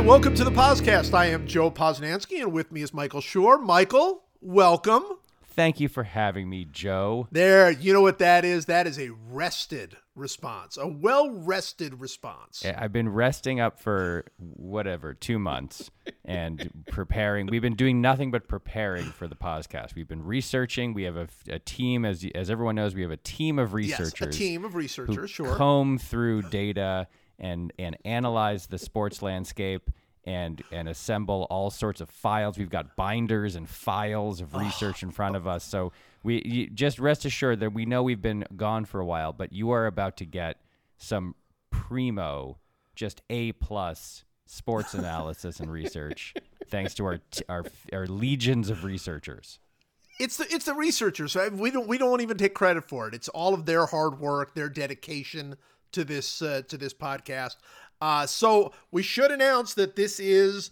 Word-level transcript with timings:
Hi, 0.00 0.06
welcome 0.06 0.34
to 0.36 0.44
the 0.44 0.50
podcast. 0.50 1.12
I 1.12 1.26
am 1.26 1.46
Joe 1.46 1.70
Posnanski, 1.70 2.40
and 2.40 2.54
with 2.54 2.72
me 2.72 2.80
is 2.80 2.94
Michael 2.94 3.20
Schur. 3.20 3.62
Michael, 3.62 4.22
welcome. 4.40 5.04
Thank 5.44 5.78
you 5.78 5.90
for 5.90 6.04
having 6.04 6.48
me, 6.48 6.64
Joe. 6.64 7.28
There, 7.30 7.70
you 7.70 7.92
know 7.92 8.00
what 8.00 8.18
that 8.18 8.42
is? 8.42 8.64
That 8.64 8.86
is 8.86 8.98
a 8.98 9.10
rested 9.10 9.98
response, 10.14 10.78
a 10.78 10.86
well 10.86 11.30
rested 11.30 12.00
response. 12.00 12.62
Yeah, 12.64 12.78
I've 12.80 12.94
been 12.94 13.10
resting 13.10 13.60
up 13.60 13.78
for 13.78 14.24
whatever, 14.38 15.12
two 15.12 15.38
months 15.38 15.90
and 16.24 16.70
preparing. 16.88 17.48
We've 17.48 17.60
been 17.60 17.76
doing 17.76 18.00
nothing 18.00 18.30
but 18.30 18.48
preparing 18.48 19.04
for 19.04 19.28
the 19.28 19.36
podcast. 19.36 19.94
We've 19.94 20.08
been 20.08 20.24
researching. 20.24 20.94
We 20.94 21.02
have 21.02 21.18
a, 21.18 21.28
a 21.50 21.58
team, 21.58 22.06
as, 22.06 22.24
as 22.34 22.48
everyone 22.48 22.76
knows, 22.76 22.94
we 22.94 23.02
have 23.02 23.10
a 23.10 23.18
team 23.18 23.58
of 23.58 23.74
researchers. 23.74 24.28
Yes, 24.28 24.34
a 24.34 24.38
team 24.38 24.64
of 24.64 24.74
researchers, 24.74 25.16
who 25.16 25.26
sure. 25.26 25.56
comb 25.56 25.98
through 25.98 26.48
data 26.48 27.06
and, 27.40 27.72
and 27.78 27.96
analyze 28.04 28.66
the 28.66 28.78
sports 28.78 29.22
landscape 29.22 29.90
and 30.24 30.62
and 30.70 30.88
assemble 30.88 31.46
all 31.50 31.70
sorts 31.70 32.00
of 32.00 32.10
files. 32.10 32.58
We've 32.58 32.70
got 32.70 32.96
binders 32.96 33.56
and 33.56 33.68
files 33.68 34.40
of 34.40 34.54
research 34.54 35.02
in 35.02 35.10
front 35.10 35.36
of 35.36 35.46
us. 35.46 35.64
So 35.64 35.92
we 36.22 36.42
you, 36.44 36.66
just 36.68 36.98
rest 36.98 37.24
assured 37.24 37.60
that 37.60 37.72
we 37.72 37.86
know 37.86 38.02
we've 38.02 38.20
been 38.20 38.44
gone 38.56 38.84
for 38.84 39.00
a 39.00 39.04
while, 39.04 39.32
but 39.32 39.52
you 39.52 39.70
are 39.70 39.86
about 39.86 40.16
to 40.18 40.26
get 40.26 40.60
some 40.98 41.34
primo, 41.70 42.58
just 42.94 43.22
A 43.30 43.52
plus 43.52 44.24
sports 44.46 44.94
analysis 44.94 45.60
and 45.60 45.70
research, 45.70 46.34
thanks 46.68 46.94
to 46.94 47.04
our 47.06 47.18
t- 47.30 47.44
our 47.48 47.64
our 47.92 48.06
legions 48.06 48.68
of 48.68 48.84
researchers. 48.84 49.58
It's 50.18 50.36
the 50.36 50.46
it's 50.50 50.66
the 50.66 50.74
researchers. 50.74 51.34
Right? 51.34 51.50
We 51.50 51.70
don't 51.70 51.88
we 51.88 51.96
don't 51.96 52.20
even 52.20 52.36
take 52.36 52.52
credit 52.52 52.86
for 52.86 53.08
it. 53.08 53.14
It's 53.14 53.28
all 53.28 53.54
of 53.54 53.64
their 53.64 53.86
hard 53.86 54.20
work, 54.20 54.54
their 54.54 54.68
dedication 54.68 55.56
to 55.92 56.04
this 56.04 56.42
uh, 56.42 56.62
to 56.68 56.76
this 56.76 56.94
podcast. 56.94 57.56
Uh, 58.00 58.26
so 58.26 58.72
we 58.90 59.02
should 59.02 59.30
announce 59.30 59.74
that 59.74 59.94
this 59.96 60.18
is 60.20 60.70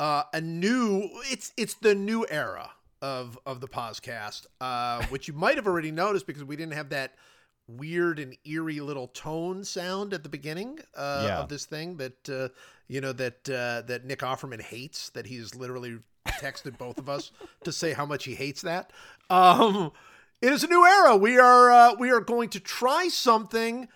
uh, 0.00 0.22
a 0.32 0.40
new. 0.40 1.08
It's 1.30 1.52
it's 1.56 1.74
the 1.74 1.94
new 1.94 2.26
era 2.30 2.70
of 3.00 3.38
of 3.46 3.60
the 3.60 3.68
podcast, 3.68 4.46
uh, 4.60 5.04
which 5.10 5.28
you 5.28 5.34
might 5.34 5.56
have 5.56 5.66
already 5.66 5.90
noticed 5.90 6.26
because 6.26 6.44
we 6.44 6.56
didn't 6.56 6.74
have 6.74 6.88
that 6.90 7.14
weird 7.68 8.18
and 8.18 8.36
eerie 8.44 8.80
little 8.80 9.06
tone 9.08 9.62
sound 9.64 10.12
at 10.12 10.22
the 10.24 10.28
beginning 10.28 10.78
uh, 10.96 11.24
Yeah. 11.26 11.38
of 11.40 11.48
this 11.48 11.64
thing 11.64 11.96
that 11.98 12.28
uh, 12.28 12.48
you 12.88 13.00
know 13.00 13.12
that 13.12 13.48
uh, 13.48 13.82
that 13.86 14.04
Nick 14.04 14.20
Offerman 14.20 14.60
hates. 14.62 15.10
That 15.10 15.26
he's 15.26 15.54
literally 15.54 15.98
texted 16.26 16.78
both 16.78 16.98
of 16.98 17.08
us 17.08 17.32
to 17.64 17.72
say 17.72 17.92
how 17.92 18.06
much 18.06 18.24
he 18.24 18.34
hates 18.34 18.62
that. 18.62 18.92
Um, 19.28 19.92
it 20.40 20.52
is 20.52 20.64
a 20.64 20.68
new 20.68 20.84
era. 20.84 21.16
We 21.16 21.38
are 21.38 21.70
uh, 21.70 21.94
we 21.98 22.10
are 22.10 22.20
going 22.20 22.48
to 22.50 22.60
try 22.60 23.08
something. 23.08 23.88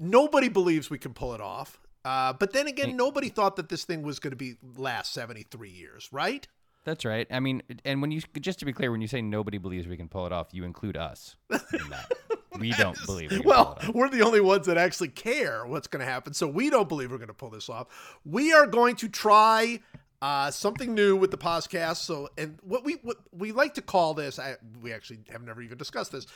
Nobody 0.00 0.48
believes 0.48 0.88
we 0.90 0.98
can 0.98 1.12
pull 1.14 1.34
it 1.34 1.40
off. 1.40 1.78
Uh, 2.04 2.32
but 2.32 2.52
then 2.54 2.66
again, 2.66 2.96
nobody 2.96 3.28
thought 3.28 3.56
that 3.56 3.68
this 3.68 3.84
thing 3.84 4.02
was 4.02 4.18
going 4.18 4.30
to 4.30 4.36
be 4.36 4.54
last 4.78 5.12
73 5.12 5.68
years, 5.68 6.08
right? 6.10 6.48
That's 6.84 7.04
right. 7.04 7.26
I 7.30 7.40
mean, 7.40 7.62
and 7.84 8.00
when 8.00 8.10
you 8.10 8.22
just 8.40 8.58
to 8.60 8.64
be 8.64 8.72
clear, 8.72 8.90
when 8.90 9.02
you 9.02 9.06
say 9.06 9.20
nobody 9.20 9.58
believes 9.58 9.86
we 9.86 9.98
can 9.98 10.08
pull 10.08 10.24
it 10.24 10.32
off, 10.32 10.48
you 10.52 10.64
include 10.64 10.96
us 10.96 11.36
in 11.50 11.58
that. 11.90 12.10
we 12.58 12.70
don't 12.78 12.96
believe. 13.04 13.30
We 13.30 13.40
can 13.40 13.46
Well, 13.46 13.74
pull 13.74 13.82
it 13.82 13.88
off. 13.90 13.94
we're 13.94 14.08
the 14.08 14.22
only 14.22 14.40
ones 14.40 14.64
that 14.66 14.78
actually 14.78 15.08
care 15.08 15.66
what's 15.66 15.86
going 15.88 16.00
to 16.04 16.10
happen. 16.10 16.32
So 16.32 16.46
we 16.48 16.70
don't 16.70 16.88
believe 16.88 17.10
we're 17.10 17.18
going 17.18 17.28
to 17.28 17.34
pull 17.34 17.50
this 17.50 17.68
off. 17.68 17.88
We 18.24 18.54
are 18.54 18.66
going 18.66 18.96
to 18.96 19.08
try 19.10 19.80
uh, 20.22 20.50
something 20.50 20.94
new 20.94 21.16
with 21.16 21.30
the 21.30 21.36
podcast. 21.38 21.96
So, 21.98 22.30
and 22.38 22.58
what 22.62 22.82
we 22.82 22.94
what 23.02 23.18
we 23.30 23.52
like 23.52 23.74
to 23.74 23.82
call 23.82 24.14
this, 24.14 24.38
I, 24.38 24.56
we 24.80 24.94
actually 24.94 25.18
have 25.30 25.42
never 25.42 25.60
even 25.60 25.76
discussed 25.76 26.12
this. 26.12 26.26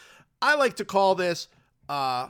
I 0.43 0.57
like 0.57 0.77
to 0.77 0.85
call 0.85 1.15
this 1.15 1.49
uh, 1.89 2.29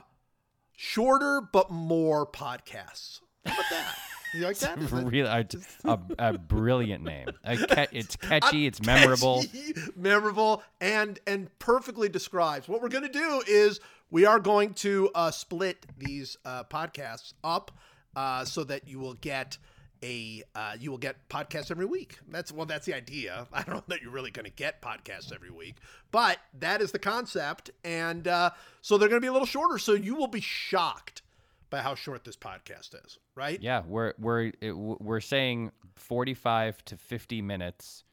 shorter 0.75 1.41
but 1.51 1.69
more 1.71 2.25
podcasts. 2.25 3.19
How 3.45 3.53
about 3.53 3.65
that? 3.71 3.95
You 4.33 4.41
like 4.41 4.57
that? 4.59 4.77
Really 4.91 5.19
a, 5.21 5.45
a, 5.85 5.99
a 6.19 6.37
brilliant 6.37 7.03
name. 7.03 7.27
A 7.43 7.57
ca- 7.57 7.87
it's 7.91 8.15
catchy. 8.21 8.65
It's 8.67 8.81
memorable. 8.81 9.43
catchy, 9.43 9.73
memorable, 9.95 10.63
and 10.81 11.19
and 11.25 11.49
perfectly 11.59 12.09
describes 12.09 12.67
what 12.67 12.81
we're 12.81 12.89
going 12.89 13.03
to 13.05 13.09
do. 13.09 13.41
Is 13.47 13.79
we 14.11 14.25
are 14.25 14.39
going 14.39 14.73
to 14.75 15.09
uh, 15.15 15.31
split 15.31 15.85
these 15.97 16.37
uh, 16.45 16.63
podcasts 16.65 17.33
up 17.43 17.71
uh, 18.15 18.45
so 18.45 18.63
that 18.65 18.87
you 18.87 18.99
will 18.99 19.15
get 19.15 19.57
a 20.03 20.43
uh, 20.53 20.75
you 20.79 20.91
will 20.91 20.97
get 20.97 21.27
podcasts 21.29 21.71
every 21.71 21.85
week. 21.85 22.19
That's 22.29 22.51
well, 22.51 22.65
that's 22.65 22.85
the 22.85 22.93
idea. 22.93 23.47
I 23.53 23.63
don't 23.63 23.75
know 23.75 23.83
that 23.87 24.01
you're 24.01 24.11
really 24.11 24.31
going 24.31 24.45
to 24.45 24.51
get 24.51 24.81
podcasts 24.81 25.33
every 25.33 25.51
week, 25.51 25.77
but 26.11 26.39
that 26.59 26.81
is 26.81 26.91
the 26.91 26.99
concept, 26.99 27.71
and 27.83 28.27
uh, 28.27 28.51
so 28.81 28.97
they're 28.97 29.09
going 29.09 29.21
to 29.21 29.25
be 29.25 29.29
a 29.29 29.33
little 29.33 29.47
shorter. 29.47 29.77
So 29.77 29.93
you 29.93 30.15
will 30.15 30.27
be 30.27 30.41
shocked 30.41 31.21
by 31.69 31.81
how 31.81 31.95
short 31.95 32.23
this 32.23 32.37
podcast 32.37 32.95
is. 33.05 33.17
Right? 33.35 33.61
Yeah, 33.61 33.83
we're 33.87 34.13
we're 34.19 34.51
it, 34.61 34.71
we're 34.73 35.21
saying 35.21 35.71
forty-five 35.95 36.83
to 36.85 36.97
fifty 36.97 37.41
minutes 37.41 38.03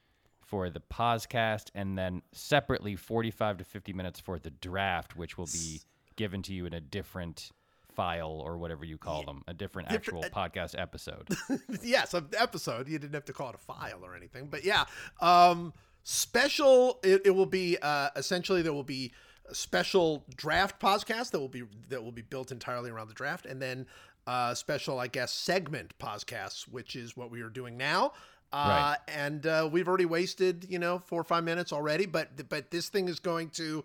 for 0.40 0.68
the 0.70 0.80
podcast, 0.80 1.70
and 1.74 1.96
then 1.96 2.22
separately 2.32 2.96
forty-five 2.96 3.58
to 3.58 3.64
fifty 3.64 3.92
minutes 3.92 4.20
for 4.20 4.38
the 4.38 4.50
draft, 4.50 5.16
which 5.16 5.38
will 5.38 5.48
be 5.52 5.80
given 6.16 6.42
to 6.42 6.52
you 6.52 6.66
in 6.66 6.74
a 6.74 6.80
different 6.80 7.52
file 7.94 8.40
or 8.44 8.58
whatever 8.58 8.84
you 8.84 8.98
call 8.98 9.22
them, 9.24 9.42
a 9.48 9.54
different 9.54 9.90
actual 9.92 10.22
podcast 10.24 10.78
episode. 10.78 11.28
yes, 11.82 12.14
an 12.14 12.28
episode. 12.38 12.88
You 12.88 12.98
didn't 12.98 13.14
have 13.14 13.24
to 13.26 13.32
call 13.32 13.50
it 13.50 13.54
a 13.54 13.58
file 13.58 14.00
or 14.02 14.14
anything, 14.16 14.48
but 14.50 14.64
yeah, 14.64 14.84
um, 15.20 15.72
special. 16.02 16.98
It, 17.02 17.22
it 17.26 17.30
will 17.30 17.46
be 17.46 17.76
uh, 17.80 18.10
essentially 18.16 18.62
there 18.62 18.72
will 18.72 18.82
be 18.82 19.12
a 19.48 19.54
special 19.54 20.24
draft 20.36 20.80
podcast 20.80 21.30
that 21.32 21.40
will 21.40 21.48
be 21.48 21.64
that 21.88 22.02
will 22.02 22.12
be 22.12 22.22
built 22.22 22.52
entirely 22.52 22.90
around 22.90 23.08
the 23.08 23.14
draft, 23.14 23.46
and 23.46 23.60
then 23.60 23.86
uh, 24.26 24.54
special, 24.54 24.98
I 24.98 25.08
guess, 25.08 25.32
segment 25.32 25.94
podcasts, 25.98 26.62
which 26.68 26.94
is 26.96 27.16
what 27.16 27.30
we 27.30 27.42
are 27.42 27.48
doing 27.50 27.76
now. 27.76 28.12
Uh, 28.52 28.68
Right. 28.68 28.98
and 29.08 29.46
uh, 29.46 29.68
we've 29.72 29.88
already 29.88 30.04
wasted, 30.04 30.66
you 30.68 30.78
know, 30.78 30.98
four 30.98 31.20
or 31.20 31.24
five 31.24 31.42
minutes 31.42 31.72
already, 31.72 32.04
but 32.06 32.48
but 32.50 32.70
this 32.70 32.88
thing 32.90 33.08
is 33.08 33.18
going 33.18 33.48
to, 33.50 33.82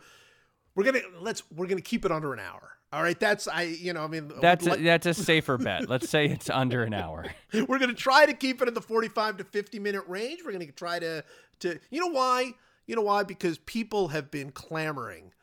we're 0.76 0.84
gonna 0.84 1.00
let's 1.22 1.42
we're 1.56 1.68
gonna 1.68 1.80
keep 1.82 2.04
it 2.04 2.12
under 2.12 2.34
an 2.34 2.40
hour. 2.40 2.74
All 2.94 3.04
right, 3.04 3.20
that's 3.20 3.48
I, 3.50 3.64
you 3.64 3.92
know, 3.92 4.04
I 4.04 4.08
mean, 4.08 4.32
That's 4.42 4.66
a, 4.66 4.78
that's 4.78 5.06
a 5.06 5.14
safer 5.14 5.58
bet. 5.58 5.90
Let's 5.90 6.10
say 6.10 6.26
it's 6.26 6.50
under 6.50 6.84
an 6.84 6.94
hour. 6.94 7.26
we're 7.54 7.80
going 7.80 7.90
to 7.90 7.94
try 7.94 8.26
to 8.26 8.34
keep 8.34 8.62
it 8.62 8.68
in 8.68 8.74
the 8.74 8.82
45 8.82 9.38
to 9.38 9.44
50 9.44 9.80
minute 9.80 10.04
range. 10.08 10.40
We're 10.46 10.54
going 10.54 10.66
to 10.66 10.72
try 10.72 11.00
to 11.00 11.24
to 11.60 11.80
you 11.90 12.00
know 12.00 12.12
why? 12.12 12.54
You 12.86 12.96
know 12.96 13.02
why? 13.02 13.24
Because 13.24 13.58
people 13.58 14.08
have 14.10 14.32
been 14.32 14.52
clamoring 14.52 15.34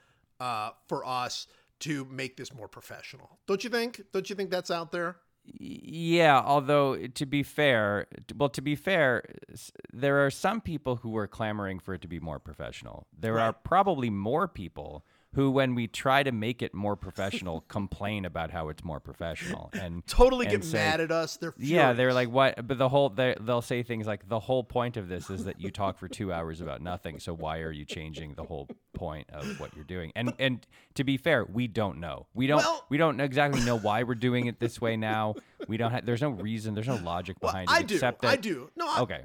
uh, 0.40 0.70
for 0.88 1.04
us 1.06 1.46
to 1.80 2.06
make 2.06 2.38
this 2.38 2.54
more 2.54 2.68
professional. 2.68 3.38
Don't 3.46 3.62
you 3.62 3.68
think? 3.68 4.00
Don't 4.12 4.30
you 4.30 4.36
think 4.36 4.50
that's 4.50 4.70
out 4.70 4.90
there? 4.90 5.16
Yeah, 5.46 6.40
although 6.42 7.06
to 7.06 7.26
be 7.26 7.42
fair, 7.42 8.06
well, 8.34 8.48
to 8.48 8.62
be 8.62 8.74
fair, 8.74 9.24
there 9.92 10.24
are 10.24 10.30
some 10.30 10.62
people 10.62 10.96
who 10.96 11.14
are 11.18 11.26
clamoring 11.26 11.80
for 11.80 11.92
it 11.92 12.00
to 12.00 12.08
be 12.08 12.18
more 12.18 12.38
professional. 12.38 13.06
There 13.18 13.38
are 13.38 13.52
probably 13.52 14.08
more 14.08 14.48
people 14.48 15.04
who, 15.34 15.50
when 15.50 15.74
we 15.74 15.86
try 15.86 16.22
to 16.22 16.32
make 16.32 16.62
it 16.62 16.74
more 16.74 16.96
professional, 16.96 17.60
complain 17.68 18.24
about 18.24 18.50
how 18.50 18.68
it's 18.68 18.84
more 18.84 19.00
professional 19.00 19.70
and 19.72 20.06
Totally 20.08 20.46
and 20.46 20.56
get 20.56 20.64
say- 20.64 20.78
mad 20.78 21.00
at 21.00 21.10
us. 21.10 21.36
They're 21.36 21.54
Yeah, 21.58 21.92
they're 21.92 22.12
like, 22.12 22.30
what? 22.30 22.66
But 22.66 22.78
the 22.78 22.88
whole 22.88 23.08
they- 23.08 23.36
they'll 23.40 23.62
say 23.62 23.82
things 23.82 24.06
like, 24.06 24.28
the 24.28 24.40
whole 24.40 24.64
point 24.64 24.96
of 24.96 25.08
this 25.08 25.30
is 25.30 25.44
that 25.44 25.60
you 25.60 25.70
talk 25.70 25.98
for 25.98 26.08
two 26.08 26.32
hours 26.32 26.60
about 26.60 26.80
nothing. 26.82 27.18
So 27.18 27.34
why 27.34 27.58
are 27.60 27.72
you 27.72 27.84
changing 27.84 28.34
the 28.34 28.44
whole 28.44 28.68
point 28.94 29.28
of 29.30 29.58
what 29.60 29.74
you're 29.74 29.84
doing? 29.84 30.12
And 30.14 30.32
and 30.38 30.66
to 30.94 31.04
be 31.04 31.16
fair, 31.16 31.44
we 31.44 31.66
don't 31.66 31.98
know. 31.98 32.26
We 32.34 32.46
don't 32.46 32.58
Well- 32.58 32.86
we 32.88 32.96
don't 32.96 33.20
exactly 33.20 33.60
know 33.64 33.78
why 33.78 34.02
we're 34.04 34.14
doing 34.14 34.46
it 34.46 34.60
this 34.60 34.80
way 34.80 34.96
now. 34.96 35.34
We 35.66 35.76
don't 35.76 35.90
have. 35.90 36.06
There's 36.06 36.22
no 36.22 36.30
reason. 36.30 36.74
There's 36.74 36.88
no 36.88 36.96
logic 36.96 37.36
Well, 37.40 37.52
behind 37.52 37.68
I 37.70 37.80
it 37.80 37.86
do. 37.88 37.94
except 37.94 38.22
that. 38.22 38.28
I 38.30 38.36
do. 38.36 38.70
No, 38.76 38.86
I, 38.88 39.00
Okay, 39.00 39.22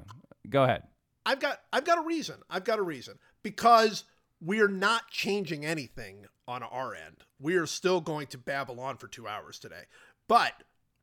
go 0.48 0.64
ahead. 0.64 0.82
I've 1.24 1.38
got 1.38 1.60
I've 1.72 1.84
got 1.84 1.98
a 1.98 2.02
reason. 2.02 2.36
I've 2.48 2.64
got 2.64 2.78
a 2.78 2.82
reason 2.82 3.18
because 3.42 4.04
we 4.40 4.60
are 4.60 4.68
not 4.68 5.10
changing 5.10 5.64
anything 5.64 6.26
on 6.48 6.62
our 6.62 6.94
end. 6.94 7.24
We 7.38 7.56
are 7.56 7.66
still 7.66 8.00
going 8.00 8.28
to 8.28 8.38
babble 8.38 8.80
on 8.80 8.96
for 8.96 9.06
two 9.06 9.28
hours 9.28 9.58
today, 9.58 9.84
but 10.28 10.52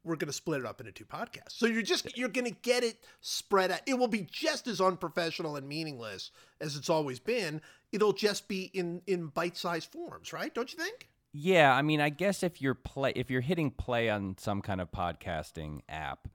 we're 0.04 0.16
going 0.16 0.28
to 0.28 0.34
split 0.34 0.62
it 0.62 0.66
up 0.66 0.80
into 0.80 0.92
two 0.92 1.06
podcasts. 1.06 1.51
So 1.51 1.66
you're 1.66 1.81
just 1.81 2.18
you're 2.18 2.30
going 2.30 2.45
to 2.45 2.60
get 2.62 2.84
it 2.84 2.98
spread 3.22 3.72
out. 3.72 3.81
It 3.86 3.95
will 3.95 4.07
be 4.07 4.28
just 4.30 4.68
as 4.68 4.81
unprofessional 4.81 5.56
and 5.56 5.68
meaningless 5.68 6.31
as 6.62 6.75
it's 6.75 6.89
always 6.89 7.19
been. 7.19 7.62
It'll 7.92 8.13
just 8.13 8.48
be 8.48 8.72
in 8.74 9.01
in 9.07 9.28
bite-sized 9.28 9.92
forms, 9.92 10.34
right? 10.34 10.54
Don't 10.54 10.72
you 10.72 10.80
think? 10.80 11.10
Yeah, 11.34 11.74
I 11.74 11.81
mean, 11.81 12.01
I 12.01 12.10
guess 12.10 12.42
if 12.42 12.62
you're 12.62 12.74
play 12.74 13.13
if 13.16 13.30
you're 13.30 13.42
hitting 13.42 13.72
play 13.72 14.10
on 14.10 14.36
some 14.39 14.62
kind 14.62 14.81
of 14.81 14.92
podcasting 14.92 15.81
app 15.89 16.28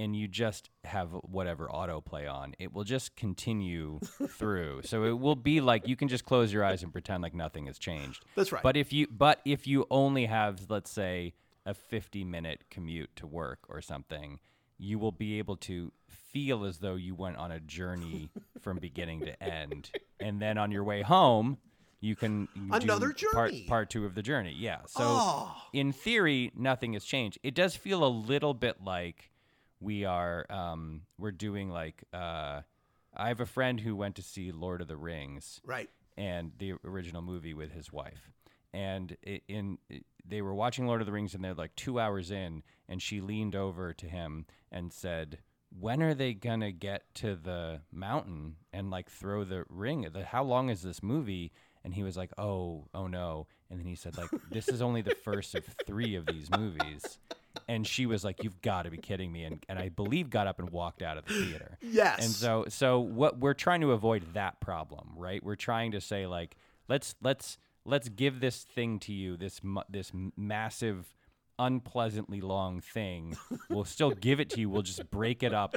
and 0.00 0.16
you 0.16 0.26
just 0.26 0.70
have 0.84 1.10
whatever 1.22 1.68
autoplay 1.68 2.30
on, 2.32 2.54
it 2.58 2.72
will 2.72 2.84
just 2.84 3.14
continue 3.16 4.00
through. 4.28 4.80
So 4.84 5.04
it 5.04 5.18
will 5.18 5.36
be 5.36 5.60
like 5.60 5.86
you 5.86 5.96
can 5.96 6.08
just 6.08 6.24
close 6.24 6.52
your 6.52 6.64
eyes 6.64 6.82
and 6.82 6.92
pretend 6.92 7.22
like 7.22 7.34
nothing 7.34 7.66
has 7.66 7.78
changed. 7.78 8.24
That's 8.34 8.50
right. 8.52 8.62
But 8.62 8.76
if 8.76 8.92
you 8.92 9.06
but 9.08 9.40
if 9.44 9.66
you 9.66 9.86
only 9.90 10.26
have 10.26 10.66
let's 10.68 10.90
say 10.90 11.34
a 11.66 11.74
50 11.74 12.24
minute 12.24 12.64
commute 12.70 13.10
to 13.16 13.26
work 13.26 13.60
or 13.68 13.80
something, 13.82 14.40
you 14.78 14.98
will 14.98 15.12
be 15.12 15.38
able 15.38 15.56
to 15.56 15.92
feel 16.08 16.64
as 16.64 16.78
though 16.78 16.94
you 16.94 17.14
went 17.14 17.36
on 17.36 17.52
a 17.52 17.60
journey 17.60 18.30
from 18.60 18.78
beginning 18.78 19.20
to 19.20 19.42
end. 19.42 19.90
And 20.18 20.40
then 20.40 20.56
on 20.58 20.70
your 20.70 20.84
way 20.84 21.02
home, 21.02 21.58
you 22.00 22.16
can 22.16 22.48
do 22.54 22.68
Another 22.72 23.12
part, 23.32 23.50
journey. 23.52 23.66
part 23.68 23.90
two 23.90 24.06
of 24.06 24.14
the 24.14 24.22
journey. 24.22 24.54
Yeah. 24.56 24.78
So 24.86 25.02
Oh. 25.04 25.54
in 25.74 25.92
theory, 25.92 26.50
nothing 26.56 26.94
has 26.94 27.04
changed. 27.04 27.38
It 27.42 27.54
does 27.54 27.76
feel 27.76 28.02
a 28.02 28.08
little 28.08 28.54
bit 28.54 28.82
like 28.82 29.29
we 29.80 30.04
are 30.04 30.46
um, 30.50 31.02
we're 31.18 31.30
doing 31.32 31.70
like 31.70 32.04
uh, 32.12 32.60
I 33.16 33.28
have 33.28 33.40
a 33.40 33.46
friend 33.46 33.80
who 33.80 33.96
went 33.96 34.16
to 34.16 34.22
see 34.22 34.52
Lord 34.52 34.80
of 34.80 34.88
the 34.88 34.96
Rings 34.96 35.60
Right. 35.64 35.88
and 36.16 36.52
the 36.58 36.74
original 36.84 37.22
movie 37.22 37.54
with 37.54 37.72
his 37.72 37.92
wife. 37.92 38.30
And 38.72 39.16
i- 39.26 39.40
in 39.48 39.78
they 40.24 40.42
were 40.42 40.54
watching 40.54 40.86
Lord 40.86 41.00
of 41.00 41.06
the 41.06 41.12
Rings 41.12 41.34
and 41.34 41.42
they're 41.42 41.54
like 41.54 41.74
2 41.76 41.98
hours 41.98 42.30
in 42.30 42.62
and 42.88 43.00
she 43.02 43.20
leaned 43.20 43.56
over 43.56 43.92
to 43.94 44.06
him 44.06 44.46
and 44.70 44.92
said, 44.92 45.38
"When 45.76 46.02
are 46.02 46.14
they 46.14 46.34
to 46.60 46.70
get 46.72 47.12
to 47.16 47.34
the 47.34 47.80
mountain 47.90 48.56
and 48.72 48.90
like 48.90 49.10
throw 49.10 49.44
the 49.44 49.64
ring? 49.68 50.06
The, 50.12 50.24
how 50.24 50.44
long 50.44 50.68
is 50.70 50.82
this 50.82 51.02
movie?" 51.02 51.52
And 51.82 51.94
he 51.94 52.02
was 52.02 52.16
like, 52.16 52.30
"Oh, 52.38 52.86
oh 52.94 53.06
no." 53.06 53.46
And 53.70 53.78
then 53.80 53.86
he 53.86 53.94
said 53.96 54.16
like, 54.18 54.30
"This 54.52 54.68
is 54.68 54.82
only 54.82 55.00
the 55.02 55.14
first 55.14 55.54
of 55.54 55.64
3 55.86 56.14
of 56.14 56.26
these 56.26 56.48
movies." 56.50 57.18
And 57.68 57.86
she 57.86 58.06
was 58.06 58.24
like, 58.24 58.44
"You've 58.44 58.60
got 58.62 58.82
to 58.82 58.90
be 58.90 58.96
kidding 58.96 59.32
me!" 59.32 59.44
And 59.44 59.64
and 59.68 59.78
I 59.78 59.88
believe 59.88 60.30
got 60.30 60.46
up 60.46 60.58
and 60.58 60.70
walked 60.70 61.02
out 61.02 61.18
of 61.18 61.24
the 61.24 61.34
theater. 61.46 61.78
Yes. 61.82 62.24
And 62.24 62.30
so 62.30 62.66
so 62.68 63.00
what 63.00 63.38
we're 63.38 63.54
trying 63.54 63.80
to 63.80 63.92
avoid 63.92 64.34
that 64.34 64.60
problem, 64.60 65.10
right? 65.16 65.42
We're 65.42 65.56
trying 65.56 65.92
to 65.92 66.00
say 66.00 66.26
like 66.26 66.56
let's 66.88 67.14
let's 67.22 67.58
let's 67.84 68.08
give 68.08 68.40
this 68.40 68.62
thing 68.62 68.98
to 69.00 69.12
you, 69.12 69.36
this 69.36 69.60
this 69.88 70.12
massive 70.36 71.14
unpleasantly 71.58 72.40
long 72.40 72.80
thing. 72.80 73.36
We'll 73.68 73.84
still 73.84 74.10
give 74.12 74.40
it 74.40 74.50
to 74.50 74.60
you. 74.60 74.70
We'll 74.70 74.82
just 74.82 75.10
break 75.10 75.42
it 75.42 75.52
up 75.52 75.76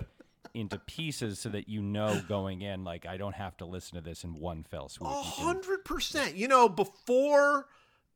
into 0.53 0.77
pieces 0.77 1.39
so 1.39 1.49
that 1.49 1.67
you 1.67 1.81
know 1.81 2.21
going 2.27 2.61
in 2.61 2.83
like 2.83 3.05
I 3.05 3.17
don't 3.17 3.35
have 3.35 3.57
to 3.57 3.65
listen 3.65 3.95
to 3.95 4.01
this 4.01 4.23
in 4.23 4.35
one 4.39 4.63
fell 4.63 4.89
swoop. 4.89 5.09
A 5.09 5.13
hundred 5.21 5.85
percent. 5.85 6.35
You 6.35 6.47
know, 6.47 6.69
before 6.69 7.67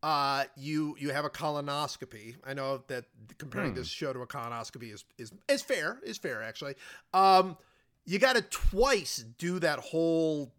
uh, 0.03 0.45
you 0.55 0.95
you 0.99 1.09
have 1.11 1.25
a 1.25 1.29
colonoscopy, 1.29 2.35
I 2.45 2.53
know 2.53 2.83
that 2.87 3.05
comparing 3.37 3.71
Hmm. 3.71 3.77
this 3.77 3.87
show 3.87 4.13
to 4.13 4.21
a 4.21 4.27
colonoscopy 4.27 4.93
is 4.93 5.05
is 5.17 5.31
is 5.47 5.61
fair. 5.61 5.99
Is 6.03 6.17
fair 6.17 6.43
actually. 6.43 6.75
Um, 7.13 7.57
you 8.05 8.19
got 8.19 8.35
to 8.35 8.41
twice 8.41 9.25
do 9.37 9.59
that 9.59 9.79
whole. 9.79 10.53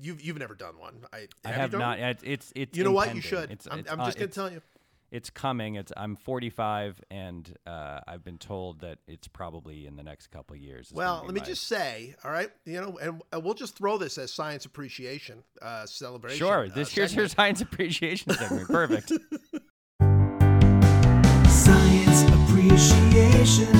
You've 0.00 0.20
you've 0.20 0.38
never 0.38 0.54
done 0.54 0.78
one. 0.78 1.04
I, 1.12 1.28
I 1.44 1.48
have 1.48 1.72
not 1.72 1.98
one? 1.98 2.16
it's 2.22 2.52
it's, 2.54 2.76
You 2.76 2.84
know 2.84 2.92
what? 2.92 3.14
You 3.14 3.20
should. 3.20 3.50
It's, 3.50 3.66
I'm, 3.70 3.80
it's, 3.80 3.90
I'm 3.90 4.00
uh, 4.00 4.06
just 4.06 4.18
gonna 4.18 4.28
tell 4.30 4.50
you. 4.50 4.62
It's 5.10 5.30
coming. 5.30 5.76
It's 5.76 5.92
I'm 5.96 6.16
45 6.16 7.00
and 7.10 7.56
uh, 7.66 8.00
I've 8.06 8.22
been 8.24 8.38
told 8.38 8.80
that 8.80 8.98
it's 9.06 9.26
probably 9.28 9.86
in 9.86 9.96
the 9.96 10.02
next 10.02 10.26
couple 10.28 10.54
of 10.56 10.60
years. 10.62 10.90
Well, 10.92 11.22
let 11.24 11.34
me 11.34 11.40
my- 11.40 11.46
just 11.46 11.64
say, 11.66 12.14
all 12.24 12.30
right, 12.30 12.50
you 12.64 12.80
know, 12.80 12.98
and, 13.00 13.22
and 13.32 13.42
we'll 13.44 13.54
just 13.54 13.76
throw 13.76 13.96
this 13.98 14.18
as 14.18 14.32
science 14.32 14.64
appreciation 14.66 15.42
uh, 15.62 15.86
celebration. 15.86 16.38
Sure. 16.38 16.66
uh, 16.66 16.74
This 16.74 16.90
here's 16.92 17.14
your 17.14 17.28
science 17.28 17.60
appreciation 17.60 18.32
segment. 18.34 18.66
Perfect. 18.68 19.12
Science 21.48 22.22
appreciation 22.32 23.74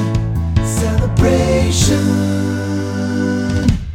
celebration. 0.65 1.99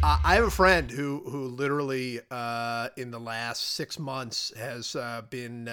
Uh, 0.02 0.18
I 0.24 0.34
have 0.34 0.44
a 0.44 0.50
friend 0.50 0.90
who 0.90 1.22
who 1.26 1.46
literally 1.48 2.20
uh, 2.30 2.88
in 2.96 3.10
the 3.10 3.20
last 3.20 3.74
six 3.74 3.98
months 3.98 4.52
has 4.56 4.94
uh, 4.96 5.22
been. 5.30 5.68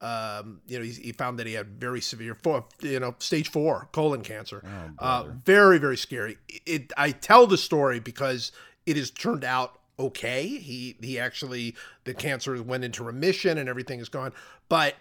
Um, 0.00 0.62
you 0.66 0.78
know, 0.78 0.84
he, 0.84 0.92
he 0.92 1.12
found 1.12 1.38
that 1.38 1.46
he 1.46 1.52
had 1.52 1.78
very 1.78 2.00
severe, 2.00 2.34
four, 2.34 2.64
you 2.80 2.98
know, 3.00 3.14
stage 3.18 3.50
four 3.50 3.88
colon 3.92 4.22
cancer. 4.22 4.64
Oh, 4.64 5.04
uh, 5.04 5.24
very, 5.44 5.78
very 5.78 5.96
scary. 5.96 6.38
It. 6.64 6.92
I 6.96 7.10
tell 7.10 7.46
the 7.46 7.58
story 7.58 8.00
because 8.00 8.50
it 8.86 8.96
has 8.96 9.10
turned 9.10 9.44
out 9.44 9.78
okay. 9.98 10.46
He 10.46 10.96
he 11.02 11.18
actually 11.18 11.74
the 12.04 12.14
cancer 12.14 12.62
went 12.62 12.84
into 12.84 13.04
remission 13.04 13.58
and 13.58 13.68
everything 13.68 14.00
is 14.00 14.08
gone. 14.08 14.32
But 14.68 14.94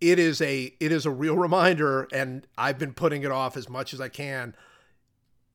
it 0.00 0.18
is 0.18 0.40
a 0.40 0.74
it 0.80 0.90
is 0.90 1.06
a 1.06 1.10
real 1.10 1.36
reminder, 1.36 2.08
and 2.12 2.46
I've 2.58 2.78
been 2.78 2.92
putting 2.92 3.22
it 3.22 3.30
off 3.30 3.56
as 3.56 3.68
much 3.68 3.94
as 3.94 4.00
I 4.00 4.08
can 4.08 4.56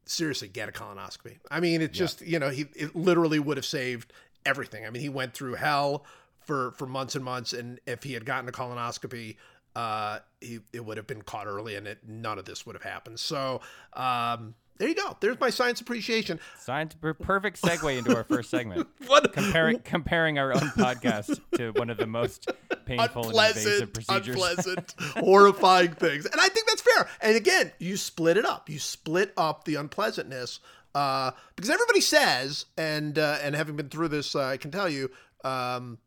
seriously 0.05 0.47
get 0.47 0.69
a 0.69 0.71
colonoscopy. 0.71 1.39
I 1.51 1.59
mean, 1.59 1.81
it 1.81 1.91
just 1.91 2.21
you 2.21 2.39
know 2.39 2.49
he 2.49 2.67
it 2.73 2.95
literally 2.95 3.39
would 3.39 3.57
have 3.57 3.65
saved 3.65 4.13
everything. 4.45 4.85
I 4.85 4.89
mean, 4.89 5.01
he 5.01 5.09
went 5.09 5.33
through 5.33 5.55
hell 5.55 6.05
for 6.47 6.71
for 6.71 6.87
months 6.87 7.15
and 7.15 7.23
months, 7.23 7.53
and 7.53 7.79
if 7.85 8.03
he 8.03 8.13
had 8.13 8.25
gotten 8.25 8.49
a 8.49 8.51
colonoscopy, 8.51 9.35
uh, 9.75 10.19
he 10.41 10.59
it 10.73 10.83
would 10.83 10.97
have 10.97 11.05
been 11.05 11.21
caught 11.21 11.45
early, 11.45 11.75
and 11.75 11.87
it 11.87 11.99
none 12.07 12.39
of 12.39 12.45
this 12.45 12.65
would 12.65 12.75
have 12.75 12.83
happened. 12.83 13.19
So. 13.19 13.61
Um, 13.93 14.55
there 14.79 14.87
you 14.87 14.93
go. 14.93 15.17
There's 15.21 15.39
my 15.39 15.49
science 15.49 15.81
appreciation. 15.81 16.39
Science 16.59 16.95
perfect 17.01 17.59
segue 17.59 17.97
into 17.97 18.15
our 18.15 18.23
first 18.23 18.51
segment. 18.51 18.87
What 19.07 19.33
Comparing 19.33 19.79
comparing 19.79 20.37
our 20.37 20.53
own 20.53 20.69
podcast 20.77 21.39
to 21.55 21.71
one 21.71 21.89
of 21.89 21.97
the 21.97 22.05
most 22.05 22.51
painful 22.85 23.29
and 23.29 23.31
invasive 23.31 23.81
unpleasant, 23.81 23.93
procedures. 23.93 24.35
unpleasant, 24.35 24.95
horrifying 25.15 25.93
things. 25.93 26.25
And 26.25 26.39
I 26.39 26.47
think 26.49 26.67
that's 26.67 26.81
fair. 26.81 27.09
And 27.21 27.35
again, 27.35 27.71
you 27.79 27.97
split 27.97 28.37
it 28.37 28.45
up. 28.45 28.69
You 28.69 28.77
split 28.77 29.33
up 29.35 29.63
the 29.63 29.75
unpleasantness 29.75 30.59
uh, 30.93 31.31
because 31.55 31.69
everybody 31.69 32.01
says, 32.01 32.65
and 32.77 33.17
uh, 33.17 33.37
and 33.41 33.55
having 33.55 33.75
been 33.75 33.89
through 33.89 34.07
this, 34.09 34.35
uh, 34.35 34.45
I 34.45 34.57
can 34.57 34.71
tell 34.71 34.89
you, 34.89 35.11
um, 35.43 35.99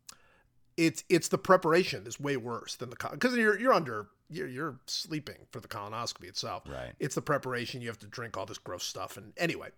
it's 0.87 1.05
it's 1.09 1.29
the 1.29 1.39
preparation 1.39 2.07
is 2.07 2.19
way 2.19 2.37
worse 2.37 2.77
than 2.77 2.91
the 2.91 2.97
because 3.13 3.37
you're 3.37 3.59
you're 3.59 3.73
under 3.73 4.07
you're 4.31 4.49
you're 4.49 4.77
sleeping 4.87 5.37
for 5.51 5.61
the 5.61 5.69
colonoscopy 5.69 6.25
itself. 6.29 6.63
Right. 6.67 6.93
It's 6.99 7.15
the 7.15 7.23
preparation. 7.23 7.83
You 7.83 7.89
have 7.89 7.99
to 7.99 8.07
drink 8.07 8.37
all 8.39 8.47
this 8.47 8.59
gross 8.59 8.85
stuff. 8.85 9.17
And 9.17 9.33
anyway, 9.37 9.69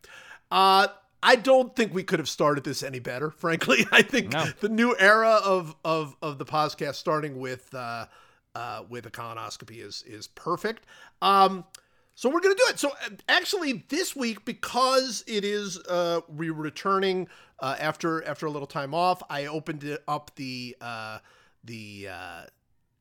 uh, 0.50 0.88
I 1.22 1.36
don't 1.36 1.74
think 1.74 1.92
we 1.92 2.02
could 2.04 2.18
have 2.20 2.28
started 2.28 2.62
this 2.64 2.82
any 2.82 3.00
better. 3.00 3.30
Frankly, 3.44 3.86
I 3.90 4.02
think 4.02 4.32
No. 4.32 4.44
the 4.60 4.68
new 4.68 4.94
era 4.98 5.40
of 5.44 5.74
of 5.84 6.14
of 6.22 6.38
the 6.38 6.44
podcast, 6.46 6.94
starting 6.96 7.38
with 7.40 7.74
uh, 7.74 8.06
uh, 8.54 8.82
with 8.88 9.06
a 9.06 9.10
colonoscopy, 9.10 9.82
is 9.84 10.04
is 10.06 10.28
perfect. 10.28 10.84
Um, 11.20 11.64
so 12.14 12.28
we're 12.28 12.40
gonna 12.40 12.54
do 12.54 12.66
it. 12.68 12.78
So 12.78 12.90
uh, 12.90 13.10
actually, 13.28 13.84
this 13.88 14.14
week 14.14 14.44
because 14.44 15.24
it 15.26 15.44
is 15.44 15.78
uh, 15.88 16.20
we 16.28 16.50
returning 16.50 17.28
uh, 17.60 17.76
after 17.78 18.24
after 18.26 18.46
a 18.46 18.50
little 18.50 18.66
time 18.66 18.94
off, 18.94 19.22
I 19.30 19.46
opened 19.46 19.84
it 19.84 20.02
up 20.06 20.32
the 20.36 20.76
uh, 20.80 21.18
the 21.64 22.08
uh, 22.10 22.42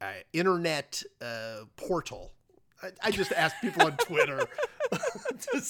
uh, 0.01 0.11
internet 0.33 1.03
uh, 1.21 1.65
portal. 1.75 2.31
I, 2.81 2.89
I 3.03 3.11
just 3.11 3.31
asked 3.33 3.55
people 3.61 3.83
on 3.85 3.97
Twitter 3.97 4.45
to, 4.91 5.61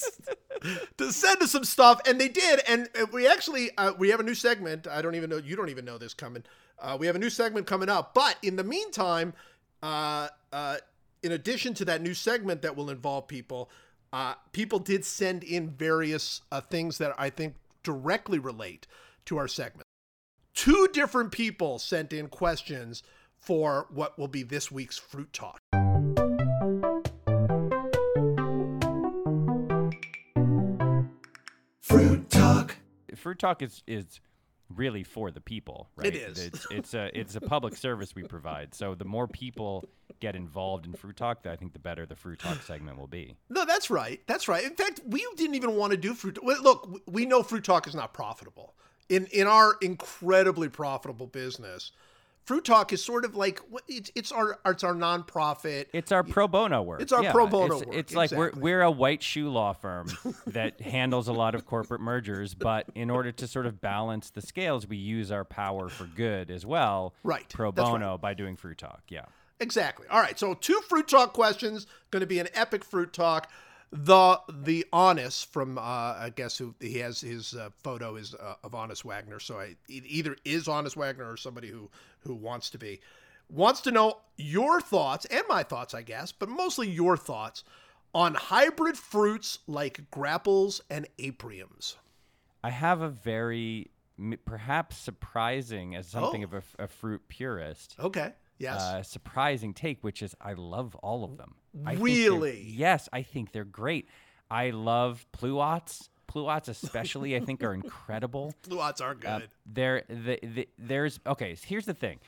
to 0.98 1.12
send 1.12 1.42
us 1.42 1.50
some 1.50 1.64
stuff, 1.64 2.00
and 2.06 2.20
they 2.20 2.28
did. 2.28 2.60
And 2.66 2.88
uh, 3.00 3.06
we 3.12 3.26
actually 3.26 3.76
uh, 3.76 3.92
we 3.98 4.10
have 4.10 4.20
a 4.20 4.24
new 4.24 4.34
segment. 4.34 4.86
I 4.86 5.02
don't 5.02 5.14
even 5.14 5.30
know 5.30 5.36
you 5.36 5.56
don't 5.56 5.68
even 5.68 5.84
know 5.84 5.98
this 5.98 6.14
coming. 6.14 6.44
Uh, 6.80 6.96
we 6.98 7.06
have 7.06 7.16
a 7.16 7.18
new 7.18 7.30
segment 7.30 7.66
coming 7.66 7.88
up, 7.88 8.14
but 8.14 8.36
in 8.42 8.56
the 8.56 8.64
meantime, 8.64 9.34
uh, 9.82 10.28
uh, 10.52 10.76
in 11.22 11.32
addition 11.32 11.74
to 11.74 11.84
that 11.84 12.02
new 12.02 12.14
segment 12.14 12.62
that 12.62 12.76
will 12.76 12.90
involve 12.90 13.28
people, 13.28 13.70
uh, 14.12 14.34
people 14.52 14.78
did 14.78 15.04
send 15.04 15.44
in 15.44 15.70
various 15.70 16.42
uh, 16.50 16.60
things 16.60 16.98
that 16.98 17.14
I 17.16 17.30
think 17.30 17.54
directly 17.82 18.38
relate 18.38 18.86
to 19.26 19.38
our 19.38 19.48
segment. 19.48 19.86
Two 20.54 20.88
different 20.92 21.32
people 21.32 21.78
sent 21.78 22.12
in 22.12 22.28
questions 22.28 23.02
for 23.38 23.86
what 23.90 24.18
will 24.18 24.28
be 24.28 24.42
this 24.42 24.70
week's 24.70 24.98
fruit 24.98 25.32
talk. 25.32 25.58
Fruit 31.80 32.30
talk. 32.30 32.76
Fruit 33.16 33.38
Talk 33.38 33.62
is 33.62 33.82
is 33.86 34.20
really 34.76 35.02
for 35.02 35.30
the 35.30 35.40
people, 35.40 35.88
right? 35.96 36.08
It 36.08 36.16
is. 36.16 36.38
It's 36.38 36.66
it's 36.70 36.94
a 36.94 37.18
it's 37.18 37.36
a 37.36 37.40
public 37.40 37.76
service 37.76 38.14
we 38.14 38.22
provide. 38.22 38.74
So 38.74 38.94
the 38.94 39.04
more 39.04 39.26
people 39.26 39.84
get 40.20 40.36
involved 40.36 40.86
in 40.86 40.92
Fruit 40.92 41.16
Talk, 41.16 41.46
I 41.46 41.56
think 41.56 41.72
the 41.72 41.78
better 41.78 42.06
the 42.06 42.16
Fruit 42.16 42.38
Talk 42.38 42.62
segment 42.62 42.98
will 42.98 43.06
be. 43.06 43.36
No, 43.48 43.64
that's 43.64 43.90
right. 43.90 44.20
That's 44.26 44.48
right. 44.48 44.64
In 44.64 44.74
fact, 44.74 45.00
we 45.06 45.26
didn't 45.36 45.54
even 45.54 45.76
want 45.76 45.92
to 45.92 45.96
do 45.96 46.14
fruit. 46.14 46.42
Look, 46.42 47.02
we 47.06 47.26
know 47.26 47.42
fruit 47.42 47.64
talk 47.64 47.86
is 47.86 47.94
not 47.94 48.12
profitable 48.14 48.74
in 49.08 49.26
in 49.26 49.46
our 49.46 49.76
incredibly 49.80 50.68
profitable 50.68 51.26
business. 51.26 51.92
Fruit 52.44 52.64
talk 52.64 52.92
is 52.92 53.04
sort 53.04 53.24
of 53.24 53.36
like 53.36 53.60
it's 53.86 54.10
it's 54.16 54.32
our 54.32 54.58
it's 54.66 54.82
our 54.82 54.94
nonprofit. 54.94 55.86
It's 55.92 56.10
our 56.10 56.24
pro 56.24 56.48
bono 56.48 56.82
work. 56.82 57.00
It's 57.00 57.12
our 57.12 57.30
pro 57.30 57.46
bono 57.46 57.76
it's, 57.76 57.86
work, 57.86 57.96
It's 57.96 58.14
like 58.14 58.32
we're 58.32 58.50
we're 58.56 58.82
a 58.82 58.90
white 58.90 59.22
shoe 59.22 59.48
law 59.48 59.72
firm 59.72 60.08
that 60.48 60.80
handles 60.80 61.28
a 61.28 61.32
lot 61.32 61.54
of 61.54 61.66
corporate 61.66 62.00
mergers, 62.00 62.54
but 62.54 62.86
in 62.96 63.10
order 63.10 63.30
to 63.30 63.46
sort 63.46 63.66
of 63.66 63.80
balance 63.80 64.30
the 64.30 64.42
scales, 64.42 64.88
we 64.88 64.96
use 64.96 65.30
our 65.30 65.44
power 65.44 65.88
for 65.88 66.04
good 66.04 66.50
as 66.50 66.66
well. 66.66 67.14
Right, 67.22 67.48
Pro 67.48 67.70
that's 67.70 67.86
right. 67.86 67.92
bono 67.92 68.18
by 68.18 68.34
doing 68.34 68.56
Fruit 68.56 68.78
Talk. 68.78 69.02
Yeah. 69.08 69.26
Exactly. 69.60 70.08
All 70.10 70.20
right. 70.20 70.36
So 70.36 70.54
two 70.54 70.80
fruit 70.88 71.06
talk 71.06 71.32
questions. 71.32 71.86
Going 72.10 72.20
to 72.20 72.26
be 72.26 72.40
an 72.40 72.48
epic 72.52 72.84
fruit 72.84 73.12
talk. 73.12 73.48
The 73.94 74.40
the 74.48 74.86
Honus 74.92 75.44
from 75.44 75.76
uh, 75.76 75.80
I 75.82 76.32
guess 76.34 76.56
who 76.56 76.74
he 76.80 76.98
has 76.98 77.20
his 77.20 77.54
uh, 77.54 77.68
photo 77.82 78.16
is 78.16 78.34
uh, 78.34 78.54
of 78.64 78.72
Honus 78.72 79.04
Wagner. 79.04 79.38
So 79.38 79.58
I 79.60 79.76
it 79.88 80.04
either 80.06 80.36
is 80.44 80.66
Honus 80.66 80.96
Wagner 80.96 81.30
or 81.30 81.36
somebody 81.36 81.68
who 81.68 81.90
who 82.20 82.34
wants 82.34 82.70
to 82.70 82.78
be 82.78 83.00
wants 83.50 83.82
to 83.82 83.90
know 83.90 84.18
your 84.38 84.80
thoughts 84.80 85.26
and 85.26 85.42
my 85.48 85.62
thoughts, 85.62 85.92
I 85.92 86.00
guess, 86.02 86.32
but 86.32 86.48
mostly 86.48 86.88
your 86.88 87.18
thoughts 87.18 87.64
on 88.14 88.34
hybrid 88.34 88.96
fruits 88.96 89.58
like 89.66 90.10
grapples 90.10 90.80
and 90.88 91.06
apriums. 91.18 91.96
I 92.64 92.70
have 92.70 93.02
a 93.02 93.08
very 93.10 93.90
perhaps 94.46 94.96
surprising 94.96 95.94
as 95.96 96.06
something 96.08 96.44
Oh. 96.44 96.56
of 96.56 96.64
a 96.78 96.86
fruit 96.88 97.28
purist. 97.28 97.96
Okay. 97.98 98.32
Yes. 98.58 98.80
uh, 98.80 99.02
surprising 99.02 99.74
take, 99.74 100.02
which 100.02 100.22
is 100.22 100.34
I 100.40 100.52
love 100.54 100.94
all 100.96 101.24
of 101.24 101.36
them. 101.36 101.56
I 101.86 101.94
Really? 101.94 102.62
yes, 102.66 103.08
I 103.12 103.22
think 103.22 103.52
they're 103.52 103.64
great. 103.64 104.08
I 104.50 104.70
love 104.70 105.26
pluots. 105.32 106.08
Pluots, 106.28 106.68
especially, 106.68 107.36
I 107.36 107.40
think, 107.40 107.62
are 107.62 107.74
incredible. 107.74 108.54
Pluots 108.62 109.02
are 109.02 109.14
good. 109.14 109.28
Uh, 109.28 109.40
there, 109.66 110.04
the, 110.08 110.38
the, 110.42 110.68
there's 110.78 111.20
okay. 111.26 111.56
Here's 111.62 111.84
the 111.84 111.94
thing: 111.94 112.20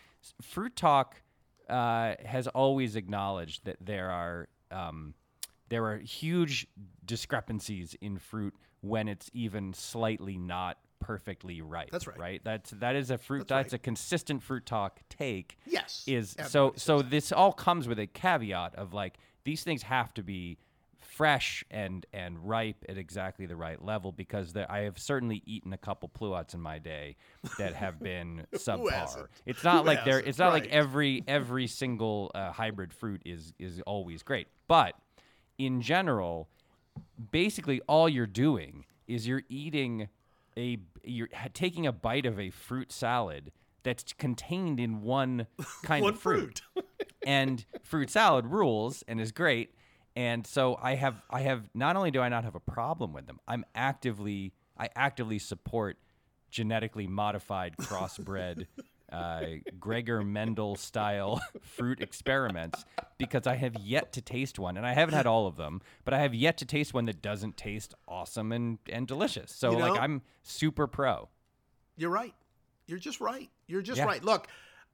Fruit 0.43 0.77
Talk 0.77 1.23
uh, 1.69 2.15
has 2.25 2.47
always 2.49 2.97
acknowledged 2.97 3.65
that 3.65 3.77
there 3.81 4.11
are 4.11 4.49
um, 4.71 5.15
there 5.69 5.87
are 5.87 5.99
huge 5.99 6.67
discrepancies 7.05 7.97
in 8.01 8.19
fruit 8.19 8.55
when 8.81 9.09
it's 9.09 9.31
even 9.33 9.73
slightly 9.73 10.37
not 10.37 10.79
perfectly 11.01 11.61
right. 11.61 11.89
That's 11.91 12.07
right. 12.07 12.19
Right. 12.19 12.41
That's 12.45 12.71
that 12.71 12.97
is 12.97 13.11
a 13.11 13.19
fruit. 13.19 13.49
That's 13.49 13.73
That's, 13.73 13.75
a 13.75 13.79
consistent 13.79 14.43
Fruit 14.43 14.65
Talk 14.65 15.01
take. 15.09 15.59
Yes, 15.67 16.05
Is 16.07 16.37
so 16.47 16.73
so 16.77 17.03
this 17.03 17.33
all 17.33 17.53
comes 17.53 17.87
with 17.89 17.99
a 17.99 18.07
caveat 18.07 18.75
of 18.75 18.93
like 18.93 19.19
these 19.45 19.63
things 19.63 19.83
have 19.83 20.13
to 20.15 20.23
be 20.23 20.59
fresh 21.15 21.65
and 21.71 22.07
and 22.13 22.49
ripe 22.49 22.85
at 22.89 22.99
exactly 22.99 23.47
the 23.47 23.55
right 23.55 23.85
level 23.85 24.11
because 24.11 24.53
there, 24.53 24.71
I 24.71 24.81
have 24.81 24.99
certainly 24.99 25.43
eaten 25.47 25.73
a 25.73 25.79
couple 25.79 26.09
pluots 26.09 26.55
in 26.55 26.61
my 26.61 26.79
day 26.79 27.17
that 27.59 27.75
have 27.75 28.01
been 28.03 28.47
subpar. 28.55 29.29
It's 29.47 29.63
not 29.63 29.83
Who 29.83 29.87
like 29.87 30.05
there. 30.05 30.19
It's 30.19 30.39
not 30.39 30.53
like 30.53 30.67
every 30.69 31.23
every 31.29 31.67
single 31.67 32.31
uh, 32.35 32.51
hybrid 32.53 32.93
fruit 32.93 33.23
is 33.25 33.53
is 33.59 33.81
always 33.87 34.23
great, 34.23 34.49
but 34.67 34.95
in 35.59 35.81
general, 35.81 36.49
basically 37.31 37.81
all 37.87 38.09
you're 38.09 38.27
doing 38.27 38.85
is 39.07 39.27
you're 39.27 39.45
eating 39.49 40.09
a 40.57 40.79
you're 41.05 41.29
taking 41.53 41.87
a 41.87 41.93
bite 41.93 42.27
of 42.27 42.41
a 42.41 42.51
fruit 42.51 42.91
salad 42.91 43.53
that's 43.83 44.13
contained 44.15 44.81
in 44.81 45.03
one 45.03 45.47
kind 45.83 46.03
One 46.05 46.15
of 46.15 46.21
fruit 46.21 46.63
fruit. 46.75 46.85
and 47.27 47.65
fruit 47.83 48.11
salad 48.11 48.47
rules 48.47 49.03
and 49.09 49.21
is 49.21 49.33
great. 49.33 49.75
And 50.17 50.47
so 50.47 50.79
I 50.81 50.95
have 50.95 51.21
I 51.31 51.41
have 51.43 51.69
not 51.75 51.97
only 51.97 52.11
do 52.11 52.21
I 52.21 52.29
not 52.29 52.45
have 52.45 52.55
a 52.55 52.61
problem 52.61 53.13
with 53.13 53.27
them, 53.27 53.41
I'm 53.49 53.65
actively 53.75 54.53
I 54.79 54.89
actively 54.95 55.39
support 55.39 55.99
genetically 56.51 57.07
modified 57.09 57.77
crossbred 57.81 58.67
uh, 59.13 59.47
Gregor 59.79 60.23
Mendel 60.23 60.77
style 60.77 61.41
fruit 61.63 62.01
experiments 62.01 62.85
because 63.19 63.47
I 63.47 63.57
have 63.57 63.77
yet 63.77 64.13
to 64.13 64.21
taste 64.21 64.59
one, 64.59 64.77
and 64.77 64.87
I 64.87 64.93
haven't 64.93 65.15
had 65.15 65.27
all 65.27 65.47
of 65.47 65.57
them, 65.57 65.83
but 66.05 66.15
I 66.15 66.21
have 66.21 66.35
yet 66.35 66.59
to 66.59 66.65
taste 66.65 66.95
one 66.95 67.07
that 67.07 67.23
doesn't 67.23 67.57
taste 67.57 67.95
awesome 68.09 68.51
and, 68.53 68.79
and 68.89 69.07
delicious. 69.07 69.53
So 69.53 69.73
You 69.73 69.79
like 69.79 70.01
I'm 70.01 70.23
super 70.43 70.87
pro. 70.87 71.29
You're 71.97 72.11
right. 72.11 72.35
You're 72.87 72.99
just 72.99 73.21
right. 73.21 73.51
You're 73.67 73.83
just 73.83 73.99
Yeah. 73.99 74.05
right. 74.07 74.23
Look, 74.25 74.49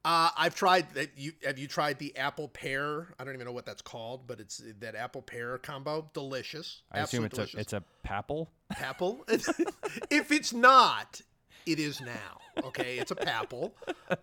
uh, 0.04 0.30
I've 0.36 0.54
tried 0.54 0.94
that. 0.94 1.10
You 1.16 1.32
have 1.44 1.58
you 1.58 1.66
tried 1.68 1.98
the 1.98 2.16
apple 2.16 2.48
pear? 2.48 3.08
I 3.18 3.24
don't 3.24 3.34
even 3.34 3.46
know 3.46 3.52
what 3.52 3.66
that's 3.66 3.82
called, 3.82 4.26
but 4.26 4.40
it's 4.40 4.62
that 4.80 4.94
apple 4.94 5.22
pear 5.22 5.58
combo. 5.58 6.10
Delicious. 6.14 6.82
I 6.90 7.00
assume 7.00 7.24
it's 7.24 7.34
delicious. 7.34 7.54
a 7.56 7.60
it's 7.60 7.72
a 7.74 7.82
papple. 8.06 8.48
Papple. 8.72 9.18
if 10.10 10.32
it's 10.32 10.52
not, 10.52 11.20
it 11.66 11.78
is 11.78 12.00
now. 12.00 12.38
Okay, 12.64 12.98
it's 12.98 13.10
a 13.10 13.14
papple. 13.16 13.72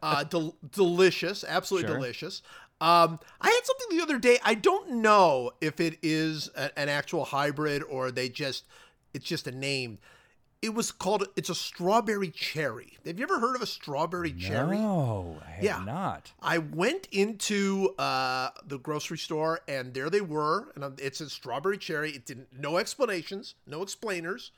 Uh, 0.02 0.24
del- 0.24 0.56
delicious, 0.72 1.44
absolutely 1.48 1.88
Sure. 1.88 1.96
delicious. 1.98 2.42
Um, 2.80 3.20
I 3.42 3.50
had 3.50 3.62
something 3.64 3.98
the 3.98 4.04
other 4.04 4.20
day. 4.20 4.38
I 4.44 4.54
don't 4.54 4.92
know 5.02 5.52
if 5.62 5.80
it 5.80 5.98
is 6.04 6.50
a- 6.56 6.78
an 6.78 6.90
actual 6.90 7.26
hybrid 7.26 7.84
or 7.84 8.12
they 8.12 8.30
just 8.30 8.66
it's 9.14 9.26
just 9.26 9.48
a 9.48 9.52
name. 9.52 9.98
It 10.62 10.74
was 10.74 10.92
called. 10.92 11.28
It's 11.36 11.50
a 11.50 11.56
strawberry 11.56 12.30
cherry. 12.32 12.98
Have 13.06 13.20
you 13.20 13.24
ever 13.24 13.40
heard 13.40 13.56
of 13.56 13.62
a 13.62 13.68
strawberry 13.68 14.34
cherry? 14.34 14.78
No, 14.78 15.38
I 15.46 15.52
have 15.52 15.64
Yeah. 15.64 15.84
not. 15.86 16.32
I 16.42 16.58
went 16.58 17.08
into 17.12 17.94
uh, 18.00 18.50
the 18.66 18.80
grocery 18.80 19.20
store 19.20 19.60
and 19.68 19.94
there 19.94 20.10
they 20.10 20.22
were, 20.22 20.72
and 20.76 21.00
it's 21.00 21.22
a 21.22 21.30
strawberry 21.30 21.78
cherry. 21.78 22.12
It 22.12 22.26
didn't 22.26 22.48
no 22.58 22.78
explanations, 22.78 23.54
no 23.68 23.84
explainers, 23.84 24.52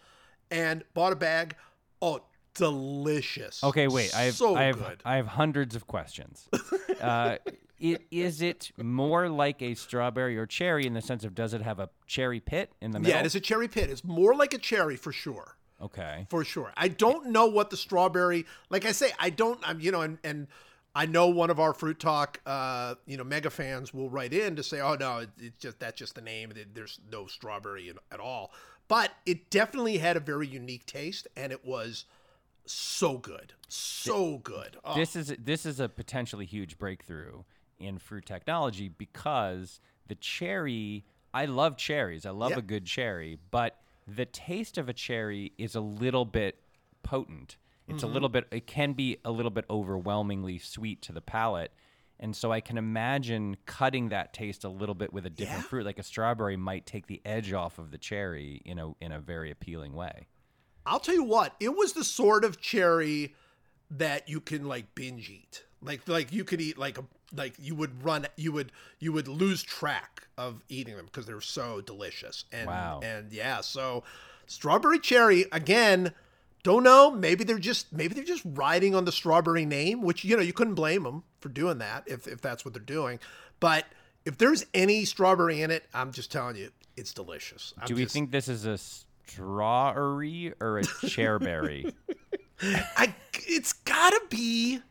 and 0.50 0.84
bought 0.94 1.12
a 1.12 1.18
bag. 1.18 1.56
Oh, 2.02 2.22
delicious! 2.54 3.62
Okay, 3.64 3.88
wait. 3.90 4.16
I 4.16 4.22
have 4.24 4.36
so 4.36 4.56
I 4.56 4.64
have 4.64 4.78
good. 4.80 5.02
I 5.04 5.18
have 5.18 5.28
hundreds 5.28 5.76
of 5.76 5.86
questions. 5.86 6.48
uh, 7.02 7.38
it, 7.78 8.06
is 8.10 8.42
it 8.42 8.72
more 8.82 9.28
like 9.30 9.62
a 9.62 9.74
strawberry 9.76 10.38
or 10.38 10.46
cherry 10.46 10.86
in 10.86 10.94
the 10.94 11.02
sense 11.02 11.24
of 11.26 11.36
does 11.36 11.54
it 11.54 11.62
have 11.62 11.80
a 11.80 11.90
cherry 12.08 12.40
pit 12.40 12.72
in 12.82 12.92
the 12.92 13.00
middle? 13.00 13.14
yeah, 13.16 13.20
it 13.22 13.26
is 13.26 13.36
a 13.36 13.40
cherry 13.42 13.68
pit. 13.68 13.90
It's 13.90 14.04
more 14.04 14.34
like 14.34 14.54
a 14.54 14.58
cherry 14.58 14.96
for 14.96 15.12
sure. 15.12 15.58
Okay. 15.82 16.28
for 16.30 16.44
sure. 16.44 16.74
I 16.76 16.90
don't 16.90 17.28
know 17.28 17.46
what 17.46 17.70
the 17.70 17.78
strawberry. 17.78 18.46
Like 18.70 18.86
I 18.86 18.92
say, 18.92 19.12
I 19.20 19.30
don't. 19.30 19.60
I'm 19.68 19.80
you 19.80 19.92
know, 19.92 20.02
and 20.02 20.18
and 20.24 20.48
I 20.96 21.06
know 21.06 21.28
one 21.28 21.50
of 21.50 21.60
our 21.60 21.74
fruit 21.74 22.00
talk, 22.00 22.42
uh, 22.46 22.96
you 23.06 23.16
know, 23.16 23.24
mega 23.24 23.50
fans 23.50 23.94
will 23.94 24.10
write 24.10 24.34
in 24.34 24.56
to 24.56 24.64
say, 24.64 24.82
oh 24.82 24.96
no, 24.96 25.20
it, 25.20 25.30
it's 25.40 25.58
just 25.58 25.80
that's 25.80 25.98
just 25.98 26.16
the 26.16 26.22
name. 26.22 26.52
There's 26.74 27.00
no 27.12 27.28
strawberry 27.28 27.90
in, 27.90 27.98
at 28.12 28.20
all. 28.20 28.52
But 28.88 29.12
it 29.26 29.50
definitely 29.52 30.00
had 30.00 30.18
a 30.18 30.20
very 30.20 30.48
unique 30.48 30.86
taste, 30.86 31.28
and 31.38 31.52
it 31.52 31.64
was 31.64 32.06
so 32.66 33.18
good, 33.18 33.54
so 33.68 34.40
good. 34.40 34.78
Oh, 34.84 34.96
This 34.96 35.16
is 35.16 35.34
this 35.40 35.66
is 35.66 35.80
a 35.80 35.88
potentially 35.88 36.46
huge 36.46 36.78
breakthrough 36.78 37.44
in 37.80 37.98
fruit 38.00 38.26
technology 38.26 38.90
because 38.90 39.80
the 40.08 40.16
cherry. 40.16 41.06
I 41.32 41.46
love 41.46 41.78
cherries. 41.78 42.26
I 42.26 42.32
love 42.32 42.50
Yep. 42.50 42.58
a 42.58 42.62
good 42.64 42.86
cherry, 42.88 43.38
but 43.52 43.80
the 44.16 44.26
taste 44.26 44.78
of 44.78 44.90
a 44.90 44.94
cherry 44.94 45.54
is 45.58 45.76
a 45.76 45.82
little 45.82 46.26
bit 46.26 46.60
potent. 47.04 47.58
It's 47.88 48.04
a 48.04 48.06
mm-hmm. 48.06 48.14
little 48.14 48.30
bit. 48.30 48.48
It 48.52 48.68
can 48.68 48.94
be 48.94 49.18
a 49.26 49.32
little 49.32 49.50
bit 49.50 49.66
overwhelmingly 49.70 50.60
sweet 50.60 51.02
to 51.04 51.12
the 51.12 51.22
palate. 51.22 51.72
And 52.20 52.36
so 52.36 52.52
I 52.52 52.60
can 52.60 52.78
imagine 52.78 53.58
cutting 53.66 54.10
that 54.10 54.34
taste 54.34 54.64
a 54.64 54.70
little 54.70 54.94
bit 54.94 55.14
with 55.14 55.26
a 55.26 55.30
different 55.30 55.64
Yeah. 55.64 55.70
fruit, 55.70 55.86
like 55.86 56.00
a 56.00 56.04
strawberry 56.04 56.58
might 56.58 56.86
take 56.86 57.08
the 57.08 57.22
edge 57.24 57.54
off 57.54 57.80
of 57.80 57.92
the 57.92 57.98
cherry 57.98 58.62
in 58.66 58.78
a 58.78 58.92
in 59.00 59.12
a 59.12 59.20
very 59.20 59.52
appealing 59.52 59.94
way. 59.94 60.28
I'll 60.86 61.00
tell 61.00 61.16
you 61.16 61.24
what, 61.24 61.56
it 61.60 61.76
was 61.76 61.94
the 61.94 62.04
sort 62.04 62.44
of 62.44 62.60
cherry 62.60 63.36
that 63.92 64.28
you 64.28 64.42
can 64.42 64.66
like 64.66 64.94
binge 64.96 65.30
eat. 65.30 65.64
Like 65.82 66.08
like 66.08 66.32
you 66.34 66.44
could 66.44 66.62
eat 66.62 66.78
like 66.78 66.98
a 66.98 67.06
like 67.36 67.54
you 67.60 67.76
would 67.76 68.04
run 68.04 68.26
you 68.38 68.52
would 68.52 68.72
you 69.00 69.12
would 69.14 69.28
lose 69.28 69.62
track 69.64 70.28
of 70.38 70.62
eating 70.70 70.96
them 70.96 71.06
because 71.06 71.26
they're 71.26 71.42
so 71.42 71.82
delicious. 71.82 72.46
And 72.52 72.68
Wow. 72.68 73.00
and 73.04 73.32
yeah, 73.32 73.62
so 73.62 74.04
strawberry 74.48 75.00
cherry 75.00 75.46
again, 75.52 76.14
don't 76.64 76.84
know, 76.84 77.12
maybe 77.12 77.44
they're 77.44 77.60
just 77.60 77.92
maybe 77.94 78.14
they're 78.16 78.24
just 78.24 78.44
riding 78.46 78.96
on 78.96 79.06
the 79.06 79.12
strawberry 79.12 79.66
name, 79.66 80.02
which 80.02 80.24
you 80.26 80.36
know, 80.36 80.42
you 80.44 80.54
couldn't 80.54 80.76
blame 80.76 81.04
them 81.04 81.24
for 81.40 81.50
doing 81.50 81.78
that 81.80 82.04
if 82.08 82.28
if 82.28 82.42
that's 82.42 82.66
what 82.66 82.74
they're 82.74 82.82
doing. 82.84 83.20
But 83.60 83.86
if 84.26 84.38
there's 84.38 84.66
any 84.74 85.06
strawberry 85.06 85.62
in 85.62 85.72
it, 85.72 85.86
I'm 85.94 86.12
just 86.12 86.32
telling 86.32 86.56
you, 86.56 86.72
it's 86.98 87.14
delicious. 87.14 87.74
I'm 87.80 87.88
Do 87.88 87.96
we 87.96 88.04
just- 88.04 88.14
think 88.14 88.32
this 88.32 88.48
is 88.48 88.66
a 88.66 88.78
strawberry 88.78 90.54
or 90.60 90.80
a 90.80 90.84
chairberry? 91.08 91.94
I 92.62 93.14
it's 93.34 93.74
gotta 93.74 94.22
be. 94.30 94.82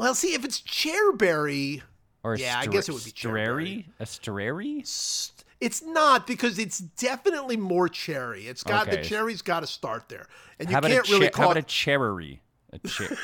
Well, 0.00 0.14
see 0.14 0.32
if 0.32 0.46
it's 0.46 0.60
chairberry. 0.60 1.82
Or 2.22 2.32
a 2.32 2.38
Yeah, 2.38 2.58
I 2.58 2.66
guess 2.66 2.88
it 2.88 2.92
would 2.92 3.04
be 3.04 3.10
strary? 3.10 3.86
A 3.98 4.06
strary? 4.06 4.78
s- 4.80 5.32
It's 5.60 5.82
not 5.82 6.26
because 6.26 6.58
it's 6.58 6.78
definitely 6.78 7.58
more 7.58 7.86
cherry. 7.86 8.46
It's 8.46 8.62
got 8.62 8.86
the 8.86 9.00
Okay. 9.00 9.08
cherry's 9.08 9.42
got 9.42 9.60
to 9.60 9.66
start 9.66 10.08
there, 10.08 10.26
and 10.58 10.70
you 10.70 10.74
How 10.74 10.80
can't 10.80 11.06
a 11.06 11.12
really 11.12 11.26
cha- 11.28 11.36
how 11.36 11.42
call 11.42 11.44
about 11.52 11.56
a 11.56 11.58
it. 11.60 11.66
cherry? 11.66 12.40
A 12.72 12.78
cha- 12.88 13.14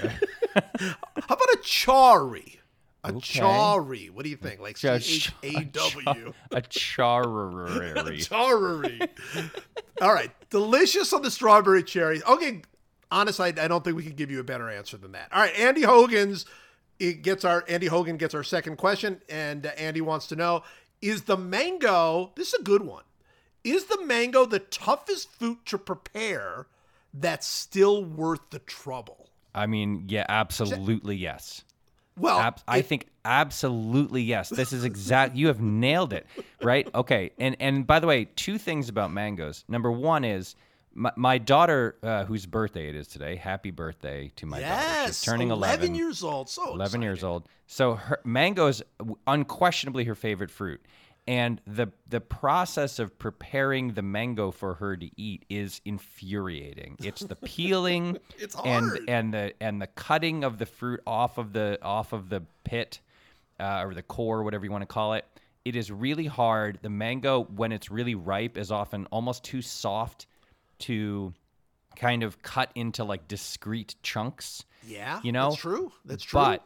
How 0.54 1.35
about 1.35 1.49
a 1.54 1.59
chari? 1.62 2.59
A 3.04 3.09
Okay. 3.09 3.40
chari. 3.40 4.11
What 4.11 4.25
do 4.25 4.28
you 4.28 4.37
think? 4.37 4.61
Like 4.61 4.76
C 4.76 4.88
a 4.88 4.95
H 4.97 5.33
A 5.45 5.64
W. 5.64 6.35
a 6.52 6.61
charary. 6.61 8.18
Chari. 8.28 9.09
All 10.02 10.12
right, 10.12 10.30
delicious 10.50 11.12
on 11.14 11.23
the 11.23 11.30
strawberry 11.30 11.83
cherry. 11.85 12.23
Okay, 12.23 12.61
Honus, 13.11 13.40
I, 13.40 13.49
I 13.62 13.66
don't 13.68 13.83
think 13.83 13.97
we 13.97 14.02
can 14.02 14.12
give 14.14 14.30
you 14.30 14.40
a 14.40 14.45
better 14.45 14.68
answer 14.68 14.99
than 14.99 15.12
that. 15.12 15.28
All 15.33 15.40
right, 15.40 15.54
Andy 15.59 15.83
Hogan's 15.83 16.45
it 16.98 17.22
gets 17.22 17.44
our 17.44 17.64
Andy 17.68 17.86
Hogan 17.86 18.16
gets 18.16 18.34
our 18.34 18.42
second 18.44 18.76
question, 18.76 19.20
and 19.28 19.66
uh, 19.66 19.70
Andy 19.76 20.00
wants 20.00 20.26
to 20.28 20.36
know: 20.36 20.62
Is 21.02 21.22
the 21.22 21.36
mango? 21.36 22.32
This 22.36 22.48
is 22.48 22.60
a 22.60 22.62
good 22.62 22.82
one. 22.82 23.04
Is 23.64 23.86
the 23.86 24.00
mango 24.04 24.44
the 24.46 24.60
toughest 24.60 25.30
fruit 25.32 25.58
to 25.66 25.78
prepare 25.78 26.66
that's 27.12 27.46
still 27.46 28.04
worth 28.04 28.50
the 28.50 28.60
trouble? 28.60 29.28
I 29.54 29.66
mean, 29.66 30.04
yeah, 30.08 30.24
absolutely 30.28 31.16
yes. 31.16 31.64
Well, 32.18 32.38
Ab- 32.38 32.60
I 32.68 32.78
Oh, 32.78 32.82
think 32.82 33.08
absolutely 33.24 34.22
yes. 34.22 34.48
This 34.48 34.72
is 34.72 34.84
exact. 34.84 35.34
you 35.36 35.48
have 35.48 35.60
nailed 35.60 36.12
it, 36.12 36.26
right? 36.62 36.88
Okay. 36.94 37.30
And 37.38 37.56
and 37.60 37.86
by 37.86 37.98
the 38.00 38.06
way, 38.06 38.26
two 38.36 38.56
things 38.58 38.88
about 38.88 39.10
mangoes. 39.12 39.64
Number 39.68 39.90
one 39.92 40.24
is 40.24 40.54
my, 40.96 41.12
my 41.16 41.38
daughter, 41.38 41.96
uh, 42.02 42.24
whose 42.24 42.46
birthday 42.46 42.88
it 42.88 42.96
is 42.96 43.06
today. 43.06 43.36
Happy 43.36 43.70
birthday 43.70 44.32
to 44.36 44.46
my 44.46 44.60
daughter. 44.60 44.72
yes, 44.72 45.06
She's 45.08 45.22
turning 45.22 45.50
eleven. 45.50 45.94
years 45.94 46.22
old. 46.24 46.48
So 46.48 46.72
11 46.74 47.02
years 47.02 47.18
exciting. 47.18 47.32
old. 47.32 47.48
So 47.66 47.94
her 47.94 48.18
mango 48.24 48.66
is 48.66 48.82
unquestionably 49.26 50.04
her 50.04 50.14
favorite 50.14 50.50
fruit. 50.50 50.80
And 51.28 51.60
the 51.66 51.88
the 52.08 52.20
process 52.20 53.00
of 53.00 53.18
preparing 53.18 53.94
the 53.94 54.02
mango 54.02 54.52
for 54.52 54.74
her 54.74 54.96
to 54.96 55.10
eat 55.20 55.44
is 55.48 55.80
infuriating. 55.84 56.96
It's 57.02 57.20
the 57.22 57.34
peeling 57.44 58.18
It's 58.38 58.54
and 58.64 58.86
hard. 58.86 59.00
and 59.08 59.34
the 59.34 59.52
and 59.60 59.82
the 59.82 59.88
cutting 59.88 60.44
of 60.44 60.58
the 60.58 60.66
fruit 60.66 61.00
off 61.06 61.36
of 61.38 61.52
the 61.52 61.78
off 61.82 62.12
of 62.12 62.28
the 62.28 62.42
pit 62.64 63.00
uh, 63.58 63.82
or 63.84 63.92
the 63.94 64.02
core, 64.02 64.44
whatever 64.44 64.64
you 64.64 64.70
want 64.70 64.82
to 64.82 64.86
call 64.86 65.14
it. 65.14 65.24
it 65.64 65.74
is 65.74 65.90
really 65.90 66.26
hard. 66.26 66.78
The 66.82 66.90
mango, 66.90 67.42
when 67.56 67.72
it's 67.72 67.90
really 67.90 68.14
ripe, 68.14 68.56
is 68.56 68.70
often 68.70 69.06
almost 69.10 69.42
too 69.42 69.62
soft 69.62 70.26
to 70.80 71.33
kind 71.97 72.23
of 72.23 72.42
cut 72.42 72.71
into 72.75 73.04
like 73.04 73.26
discrete 73.28 73.95
chunks. 74.02 74.64
Yeah, 74.87 75.21
You 75.25 75.33
know? 75.33 75.50
that's 75.50 75.61
true. 75.61 75.92
That's 76.04 76.23
true. 76.23 76.40
But 76.40 76.62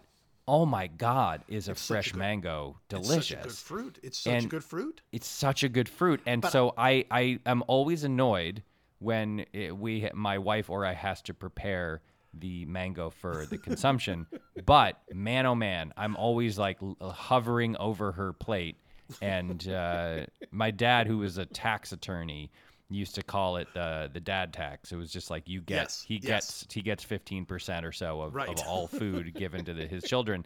oh 0.48 0.66
my 0.66 0.88
god, 0.88 1.42
is 1.48 1.68
a 1.68 1.72
It's 1.72 1.80
such 1.80 1.90
a 1.90 1.94
fresh 1.94 2.12
good- 2.12 2.18
mango 2.18 2.76
it's 2.90 3.08
delicious? 3.08 3.28
such 3.28 3.38
a 3.38 3.42
good 3.48 3.52
fruit. 3.56 3.98
It's 4.02 4.18
such 4.18 4.32
a 4.32 4.36
And- 4.36 4.50
good 4.50 4.64
fruit. 4.64 5.00
it's 5.12 5.26
such 5.28 5.62
a 5.62 5.68
good 5.68 5.88
fruit 5.88 6.20
and 6.26 6.44
so 6.44 6.74
i 6.76 7.04
i 7.10 7.38
am 7.46 7.62
always 7.68 8.02
annoyed 8.04 8.62
when 8.98 9.46
it, 9.52 9.76
we 9.76 10.10
my 10.14 10.38
wife 10.38 10.68
or 10.68 10.84
i 10.84 10.92
has 10.92 11.22
to 11.22 11.34
prepare 11.34 12.00
the 12.34 12.64
mango 12.66 13.10
for 13.10 13.46
the 13.46 13.58
consumption 13.68 14.26
but 14.66 15.00
man 15.12 15.46
oh 15.46 15.54
man 15.54 15.92
i'm 15.96 16.16
always 16.16 16.58
like 16.58 16.78
hovering 17.00 17.76
over 17.78 18.12
her 18.12 18.32
plate 18.32 18.76
and 19.22 19.68
uh, 19.68 20.24
my 20.50 20.70
dad 20.70 21.06
who 21.06 21.22
is 21.22 21.38
a 21.38 21.46
tax 21.46 21.92
attorney 21.92 22.50
used 22.90 23.14
to 23.14 23.22
call 23.22 23.56
it 23.56 23.68
the 23.74 24.10
the 24.12 24.20
dad 24.20 24.52
tax. 24.52 24.92
It 24.92 24.96
was 24.96 25.10
just 25.12 25.30
like 25.30 25.48
you 25.48 25.60
get 25.60 25.74
Yes, 25.82 26.04
he 26.06 26.14
yes. 26.16 26.22
gets 26.64 26.66
he 26.74 26.80
gets 26.82 27.04
15% 27.04 27.84
or 27.84 27.92
so 27.92 28.20
of, 28.22 28.34
Right. 28.34 28.48
of 28.48 28.58
all 28.66 28.86
food 29.00 29.34
given 29.34 29.64
to 29.64 29.72
the, 29.74 29.86
his 29.86 30.04
children. 30.04 30.44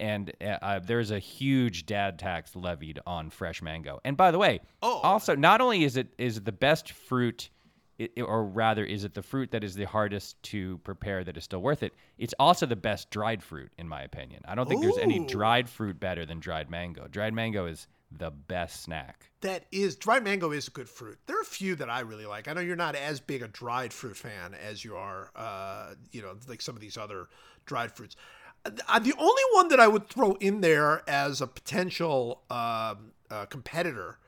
And 0.00 0.32
uh, 0.40 0.44
uh, 0.62 0.78
there's 0.80 1.10
a 1.10 1.18
huge 1.18 1.86
dad 1.86 2.18
tax 2.18 2.56
levied 2.56 2.98
on 3.06 3.30
fresh 3.30 3.62
mango. 3.62 4.00
And 4.04 4.16
by 4.16 4.30
the 4.30 4.38
way 4.38 4.60
Oh. 4.82 5.00
also 5.02 5.34
not 5.34 5.60
only 5.60 5.84
is 5.84 5.96
it 5.96 6.08
is 6.18 6.38
it 6.38 6.44
the 6.44 6.52
best 6.52 6.90
fruit 6.92 7.50
i- 8.00 8.08
i- 8.16 8.20
or 8.22 8.44
rather 8.44 8.84
is 8.84 9.04
it 9.04 9.14
the 9.14 9.22
fruit 9.22 9.50
that 9.52 9.62
is 9.62 9.74
the 9.76 9.84
hardest 9.84 10.42
to 10.44 10.78
prepare 10.78 11.22
that 11.24 11.36
is 11.36 11.44
still 11.44 11.62
worth 11.62 11.82
it? 11.82 11.92
It's 12.18 12.34
also 12.40 12.66
the 12.66 12.76
best 12.76 13.10
dried 13.10 13.42
fruit 13.42 13.72
in 13.78 13.88
my 13.88 14.02
opinion. 14.02 14.42
I 14.46 14.54
don't 14.54 14.68
think 14.68 14.82
there's 14.82 14.98
any 14.98 15.24
dried 15.26 15.68
fruit 15.68 16.00
better 16.00 16.26
than 16.26 16.40
dried 16.40 16.70
mango. 16.70 17.06
Dried 17.08 17.34
mango 17.34 17.66
is 17.66 17.86
the 18.10 18.30
best 18.30 18.82
snack 18.82 19.30
That 19.40 19.64
is 19.72 19.96
dried 19.96 20.22
mango 20.24 20.52
is 20.52 20.68
a 20.68 20.70
good 20.70 20.88
fruit. 20.88 21.18
There 21.26 21.36
are 21.36 21.42
a 21.42 21.44
few 21.44 21.74
that 21.76 21.90
I 21.90 22.00
really 22.00 22.26
like. 22.26 22.46
I 22.48 22.52
know 22.52 22.60
you're 22.60 22.76
not 22.76 22.94
as 22.94 23.18
big 23.20 23.42
a 23.42 23.48
dried 23.48 23.92
fruit 23.92 24.16
fan 24.16 24.54
as 24.54 24.84
you 24.84 24.96
are, 24.96 25.30
uh, 25.34 25.94
you 26.12 26.22
know, 26.22 26.36
like 26.48 26.62
some 26.62 26.76
of 26.76 26.80
these 26.80 26.96
other 26.96 27.28
dried 27.66 27.90
fruits. 27.92 28.14
Uh, 28.64 28.98
the 29.00 29.14
only 29.18 29.42
one 29.52 29.68
that 29.68 29.80
I 29.80 29.88
would 29.88 30.08
throw 30.08 30.34
in 30.34 30.60
there 30.60 31.02
as 31.08 31.40
a 31.40 31.46
potential 31.46 32.42
um, 32.50 33.12
uh, 33.30 33.46
competitor 33.46 34.18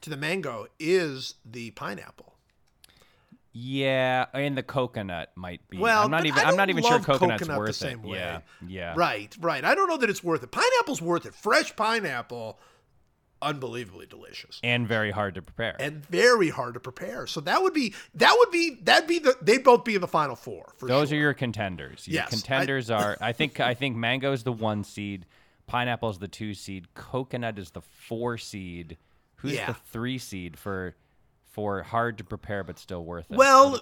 to 0.00 0.10
the 0.10 0.16
mango 0.16 0.66
is 0.80 1.34
the 1.44 1.70
pineapple. 1.70 2.34
yeah 3.52 4.26
and 4.34 4.56
the 4.58 4.62
coconut 4.62 5.30
might 5.34 5.66
be 5.70 5.78
Well, 5.78 6.04
i'm 6.04 6.10
not 6.10 6.26
even 6.26 6.44
i'm 6.44 6.56
don't 6.56 6.68
even 6.68 6.82
sure 6.82 6.98
coconut's 7.00 7.40
coconut 7.40 7.54
the 7.54 7.58
worth 7.58 7.74
same 7.76 8.00
it 8.00 8.06
way. 8.08 8.18
yeah 8.18 8.40
yeah 8.66 8.92
Right, 8.96 9.34
right. 9.40 9.64
I 9.64 9.74
don't 9.74 9.88
know 9.88 9.96
that 9.96 10.10
it's 10.10 10.22
worth 10.22 10.42
it. 10.42 10.50
Pineapple's 10.50 11.00
worth 11.00 11.24
it. 11.26 11.34
Fresh 11.34 11.74
pineapple, 11.76 12.58
unbelievably 13.42 14.06
delicious. 14.06 14.60
and 14.64 14.88
very 14.88 15.10
hard 15.10 15.34
to 15.34 15.42
prepare 15.42 15.76
and 15.78 16.04
very 16.06 16.48
hard 16.48 16.74
to 16.74 16.80
prepare. 16.80 17.26
So 17.26 17.40
that 17.42 17.62
would 17.62 17.74
be 17.74 17.94
that 18.14 18.34
would 18.38 18.50
be 18.50 18.78
that'd 18.82 19.06
be 19.08 19.18
the 19.18 19.36
they'd 19.42 19.62
both 19.64 19.84
be 19.84 19.94
in 19.94 20.00
the 20.00 20.08
final 20.08 20.36
four 20.36 20.72
for 20.78 20.86
Those 20.88 21.10
sure. 21.10 21.18
are 21.18 21.20
your 21.20 21.34
contenders. 21.34 22.06
Your 22.08 22.14
Yes, 22.22 22.28
I- 22.28 22.30
contenders 22.30 22.90
are 22.90 23.16
I 23.20 23.32
think 23.32 23.60
I 23.60 23.74
think 23.74 23.96
mango 23.96 24.32
is 24.32 24.42
the 24.42 24.52
one 24.52 24.84
seed, 24.84 25.26
pineapple 25.66 26.10
is 26.10 26.18
the 26.18 26.28
two 26.28 26.54
seed, 26.54 26.92
coconut 26.94 27.58
is 27.58 27.70
the 27.72 27.82
four 27.82 28.38
seed. 28.38 28.96
Who's 29.36 29.52
Yeah. 29.54 29.66
the 29.66 29.74
three 29.74 30.18
seed 30.18 30.58
for 30.58 30.94
for 31.44 31.82
hard 31.82 32.18
to 32.18 32.24
prepare 32.24 32.64
but 32.64 32.78
still 32.78 33.04
worth 33.04 33.30
it? 33.30 33.36
well, 33.36 33.80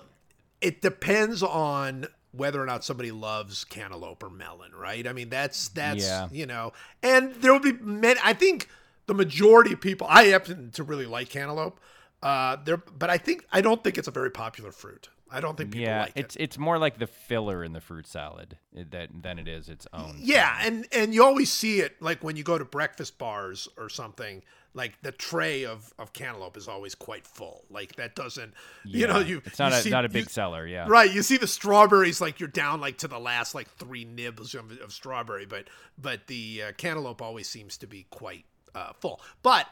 it 0.61 0.81
depends 0.83 1.43
on 1.43 2.07
whether 2.33 2.61
or 2.61 2.67
not 2.67 2.83
somebody 2.85 3.13
loves 3.13 3.65
cantaloupe 3.65 4.21
or 4.23 4.31
melon, 4.31 4.73
right? 4.75 5.07
I 5.07 5.13
mean, 5.13 5.29
that's 5.29 5.69
that's 5.69 6.03
Yeah. 6.05 6.29
you 6.33 6.47
know, 6.47 6.73
and 7.05 7.35
there 7.37 7.53
will 7.53 7.61
be 7.61 7.73
many. 7.73 8.19
I 8.25 8.33
think 8.33 8.69
the 9.07 9.15
majority 9.15 9.73
of 9.73 9.81
people. 9.81 10.07
I 10.11 10.25
happen 10.25 10.71
to 10.73 10.83
really 10.83 11.07
like 11.07 11.29
cantaloupe. 11.31 11.81
Uh, 12.23 12.57
there, 12.65 12.79
but 12.79 13.11
I 13.11 13.19
think 13.19 13.45
I 13.53 13.61
don't 13.61 13.85
think 13.85 13.99
it's 13.99 14.09
a 14.09 14.13
very 14.13 14.31
popular 14.31 14.73
fruit. 14.73 15.09
I 15.31 15.41
don't 15.41 15.57
think 15.57 15.73
people 15.73 15.87
yeah, 15.89 16.03
like 16.03 16.13
it's 16.15 16.37
it. 16.37 16.43
it's 16.43 16.59
more 16.59 16.79
like 16.79 16.99
the 16.99 17.07
filler 17.07 17.65
in 17.65 17.73
the 17.73 17.81
fruit 17.81 18.07
salad 18.07 18.57
eh, 18.77 18.85
that 18.91 19.11
than 19.23 19.39
it 19.39 19.49
is 19.49 19.69
its 19.69 19.87
own. 19.93 20.17
Yeah, 20.21 20.57
and 20.63 20.87
and 20.93 21.13
you 21.13 21.25
always 21.25 21.53
see 21.53 21.81
it 21.81 22.01
like 22.01 22.23
when 22.25 22.37
you 22.37 22.43
go 22.43 22.57
to 22.57 22.65
breakfast 22.65 23.19
bars 23.19 23.69
or 23.77 23.89
something. 23.89 24.43
Like 24.77 25.01
the 25.03 25.13
tray 25.13 25.65
of, 25.65 25.95
of 26.01 26.13
cantaloupe 26.13 26.57
is 26.57 26.67
always 26.67 26.97
quite 26.97 27.29
full. 27.29 27.65
Like 27.71 27.95
that 27.95 28.17
doesn't, 28.17 28.55
you 28.85 29.07
know, 29.07 29.21
you 29.21 29.41
it's 29.45 29.61
not 29.61 29.71
you 29.71 29.79
a 29.79 29.81
see- 29.83 29.91
not 29.91 30.05
a 30.05 30.09
big 30.09 30.25
you- 30.25 30.31
seller. 30.31 30.67
Yeah, 30.67 30.87
Right, 30.89 31.13
you 31.15 31.23
see 31.23 31.37
the 31.37 31.47
strawberries 31.47 32.21
like 32.21 32.41
you're 32.41 32.49
down 32.49 32.81
like 32.81 32.99
to 32.99 33.07
the 33.07 33.21
last 33.21 33.55
like 33.55 33.69
three 33.71 34.05
nibs 34.05 34.53
of, 34.57 34.73
of 34.81 34.93
strawberry, 34.93 35.47
but 35.47 35.69
but 35.97 36.27
the 36.27 36.63
uh, 36.65 36.73
cantaloupe 36.73 37.23
always 37.23 37.49
seems 37.49 37.79
to 37.79 37.87
be 37.87 38.07
quite 38.11 38.47
uh, 38.75 38.93
full. 39.01 39.21
But 39.43 39.67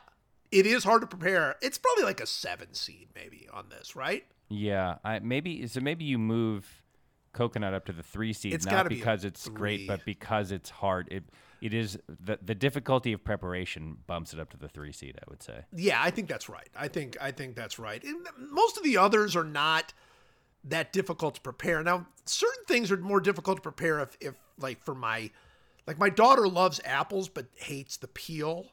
it 0.51 0.67
is 0.67 0.85
hard 0.85 1.01
to 1.03 1.07
prepare. 1.07 1.57
It's 1.63 1.79
probably 1.79 2.05
like 2.05 2.21
a 2.21 2.27
seven 2.27 2.75
seed 2.75 3.09
maybe 3.15 3.49
on 3.53 3.69
this, 3.69 3.97
right? 3.97 4.25
Yeah, 4.49 4.97
I 5.05 5.19
maybe 5.21 5.67
so 5.67 5.81
maybe 5.81 6.05
you 6.05 6.19
move 6.19 6.83
coconut 7.33 7.75
up 7.75 7.87
to 7.87 7.93
the 7.93 8.03
three 8.03 8.33
seed, 8.33 8.53
It's 8.53 8.67
not 8.67 8.73
gotta 8.73 8.89
be 8.91 8.97
because 8.97 9.25
it's 9.25 9.49
great, 9.49 9.89
but 9.89 10.05
because 10.05 10.53
it's 10.53 10.71
hard. 10.71 11.09
It 11.11 11.25
it 11.61 11.73
is 11.73 11.99
the 12.09 12.39
the 12.43 12.55
difficulty 12.55 13.13
of 13.13 13.25
preparation 13.25 13.97
bumps 14.07 14.35
it 14.35 14.41
up 14.41 14.51
to 14.51 14.57
the 14.57 14.69
three 14.69 14.93
seed. 14.93 15.19
I 15.19 15.25
would 15.31 15.43
say. 15.43 15.65
Yeah, 15.75 16.03
I 16.03 16.11
think 16.11 16.29
that's 16.29 16.49
right. 16.49 16.69
I 16.77 16.89
think 16.89 17.17
I 17.21 17.31
think 17.31 17.57
that's 17.57 17.79
right. 17.79 18.03
And 18.03 18.27
most 18.51 18.77
of 18.77 18.83
the 18.83 18.99
others 18.99 19.35
are 19.35 19.45
not 19.45 19.95
that 20.65 20.93
difficult 20.93 21.37
to 21.37 21.41
prepare. 21.41 21.83
Now, 21.83 22.07
certain 22.25 22.65
things 22.67 22.93
are 22.93 22.97
more 22.97 23.21
difficult 23.21 23.57
to 23.57 23.63
prepare 23.63 24.01
if, 24.01 24.17
if 24.21 24.35
like 24.59 24.83
for 24.85 24.95
my 24.95 25.31
like 25.87 25.99
my 25.99 26.11
daughter 26.11 26.47
loves 26.47 26.81
apples 26.85 27.29
but 27.29 27.47
hates 27.55 27.97
the 27.97 28.09
peel. 28.09 28.67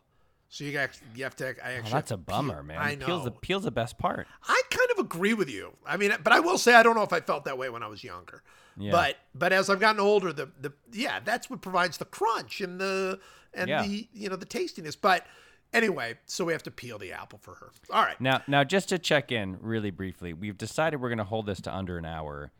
So 0.51 0.63
you 0.63 0.73
got 0.73 0.89
you 1.15 1.23
have 1.23 1.35
to 1.37 1.47
I 1.47 1.49
Oh, 1.49 1.77
actually 1.77 1.91
that's 1.91 2.11
a 2.11 2.15
to 2.15 2.17
peel- 2.17 2.35
bummer, 2.37 2.63
man. 2.63 2.77
I 2.79 2.95
know. 2.95 3.05
Peel's 3.05 3.23
the 3.25 3.31
peel's 3.31 3.63
the 3.63 3.71
best 3.71 3.97
part. 3.99 4.27
I 4.47 4.61
kind 4.71 4.89
of 4.97 5.05
agree 5.05 5.33
with 5.35 5.49
you. 5.49 5.73
I 5.85 5.95
mean, 5.97 6.11
but 6.23 6.33
I 6.33 6.39
will 6.39 6.57
say 6.57 6.73
I 6.73 6.81
don't 6.83 6.95
know 6.95 7.03
if 7.03 7.13
I 7.13 7.19
felt 7.19 7.45
that 7.45 7.57
way 7.57 7.69
when 7.69 7.83
I 7.83 7.87
was 7.87 8.03
younger. 8.03 8.41
Yeah. 8.75 8.91
But 8.91 9.17
but 9.35 9.53
as 9.53 9.69
I've 9.69 9.79
gotten 9.79 10.01
older, 10.01 10.33
the 10.33 10.49
the 10.59 10.73
yeah, 10.91 11.19
that's 11.23 11.49
what 11.49 11.61
provides 11.61 11.97
the 11.97 12.05
crunch 12.05 12.61
and 12.61 12.79
the 12.81 13.19
and 13.53 13.69
Yeah. 13.69 13.83
the 13.85 14.07
you 14.11 14.29
know 14.29 14.35
the 14.35 14.45
tastiness. 14.45 14.95
But 14.95 15.25
anyway, 15.71 16.15
so 16.25 16.45
we 16.45 16.53
have 16.53 16.63
to 16.63 16.71
peel 16.71 16.97
the 16.97 17.11
apple 17.11 17.37
for 17.39 17.53
her. 17.55 17.71
All 17.91 18.01
right. 18.03 18.19
Now, 18.19 18.41
now, 18.47 18.63
just 18.63 18.89
to 18.89 18.97
check 18.97 19.31
in 19.31 19.57
really 19.61 19.91
briefly, 19.91 20.33
we've 20.33 20.57
decided 20.57 20.99
we're 20.99 21.09
going 21.09 21.17
to 21.19 21.23
hold 21.25 21.45
this 21.45 21.61
to 21.61 21.75
under 21.75 21.97
an 21.99 22.05
hour, 22.05 22.51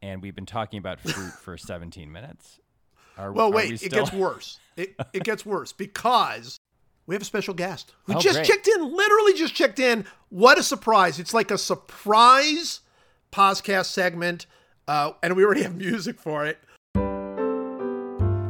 and 0.00 0.22
we've 0.22 0.34
been 0.34 0.46
talking 0.46 0.78
about 0.78 0.98
fruit 1.00 1.32
for 1.32 1.56
17 1.58 2.10
minutes. 2.10 2.60
Are, 3.18 3.32
Well, 3.32 3.48
are 3.48 3.52
wait, 3.52 3.68
we 3.80 3.86
it 3.86 3.92
gets 3.92 4.12
worse. 4.12 4.58
It, 4.76 4.96
it 5.12 5.24
gets 5.24 5.44
worse 5.46 5.72
because 5.72 6.58
we 7.06 7.14
have 7.14 7.22
a 7.22 7.24
special 7.26 7.54
guest 7.54 7.92
who 8.04 8.14
Oh, 8.14 8.18
just 8.20 8.36
great. 8.38 8.46
checked 8.46 8.68
in, 8.68 8.94
literally 8.96 9.34
just 9.34 9.54
checked 9.54 9.78
in. 9.78 10.04
What 10.30 10.58
a 10.58 10.62
surprise. 10.62 11.18
It's 11.18 11.34
like 11.34 11.50
a 11.50 11.58
surprise 11.58 12.80
podcast 13.32 13.86
segment, 13.86 14.46
uh, 14.88 15.12
and 15.22 15.36
we 15.36 15.44
already 15.44 15.62
have 15.62 15.76
music 15.76 16.18
for 16.18 16.46
it. 16.46 16.58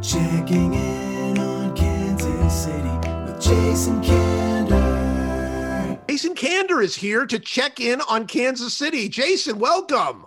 Checking 0.03 0.75
in 0.75 1.39
on 1.39 1.75
Kansas 1.75 2.65
City 2.65 3.09
with 3.25 3.41
Jason 3.41 4.03
Kander. 4.03 5.99
Jason 6.09 6.35
Kander 6.35 6.83
is 6.85 6.95
here 6.97 7.25
to 7.27 7.39
check 7.39 7.81
in 7.81 8.01
on 8.03 8.27
Kansas 8.27 8.75
City. 8.75 9.09
Jason, 9.09 9.59
welcome. 9.59 10.27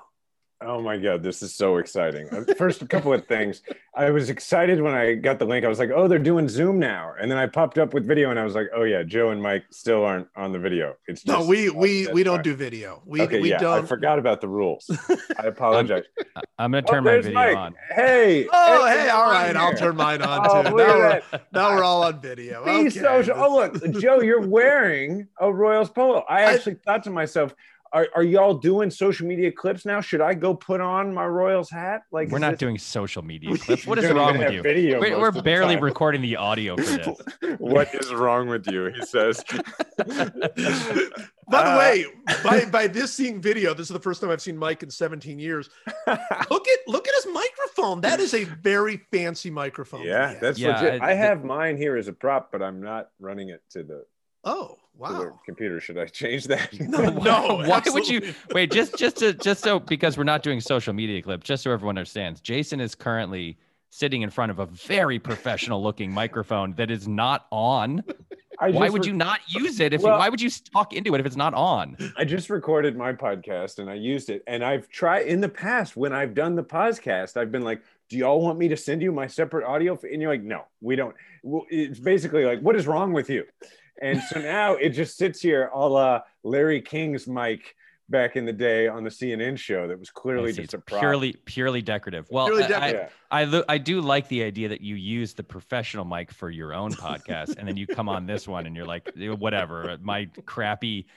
Oh 0.60 0.82
my 0.82 0.98
God, 0.98 1.22
this 1.22 1.44
is 1.44 1.54
so 1.54 1.78
exciting. 1.78 2.28
Uh, 2.32 2.44
First, 2.58 2.82
a 2.82 2.88
couple 2.88 3.14
of 3.14 3.28
things. 3.28 3.62
I 3.96 4.10
was 4.10 4.32
excited 4.32 4.82
when 4.82 4.96
I 4.96 5.14
got 5.14 5.38
the 5.38 5.46
link. 5.46 5.64
I 5.64 5.68
was 5.68 5.78
like, 5.78 5.92
oh, 5.96 6.08
they're 6.08 6.18
doing 6.18 6.50
Zoom 6.50 6.80
now. 6.80 7.14
And 7.22 7.30
then 7.30 7.38
I 7.38 7.46
popped 7.46 7.78
up 7.78 7.94
with 7.94 8.08
video 8.08 8.32
and 8.32 8.40
I 8.40 8.44
was 8.44 8.56
like, 8.56 8.68
oh 8.76 8.82
yeah, 8.82 9.04
Joe 9.04 9.30
and 9.30 9.40
Mike 9.42 9.66
still 9.70 10.04
aren't 10.04 10.28
on 10.36 10.52
the 10.52 10.58
video. 10.58 10.96
It's 11.06 11.28
No, 11.28 11.46
we 11.46 11.70
we 11.70 12.08
we 12.08 12.24
don't 12.24 12.38
fine. 12.38 12.44
do 12.44 12.56
video. 12.56 13.04
We 13.06 13.22
Okay, 13.22 13.40
we 13.40 13.50
yeah, 13.52 13.58
I 13.58 13.60
don't. 13.60 13.88
forgot 13.88 14.18
about 14.18 14.42
the 14.42 14.48
rules. 14.48 14.90
I 15.38 15.44
apologize. 15.46 16.06
I'm 16.58 16.72
going 16.72 16.84
to 16.84 16.90
Oh, 16.90 16.94
turn 16.96 17.04
my 17.04 17.18
video 17.18 17.34
Mike. 17.34 17.56
on. 17.56 17.76
Hey. 17.92 18.48
Oh, 18.52 18.88
hey, 18.88 19.02
hey, 19.02 19.10
all 19.10 19.26
I'm 19.26 19.32
right. 19.32 19.56
I'll 19.56 19.76
turn 19.76 19.96
mine 19.96 20.24
on 20.24 20.42
Oh, 20.50 20.64
too. 20.64 20.70
look 20.76 20.78
Now 20.88 20.98
we're, 20.98 21.22
now 21.54 21.76
we're 21.76 21.84
all 21.84 22.02
on 22.04 22.20
video. 22.20 22.66
Be 22.66 22.72
Okay. 22.72 22.90
social. 22.90 23.36
Oh, 23.38 23.56
look, 23.56 24.00
Joe, 24.00 24.22
you're 24.22 24.42
wearing 24.48 25.28
a 25.40 25.54
Royals 25.54 25.92
polo. 25.92 26.26
I 26.28 26.38
I- 26.46 26.54
actually 26.54 26.76
thought 26.84 27.04
to 27.04 27.12
myself, 27.12 27.54
are, 27.94 28.08
are 28.16 28.24
y'all 28.24 28.54
doing 28.54 28.90
social 28.92 29.28
media 29.28 29.52
clips 29.52 29.86
now? 29.86 30.02
Should 30.02 30.22
I 30.22 30.34
go 30.34 30.54
put 30.54 30.82
on 30.82 31.14
my 31.14 31.26
Royals 31.26 31.70
hat? 31.70 32.02
Like, 32.12 32.30
We're 32.30 32.40
not 32.40 32.52
this- 32.52 32.60
doing 32.60 32.78
social 32.78 33.24
media 33.24 33.56
clips. 33.58 33.86
What 33.88 33.98
We 33.98 34.04
is 34.04 34.10
don't 34.10 34.18
wrong 34.18 34.38
with 34.38 34.52
you? 34.54 34.62
video 34.62 35.00
We're, 35.00 35.20
we're 35.20 35.28
of 35.30 35.36
the 35.36 35.42
barely 35.44 35.78
recording 35.78 36.22
the 36.22 36.36
audio 36.36 36.76
for 36.78 36.84
this. 36.84 37.18
what 37.60 37.94
is 37.96 38.14
wrong 38.14 38.48
with 38.48 38.68
you? 38.68 38.86
He 38.88 39.06
says. 39.06 39.44
By 41.50 41.64
the 41.64 41.70
Uh, 41.72 41.78
way, 41.78 42.06
by 42.44 42.66
by 42.66 42.88
this 42.88 43.14
seeing 43.14 43.42
video, 43.42 43.74
this 43.74 43.88
is 43.88 43.94
the 43.94 44.00
first 44.02 44.20
time 44.20 44.30
I've 44.30 44.42
seen 44.42 44.58
Mike 44.58 44.84
in 44.84 44.90
17 44.90 45.40
years. 45.40 45.70
Look 46.06 46.68
at 46.68 46.80
look 46.88 47.08
at 47.08 47.14
his 47.16 47.28
microphone. 47.34 48.02
That 48.02 48.20
is 48.20 48.34
a 48.34 48.44
very 48.44 48.98
fancy 49.12 49.50
microphone. 49.50 50.02
yeah, 50.04 50.36
that's 50.42 50.60
Yeah, 50.60 50.82
legit. 50.82 51.02
I- 51.02 51.12
I 51.12 51.14
have 51.14 51.46
mine 51.46 51.78
here 51.78 51.96
as 51.96 52.10
a 52.10 52.14
prop, 52.14 52.52
but 52.52 52.62
I'm 52.62 52.82
not 52.82 53.10
running 53.20 53.48
it 53.50 53.62
to 53.72 53.84
the, 53.84 54.06
oh 54.44 54.68
to 54.68 54.76
the 54.76 54.87
wow. 54.98 55.40
computer. 55.46 55.80
Should 55.80 55.98
I 55.98 56.06
change 56.06 56.46
that? 56.46 56.74
No, 56.88 57.10
no. 57.10 57.64
Why 57.66 57.82
would 57.88 58.08
you 58.08 58.34
wait? 58.54 58.72
Just 58.72 58.98
just 58.98 59.18
to 59.18 59.34
just 59.34 59.64
so 59.64 59.80
because 59.80 60.18
we're 60.18 60.24
not 60.24 60.44
doing 60.44 60.62
social 60.62 60.94
media 60.94 61.22
clips. 61.22 61.46
Just 61.46 61.64
so 61.64 61.72
everyone 61.72 61.98
understands, 61.98 62.40
Jason 62.42 62.80
is 62.80 62.96
currently 62.96 63.58
sitting 63.90 64.22
in 64.22 64.30
front 64.30 64.52
of 64.52 64.60
a 64.60 64.66
very 64.66 65.20
professional 65.20 65.82
looking 65.82 66.12
microphone 66.12 66.74
that 66.74 66.92
is 66.92 67.08
not 67.08 67.46
on. 67.52 68.04
I 68.60 68.72
Why 68.72 68.90
would 68.90 69.06
re- 69.06 69.12
you 69.12 69.16
not 69.16 69.40
use 69.48 69.80
it 69.80 69.94
if 69.94 70.02
Well- 70.02 70.14
you, 70.16 70.20
why 70.20 70.30
would 70.30 70.42
you 70.42 70.50
talk 70.50 70.92
into 70.94 71.14
it 71.14 71.20
if 71.20 71.28
it's 71.28 71.36
not 71.36 71.54
on? 71.54 71.96
I 72.18 72.26
just 72.26 72.50
recorded 72.50 72.98
my 72.98 73.14
podcast 73.14 73.78
and 73.78 73.88
I 73.88 73.94
used 73.94 74.32
it. 74.32 74.44
And 74.48 74.64
I've 74.64 74.90
tried 74.90 75.28
in 75.28 75.42
the 75.42 75.50
past 75.50 75.96
when 75.96 76.12
I've 76.12 76.34
done 76.34 76.56
the 76.56 76.64
podcast, 76.64 77.38
I've 77.38 77.52
been 77.52 77.62
like, 77.64 77.82
do 78.10 78.18
y'all 78.18 78.42
want 78.42 78.58
me 78.58 78.68
to 78.70 78.78
send 78.78 79.02
you 79.04 79.12
my 79.12 79.28
separate 79.28 79.64
audio? 79.66 79.94
f-" 79.94 80.06
And 80.12 80.20
you're 80.22 80.32
like, 80.32 80.42
no, 80.42 80.64
we 80.82 80.96
don't. 80.96 81.16
It's 81.70 82.00
basically 82.00 82.46
like, 82.46 82.60
what 82.62 82.76
is 82.76 82.88
wrong 82.88 83.14
with 83.14 83.30
you? 83.30 83.44
And 84.02 84.22
so 84.24 84.40
now 84.42 84.74
it 84.74 84.90
just 84.90 85.18
sits 85.18 85.40
here 85.42 85.70
a 85.74 85.88
la 85.88 86.22
Larry 86.44 86.82
King's 86.82 87.28
mic 87.28 87.76
back 88.10 88.36
in 88.36 88.46
the 88.46 88.54
day 88.54 88.88
on 88.88 89.04
the 89.04 89.10
CNN 89.10 89.58
show 89.58 89.88
that 89.88 90.00
was 90.00 90.10
clearly 90.10 90.54
just 90.54 90.74
a 90.74 90.78
prop. 90.80 91.02
purely 91.02 91.34
purely 91.46 91.82
decorative. 91.82 92.28
Well, 92.30 92.46
Purely 92.48 92.64
I- 92.64 92.68
decorative. 92.68 93.02
Yeah. 93.02 93.10
I, 93.30 93.42
I, 93.44 93.64
I 93.68 93.78
do 93.78 94.00
like 94.02 94.28
the 94.30 94.44
idea 94.44 94.70
that 94.70 94.82
you 94.82 94.96
use 94.96 95.34
the 95.34 95.44
professional 95.44 96.06
mic 96.06 96.32
for 96.32 96.50
your 96.50 96.74
own 96.74 96.94
podcast, 96.94 97.58
and 97.58 97.68
then 97.68 97.76
you 97.78 97.86
come 97.88 98.08
on 98.08 98.26
this 98.26 98.48
one 98.48 98.66
and 98.66 98.76
you're 98.76 98.86
like, 98.86 99.12
"Eh, 99.20 99.28
whatever, 99.30 99.98
my 100.02 100.30
crappy. 100.46 101.08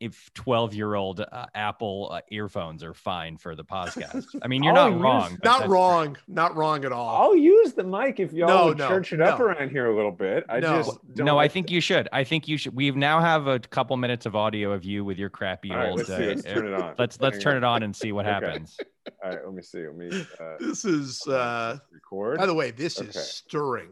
If 0.00 0.32
12 0.32 0.72
year 0.74 0.94
old 0.94 1.20
uh, 1.20 1.44
Apple 1.54 2.08
uh, 2.10 2.20
earphones 2.30 2.82
are 2.82 2.94
fine 2.94 3.36
for 3.36 3.54
the 3.54 3.62
podcast. 3.64 4.26
I 4.42 4.48
mean, 4.48 4.62
you're 4.62 4.72
not 4.72 4.98
wrong. 4.98 5.32
Not 5.32 5.58
that's- 5.58 5.68
wrong. 5.68 6.16
Not 6.26 6.56
wrong 6.56 6.86
at 6.86 6.92
all. 6.92 7.22
I'll 7.22 7.36
use 7.36 7.74
the 7.74 7.84
mic 7.84 8.18
if 8.18 8.32
y'all 8.32 8.48
No, 8.48 8.66
would 8.68 8.78
no, 8.78 8.88
church 8.88 9.12
it 9.12 9.20
up 9.20 9.38
around 9.40 9.68
here 9.70 9.90
a 9.90 9.94
little 9.94 10.10
bit. 10.10 10.46
I 10.48 10.58
No. 10.60 10.78
just 10.78 10.98
don't 11.14 11.26
No, 11.26 11.32
I 11.32 11.42
like 11.42 11.52
think 11.52 11.70
you 11.70 11.82
should. 11.82 12.08
I 12.12 12.24
think 12.24 12.48
you 12.48 12.56
should. 12.56 12.74
We 12.74 12.90
now 12.92 13.20
have 13.20 13.46
a 13.46 13.58
couple 13.58 13.94
minutes 13.98 14.24
of 14.24 14.34
audio 14.34 14.72
of 14.72 14.84
you 14.84 15.04
with 15.04 15.18
your 15.18 15.28
crappy 15.28 15.70
All 15.70 15.76
right, 15.76 15.88
old. 15.90 15.98
let's 15.98 16.08
see. 16.08 16.26
Let's 16.26 16.46
uh, 16.46 16.54
turn 16.54 16.66
it 16.66 16.74
on. 16.80 16.94
let's 16.98 17.20
let's 17.20 17.36
Hang 17.36 17.42
turn 17.42 17.56
on. 17.56 17.62
it 17.62 17.66
on 17.66 17.82
and 17.82 17.94
see 17.94 18.12
what 18.12 18.24
Okay. 18.26 18.46
happens. 18.46 18.78
All 19.22 19.30
right, 19.30 19.44
let 19.44 19.52
me 19.54 19.62
see. 19.62 19.86
Let 19.86 19.96
me 19.96 20.08
uh, 20.40 20.44
This 20.60 20.84
is, 20.86 21.26
uh, 21.26 21.78
record. 21.92 22.38
by 22.38 22.46
the 22.46 22.54
way, 22.54 22.70
this 22.70 23.00
is 23.00 23.14
stirring 23.16 23.90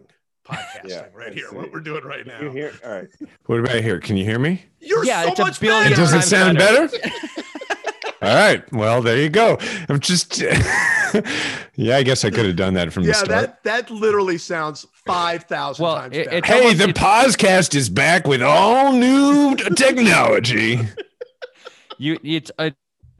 podcasting 0.48 0.88
Yeah, 0.88 1.04
right 1.14 1.32
here. 1.32 1.48
see. 1.50 1.56
What 1.56 1.72
we're 1.72 1.80
doing 1.80 2.04
right 2.04 2.26
now. 2.26 2.40
You 2.40 2.50
hear? 2.50 2.72
All 2.84 2.90
right. 2.92 3.08
What 3.46 3.60
about 3.60 3.80
here? 3.82 4.00
Can 4.00 4.16
you 4.16 4.24
hear 4.24 4.38
me? 4.38 4.62
You're 4.80 5.04
Yeah, 5.04 5.22
so 5.24 5.30
it's 5.30 5.40
a 5.40 5.44
much 5.44 5.60
billion 5.60 5.86
It 5.86 5.90
better. 5.90 6.02
doesn't 6.02 6.22
sound 6.22 6.58
better. 6.58 6.88
better. 6.88 7.10
All 8.22 8.34
right. 8.34 8.72
Well, 8.72 9.00
there 9.02 9.16
you 9.18 9.28
go. 9.28 9.58
I'm 9.88 10.00
just. 10.00 10.40
yeah, 11.76 11.96
I 11.96 12.02
guess 12.02 12.24
I 12.24 12.30
could 12.30 12.46
have 12.46 12.56
done 12.56 12.74
that 12.74 12.92
from 12.92 13.04
the 13.04 13.14
start. 13.14 13.30
Yeah, 13.30 13.40
that 13.42 13.62
that 13.62 13.90
literally 13.92 14.38
sounds 14.38 14.86
five 14.92 15.44
thousand 15.44 15.84
Well, 15.84 15.96
times 15.96 16.16
it- 16.16 16.24
better. 16.26 16.36
it's 16.38 16.46
hey, 16.48 16.58
almost- 16.58 16.78
the 16.78 16.88
it's- 16.88 17.04
podcast 17.36 17.74
is 17.76 17.88
back 17.88 18.26
with 18.26 18.42
all 18.42 18.92
new 18.92 19.54
technology. 19.76 20.80
You 21.98 22.18
it's 22.24 22.50
uh, 22.58 22.70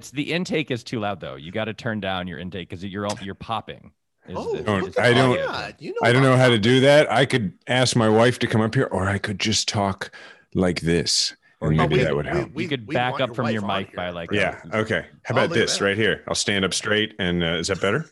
it's 0.00 0.10
the 0.10 0.32
intake 0.32 0.70
is 0.72 0.82
too 0.84 0.98
loud 1.00 1.20
though. 1.20 1.36
You 1.36 1.52
got 1.52 1.66
to 1.66 1.74
turn 1.74 2.00
down 2.00 2.26
your 2.26 2.38
intake 2.38 2.68
because 2.68 2.84
you're 2.84 3.06
all- 3.06 3.18
you're 3.22 3.34
popping. 3.36 3.92
Is 4.28 4.36
oh, 4.36 4.54
the- 4.56 4.62
Don't- 4.62 4.78
is 4.78 4.84
look 4.84 4.94
the 4.94 5.00
at 5.00 5.06
I 5.06 5.12
don't- 5.14 5.30
audio. 5.32 5.52
that. 5.52 5.82
You 5.82 5.90
know 5.90 5.96
I 6.02 6.12
don't 6.12 6.22
know 6.22 6.36
how 6.36 6.48
to 6.48 6.58
do 6.58 6.80
that. 6.80 7.10
I 7.10 7.24
could 7.26 7.52
ask 7.66 7.96
my 7.96 8.08
wife 8.08 8.38
to 8.40 8.46
come 8.46 8.60
up 8.60 8.74
here, 8.74 8.88
or 8.90 9.08
I 9.08 9.18
could 9.18 9.38
just 9.38 9.68
talk 9.68 10.10
like 10.54 10.80
this, 10.80 11.34
Or 11.60 11.68
and 11.68 11.76
maybe 11.76 11.96
could- 11.96 12.06
that 12.06 12.16
would 12.16 12.26
we- 12.26 12.32
help. 12.32 12.52
we- 12.54 12.62
you 12.64 12.68
could 12.68 12.86
back 12.86 13.12
want 13.12 13.22
up 13.22 13.28
your 13.30 13.34
from 13.34 13.50
your 13.50 13.62
wife 13.62 13.70
on 13.70 13.78
mic 13.84 13.96
by 13.96 14.10
like 14.10 14.30
Yeah. 14.32 14.60
Okay. 14.74 15.04
How 15.24 15.34
about 15.34 15.50
this 15.50 15.78
that. 15.78 15.84
right 15.84 15.96
here? 15.96 16.22
I'll 16.28 16.34
stand 16.34 16.64
up 16.64 16.74
straight, 16.74 17.14
and 17.18 17.42
uh, 17.42 17.46
is 17.58 17.68
that 17.68 17.80
better? 17.80 18.06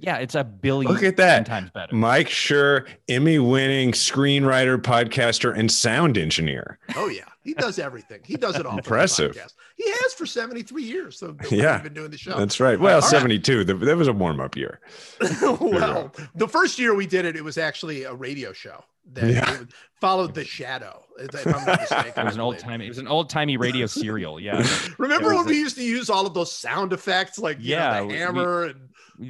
yeah, 0.00 0.16
it's 0.18 0.34
a 0.34 0.44
billion. 0.44 0.92
Look 0.92 1.02
at 1.02 1.16
that. 1.16 1.46
times 1.46 1.70
better. 1.70 1.94
Mike 1.94 2.28
Schur, 2.28 2.86
Emmy-winning 3.08 3.92
screenwriter, 3.92 4.76
podcaster, 4.78 5.56
and 5.56 5.70
sound 5.72 6.18
engineer. 6.18 6.78
Oh 6.96 7.08
yeah, 7.08 7.24
he 7.46 7.54
does 7.54 7.78
everything. 7.78 8.20
He 8.24 8.36
does 8.36 8.56
it 8.56 8.66
all. 8.66 8.76
Impressive. 8.76 9.34
He 9.76 9.88
has 9.90 10.12
for 10.14 10.26
seventy 10.26 10.62
three 10.62 10.82
years. 10.84 11.18
So 11.18 11.36
Yeah. 11.50 11.76
we've 11.76 11.84
been 11.84 11.94
doing 11.94 12.10
the 12.10 12.18
show. 12.18 12.36
That's 12.38 12.60
right. 12.60 12.78
Well, 12.78 12.96
All 12.96 13.00
right. 13.00 13.08
72. 13.10 13.64
That, 13.64 13.74
that 13.80 13.96
was 13.96 14.08
a 14.08 14.12
warm-up 14.12 14.56
year. 14.56 14.80
well, 15.42 16.12
the 16.34 16.48
first 16.48 16.78
year 16.78 16.94
we 16.94 17.06
did 17.06 17.24
it, 17.24 17.36
it 17.36 17.44
was 17.44 17.56
actually 17.58 18.02
a 18.04 18.12
radio 18.14 18.52
show 18.52 18.84
that 19.12 19.30
Yeah. 19.32 19.58
followed 20.00 20.34
the 20.34 20.44
shadow. 20.44 21.02
If 21.18 21.46
I'm 21.46 21.64
not 21.64 21.80
mistaken. 21.80 22.12
It 22.16 22.24
was 22.24 22.34
an 22.34 22.40
old 22.40 22.58
timey. 22.58 22.84
It 22.86 22.88
was 22.88 22.98
an 22.98 23.08
old 23.08 23.30
timey 23.30 23.56
radio 23.56 23.86
serial. 24.02 24.38
Yeah, 24.40 24.66
Remember 24.98 25.30
It 25.32 25.36
was 25.36 25.44
when 25.46 25.54
we 25.54 25.58
used 25.58 25.76
to 25.76 25.84
use 25.84 26.10
all 26.10 26.26
of 26.26 26.34
those 26.34 26.52
sound 26.52 26.92
effects, 26.92 27.38
like 27.38 27.58
you 27.60 27.76
know, 27.76 27.80
Yeah, 27.82 28.00
the 28.00 28.06
we- 28.06 28.14
hammer 28.14 28.62
and 28.64 28.80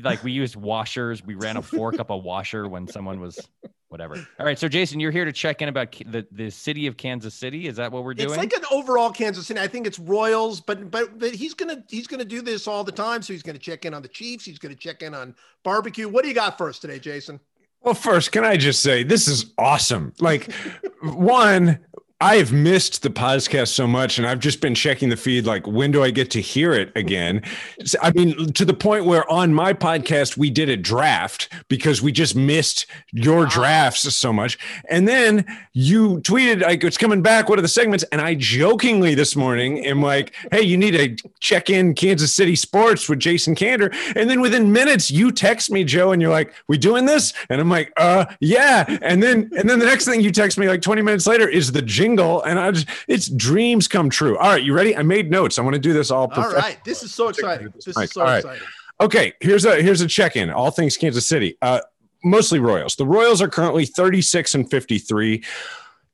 like 0.03 0.25
we 0.25 0.33
used 0.33 0.57
washers. 0.57 1.23
We 1.25 1.35
ran 1.35 1.57
a 1.57 1.63
fork 1.63 2.01
up 2.01 2.11
a 2.11 2.17
washer 2.17 2.67
when 2.69 2.89
someone 2.89 3.21
was 3.21 3.39
whatever. 3.89 4.15
All 4.39 4.47
right, 4.47 4.59
so 4.59 4.69
Jason, 4.69 5.01
you're 5.01 5.11
here 5.11 5.25
to 5.25 5.33
check 5.33 5.63
in 5.63 5.69
about 5.69 5.93
the 6.07 6.27
the 6.33 6.51
city 6.51 6.87
of 6.87 6.97
Kansas 6.97 7.35
City. 7.35 7.67
Is 7.67 7.77
that 7.77 7.93
what 7.93 8.05
we're 8.05 8.15
doing? 8.15 8.31
it's 8.31 8.39
like 8.39 8.53
an 8.53 8.65
overall 8.71 9.11
Kansas 9.11 9.47
City. 9.47 9.61
I 9.61 9.67
think 9.69 9.87
it's 9.87 9.99
Royals, 9.99 10.61
but 10.61 10.91
but 10.91 11.19
but 11.19 11.35
he's 11.35 11.55
gonna 11.55 11.83
he's 11.89 12.07
gonna 12.07 12.25
do 12.25 12.43
this 12.43 12.67
all 12.67 12.85
the 12.85 12.93
time. 12.93 13.23
So 13.23 13.33
he's 13.33 13.43
gonna 13.43 13.59
check 13.59 13.85
in 13.85 13.95
on 13.95 14.03
the 14.03 14.09
Chiefs. 14.09 14.45
He's 14.45 14.59
gonna 14.59 14.75
check 14.75 15.03
in 15.03 15.15
on 15.15 15.35
barbecue. 15.63 16.09
What 16.09 16.23
do 16.23 16.29
you 16.29 16.35
got 16.35 16.59
for 16.59 16.69
us 16.69 16.79
today, 16.79 16.99
Jason? 16.99 17.41
Well, 17.83 17.95
first, 17.95 18.33
can 18.33 18.45
I 18.45 18.57
just 18.57 18.81
say 18.81 19.05
this 19.05 19.29
is 19.29 19.53
awesome? 19.59 20.13
Like, 20.19 20.53
one, 21.03 21.79
I 22.19 22.37
have 22.37 22.51
missed 22.51 23.03
the 23.03 23.11
podcast 23.11 23.69
so 23.69 23.87
much, 23.87 24.17
and 24.17 24.27
I've 24.27 24.39
just 24.39 24.63
been 24.63 24.75
checking 24.75 25.11
the 25.11 25.19
feed. 25.19 25.45
Like, 25.45 25.67
when 25.67 25.91
do 25.91 26.03
I 26.03 26.11
get 26.11 26.31
to 26.31 26.41
hear 26.41 26.73
it 26.73 26.91
again? 26.97 27.43
I 28.01 28.11
mean, 28.13 28.55
to 28.55 28.65
the 28.65 28.73
point 28.73 29.05
where 29.05 29.31
on 29.31 29.53
my 29.53 29.75
podcast 29.75 30.39
we 30.39 30.49
did 30.49 30.71
a 30.71 30.79
draft 30.79 31.53
because 31.69 32.01
we 32.01 32.13
just 32.13 32.35
missed 32.35 32.87
your 33.13 33.45
drafts 33.45 34.15
so 34.15 34.33
much, 34.33 34.59
and 34.89 35.07
then 35.07 35.45
you 35.75 36.21
tweeted 36.21 36.63
like 36.63 36.83
it's 36.85 36.97
coming 36.97 37.21
back. 37.21 37.51
What 37.51 37.59
are 37.59 37.63
the 37.63 37.69
segments? 37.69 38.03
And 38.05 38.23
I 38.23 38.35
jokingly 38.35 39.15
this 39.15 39.37
morning 39.37 39.85
am 39.85 40.01
like, 40.01 40.35
"Hey, 40.51 40.63
you 40.63 40.79
need 40.79 40.93
to 40.93 41.31
check 41.41 41.69
in 41.69 41.93
Kansas 41.93 42.33
City 42.33 42.57
sports 42.57 43.11
with 43.11 43.19
Jason 43.19 43.55
Kander," 43.55 43.95
and 44.17 44.31
then 44.31 44.41
within 44.41 44.73
minutes 44.73 45.11
you 45.11 45.31
text 45.31 45.71
me, 45.71 45.85
Joe, 45.85 46.13
and 46.13 46.23
you're 46.23 46.31
like, 46.31 46.55
"We 46.67 46.79
doing 46.79 47.05
this?" 47.05 47.35
And 47.51 47.61
I'm 47.61 47.69
like, 47.69 47.93
"Uh, 47.99 48.25
yeah." 48.41 48.87
And 49.03 49.23
then 49.23 49.51
and 49.59 49.69
then 49.69 49.79
the 49.81 49.87
next 49.87 50.07
thing 50.07 50.23
you 50.23 50.33
text 50.33 50.57
me 50.57 50.67
like 50.67 50.81
20 50.81 51.03
minutes 51.03 51.27
later 51.27 51.47
is 51.47 51.73
the 51.73 51.83
jingle, 52.07 52.43
and 52.43 52.59
I 52.59 52.71
just 52.71 52.89
it's 53.09 53.29
dreams 53.29 53.89
come 53.89 54.11
true. 54.11 54.39
All 54.39 54.51
right, 54.51 54.63
you 54.63 54.73
ready? 54.73 54.97
I 54.97 55.03
made 55.03 55.31
notes. 55.31 55.59
I 55.59 55.63
want 55.63 55.75
to 55.75 55.81
do 55.81 55.93
this 55.93 56.11
all. 56.11 56.23
All 56.23 56.29
perfect. 56.29 56.85
this 56.85 57.03
is 57.03 57.13
so 57.13 57.29
exciting. 57.31 57.73
This 57.75 57.89
is 57.89 58.11
so 58.13 58.23
right. 58.23 58.39
exciting. 58.39 58.67
Okay, 59.01 59.33
here's 59.41 59.65
a 59.65 59.83
here's 59.83 60.01
a 60.01 60.07
check-in. 60.07 60.51
All 60.51 60.71
things 60.71 60.97
Kansas 60.97 61.27
City. 61.27 61.57
Uh 61.61 61.81
mostly 62.25 62.59
Royals. 62.59 62.97
The 62.97 63.07
Royals 63.07 63.41
are 63.41 63.49
currently 63.49 63.87
36 63.87 64.55
and 64.55 64.71
53. 64.71 65.43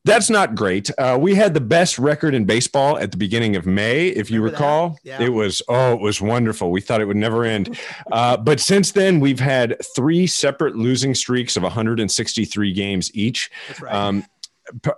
That's 0.04 0.28
not 0.28 0.56
great. 0.56 0.90
Uh, 0.98 1.16
we 1.20 1.34
had 1.34 1.54
the 1.54 1.60
best 1.60 1.96
record 1.96 2.34
in 2.34 2.44
baseball 2.44 2.98
at 2.98 3.12
the 3.12 3.16
beginning 3.16 3.54
of 3.54 3.66
May, 3.66 4.08
if 4.08 4.32
you 4.32 4.40
Remember 4.40 4.56
recall. 4.56 4.98
Yeah. 5.04 5.22
It 5.22 5.28
was 5.28 5.62
oh, 5.68 5.92
it 5.92 6.00
was 6.00 6.20
wonderful. 6.20 6.72
We 6.72 6.80
thought 6.80 7.00
it 7.00 7.04
would 7.04 7.16
never 7.16 7.44
end. 7.44 7.78
Uh, 8.10 8.36
but 8.36 8.58
since 8.58 8.90
then, 8.90 9.20
we've 9.20 9.38
had 9.38 9.76
three 9.94 10.26
separate 10.26 10.74
losing 10.74 11.14
streaks 11.14 11.56
of 11.56 11.62
163 11.62 12.72
games 12.72 13.14
each. 13.14 13.48
Right. 13.80 13.94
Um, 13.94 14.24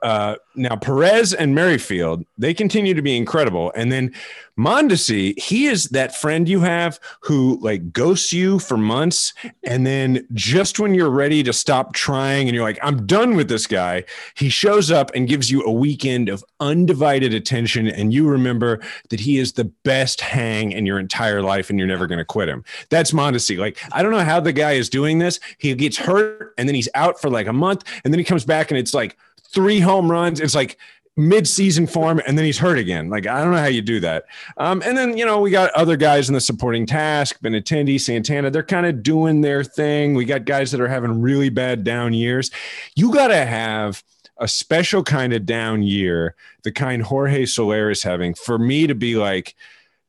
uh, 0.03 0.37
now 0.55 0.77
Perez 0.77 1.33
and 1.33 1.55
Merrifield, 1.55 2.25
they 2.39 2.55
continue 2.55 2.95
to 2.95 3.03
be 3.03 3.17
incredible. 3.17 3.73
And 3.75 3.91
then 3.91 4.15
Mondesi, 4.59 5.37
he 5.39 5.67
is 5.67 5.89
that 5.89 6.15
friend 6.15 6.49
you 6.49 6.61
have 6.61 7.01
who 7.21 7.59
like 7.61 7.93
ghosts 7.93 8.33
you 8.33 8.59
for 8.61 8.77
months. 8.77 9.35
And 9.65 9.87
then 9.87 10.27
just 10.33 10.79
when 10.79 10.95
you're 10.95 11.11
ready 11.11 11.43
to 11.43 11.53
stop 11.53 11.93
trying 11.93 12.47
and 12.47 12.55
you're 12.55 12.65
like, 12.65 12.79
I'm 12.83 13.05
done 13.07 13.35
with 13.35 13.49
this 13.49 13.67
guy, 13.67 14.05
he 14.35 14.49
shows 14.49 14.91
up 14.91 15.11
and 15.15 15.29
gives 15.29 15.51
you 15.51 15.63
a 15.65 15.73
weekend 15.73 16.29
of 16.29 16.45
undivided 16.61 17.35
attention. 17.35 17.89
And 17.89 18.13
you 18.13 18.29
remember 18.29 18.81
that 19.09 19.21
he 19.21 19.39
is 19.39 19.55
the 19.55 19.65
best 19.65 20.21
hang 20.21 20.71
in 20.71 20.87
your 20.87 21.01
entire 21.01 21.43
life 21.43 21.69
and 21.69 21.79
you're 21.79 21.89
never 21.89 22.07
going 22.07 22.19
to 22.19 22.25
quit 22.25 22.49
him. 22.49 22.65
That's 22.91 23.11
Mondesi. 23.11 23.59
Like, 23.59 23.81
I 23.93 24.03
don't 24.03 24.13
know 24.13 24.25
how 24.25 24.39
the 24.39 24.53
guy 24.53 24.73
is 24.73 24.89
doing 24.89 25.19
this. 25.19 25.41
He 25.59 25.75
gets 25.75 25.97
hurt 25.97 26.55
and 26.59 26.69
then 26.69 26.77
he's 26.77 26.89
out 26.95 27.21
for 27.21 27.29
like 27.29 27.49
a 27.49 27.53
month 27.53 27.83
and 28.05 28.15
then 28.15 28.19
he 28.19 28.25
comes 28.25 28.45
back 28.45 28.71
and 28.71 28.79
it's 28.79 28.95
like 28.95 29.17
three 29.55 29.81
home 29.81 30.11
runs. 30.11 30.41
It's 30.41 30.55
like 30.55 30.77
mid-season 31.17 31.87
form 31.87 32.21
and 32.27 32.37
then 32.37 32.45
he's 32.45 32.59
hurt 32.59 32.77
again. 32.77 33.09
Like, 33.09 33.27
I 33.27 33.41
don't 33.41 33.53
know 33.53 33.59
how 33.59 33.67
you 33.67 33.83
do 33.83 34.01
that. 34.01 34.25
Um, 34.57 34.83
and 34.85 34.99
then, 34.99 35.17
you 35.17 35.25
know, 35.25 35.41
we 35.41 35.51
got 35.51 35.71
other 35.73 35.97
guys 35.97 36.29
in 36.29 36.35
the 36.35 36.41
supporting 36.41 36.87
task, 36.87 37.41
Benintendi, 37.41 38.01
Santana, 38.01 38.51
they're 38.51 38.65
kind 38.65 38.85
of 38.85 39.03
doing 39.03 39.41
their 39.41 39.63
thing. 39.63 40.15
We 40.15 40.25
got 40.25 40.45
guys 40.45 40.73
that 40.73 40.81
are 40.81 40.89
having 40.89 41.21
really 41.21 41.51
bad 41.51 41.85
down 41.85 42.15
years. 42.15 42.51
You 42.97 43.13
got 43.13 43.29
to 43.29 43.47
have 43.47 44.03
a 44.39 44.49
special 44.49 45.05
kind 45.05 45.33
of 45.33 45.47
down 45.47 45.85
year, 45.85 46.35
the 46.65 46.73
kind 46.73 47.01
Jorge 47.01 47.47
Soler 47.47 47.91
is 47.91 48.03
having 48.03 48.35
for 48.35 48.59
me 48.59 48.89
to 48.89 48.95
be 48.95 49.15
like, 49.15 49.55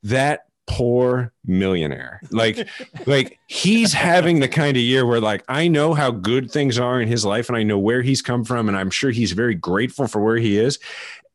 that 0.01 0.45
poor 0.67 1.31
millionaire. 1.45 2.21
Like, 2.31 2.67
like 3.05 3.39
he's 3.47 3.93
having 3.93 4.39
the 4.39 4.47
kind 4.47 4.75
of 4.77 4.83
year 4.83 5.05
where 5.05 5.19
like 5.19 5.43
I 5.47 5.67
know 5.67 5.93
how 5.93 6.11
good 6.11 6.51
things 6.51 6.79
are 6.79 6.99
in 6.99 7.07
his 7.07 7.25
life 7.25 7.49
and 7.49 7.57
I 7.57 7.63
know 7.63 7.79
where 7.79 8.01
he's 8.01 8.21
come 8.21 8.43
from 8.43 8.67
and 8.67 8.77
I'm 8.77 8.89
sure 8.89 9.11
he's 9.11 9.31
very 9.31 9.55
grateful 9.55 10.07
for 10.07 10.21
where 10.21 10.37
he 10.37 10.57
is. 10.57 10.79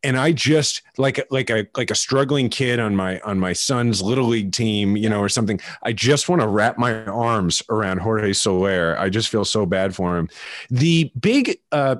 And 0.03 0.17
I 0.17 0.33
just 0.33 0.81
like 0.97 1.25
like 1.31 1.51
a 1.51 1.67
like 1.77 1.91
a 1.91 1.95
struggling 1.95 2.49
kid 2.49 2.81
on 2.81 2.97
my 2.97 3.21
on 3.21 3.39
my 3.39 3.53
son's 3.53 4.01
little 4.01 4.27
league 4.27 4.53
team, 4.53 4.97
you 4.97 5.11
know, 5.11 5.21
or 5.21 5.29
something. 5.29 5.61
I 5.83 5.93
just 5.93 6.29
want 6.29 6.41
to 6.41 6.49
wrap 6.49 6.79
my 6.79 7.05
arms 7.05 7.63
around 7.69 7.99
Jorge 7.99 8.33
Soler. 8.33 8.97
I 8.99 9.11
just 9.11 9.29
feel 9.29 9.45
so 9.45 9.67
bad 9.67 9.95
for 9.95 10.17
him. 10.17 10.31
The 10.71 11.13
big 11.21 11.59
uh 11.71 11.97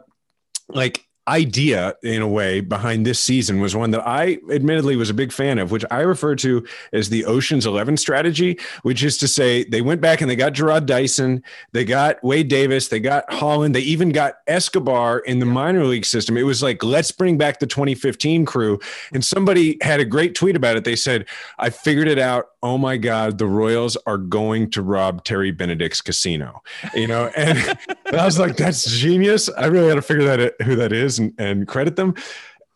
like 0.69 1.07
idea 1.31 1.95
in 2.03 2.21
a 2.21 2.29
way 2.29 2.61
behind 2.61 3.07
this 3.07 3.21
season 3.21 3.61
was 3.61 3.77
one 3.77 3.93
that 3.93 4.07
I 4.07 4.39
admittedly 4.51 4.97
was 4.97 5.11
a 5.11 5.15
big 5.15 5.33
fan 5.33 5.59
of, 5.59 5.71
which 5.71 5.85
I 5.89 6.01
refer 6.01 6.35
to 6.37 6.67
as 6.93 7.09
the 7.09 7.25
Ocean's 7.25 7.67
11 7.67 7.99
strategy, 7.99 8.59
which 8.83 9.05
is 9.05 9.17
to 9.19 9.29
say 9.29 9.63
they 9.63 9.81
went 9.81 10.01
back 10.01 10.21
and 10.21 10.29
they 10.29 10.35
got 10.35 10.55
Jarrod 10.55 10.87
Dyson, 10.87 11.45
they 11.71 11.85
got 11.85 12.23
Wade 12.25 12.49
Davis, 12.49 12.89
they 12.89 12.99
got 12.99 13.33
Holland, 13.33 13.77
they 13.77 13.81
even 13.81 14.11
got 14.11 14.35
Escobar 14.49 15.21
in 15.21 15.39
the 15.39 15.47
minor 15.47 15.85
league 15.85 16.05
system. 16.05 16.37
It 16.37 16.43
was 16.43 16.65
like, 16.65 16.83
let's 16.83 17.13
bring 17.13 17.39
back 17.39 17.61
the 17.61 17.67
2015 17.67 18.45
crew. 18.45 18.81
And 19.13 19.25
somebody 19.25 19.79
had 19.83 20.01
a 20.01 20.05
great 20.05 20.35
tweet 20.35 20.57
about 20.57 20.77
it. 20.77 20.83
They 20.83 20.97
said, 20.97 21.27
I 21.61 21.71
figured 21.71 22.09
it 22.09 22.19
out. 22.19 22.51
Oh 22.63 22.77
my 22.77 22.97
God, 22.97 23.39
the 23.39 23.47
Royals 23.47 23.97
are 24.07 24.19
going 24.19 24.71
to 24.73 24.83
rob 24.83 25.25
Terry 25.25 25.53
Benedict's 25.53 26.01
casino. 26.01 26.61
You 26.93 27.07
know, 27.07 27.31
and 27.37 27.79
I 28.13 28.25
was 28.25 28.39
like, 28.39 28.57
that's 28.57 28.85
genius. 28.85 29.49
I 29.49 29.67
really 29.67 29.89
got 29.89 29.95
to 29.95 30.03
figure 30.03 30.25
that 30.25 30.41
out 30.41 30.67
who 30.67 30.75
that 30.77 30.93
is 30.93 31.20
and, 31.21 31.33
and 31.39 31.69
credit 31.69 31.97
them. 31.97 32.15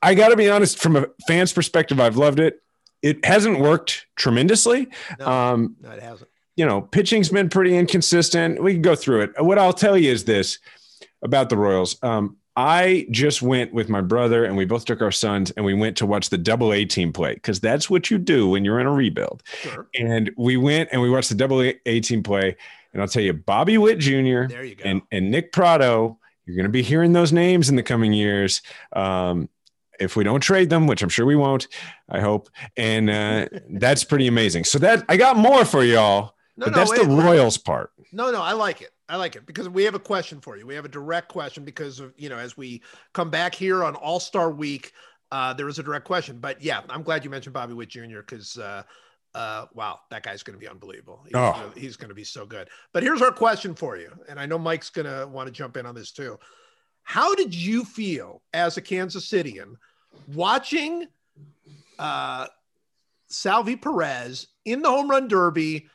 I 0.02 0.14
got 0.14 0.28
to 0.28 0.36
be 0.36 0.48
honest, 0.50 0.78
from 0.78 0.96
a 0.96 1.06
fan's 1.26 1.52
perspective, 1.52 1.98
I've 1.98 2.16
loved 2.16 2.38
it. 2.38 2.62
It 3.02 3.24
hasn't 3.24 3.58
worked 3.60 4.06
tremendously. 4.16 4.88
No, 5.18 5.26
Um, 5.26 5.76
no, 5.80 5.90
it 5.90 6.02
hasn't. 6.02 6.30
you 6.56 6.64
know, 6.66 6.82
pitching's 6.82 7.28
been 7.30 7.48
pretty 7.48 7.76
inconsistent. 7.76 8.62
We 8.62 8.74
can 8.74 8.82
go 8.82 8.94
through 8.94 9.22
it. 9.22 9.32
What 9.38 9.58
I'll 9.58 9.72
tell 9.72 9.96
you 9.98 10.10
is 10.12 10.24
this 10.24 10.58
about 11.22 11.48
the 11.48 11.56
Royals. 11.56 11.96
Um, 12.02 12.36
I 12.56 13.06
just 13.10 13.42
went 13.42 13.72
with 13.74 13.88
my 13.88 14.00
brother 14.00 14.44
and 14.44 14.56
we 14.56 14.64
both 14.64 14.84
took 14.84 15.02
our 15.02 15.10
sons 15.10 15.50
and 15.52 15.64
we 15.66 15.74
went 15.74 15.96
to 15.96 16.06
watch 16.06 16.30
the 16.30 16.38
double 16.38 16.72
A 16.72 16.84
team 16.84 17.12
play 17.12 17.34
because 17.34 17.58
that's 17.60 17.90
what 17.90 18.10
you 18.10 18.18
do 18.18 18.48
when 18.48 18.64
you're 18.64 18.78
in 18.78 18.86
a 18.86 18.92
rebuild. 18.92 19.42
Sure. 19.60 19.88
And 19.98 20.30
we 20.36 20.56
went 20.56 20.88
and 20.92 21.00
we 21.02 21.10
watched 21.10 21.30
the 21.30 21.34
double 21.34 21.60
A 21.62 22.00
team 22.00 22.22
play. 22.22 22.56
And 22.92 23.02
I'll 23.02 23.08
tell 23.08 23.22
you, 23.24 23.32
Bobby 23.32 23.76
Witt 23.76 23.98
Jr. 23.98 24.46
There 24.46 24.62
you 24.64 24.76
go. 24.76 24.84
and, 24.84 25.02
and 25.10 25.30
Nick 25.32 25.50
Pratto, 25.50 26.18
you're 26.46 26.56
going 26.56 26.64
to 26.64 26.70
be 26.70 26.82
hearing 26.82 27.12
those 27.12 27.32
names 27.32 27.68
in 27.68 27.76
the 27.76 27.82
coming 27.82 28.12
years. 28.12 28.62
Um, 28.92 29.48
if 30.00 30.16
we 30.16 30.24
don't 30.24 30.40
trade 30.40 30.70
them, 30.70 30.86
which 30.86 31.02
I'm 31.02 31.08
sure 31.08 31.26
we 31.26 31.36
won't, 31.36 31.68
I 32.08 32.20
hope. 32.20 32.50
And 32.76 33.10
uh, 33.10 33.48
that's 33.70 34.04
pretty 34.04 34.26
amazing. 34.26 34.64
So 34.64 34.78
that 34.80 35.04
I 35.08 35.16
got 35.16 35.36
more 35.36 35.64
for 35.64 35.84
y'all, 35.84 36.34
no, 36.56 36.66
but 36.66 36.70
no, 36.72 36.76
that's 36.76 36.90
wait, 36.90 37.02
the. 37.02 37.08
Royals 37.08 37.56
part. 37.56 37.92
No, 38.12 38.30
no, 38.30 38.42
I 38.42 38.52
like 38.52 38.82
it. 38.82 38.90
I 39.08 39.16
like 39.16 39.36
it 39.36 39.44
because 39.44 39.68
we 39.68 39.84
have 39.84 39.94
a 39.94 40.00
question 40.00 40.40
for 40.40 40.56
you. 40.56 40.66
We 40.66 40.74
have 40.74 40.84
a 40.84 40.88
direct 40.90 41.28
question 41.28 41.64
because 41.64 42.00
of, 42.00 42.14
you 42.16 42.28
know, 42.28 42.38
as 42.38 42.56
we 42.56 42.82
come 43.12 43.28
back 43.28 43.54
here 43.54 43.84
on 43.84 43.94
All 43.96 44.18
Star 44.18 44.50
Week, 44.50 44.92
uh, 45.30 45.52
there 45.52 45.66
was 45.66 45.78
a 45.78 45.82
direct 45.82 46.06
question. 46.06 46.38
But 46.38 46.62
yeah, 46.62 46.80
I'm 46.88 47.02
glad 47.02 47.24
you 47.24 47.30
mentioned 47.30 47.52
Bobby 47.52 47.74
Witt 47.74 47.90
Jr. 47.90 48.20
because, 48.20 48.56
uh, 48.56 48.82
uh, 49.34 49.66
wow, 49.74 50.00
that 50.10 50.22
guy's 50.22 50.42
going 50.42 50.54
to 50.58 50.60
be 50.60 50.68
unbelievable. 50.68 51.20
He's, 51.24 51.34
Oh. 51.34 51.52
gonna, 51.52 51.72
he's 51.76 51.96
going 51.96 52.08
to 52.10 52.14
be 52.14 52.24
so 52.24 52.46
good. 52.46 52.68
But 52.92 53.02
here's 53.02 53.22
our 53.22 53.32
question 53.32 53.74
for 53.74 53.96
you. 53.96 54.12
And 54.28 54.38
I 54.38 54.46
know 54.46 54.58
Mike's 54.58 54.90
going 54.90 55.06
to 55.06 55.26
want 55.26 55.46
to 55.48 55.52
jump 55.52 55.76
in 55.76 55.86
on 55.86 55.94
this 55.94 56.12
too. 56.12 56.38
How 57.02 57.34
did 57.34 57.54
you 57.54 57.84
feel 57.84 58.42
as 58.52 58.76
a 58.76 58.80
Kansas 58.82 59.28
Cityan 59.28 59.74
watching 60.32 61.06
uh, 61.98 62.46
Salvy 63.28 63.76
Perez 63.76 64.46
in 64.64 64.82
the 64.82 64.88
home 64.90 65.10
run 65.10 65.28
derby 65.28 65.86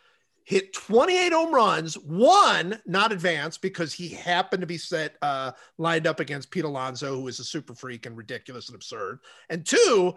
hit 0.43 0.73
28 0.73 1.31
home 1.31 1.53
runs, 1.53 1.93
one 1.95 2.79
not 2.87 3.11
advanced 3.11 3.61
because 3.61 3.93
he 3.93 4.09
happened 4.09 4.61
to 4.61 4.67
be 4.67 4.77
set 4.79 5.15
uh, 5.21 5.51
lined 5.77 6.07
up 6.07 6.19
against 6.19 6.49
Pete 6.49 6.63
Alonso, 6.65 7.15
who 7.21 7.27
is 7.27 7.39
a 7.39 7.43
super 7.43 7.75
freak 7.75 8.05
and 8.07 8.17
ridiculous 8.17 8.67
and 8.67 8.75
absurd. 8.75 9.19
And 9.49 9.63
two, 9.65 10.13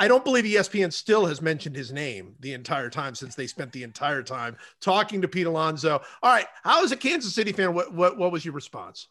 I 0.00 0.08
don't 0.08 0.24
believe 0.24 0.44
ESPN 0.44 0.92
still 0.92 1.26
has 1.26 1.40
mentioned 1.40 1.76
his 1.76 1.92
name 1.92 2.34
the 2.40 2.52
entire 2.52 2.90
time 2.90 3.14
since 3.14 3.34
they 3.34 3.46
spent 3.46 3.72
the 3.72 3.84
entire 3.84 4.22
time 4.22 4.56
talking 4.80 5.22
to 5.22 5.28
Pete 5.28 5.46
Alonso. 5.46 6.00
All 6.22 6.32
right, 6.32 6.46
how 6.62 6.82
is 6.82 6.92
a 6.92 6.96
Kansas 6.96 7.34
City 7.34 7.52
fan, 7.52 7.74
what 7.74 7.94
what, 7.94 8.18
what 8.18 8.32
was 8.32 8.44
your 8.44 8.54
response? 8.54 9.08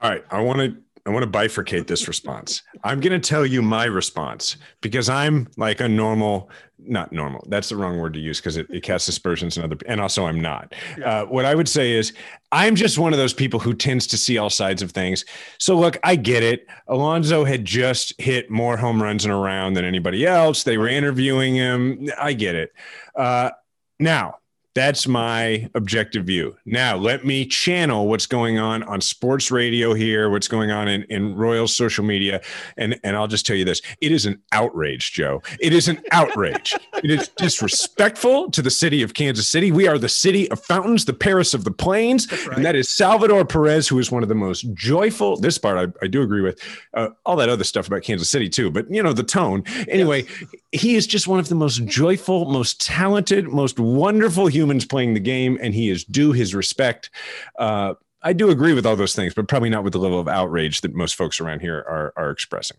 All 0.00 0.10
right, 0.10 0.24
I 0.30 0.40
want 0.40 0.58
to 0.58 0.76
I 1.04 1.10
want 1.10 1.24
to 1.24 1.38
bifurcate 1.38 1.88
this 1.88 2.06
response. 2.06 2.62
I'm 2.84 3.00
going 3.00 3.20
to 3.20 3.28
tell 3.28 3.44
you 3.44 3.60
my 3.60 3.86
response 3.86 4.56
because 4.80 5.08
I'm 5.08 5.48
like 5.56 5.80
a 5.80 5.88
normal, 5.88 6.48
not 6.78 7.12
normal. 7.12 7.44
That's 7.48 7.70
the 7.70 7.76
wrong 7.76 7.98
word 7.98 8.14
to 8.14 8.20
use 8.20 8.38
because 8.38 8.56
it, 8.56 8.68
it 8.70 8.84
casts 8.84 9.08
aspersions 9.08 9.56
and 9.56 9.64
other, 9.64 9.76
and 9.86 10.00
also 10.00 10.26
I'm 10.26 10.40
not. 10.40 10.74
Uh, 11.04 11.24
what 11.24 11.44
I 11.44 11.56
would 11.56 11.68
say 11.68 11.92
is 11.92 12.12
I'm 12.52 12.76
just 12.76 12.98
one 12.98 13.12
of 13.12 13.18
those 13.18 13.34
people 13.34 13.58
who 13.58 13.74
tends 13.74 14.06
to 14.08 14.16
see 14.16 14.38
all 14.38 14.50
sides 14.50 14.80
of 14.80 14.92
things. 14.92 15.24
So 15.58 15.76
look, 15.76 15.98
I 16.04 16.14
get 16.14 16.44
it. 16.44 16.68
Alonso 16.86 17.44
had 17.44 17.64
just 17.64 18.14
hit 18.20 18.48
more 18.48 18.76
home 18.76 19.02
runs 19.02 19.24
in 19.24 19.32
a 19.32 19.36
round 19.36 19.76
than 19.76 19.84
anybody 19.84 20.24
else. 20.24 20.62
They 20.62 20.78
were 20.78 20.88
interviewing 20.88 21.56
him. 21.56 22.10
I 22.16 22.32
get 22.32 22.54
it. 22.54 22.72
Uh, 23.16 23.50
now. 23.98 24.36
That's 24.74 25.06
my 25.06 25.68
objective 25.74 26.24
view. 26.24 26.56
Now, 26.64 26.96
let 26.96 27.26
me 27.26 27.44
channel 27.44 28.08
what's 28.08 28.24
going 28.24 28.58
on 28.58 28.82
on 28.84 29.02
sports 29.02 29.50
radio 29.50 29.92
here, 29.92 30.30
what's 30.30 30.48
going 30.48 30.70
on 30.70 30.88
in, 30.88 31.02
in 31.04 31.34
Royals 31.34 31.76
social 31.76 32.04
media. 32.04 32.40
And, 32.78 32.98
and 33.04 33.14
I'll 33.14 33.26
just 33.28 33.44
tell 33.44 33.56
you 33.56 33.66
this 33.66 33.82
it 34.00 34.12
is 34.12 34.24
an 34.24 34.40
outrage, 34.52 35.12
Joe. 35.12 35.42
It 35.60 35.74
is 35.74 35.88
an 35.88 36.00
outrage. 36.10 36.74
it 37.04 37.10
is 37.10 37.28
disrespectful 37.36 38.50
to 38.50 38.62
the 38.62 38.70
city 38.70 39.02
of 39.02 39.12
Kansas 39.12 39.46
City. 39.46 39.70
We 39.70 39.88
are 39.88 39.98
the 39.98 40.08
city 40.08 40.50
of 40.50 40.58
fountains, 40.58 41.04
the 41.04 41.12
Paris 41.12 41.52
of 41.52 41.64
the 41.64 41.70
plains. 41.70 42.32
right. 42.46 42.56
And 42.56 42.64
that 42.64 42.74
is 42.74 42.88
Salvador 42.88 43.44
Perez, 43.44 43.88
who 43.88 43.98
is 43.98 44.10
one 44.10 44.22
of 44.22 44.30
the 44.30 44.34
most 44.34 44.72
joyful. 44.72 45.36
This 45.36 45.58
part 45.58 45.76
I, 45.76 46.04
I 46.04 46.06
do 46.06 46.22
agree 46.22 46.40
with. 46.40 46.58
Uh, 46.94 47.10
all 47.26 47.36
that 47.36 47.50
other 47.50 47.64
stuff 47.64 47.88
about 47.88 48.02
Kansas 48.02 48.30
City, 48.30 48.48
too. 48.48 48.70
But, 48.70 48.90
you 48.90 49.02
know, 49.02 49.12
the 49.12 49.22
tone. 49.22 49.64
Anyway, 49.88 50.24
he 50.70 50.94
is 50.94 51.06
just 51.06 51.28
one 51.28 51.38
of 51.38 51.50
the 51.50 51.54
most 51.54 51.84
joyful, 51.84 52.46
most 52.46 52.80
talented, 52.80 53.48
most 53.48 53.78
wonderful 53.78 54.46
humans 54.46 54.61
playing 54.88 55.14
the 55.14 55.20
game, 55.20 55.58
and 55.60 55.74
he 55.74 55.90
is 55.90 56.04
due 56.04 56.32
his 56.32 56.54
respect. 56.54 57.10
Uh, 57.58 57.94
I 58.22 58.32
do 58.32 58.50
agree 58.50 58.72
with 58.72 58.86
all 58.86 58.96
those 58.96 59.14
things, 59.14 59.34
but 59.34 59.48
probably 59.48 59.70
not 59.70 59.84
with 59.84 59.92
the 59.92 59.98
level 59.98 60.20
of 60.20 60.28
outrage 60.28 60.80
that 60.82 60.94
most 60.94 61.16
folks 61.16 61.40
around 61.40 61.60
here 61.60 61.76
are, 61.76 62.12
are 62.16 62.30
expressing. 62.30 62.76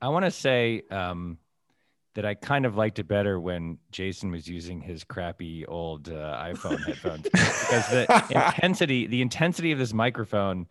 I 0.00 0.08
want 0.08 0.26
to 0.26 0.30
say 0.30 0.82
um, 0.90 1.38
that 2.14 2.24
I 2.24 2.34
kind 2.34 2.66
of 2.66 2.76
liked 2.76 2.98
it 2.98 3.08
better 3.08 3.40
when 3.40 3.78
Jason 3.90 4.30
was 4.30 4.46
using 4.46 4.80
his 4.80 5.04
crappy 5.04 5.64
old 5.66 6.08
uh, 6.08 6.36
iPhone 6.44 6.84
headphones 6.84 7.22
because 7.22 7.88
the 7.90 8.24
intensity, 8.30 9.06
the 9.06 9.22
intensity 9.22 9.72
of 9.72 9.78
this 9.78 9.92
microphone, 9.92 10.66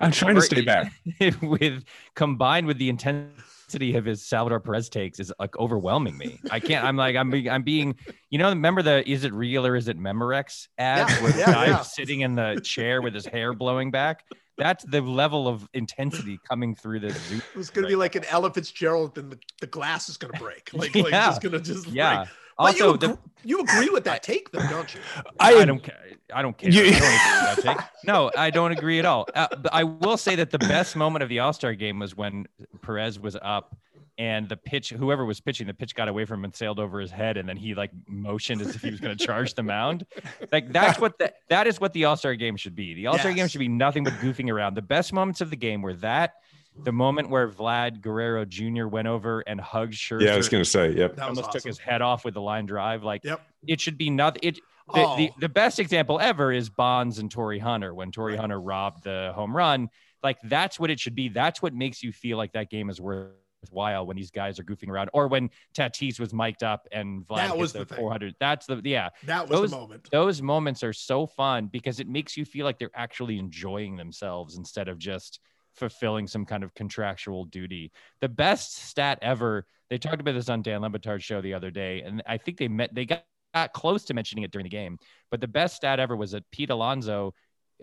I'm 0.00 0.12
trying 0.12 0.34
to 0.34 0.42
stay 0.42 0.60
back. 0.60 0.92
with 1.42 1.84
combined 2.14 2.66
with 2.66 2.78
the 2.78 2.88
intensity 2.88 3.42
of 3.74 4.04
his 4.04 4.26
Salvador 4.26 4.60
Perez 4.60 4.88
takes 4.88 5.20
is 5.20 5.32
like 5.38 5.56
overwhelming 5.58 6.16
me. 6.18 6.38
I 6.50 6.60
can't. 6.60 6.84
I'm 6.84 6.96
like 6.96 7.16
I'm 7.16 7.30
being, 7.30 7.48
I'm 7.48 7.62
being. 7.62 7.96
You 8.30 8.38
know, 8.38 8.48
remember 8.50 8.82
the 8.82 9.08
is 9.10 9.24
it 9.24 9.32
real 9.32 9.66
or 9.66 9.76
is 9.76 9.88
it 9.88 9.98
Memorex 9.98 10.68
ads 10.78 11.10
Yeah, 11.12 11.22
where 11.22 11.32
the 11.32 11.38
yeah, 11.38 11.52
guy's 11.52 11.68
yeah. 11.68 11.82
sitting 11.82 12.20
in 12.20 12.34
the 12.34 12.60
chair 12.64 13.02
with 13.02 13.14
his 13.14 13.26
hair 13.26 13.52
blowing 13.52 13.90
back? 13.90 14.24
That's 14.58 14.84
the 14.84 15.00
level 15.00 15.48
of 15.48 15.66
intensity 15.72 16.38
coming 16.46 16.74
through 16.74 17.00
this. 17.00 17.16
Zoom 17.28 17.38
It 17.38 17.56
was 17.56 17.70
going 17.70 17.84
to 17.84 17.88
be 17.88 17.96
like 17.96 18.14
an 18.14 18.24
Ella 18.24 18.52
Fitzgerald, 18.52 19.16
and 19.16 19.32
the, 19.32 19.38
the 19.60 19.66
glass 19.66 20.10
is 20.10 20.18
going 20.18 20.34
to 20.34 20.38
break. 20.38 20.68
Like, 20.74 20.94
like 20.94 21.04
Yeah. 21.12 21.26
just 21.28 21.40
going 21.40 21.52
to 21.52 21.60
just 21.60 21.86
Yeah. 21.86 22.16
break. 22.24 22.28
But 22.60 22.78
you, 22.78 22.84
Also, 22.86 22.94
agree, 22.94 23.08
the, 23.08 23.18
you 23.44 23.60
agree 23.60 23.88
with 23.90 24.04
that 24.04 24.22
take, 24.22 24.50
though, 24.50 24.66
don't 24.68 24.94
you? 24.94 25.00
I, 25.38 25.64
don't 25.64 25.82
care. 25.82 25.96
I 26.32 26.42
don't 26.42 26.56
care. 26.56 26.70
You- 26.70 26.82
I 26.82 26.90
don't 26.90 26.94
agree 26.94 27.06
that 27.08 27.58
take. 27.62 27.86
No, 28.04 28.30
I 28.36 28.50
don't 28.50 28.72
agree 28.72 28.98
at 28.98 29.04
all. 29.06 29.26
Uh, 29.34 29.48
but 29.50 29.72
I 29.72 29.84
will 29.84 30.16
say 30.16 30.36
that 30.36 30.50
the 30.50 30.58
best 30.58 30.96
moment 30.96 31.22
of 31.22 31.28
the 31.28 31.38
All 31.40 31.52
Star 31.52 31.74
game 31.74 31.98
was 31.98 32.16
when 32.16 32.46
Perez 32.82 33.18
was 33.18 33.36
up 33.40 33.76
and 34.18 34.50
the 34.50 34.56
pitch, 34.56 34.90
whoever 34.90 35.24
was 35.24 35.40
pitching, 35.40 35.66
the 35.66 35.72
pitch 35.72 35.94
got 35.94 36.06
away 36.08 36.26
from 36.26 36.40
him 36.40 36.44
and 36.44 36.54
sailed 36.54 36.78
over 36.78 37.00
his 37.00 37.10
head, 37.10 37.38
and 37.38 37.48
then 37.48 37.56
he 37.56 37.74
like 37.74 37.90
motioned 38.06 38.60
as 38.60 38.74
if 38.74 38.82
he 38.82 38.90
was 38.90 39.00
going 39.00 39.16
to 39.16 39.24
charge 39.26 39.54
the 39.54 39.62
mound. 39.62 40.04
Like 40.52 40.70
that's 40.72 40.98
what 41.00 41.18
the, 41.18 41.32
that 41.48 41.66
is 41.66 41.80
what 41.80 41.94
the 41.94 42.04
All 42.04 42.16
Star 42.16 42.34
game 42.34 42.56
should 42.56 42.74
be. 42.74 42.92
The 42.92 43.06
All 43.06 43.16
Star 43.18 43.32
game 43.32 43.48
should 43.48 43.60
be 43.60 43.68
nothing 43.68 44.04
but 44.04 44.12
goofing 44.14 44.50
around. 44.52 44.74
The 44.74 44.82
best 44.82 45.12
moments 45.14 45.40
of 45.40 45.48
the 45.48 45.56
game 45.56 45.80
were 45.80 45.94
that. 45.94 46.34
The 46.78 46.92
moment 46.92 47.28
where 47.30 47.48
Vlad 47.48 48.00
Guerrero 48.00 48.44
Jr. 48.44 48.86
went 48.86 49.08
over 49.08 49.40
and 49.40 49.60
hugged 49.60 49.94
Scherzer, 49.94 50.22
Yeah, 50.22 50.34
I 50.34 50.36
was 50.36 50.48
going 50.48 50.62
to 50.64 50.68
say, 50.70 50.92
yep. 50.92 51.16
That 51.16 51.28
was 51.28 51.38
almost 51.38 51.52
took 51.52 51.64
his 51.64 51.78
head 51.78 52.00
off 52.00 52.24
with 52.24 52.34
the 52.34 52.40
line 52.40 52.64
drive. 52.66 53.02
Like 53.02 53.24
Yep. 53.24 53.40
it 53.66 53.80
should 53.80 53.98
be 53.98 54.08
nothing. 54.10 54.40
It 54.42 54.54
the, 54.94 55.04
Oh. 55.04 55.16
the, 55.16 55.30
the 55.38 55.48
best 55.48 55.78
example 55.78 56.18
ever 56.20 56.52
is 56.52 56.68
Bonds 56.70 57.18
and 57.18 57.30
Torii 57.30 57.58
Hunter 57.58 57.94
when 57.94 58.10
Torii 58.10 58.32
Right. 58.34 58.40
Hunter 58.40 58.60
robbed 58.60 59.04
the 59.04 59.32
home 59.34 59.54
run. 59.54 59.88
Like 60.22 60.38
that's 60.44 60.80
what 60.80 60.90
it 60.90 60.98
should 60.98 61.14
be. 61.14 61.28
That's 61.28 61.60
what 61.62 61.74
makes 61.74 62.02
you 62.02 62.12
feel 62.12 62.36
like 62.36 62.52
that 62.52 62.70
game 62.70 62.88
is 62.90 63.00
worthwhile 63.00 64.06
when 64.06 64.16
these 64.16 64.30
guys 64.30 64.58
are 64.58 64.64
goofing 64.64 64.88
around, 64.88 65.10
or 65.12 65.28
when 65.28 65.50
Tatis 65.74 66.18
was 66.18 66.32
mic'd 66.34 66.62
up 66.64 66.86
and 66.92 67.26
Vlad 67.26 67.36
That 67.36 67.58
was 67.58 67.72
the 67.72 67.80
the 67.80 67.84
thing. 67.86 67.98
400. 67.98 68.34
That's 68.40 68.66
the 68.66 68.80
yeah. 68.84 69.10
That 69.26 69.48
was 69.48 69.60
Those- 69.60 69.70
the 69.70 69.76
moment. 69.76 70.08
Those 70.10 70.42
moments 70.42 70.82
are 70.82 70.92
so 70.92 71.26
fun 71.26 71.66
because 71.66 72.00
it 72.00 72.08
makes 72.08 72.36
you 72.36 72.44
feel 72.44 72.64
like 72.64 72.78
they're 72.78 72.90
actually 72.94 73.38
enjoying 73.38 73.96
themselves 73.96 74.56
instead 74.56 74.88
of 74.88 74.98
just 74.98 75.40
fulfilling 75.74 76.26
some 76.26 76.44
kind 76.44 76.62
of 76.64 76.74
contractual 76.74 77.44
duty. 77.44 77.92
The 78.20 78.28
best 78.28 78.76
stat 78.76 79.18
ever. 79.22 79.66
They 79.88 79.98
talked 79.98 80.20
about 80.20 80.34
this 80.34 80.48
on 80.48 80.62
Dan 80.62 80.82
Le 80.82 80.90
Batard's 80.90 81.24
show 81.24 81.40
the 81.40 81.54
other 81.54 81.70
day, 81.70 82.02
and 82.02 82.22
I 82.26 82.36
think 82.38 82.58
they 82.58 82.68
met. 82.68 82.94
They 82.94 83.06
got, 83.06 83.24
got 83.54 83.72
close 83.72 84.04
to 84.04 84.14
mentioning 84.14 84.44
it 84.44 84.52
during 84.52 84.64
the 84.64 84.70
game. 84.70 84.98
But 85.30 85.40
the 85.40 85.48
best 85.48 85.76
stat 85.76 85.98
ever 85.98 86.14
was 86.16 86.30
that 86.32 86.48
Pete 86.50 86.70
Alonso. 86.70 87.34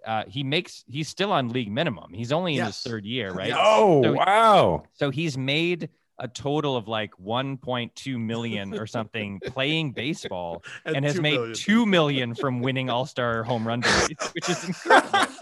Uh, 0.06 0.24
he 0.28 0.44
makes. 0.44 0.84
He's 0.88 1.10
still 1.10 1.32
on 1.32 1.50
league 1.50 1.72
minimum. 1.72 2.14
He's 2.14 2.32
only 2.32 2.54
in 2.54 2.58
Yes. 2.60 2.82
his 2.84 2.92
third 2.92 3.04
year, 3.06 3.32
right? 3.32 3.52
Oh, 3.56 4.04
So- 4.04 4.14
wow. 4.14 4.84
So 4.94 5.10
he's 5.10 5.38
made 5.38 5.90
a 6.20 6.28
total 6.28 6.76
of 6.76 6.88
like 6.88 7.12
1.2 7.24 8.18
million 8.20 8.74
or 8.80 8.88
something 8.88 9.40
playing 9.46 9.92
baseball 9.92 10.64
and 10.86 11.06
has 11.06 11.16
two 11.16 11.22
made 11.22 11.34
million. 11.36 11.54
2 11.54 11.86
million 11.86 12.34
from 12.36 12.60
winning 12.60 12.90
all-star 12.90 13.44
home 13.44 13.68
run 13.68 13.80
derbies, 13.82 14.18
which 14.34 14.50
is 14.50 14.64
incredible. 14.64 15.34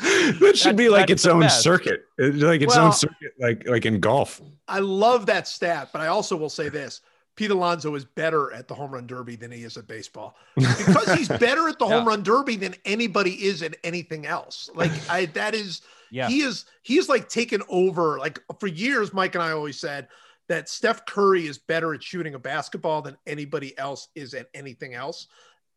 that 0.40 0.52
should 0.56 0.76
be 0.76 0.88
like 0.88 1.10
its 1.10 1.26
own 1.26 1.40
best. 1.40 1.62
circuit, 1.62 2.04
like 2.18 2.60
its 2.62 2.74
Well- 2.76 2.86
own 2.86 2.92
circuit, 2.92 3.32
like 3.38 3.66
like 3.68 3.86
in 3.86 4.00
golf. 4.00 4.40
I 4.68 4.78
love 4.78 5.26
that 5.26 5.48
stat, 5.48 5.90
but 5.92 6.00
I 6.00 6.06
also 6.08 6.36
will 6.36 6.50
say 6.50 6.68
this. 6.68 7.00
Pete 7.36 7.50
Alonso 7.50 7.94
is 7.94 8.04
better 8.04 8.52
at 8.52 8.68
the 8.68 8.74
home 8.74 8.90
run 8.90 9.06
derby 9.06 9.34
than 9.34 9.50
he 9.50 9.62
is 9.62 9.76
at 9.78 9.86
baseball 9.86 10.36
because 10.56 11.12
he's 11.14 11.28
better 11.40 11.68
at 11.68 11.78
the 11.78 11.86
home 11.86 12.06
run 12.06 12.22
derby 12.22 12.56
than 12.56 12.74
anybody 12.84 13.32
is 13.46 13.62
at 13.62 13.76
anything 13.82 14.26
else. 14.26 14.68
Like 14.74 14.90
I, 15.08 15.24
that 15.26 15.54
is, 15.54 15.80
Yeah. 16.10 16.28
he 16.28 16.40
is, 16.42 16.66
he's 16.82 17.08
like 17.08 17.28
taken 17.30 17.62
over. 17.70 18.18
Like 18.18 18.40
for 18.58 18.66
years, 18.66 19.14
Mike 19.14 19.36
and 19.36 19.42
I 19.44 19.52
always 19.52 19.78
said 19.80 20.08
that 20.48 20.68
Steph 20.68 21.06
Curry 21.06 21.46
is 21.46 21.56
better 21.56 21.94
at 21.94 22.02
shooting 22.02 22.34
a 22.34 22.38
basketball 22.38 23.00
than 23.00 23.16
anybody 23.26 23.78
else 23.78 24.08
is 24.14 24.34
at 24.34 24.48
anything 24.52 24.92
else. 24.94 25.28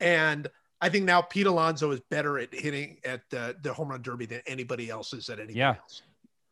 And 0.02 0.50
I 0.84 0.90
think 0.90 1.06
now 1.06 1.22
Pete 1.22 1.48
Alonso 1.48 1.92
is 1.92 2.02
better 2.12 2.38
at 2.40 2.54
hitting 2.54 2.98
at 3.06 3.22
the, 3.30 3.56
the 3.62 3.72
home 3.74 3.88
run 3.90 4.02
derby 4.02 4.26
than 4.26 4.42
anybody 4.46 4.90
else 4.90 5.14
is 5.14 5.30
at 5.30 5.40
anything 5.40 5.56
Yeah. 5.56 5.76
else. 5.82 6.02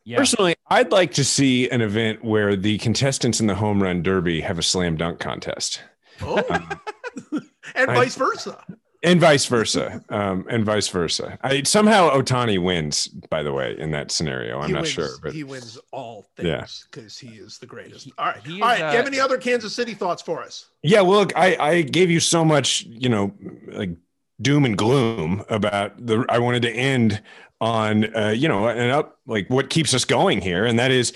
Yeah. 0.05 0.17
Personally, 0.17 0.55
I'd 0.67 0.91
like 0.91 1.11
to 1.15 1.25
see 1.25 1.69
an 1.69 1.81
event 1.81 2.23
where 2.23 2.55
the 2.55 2.77
contestants 2.77 3.41
in 3.41 3.47
the 3.47 3.55
home 3.55 3.83
run 3.83 4.01
derby 4.01 4.39
have 4.41 4.57
a 4.57 4.63
slam 4.63 4.95
dunk 4.95 5.19
contest, 5.19 5.81
Oh, 6.21 6.37
and 7.75 7.91
I- 7.91 7.93
vice 7.95 8.15
versa. 8.15 8.63
and 9.03 9.19
vice 9.19 9.45
versa, 9.47 10.01
um, 10.09 10.45
and 10.49 10.63
vice 10.65 10.87
versa. 10.87 11.37
I, 11.43 11.63
somehow 11.63 12.09
Ohtani 12.11 12.57
wins, 12.63 13.07
by 13.09 13.43
the 13.43 13.51
way, 13.51 13.75
in 13.77 13.91
that 13.91 14.11
scenario. 14.11 14.59
I'm 14.59 14.67
he 14.67 14.73
not 14.73 14.83
wins, 14.83 14.91
sure, 14.93 15.09
but 15.21 15.33
he 15.33 15.43
wins 15.43 15.77
all 15.91 16.25
Yeah. 16.39 16.59
things 16.61 16.87
because 16.89 17.17
he 17.19 17.29
is 17.35 17.57
the 17.59 17.65
greatest. 17.67 18.05
He- 18.05 18.13
all 18.17 18.27
right, 18.27 18.41
he 18.45 18.61
all 18.61 18.71
is, 18.71 18.79
right. 18.81 18.87
Do 18.89 18.91
you 18.93 18.97
have 18.97 19.05
uh, 19.05 19.07
any 19.09 19.19
other 19.19 19.37
Kansas 19.37 19.75
City 19.75 19.93
thoughts 19.93 20.21
for 20.21 20.41
us? 20.41 20.67
Yeah, 20.83 21.01
well, 21.01 21.19
look, 21.19 21.33
I, 21.35 21.57
I 21.59 21.81
gave 21.81 22.09
you 22.09 22.19
so 22.21 22.43
much, 22.45 22.83
you 22.85 23.09
know, 23.09 23.33
like 23.67 23.89
doom 24.41 24.65
and 24.65 24.77
gloom 24.77 25.43
about 25.49 26.05
the. 26.05 26.25
I 26.29 26.39
wanted 26.39 26.61
to 26.63 26.71
end 26.71 27.21
on, 27.59 28.15
uh, 28.15 28.29
you 28.29 28.47
know, 28.47 28.67
and 28.67 28.91
up 28.91 29.19
like 29.27 29.49
what 29.49 29.69
keeps 29.69 29.93
us 29.93 30.05
going 30.05 30.41
here, 30.41 30.65
and 30.65 30.79
that 30.79 30.91
is. 30.91 31.13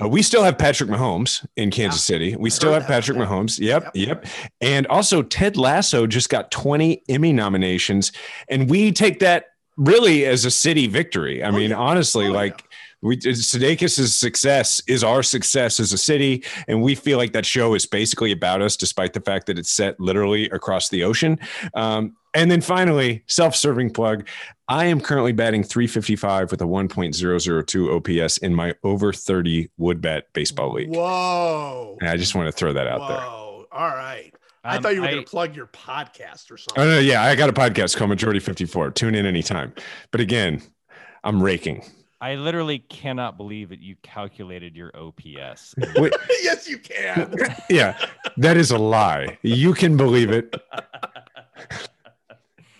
Uh, 0.00 0.06
we 0.06 0.22
still 0.22 0.44
have 0.44 0.56
Patrick 0.56 0.88
Mahomes 0.88 1.44
in 1.56 1.72
Kansas 1.72 2.04
City. 2.04 2.36
We 2.36 2.50
still 2.50 2.72
have 2.72 2.82
that, 2.82 2.88
Patrick 2.88 3.18
yeah. 3.18 3.24
Mahomes. 3.26 3.58
Yep, 3.58 3.90
Yep. 3.94 4.06
yep. 4.24 4.26
And 4.60 4.86
also, 4.86 5.22
Ted 5.22 5.56
Lasso 5.56 6.06
just 6.06 6.28
got 6.28 6.52
20 6.52 7.02
Emmy 7.08 7.32
nominations, 7.32 8.12
and 8.48 8.70
we 8.70 8.92
take 8.92 9.18
that 9.18 9.46
really 9.76 10.24
as 10.24 10.44
a 10.44 10.52
city 10.52 10.86
victory. 10.86 11.42
I 11.42 11.48
Oh, 11.48 11.52
mean, 11.52 11.70
yeah. 11.70 11.76
honestly, 11.78 12.26
Oh, 12.26 12.28
yeah. 12.28 12.34
like 12.34 12.62
we 13.02 13.16
Sudeikis' 13.16 14.08
success 14.16 14.80
is 14.86 15.02
our 15.02 15.22
success 15.24 15.80
as 15.80 15.92
a 15.92 15.98
city, 15.98 16.44
and 16.68 16.80
we 16.80 16.94
feel 16.94 17.18
like 17.18 17.32
that 17.32 17.46
show 17.46 17.74
is 17.74 17.84
basically 17.86 18.30
about 18.30 18.62
us, 18.62 18.76
despite 18.76 19.14
the 19.14 19.20
fact 19.20 19.46
that 19.46 19.58
it's 19.58 19.70
set 19.70 19.98
literally 19.98 20.48
across 20.50 20.88
the 20.90 21.02
ocean. 21.02 21.40
Um, 21.74 22.14
and 22.34 22.50
then 22.50 22.60
finally, 22.60 23.22
self-serving 23.26 23.90
plug. 23.90 24.26
I 24.68 24.84
am 24.86 25.00
currently 25.00 25.32
batting 25.32 25.62
355 25.62 26.50
with 26.50 26.60
a 26.60 26.64
1.002 26.64 28.22
OPS 28.24 28.38
in 28.38 28.54
my 28.54 28.74
over 28.84 29.12
30 29.12 29.70
wood 29.78 30.00
bet 30.00 30.32
baseball 30.34 30.72
league. 30.72 30.90
Whoa! 30.90 31.96
And 32.00 32.10
I 32.10 32.16
just 32.16 32.34
want 32.34 32.46
to 32.46 32.52
throw 32.52 32.72
that 32.72 32.86
out 32.86 33.08
there. 33.08 33.16
Whoa! 33.18 33.66
All 33.72 33.88
right. 33.88 34.32
I 34.64 34.76
Um, 34.76 34.82
thought 34.82 34.94
you 34.94 35.00
were 35.00 35.08
going 35.08 35.24
to 35.24 35.30
plug 35.30 35.54
your 35.56 35.68
podcast 35.68 36.50
or 36.50 36.58
something. 36.58 36.82
Oh 36.82 36.86
no, 36.86 36.98
yeah, 36.98 37.22
I 37.22 37.34
got 37.34 37.48
a 37.48 37.52
podcast 37.52 37.96
called 37.96 38.10
Majority 38.10 38.40
54. 38.40 38.90
Tune 38.90 39.14
in 39.14 39.24
anytime. 39.24 39.72
But 40.10 40.20
again, 40.20 40.60
I'm 41.24 41.42
raking. 41.42 41.84
I 42.20 42.34
literally 42.34 42.80
cannot 42.80 43.36
believe 43.36 43.68
that 43.68 43.78
you 43.80 43.94
calculated 44.02 44.74
your 44.74 44.90
OPS. 44.96 45.74
Wait, 45.96 46.12
yes, 46.42 46.68
you 46.68 46.78
can. 46.78 47.32
yeah, 47.70 47.96
that 48.36 48.56
is 48.56 48.72
a 48.72 48.78
lie. 48.78 49.38
You 49.42 49.72
can 49.72 49.96
believe 49.96 50.30
it. 50.30 50.54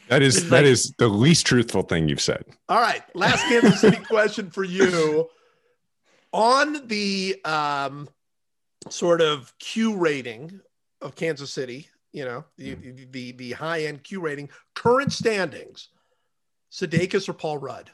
That 0.09 0.23
is 0.23 0.39
It's 0.39 0.51
like- 0.51 0.65
is 0.65 0.93
the 0.99 1.09
least 1.09 1.47
truthful 1.47 1.83
thing 1.83 2.09
you've 2.09 2.21
said. 2.21 2.45
All 2.69 2.81
right. 2.81 3.03
Last 3.15 3.43
Kansas 3.49 3.81
City 3.81 3.97
question 4.09 4.51
for 4.51 4.65
you. 4.65 5.29
On 6.33 6.87
the 6.89 7.41
um, 7.45 8.09
sort 8.91 9.21
of 9.21 9.53
Q 9.59 9.97
rating 9.97 10.61
of 11.01 11.15
Kansas 11.15 11.53
City, 11.53 11.89
you 12.13 12.25
know, 12.25 12.45
the, 12.57 12.75
the, 13.11 13.33
the 13.33 13.53
high 13.53 13.85
end 13.85 14.03
Q 14.05 14.21
rating, 14.21 14.51
current 14.75 15.13
standings, 15.13 15.89
Sudeikis 16.73 17.29
or 17.29 17.33
Paul 17.33 17.59
Rudd? 17.59 17.91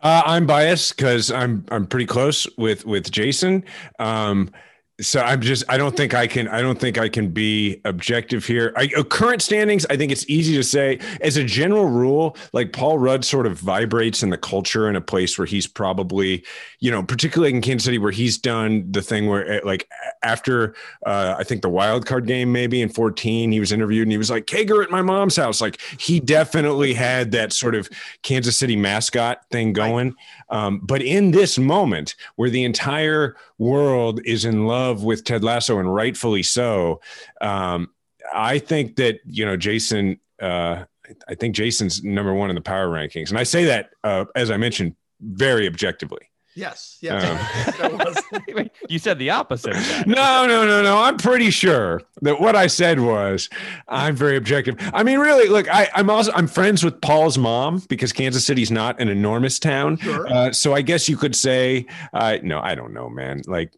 Uh, 0.00 0.22
I'm 0.26 0.46
biased 0.46 0.96
because 0.96 1.30
I'm 1.32 1.64
I'm 1.70 1.86
pretty 1.86 2.06
close 2.06 2.46
with 2.56 2.86
with 2.86 3.10
Jason. 3.10 3.64
Um, 3.98 4.50
so 5.00 5.20
I'm 5.20 5.40
just 5.40 5.62
I 5.68 5.76
don't 5.76 5.96
think 5.96 6.12
I 6.12 6.26
can 6.26 6.48
I 6.48 6.60
don't 6.60 6.78
think 6.78 6.98
I 6.98 7.08
can 7.08 7.28
be 7.28 7.80
objective 7.84 8.44
here. 8.44 8.72
I, 8.76 8.90
uh, 8.96 9.04
current 9.04 9.42
standings, 9.42 9.86
I 9.86 9.96
think 9.96 10.10
it's 10.10 10.28
easy 10.28 10.56
to 10.56 10.64
say 10.64 10.98
as 11.20 11.36
a 11.36 11.44
general 11.44 11.86
rule, 11.86 12.36
like 12.52 12.72
Paul 12.72 12.98
Rudd 12.98 13.24
sort 13.24 13.46
of 13.46 13.58
vibrates 13.60 14.24
in 14.24 14.30
the 14.30 14.38
culture 14.38 14.88
in 14.88 14.96
a 14.96 15.00
place 15.00 15.38
where 15.38 15.46
he's 15.46 15.68
probably, 15.68 16.44
you 16.80 16.90
know, 16.90 17.04
particularly 17.04 17.54
in 17.54 17.60
Kansas 17.60 17.84
City 17.84 17.98
where 17.98 18.10
he's 18.10 18.38
done 18.38 18.90
the 18.90 19.00
thing 19.00 19.28
where 19.28 19.60
uh, 19.60 19.60
like 19.64 19.88
after 20.24 20.74
uh, 21.06 21.36
I 21.38 21.44
think 21.44 21.62
the 21.62 21.68
wild 21.68 22.04
card 22.04 22.26
game 22.26 22.50
maybe 22.50 22.82
in 22.82 22.88
14, 22.88 23.52
he 23.52 23.60
was 23.60 23.70
interviewed 23.70 24.02
and 24.02 24.12
he 24.12 24.18
was 24.18 24.30
like 24.30 24.46
Kager 24.46 24.82
at 24.82 24.90
my 24.90 25.02
mom's 25.02 25.36
house. 25.36 25.60
Like 25.60 25.80
he 26.00 26.18
definitely 26.18 26.92
had 26.92 27.30
that 27.32 27.52
sort 27.52 27.76
of 27.76 27.88
Kansas 28.22 28.56
City 28.56 28.74
mascot 28.74 29.44
thing 29.52 29.72
going. 29.72 30.16
Um, 30.50 30.80
but 30.82 31.02
in 31.02 31.30
this 31.30 31.56
moment 31.56 32.16
where 32.34 32.50
the 32.50 32.64
entire 32.64 33.36
world 33.58 34.20
is 34.24 34.44
in 34.44 34.66
love 34.66 34.87
with 34.96 35.24
Ted 35.24 35.44
Lasso 35.44 35.78
and 35.78 35.92
rightfully 35.92 36.42
so, 36.42 37.00
um, 37.40 37.90
I 38.32 38.58
think 38.58 38.96
that, 38.96 39.20
you 39.24 39.46
know, 39.46 39.56
Jason, 39.56 40.20
uh, 40.40 40.84
I 41.28 41.34
think 41.34 41.54
Jason's 41.54 42.02
number 42.02 42.34
one 42.34 42.50
in 42.50 42.54
the 42.54 42.62
power 42.62 42.88
rankings. 42.88 43.30
And 43.30 43.38
I 43.38 43.44
say 43.44 43.64
that, 43.66 43.90
uh, 44.04 44.26
as 44.34 44.50
I 44.50 44.56
mentioned, 44.56 44.94
very 45.20 45.66
objectively. 45.66 46.28
Yes. 46.58 46.98
Yes. 47.00 47.24
Um, 47.24 47.36
that 47.78 47.92
was. 47.92 48.42
Wait, 48.52 48.72
you 48.88 48.98
said 48.98 49.20
the 49.20 49.30
opposite 49.30 49.76
of 49.76 49.88
that. 49.88 50.08
No, 50.08 50.44
no, 50.44 50.66
no, 50.66 50.82
no. 50.82 50.98
I'm 50.98 51.16
pretty 51.16 51.50
sure 51.50 52.02
that 52.22 52.40
what 52.40 52.56
I 52.56 52.66
said 52.66 52.98
was 52.98 53.48
I'm 53.86 54.16
very 54.16 54.36
objective. 54.36 54.74
I 54.92 55.04
mean, 55.04 55.20
really, 55.20 55.48
look, 55.48 55.72
I, 55.72 55.88
I'm 55.94 56.10
also 56.10 56.32
I'm 56.32 56.48
friends 56.48 56.82
with 56.82 57.00
Paul's 57.00 57.38
mom 57.38 57.82
because 57.88 58.12
Kansas 58.12 58.44
City's 58.44 58.72
not 58.72 59.00
an 59.00 59.08
enormous 59.08 59.60
town. 59.60 59.98
Sure. 59.98 60.26
Uh, 60.26 60.52
so 60.52 60.74
I 60.74 60.82
guess 60.82 61.08
you 61.08 61.16
could 61.16 61.36
say, 61.36 61.86
uh, 62.12 62.38
no, 62.42 62.58
I 62.58 62.74
don't 62.74 62.92
know, 62.92 63.08
man. 63.08 63.42
Like, 63.46 63.72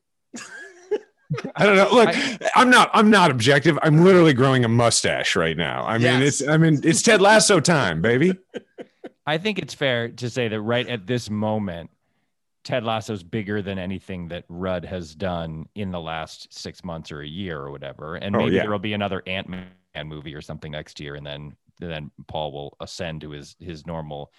I 1.56 1.64
don't 1.66 1.76
know. 1.76 1.88
Look, 1.92 2.14
I'm 2.56 2.70
not. 2.70 2.90
I'm 2.92 3.10
not 3.10 3.30
objective. 3.30 3.78
I'm 3.82 4.04
literally 4.04 4.32
growing 4.32 4.64
a 4.64 4.68
mustache 4.68 5.36
right 5.36 5.56
now. 5.56 5.84
I 5.86 5.94
mean, 5.98 6.20
Yes. 6.20 6.40
it's. 6.40 6.48
I 6.48 6.56
mean, 6.56 6.80
it's 6.82 7.02
Ted 7.02 7.20
Lasso 7.20 7.60
time, 7.60 8.02
baby. 8.02 8.32
I 9.26 9.38
think 9.38 9.58
it's 9.58 9.74
fair 9.74 10.08
to 10.08 10.28
say 10.30 10.48
that 10.48 10.60
right 10.60 10.88
at 10.88 11.06
this 11.06 11.30
moment, 11.30 11.90
Ted 12.64 12.82
Lasso's 12.84 13.22
bigger 13.22 13.62
than 13.62 13.78
anything 13.78 14.28
that 14.28 14.44
Rudd 14.48 14.84
has 14.84 15.14
done 15.14 15.68
in 15.76 15.92
the 15.92 16.00
last 16.00 16.52
six 16.52 16.82
months 16.82 17.12
or 17.12 17.20
a 17.20 17.26
year 17.28 17.58
or 17.60 17.70
whatever. 17.70 18.16
And 18.16 18.34
Oh, 18.34 18.40
maybe 18.40 18.56
yeah. 18.56 18.62
there 18.62 18.70
will 18.70 18.78
be 18.80 18.92
another 18.94 19.22
Ant 19.26 19.48
Man 19.48 19.68
movie 20.04 20.34
or 20.34 20.40
something 20.40 20.72
next 20.72 20.98
year, 21.00 21.14
and 21.14 21.24
then 21.26 21.54
then 21.78 22.10
Paul 22.26 22.52
will 22.52 22.76
ascend 22.80 23.20
to 23.20 23.30
his 23.30 23.54
his 23.60 23.86
normal 23.86 24.32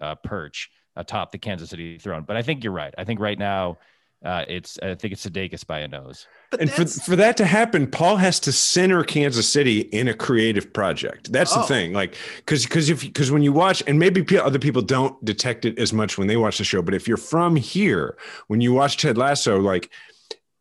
uh, 0.00 0.14
perch 0.14 0.70
atop 0.94 1.32
the 1.32 1.38
Kansas 1.38 1.70
City 1.70 1.98
throne. 1.98 2.22
But 2.22 2.36
I 2.36 2.42
think 2.42 2.62
you're 2.62 2.72
right. 2.72 2.94
I 2.96 3.04
think 3.04 3.18
right 3.20 3.38
now. 3.38 3.78
Uh, 4.26 4.44
it's 4.48 4.78
I 4.82 4.94
think 4.96 5.12
it's 5.12 5.24
Sudeikis 5.26 5.66
by 5.66 5.78
a 5.80 5.88
nose. 5.88 6.26
But 6.50 6.60
And 6.60 6.70
for, 6.70 6.78
that's- 6.78 7.06
for 7.06 7.16
that 7.16 7.36
to 7.38 7.44
happen, 7.46 7.86
Paul 7.86 8.16
has 8.16 8.40
to 8.40 8.52
center 8.52 9.04
Kansas 9.04 9.48
City 9.48 9.80
in 9.80 10.08
a 10.08 10.14
creative 10.14 10.72
project. 10.72 11.32
That's 11.32 11.54
the 11.54 11.60
Oh. 11.60 11.66
thing. 11.66 11.92
Like, 11.92 12.16
because 12.38 12.64
because 12.64 12.90
if 12.90 13.00
because 13.02 13.30
when 13.30 13.42
you 13.42 13.52
watch, 13.52 13.82
and 13.86 13.98
maybe 13.98 14.22
pe- 14.22 14.36
other 14.38 14.58
people 14.58 14.82
don't 14.82 15.22
detect 15.24 15.64
it 15.64 15.78
as 15.78 15.92
much 15.92 16.18
when 16.18 16.26
they 16.26 16.36
watch 16.36 16.58
the 16.58 16.64
show, 16.64 16.82
but 16.82 16.94
if 16.94 17.06
you're 17.08 17.16
from 17.16 17.56
here, 17.56 18.16
when 18.48 18.60
you 18.60 18.72
watch 18.72 18.96
Ted 18.96 19.16
Lasso, 19.16 19.58
like 19.60 19.90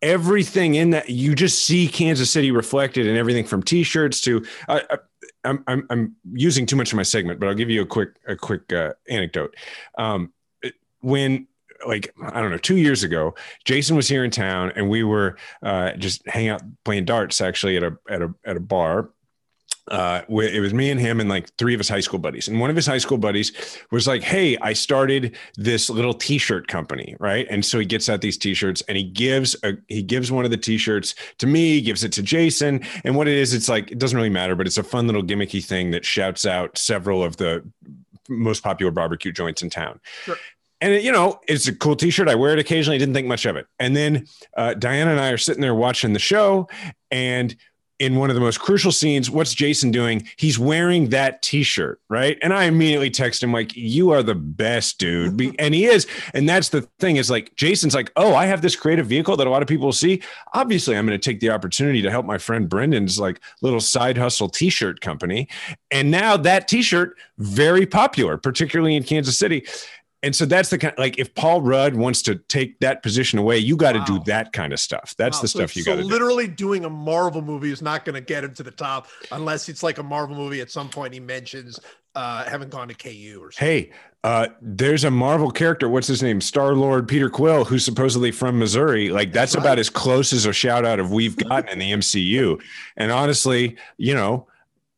everything 0.01 0.75
in 0.75 0.91
that, 0.91 1.09
you 1.09 1.35
just 1.35 1.65
see 1.65 1.87
Kansas 1.87 2.29
City 2.29 2.51
reflected 2.51 3.07
in 3.07 3.15
everything 3.17 3.45
from 3.45 3.63
T-shirts 3.63 4.21
to. 4.21 4.45
I 4.67 4.81
I- 4.89 4.97
I'm, 5.43 5.63
I'm 5.67 5.85
I'm 5.91 6.15
using 6.33 6.65
too 6.65 6.75
much 6.75 6.91
of 6.91 6.97
my 6.97 7.03
segment, 7.03 7.39
but 7.39 7.47
I'll 7.47 7.53
give 7.55 7.69
you 7.69 7.81
a 7.83 7.85
quick 7.85 8.09
a 8.27 8.35
quick 8.35 8.73
uh, 8.73 8.93
anecdote. 9.07 9.55
Um, 9.95 10.33
when 11.01 11.47
like 11.85 12.13
I 12.21 12.41
don't 12.41 12.51
know, 12.51 12.57
two 12.57 12.77
years 12.77 13.03
ago, 13.03 13.35
Jason 13.63 13.95
was 13.95 14.07
here 14.07 14.23
in 14.23 14.31
town, 14.31 14.71
and 14.75 14.89
we 14.89 15.03
were 15.03 15.37
uh, 15.63 15.93
just 15.93 16.27
hanging 16.27 16.49
out 16.49 16.61
playing 16.83 17.05
darts 17.05 17.41
actually 17.41 17.77
at 17.77 17.83
a 17.83 17.97
at 18.09 18.21
a 18.21 18.33
at 18.45 18.57
a 18.57 18.61
bar. 18.61 19.09
Uh, 19.91 20.23
it 20.29 20.61
was 20.61 20.73
me 20.73 20.89
and 20.89 20.99
him 20.99 21.19
and 21.19 21.29
like 21.29 21.47
three 21.57 21.75
of 21.75 21.79
his 21.79 21.87
high 21.87 21.99
school 21.99 22.17
buddies, 22.17 22.47
and 22.47 22.59
one 22.59 22.71
of 22.71 22.75
his 22.75 22.87
high 22.87 22.97
school 22.97 23.19
buddies 23.19 23.51
was 23.91 24.07
like, 24.07 24.23
"Hey, 24.23 24.57
I 24.57 24.73
started 24.73 25.35
this 25.57 25.91
little 25.91 26.13
T-shirt 26.13 26.67
company, 26.67 27.15
right?" 27.19 27.45
And 27.51 27.63
so 27.63 27.77
he 27.77 27.85
gets 27.85 28.09
out 28.09 28.21
these 28.21 28.37
T-shirts, 28.37 28.81
and 28.87 28.97
he 28.97 29.03
gives 29.03 29.55
a 29.63 29.73
he 29.87 30.01
gives 30.01 30.31
one 30.31 30.43
of 30.43 30.49
the 30.49 30.57
T-shirts 30.57 31.13
to 31.37 31.45
me, 31.45 31.81
gives 31.81 32.03
it 32.03 32.11
to 32.13 32.23
Jason, 32.23 32.81
and 33.03 33.15
what 33.15 33.27
it 33.27 33.35
is, 33.35 33.53
it's 33.53 33.69
like 33.69 33.91
it 33.91 33.99
doesn't 33.99 34.17
really 34.17 34.29
matter, 34.29 34.55
but 34.55 34.65
it's 34.65 34.79
a 34.79 34.83
fun 34.83 35.05
little 35.05 35.21
gimmicky 35.21 35.63
thing 35.63 35.91
that 35.91 36.03
shouts 36.03 36.47
out 36.47 36.79
several 36.79 37.23
of 37.23 37.37
the 37.37 37.63
most 38.27 38.63
popular 38.63 38.91
barbecue 38.91 39.31
joints 39.31 39.61
in 39.61 39.69
town. 39.69 39.99
Sure. 40.23 40.37
And 40.85 40.93
it, 40.93 41.03
you 41.03 41.11
know, 41.11 41.39
it's 41.47 41.67
a 41.67 41.73
cool 41.73 41.95
T-shirt. 41.95 42.29
I 42.29 42.35
wear 42.35 42.53
it 42.53 42.59
occasionally. 42.59 42.99
Didn't 42.99 43.15
think 43.15 43.25
much 43.25 43.47
of 43.47 43.55
it. 43.55 43.65
And 43.79 43.95
then 43.95 44.27
uh, 44.55 44.75
Diana 44.75 45.09
and 45.09 45.19
I 45.19 45.31
are 45.31 45.37
sitting 45.37 45.59
there 45.59 45.73
watching 45.73 46.13
the 46.13 46.19
show, 46.19 46.69
and 47.09 47.55
in 47.97 48.17
one 48.17 48.29
of 48.29 48.35
the 48.35 48.41
most 48.41 48.59
crucial 48.59 48.91
scenes, 48.91 49.31
what's 49.31 49.55
Jason 49.55 49.89
doing? 49.89 50.27
He's 50.35 50.59
wearing 50.59 51.09
that 51.09 51.41
t-shirt, 51.41 51.99
right? 52.07 52.37
And 52.43 52.53
I 52.53 52.65
immediately 52.65 53.09
text 53.09 53.41
him 53.41 53.51
like, 53.51 53.75
"You 53.75 54.11
are 54.11 54.21
the 54.21 54.35
best, 54.35 54.99
dude." 54.99 55.55
And 55.59 55.73
he 55.73 55.85
is. 55.85 56.05
And 56.35 56.47
that's 56.47 56.69
the 56.69 56.81
thing 56.99 57.15
is 57.15 57.31
like 57.31 57.55
Jason's 57.55 57.95
like, 57.95 58.11
"Oh, 58.15 58.35
I 58.35 58.45
have 58.45 58.61
this 58.61 58.75
creative 58.75 59.07
vehicle 59.07 59.37
that 59.37 59.47
a 59.47 59.49
lot 59.49 59.63
of 59.63 59.67
people 59.67 59.91
see. 59.91 60.21
Obviously, 60.53 60.95
I'm 60.95 61.07
going 61.07 61.19
to 61.19 61.29
take 61.31 61.39
the 61.39 61.49
opportunity 61.49 62.03
to 62.03 62.11
help 62.11 62.27
my 62.27 62.37
friend 62.37 62.69
Brendan's 62.69 63.19
like 63.19 63.39
little 63.63 63.79
side 63.79 64.19
hustle 64.19 64.49
t-shirt 64.49 65.01
company." 65.01 65.47
And 65.89 66.11
now 66.11 66.37
that 66.37 66.67
t-shirt 66.67 67.15
very 67.39 67.87
popular, 67.87 68.37
particularly 68.37 68.95
in 68.95 69.03
Kansas 69.03 69.35
City. 69.35 69.65
And 70.25 70.35
so 70.35 70.45
that's 70.45 70.69
the 70.69 70.77
kind 70.79 70.93
like 70.97 71.19
if 71.19 71.33
Paul 71.35 71.61
Rudd 71.61 71.95
wants 71.95 72.21
to 72.23 72.35
take 72.35 72.79
that 72.79 73.03
position 73.03 73.37
away, 73.37 73.59
you 73.59 73.77
got 73.77 73.91
to 73.93 73.99
Wow. 73.99 74.05
do 74.05 74.19
that 74.25 74.51
kind 74.53 74.73
of 74.73 74.79
stuff. 74.79 75.13
That's 75.17 75.37
Wow, 75.37 75.41
the 75.43 75.47
so- 75.47 75.59
stuff 75.59 75.75
you 75.77 75.83
so 75.83 75.91
got 75.91 75.95
to 75.97 76.01
do. 76.01 76.07
literally 76.09 76.47
doing 76.47 76.83
a 76.83 76.89
Marvel 76.89 77.41
movie 77.43 77.71
is 77.71 77.81
not 77.81 78.03
going 78.05 78.15
to 78.15 78.21
get 78.21 78.43
him 78.43 78.53
to 78.55 78.63
the 78.63 78.71
top 78.71 79.07
unless 79.31 79.69
it's 79.69 79.83
like 79.83 79.99
a 79.99 80.03
Marvel 80.03 80.35
movie 80.35 80.61
at 80.61 80.71
some 80.71 80.89
point 80.89 81.13
he 81.13 81.19
mentions 81.19 81.79
uh 82.15 82.43
haven't 82.45 82.71
gone 82.71 82.87
to 82.87 82.93
KU 82.95 83.39
or 83.41 83.51
something. 83.51 83.67
Hey, 83.67 83.91
uh, 84.23 84.47
there's 84.61 85.03
a 85.03 85.11
Marvel 85.11 85.51
character. 85.51 85.87
What's 85.89 86.07
his 86.07 86.23
name? 86.23 86.41
Star 86.41 86.73
Lord 86.73 87.07
Peter 87.07 87.29
Quill, 87.29 87.63
who's 87.65 87.85
supposedly 87.85 88.31
from 88.31 88.57
Missouri. 88.57 89.09
Like 89.09 89.31
that's, 89.31 89.53
That's 89.53 89.63
about 89.63 89.69
right. 89.71 89.79
as 89.79 89.89
close 89.91 90.33
as 90.33 90.45
a 90.47 90.53
shout 90.53 90.85
out 90.85 90.99
of 90.99 91.11
we've 91.11 91.35
gotten 91.49 91.69
in 91.69 91.77
the 91.79 91.91
MCU. 91.91 92.59
And 92.97 93.11
honestly, 93.11 93.75
you 93.97 94.15
know, 94.15 94.47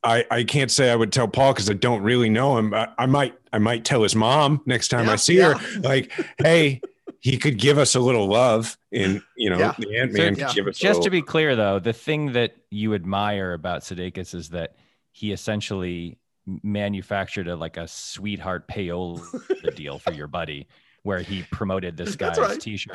I, 0.08 0.26
I 0.32 0.44
can't 0.46 0.72
say 0.72 0.90
I 0.90 0.96
would 0.96 1.12
tell 1.12 1.28
Paul 1.28 1.52
because 1.54 1.70
I 1.70 1.74
don't 1.74 2.02
really 2.02 2.30
know 2.30 2.58
him. 2.58 2.74
I, 2.74 2.88
I 2.98 3.06
might 3.08 3.38
I 3.52 3.60
might 3.60 3.84
tell 3.84 4.04
his 4.04 4.16
mom 4.16 4.62
next 4.66 4.88
time 4.88 5.06
Yeah, 5.08 5.12
I 5.12 5.16
see 5.18 5.38
her, 5.38 5.56
like, 5.82 6.12
hey, 6.38 6.80
he 7.20 7.38
could 7.38 7.58
give 7.58 7.78
us 7.78 7.94
a 7.96 8.00
little 8.00 8.28
love 8.28 8.78
in 8.92 9.22
you 9.36 9.50
know 9.50 9.60
Yeah. 9.60 9.74
the 9.78 9.98
Ant 9.98 10.14
Man 10.14 10.14
So, 10.14 10.30
could 10.30 10.38
yeah. 10.40 10.54
give 10.54 10.68
us 10.68 10.78
Just 10.78 11.04
to 11.04 11.10
be 11.10 11.22
clear, 11.22 11.56
though, 11.58 11.80
the 11.80 11.92
thing 11.94 12.32
that 12.34 12.56
you 12.72 12.94
admire 12.94 13.52
about 13.54 13.82
Sudeikis 13.82 14.34
is 14.34 14.50
that 14.50 14.78
he 15.12 15.32
essentially 15.34 16.18
manufactured 16.64 17.48
a 17.50 17.56
like 17.58 17.76
a 17.76 17.88
sweetheart 17.88 18.68
payola 18.70 19.76
deal 19.76 20.00
for 20.00 20.14
your 20.14 20.28
buddy, 20.28 20.68
where 21.04 21.20
he 21.20 21.44
promoted 21.52 21.96
this 21.98 22.16
guy's 22.16 22.38
right. 22.38 22.60
t-shirt. 22.60 22.92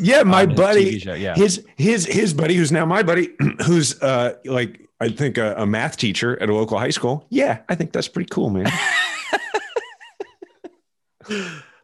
Yeah, 0.00 0.22
my 0.24 0.42
on 0.42 0.50
his 0.50 0.56
buddy, 0.58 1.02
Yeah, 1.04 1.34
his 1.34 1.64
his 1.76 2.04
his 2.06 2.34
buddy, 2.34 2.54
who's 2.54 2.72
now 2.72 2.84
my 2.84 3.02
buddy, 3.02 3.30
who's 3.66 4.00
uh 4.02 4.34
like 4.44 4.88
I 5.00 5.08
think 5.10 5.38
a, 5.38 5.54
a 5.56 5.66
math 5.66 5.96
teacher 5.96 6.40
at 6.42 6.48
a 6.48 6.54
local 6.54 6.78
high 6.78 6.90
school. 6.90 7.26
Yeah, 7.30 7.60
I 7.68 7.74
think 7.76 7.92
that's 7.92 8.08
pretty 8.08 8.28
cool, 8.30 8.50
man. 8.50 8.66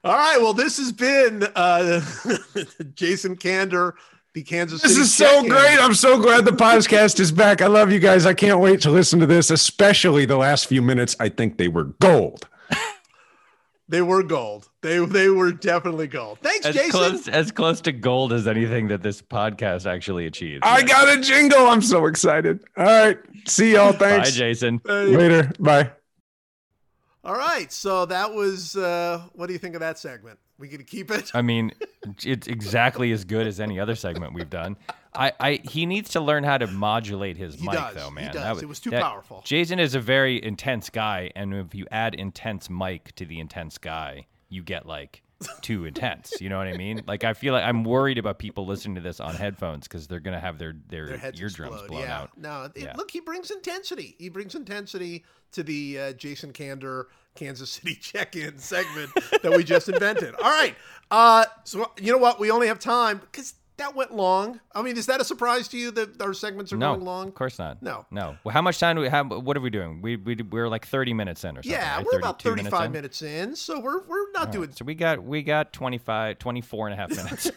All 0.04 0.12
right, 0.12 0.38
well 0.38 0.52
this 0.54 0.76
has 0.78 0.92
been 0.92 1.44
uh 1.54 2.00
Jason 2.94 3.36
Kander, 3.36 3.92
the 4.34 4.42
Kansas 4.42 4.82
this 4.82 4.92
City 4.92 5.02
is 5.02 5.14
so 5.14 5.26
Check-In. 5.26 5.48
great. 5.50 5.78
I'm 5.78 5.94
so 5.94 6.20
glad 6.20 6.44
the 6.44 6.50
podcast 6.50 7.20
is 7.20 7.30
back. 7.30 7.62
I 7.62 7.68
love 7.68 7.92
you 7.92 8.00
guys. 8.00 8.26
I 8.26 8.34
can't 8.34 8.58
wait 8.60 8.80
to 8.82 8.90
listen 8.90 9.20
to 9.20 9.26
this, 9.26 9.50
especially 9.50 10.24
the 10.26 10.36
last 10.36 10.66
few 10.66 10.82
minutes. 10.82 11.14
I 11.20 11.28
think 11.28 11.56
they 11.58 11.68
were 11.68 11.84
gold. 11.84 12.48
They 13.86 14.00
were 14.00 14.22
gold. 14.22 14.70
They 14.80 15.04
they 15.04 15.28
were 15.28 15.52
definitely 15.52 16.06
gold. 16.06 16.38
Thanks, 16.42 16.64
as 16.64 16.74
Jason. 16.74 16.90
close 16.90 17.28
as 17.28 17.52
close 17.52 17.80
to 17.82 17.92
gold 17.92 18.32
as 18.32 18.46
anything 18.48 18.88
that 18.88 19.02
this 19.02 19.20
podcast 19.20 19.84
actually 19.90 20.24
achieves. 20.26 20.60
I 20.62 20.78
Yeah. 20.78 20.84
got 20.86 21.18
a 21.18 21.20
jingle. 21.20 21.66
I'm 21.66 21.82
so 21.82 22.06
excited. 22.06 22.64
All 22.78 22.84
right. 22.84 23.18
See 23.46 23.74
y'all. 23.74 23.92
Thanks. 23.92 24.30
Bye, 24.30 24.36
Jason. 24.36 24.80
Hey. 24.86 25.04
Later. 25.16 25.52
Bye. 25.60 25.90
All 27.24 27.34
right, 27.34 27.72
so 27.72 28.04
that 28.06 28.34
was 28.34 28.76
uh 28.76 29.22
what 29.34 29.46
do 29.46 29.52
you 29.54 29.58
think 29.58 29.74
of 29.74 29.80
that 29.80 29.98
segment? 29.98 30.38
We 30.58 30.68
gonna 30.68 30.82
keep 30.84 31.10
it? 31.10 31.30
I 31.34 31.42
mean, 31.42 31.72
it's 32.24 32.46
exactly 32.46 33.12
as 33.12 33.24
good 33.24 33.46
as 33.46 33.60
any 33.60 33.78
other 33.80 33.94
segment 33.94 34.34
we've 34.34 34.50
done. 34.50 34.76
I, 35.14 35.32
I 35.38 35.60
he 35.70 35.86
needs 35.86 36.10
to 36.10 36.20
learn 36.20 36.42
how 36.44 36.58
to 36.58 36.66
modulate 36.66 37.36
his 37.36 37.54
He 37.56 37.64
mic 37.66 37.74
does. 37.74 37.94
though, 37.94 38.08
He 38.08 38.14
man. 38.14 38.32
does. 38.34 38.62
It 38.62 38.68
was 38.68 38.80
too 38.80 38.90
that- 38.90 39.02
powerful. 39.02 39.42
Jason 39.44 39.78
is 39.78 39.94
a 39.94 40.00
very 40.00 40.42
intense 40.42 40.90
guy, 40.90 41.30
and 41.36 41.54
if 41.54 41.74
you 41.74 41.86
add 41.90 42.14
intense 42.14 42.68
mic 42.68 43.14
to 43.16 43.24
the 43.24 43.38
intense 43.40 43.78
guy, 43.78 44.26
you 44.48 44.62
get 44.62 44.86
like 44.86 45.22
too 45.62 45.84
intense. 45.84 46.40
You 46.40 46.48
know 46.48 46.58
what 46.58 46.66
I 46.66 46.76
mean? 46.76 47.02
Like 47.06 47.24
I 47.24 47.32
feel 47.34 47.52
like 47.52 47.64
I'm 47.64 47.84
worried 47.84 48.18
about 48.18 48.38
people 48.38 48.66
listening 48.66 48.94
to 48.96 49.00
this 49.00 49.20
on 49.20 49.34
headphones 49.34 49.86
because 49.88 50.06
they're 50.06 50.20
gonna 50.20 50.40
have 50.40 50.58
their 50.58 50.74
their, 50.88 51.06
Their 51.16 51.32
eardrums 51.34 51.74
explode. 51.74 51.88
blown 51.88 52.02
yeah. 52.02 52.18
out. 52.20 52.30
No, 52.36 52.62
it, 52.64 52.72
Yeah. 52.76 52.94
look, 52.96 53.10
he 53.10 53.20
brings 53.20 53.50
intensity. 53.50 54.14
He 54.18 54.28
brings 54.28 54.54
intensity 54.54 55.24
to 55.52 55.62
the 55.62 55.98
uh, 55.98 56.12
Jason 56.14 56.52
Kander 56.52 57.04
Kansas 57.34 57.70
City 57.70 57.94
check-in 58.00 58.58
segment 58.58 59.10
that 59.42 59.52
we 59.56 59.62
just 59.64 59.88
invented. 59.88 60.34
All 60.36 60.50
right. 60.50 60.74
Uh, 61.10 61.44
so 61.64 61.90
you 62.00 62.10
know 62.12 62.18
what? 62.18 62.40
We 62.40 62.50
only 62.50 62.66
have 62.68 62.78
time 62.78 63.18
because 63.18 63.54
that 63.76 63.94
went 63.96 64.14
long. 64.14 64.60
I 64.74 64.82
mean, 64.82 64.96
is 64.96 65.06
that 65.06 65.20
a 65.20 65.24
surprise 65.24 65.68
to 65.68 65.76
you 65.76 65.90
that 65.92 66.20
our 66.22 66.32
segments 66.32 66.72
are 66.72 66.76
No, 66.76 66.94
going 66.94 67.04
long? 67.04 67.28
of 67.28 67.34
course 67.34 67.58
not. 67.58 67.82
No. 67.82 68.06
no. 68.10 68.36
Well, 68.44 68.52
how 68.52 68.62
much 68.62 68.78
time 68.78 68.96
do 68.96 69.02
we 69.02 69.08
have? 69.08 69.30
What 69.30 69.56
are 69.56 69.60
we 69.60 69.70
doing? 69.70 70.00
We 70.00 70.16
we 70.16 70.36
we're 70.36 70.68
like 70.68 70.86
30 70.86 71.12
minutes 71.14 71.42
in 71.44 71.50
or 71.58 71.62
something. 71.62 71.72
Yeah, 71.72 71.96
right? 71.96 72.06
we're 72.06 72.18
about 72.18 72.40
32 72.40 72.64
35 72.70 72.86
in? 72.86 72.92
minutes 72.92 73.22
in, 73.22 73.56
so 73.56 73.80
we're 73.80 74.02
we're 74.06 74.30
not 74.32 74.52
doing 74.52 74.70
So 74.72 74.84
we 74.84 74.94
got 74.94 75.22
we 75.24 75.42
got 75.42 75.72
25 75.72 76.38
24 76.38 76.88
and 76.88 76.94
a 76.94 76.96
half 76.96 77.10
minutes. 77.16 77.50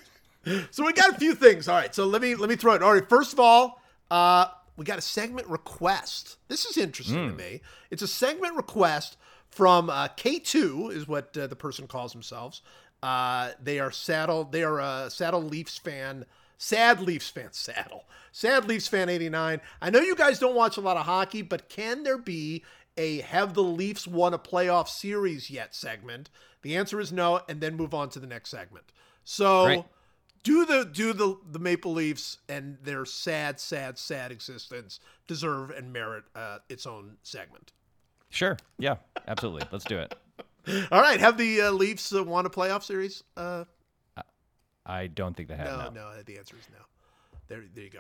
So 0.72 0.86
we 0.86 0.94
got 0.94 1.14
a 1.14 1.20
few 1.20 1.36
things. 1.36 1.68
All 1.68 1.76
right. 1.76 1.94
So 1.94 2.06
let 2.06 2.22
me 2.22 2.36
let 2.36 2.50
me 2.50 2.56
throw 2.56 2.74
it. 2.74 2.82
All 2.82 2.94
right. 2.94 3.08
First 3.08 3.34
of 3.34 3.40
all, 3.40 3.82
uh, 4.10 4.48
we 4.78 4.86
got 4.86 4.98
a 4.98 5.02
segment 5.02 5.48
request. 5.48 6.38
This 6.48 6.66
is 6.66 6.78
interesting 6.78 7.28
to 7.30 7.34
me. 7.36 7.62
It's 7.92 8.02
a 8.02 8.08
segment 8.08 8.56
request 8.56 9.18
from 9.50 9.90
uh, 9.90 10.08
K2 10.10 10.92
is 10.94 11.08
what 11.08 11.36
uh, 11.38 11.48
the 11.48 11.56
person 11.56 11.88
calls 11.88 12.12
themselves. 12.14 12.62
Uh, 13.04 13.52
they 13.62 13.80
are 13.80 13.92
saddle. 13.92 14.44
They 14.44 14.64
are 14.64 14.80
a 14.80 15.10
saddle 15.10 15.44
Leafs 15.44 15.78
fan. 15.78 16.26
Sad 16.58 17.02
Leafs 17.02 17.30
fan. 17.30 17.50
Saddle. 17.52 18.06
Sad 18.32 18.66
Leafs 18.66 18.88
fan 18.88 19.10
89. 19.10 19.62
I 19.82 19.90
know 19.90 20.00
you 20.00 20.16
guys 20.16 20.40
don't 20.40 20.56
watch 20.56 20.78
a 20.78 20.82
lot 20.82 20.98
of 20.98 21.06
hockey, 21.06 21.42
but 21.42 21.70
can 21.70 22.04
there 22.04 22.18
be 22.18 22.64
a 22.98 23.22
have 23.22 23.54
the 23.54 23.64
Leafs 23.64 24.08
won 24.08 24.34
a 24.34 24.40
playoff 24.40 24.88
series 24.88 25.50
yet 25.50 25.76
segment? 25.76 26.30
The 26.64 26.76
answer 26.76 27.00
is 27.00 27.12
no, 27.12 27.42
and 27.48 27.62
then 27.62 27.76
move 27.76 27.94
on 27.94 28.10
to 28.10 28.20
the 28.20 28.28
next 28.28 28.50
segment. 28.50 28.92
So 29.24 29.66
Great. 29.66 29.84
do 30.44 30.66
the 30.66 30.84
do 30.92 31.14
the 31.14 31.38
the 31.52 31.60
Maple 31.60 31.94
Leafs 31.94 32.40
and 32.50 32.78
their 32.82 33.06
sad, 33.06 33.60
sad, 33.60 33.98
sad 34.00 34.32
existence 34.32 35.00
deserve 35.28 35.70
and 35.70 35.94
merit 35.94 36.24
uh, 36.36 36.60
its 36.70 36.86
own 36.88 37.18
segment. 37.24 37.72
sure. 38.30 38.58
Yeah. 38.80 38.96
Absolutely. 39.28 39.68
Let's 39.72 39.86
do 39.86 39.98
it. 40.00 40.16
All 40.92 41.02
right, 41.02 41.20
have 41.20 41.38
the 41.38 41.62
uh, 41.62 41.72
Leafs 41.72 42.14
uh, 42.14 42.24
won 42.24 42.46
a 42.46 42.50
playoff 42.50 42.84
series? 42.84 43.24
Uh, 43.36 43.66
I 44.86 45.08
don't 45.08 45.36
think 45.36 45.50
they 45.50 45.56
have. 45.56 45.94
no, 45.94 46.02
No. 46.02 46.12
no, 46.12 46.22
The 46.26 46.38
answer 46.38 46.56
is 46.58 46.68
no. 46.72 46.84
There, 47.48 47.64
there 47.74 47.84
you 47.84 47.90
go. 47.90 48.00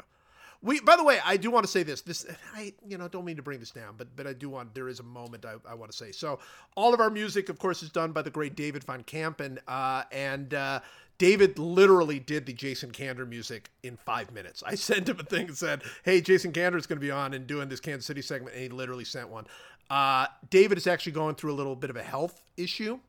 We, 0.61 0.80
by 0.80 0.95
the 0.95 1.03
way, 1.03 1.20
I 1.24 1.38
do 1.38 1.51
want 1.51 1.65
to 1.65 1.72
say 1.72 1.84
this. 1.84 2.01
This, 2.01 2.26
I, 2.55 2.74
you 2.88 2.97
know, 2.97 3.07
don't 3.07 3.26
mean 3.26 3.36
to 3.36 3.43
bring 3.43 3.59
this 3.59 3.70
down, 3.70 3.93
but 3.97 4.15
but 4.15 4.26
I 4.26 4.34
do 4.34 4.49
want. 4.49 4.74
There 4.74 4.88
is 4.88 4.99
a 4.99 5.03
moment 5.03 5.45
I, 5.45 5.55
I 5.70 5.76
want 5.76 5.91
to 5.91 5.97
say. 5.97 6.11
So, 6.11 6.39
all 6.76 6.93
of 6.93 6.99
our 6.99 7.11
music, 7.11 7.49
of 7.49 7.59
course, 7.59 7.84
is 7.84 7.89
done 7.89 8.11
by 8.11 8.24
the 8.24 8.32
great 8.32 8.55
David 8.55 8.84
Van 8.84 9.03
Kampen, 9.03 9.59
uh, 9.68 10.03
and 10.11 10.53
uh, 10.55 10.80
David 11.20 11.59
literally 11.59 12.20
did 12.20 12.47
the 12.47 12.53
Jason 12.53 12.91
Kander 12.91 13.28
music 13.28 13.70
in 13.84 13.97
five 13.97 14.32
minutes. 14.34 14.63
I 14.65 14.74
sent 14.89 15.07
him 15.07 15.20
a 15.20 15.24
thing 15.24 15.47
and 15.47 15.57
said, 15.57 15.84
"Hey, 16.03 16.22
Jason 16.22 16.51
Kander 16.53 16.78
is 16.78 16.88
going 16.88 16.99
to 16.99 17.05
be 17.05 17.11
on 17.11 17.36
and 17.36 17.45
doing 17.45 17.70
this 17.70 17.80
Kansas 17.80 18.07
City 18.07 18.24
segment," 18.24 18.55
and 18.55 18.63
he 18.63 18.70
literally 18.70 19.05
sent 19.05 19.30
one. 19.30 19.45
Uh, 19.90 20.28
David 20.50 20.78
is 20.78 20.88
actually 20.88 21.14
going 21.14 21.36
through 21.36 21.54
a 21.54 21.56
little 21.56 21.76
bit 21.76 21.90
of 21.90 21.96
a 21.96 22.04
health 22.04 22.44
issue. 22.58 23.00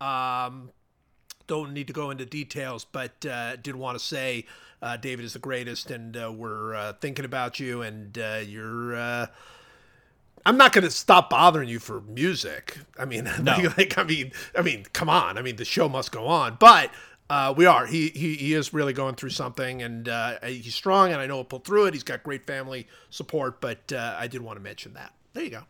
Um, 0.00 0.70
don't 1.46 1.72
need 1.72 1.86
to 1.86 1.92
go 1.92 2.10
into 2.10 2.26
details, 2.26 2.84
but 2.84 3.24
uh, 3.24 3.56
did 3.56 3.76
want 3.76 3.98
to 3.98 4.04
say 4.04 4.46
uh, 4.82 4.96
David 4.96 5.24
is 5.24 5.32
the 5.32 5.38
greatest, 5.38 5.90
and 5.90 6.16
uh, 6.16 6.32
we're 6.32 6.74
uh, 6.74 6.92
thinking 6.94 7.24
about 7.24 7.60
you, 7.60 7.82
and 7.82 8.16
uh, 8.18 8.40
you're. 8.44 8.96
Uh, 8.96 9.26
I'm 10.44 10.56
not 10.56 10.72
going 10.72 10.84
to 10.84 10.90
stop 10.90 11.30
bothering 11.30 11.68
you 11.68 11.80
for 11.80 12.00
music. 12.02 12.78
I 12.98 13.04
mean, 13.04 13.24
like, 13.42 13.76
like, 13.76 13.98
I 13.98 14.04
mean, 14.04 14.32
I 14.56 14.62
mean, 14.62 14.84
come 14.92 15.08
on. 15.08 15.38
I 15.38 15.42
mean, 15.42 15.56
the 15.56 15.64
show 15.64 15.88
must 15.88 16.12
go 16.12 16.26
on, 16.26 16.56
but. 16.58 16.90
Uh, 17.28 17.52
we 17.56 17.66
are. 17.66 17.86
He, 17.86 18.10
he 18.10 18.36
he 18.36 18.54
is 18.54 18.72
really 18.72 18.92
going 18.92 19.16
through 19.16 19.30
something, 19.30 19.82
and 19.82 20.08
uh, 20.08 20.38
he's 20.44 20.76
strong, 20.76 21.10
and 21.10 21.20
I 21.20 21.26
know 21.26 21.34
he'll 21.38 21.44
pull 21.44 21.58
through 21.58 21.86
it. 21.86 21.94
He's 21.94 22.04
got 22.04 22.22
great 22.22 22.46
family 22.46 22.86
support, 23.10 23.60
but 23.60 23.92
uh, 23.92 24.14
I 24.16 24.28
did 24.28 24.42
want 24.42 24.58
to 24.58 24.62
mention 24.62 24.94
that. 24.94 25.12
There 25.32 25.42
you 25.42 25.50
go. 25.50 25.62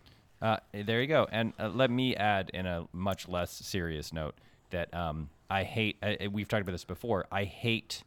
Uh, 0.43 0.59
there 0.72 1.01
you 1.01 1.07
go. 1.07 1.26
And 1.30 1.53
uh, 1.59 1.68
let 1.68 1.91
me 1.91 2.14
add, 2.14 2.51
in 2.53 2.66
a 2.66 2.87
much 2.93 3.28
less 3.28 3.51
serious 3.51 4.12
note, 4.12 4.34
that 4.70 4.93
um, 4.95 5.30
I 5.49 5.62
hate. 5.64 5.97
Uh, 6.03 6.28
we've 6.30 6.49
talked 6.49 6.62
about 6.62 6.72
this 6.72 6.84
before. 6.84 7.26
I 7.32 7.45
hate 7.45 8.03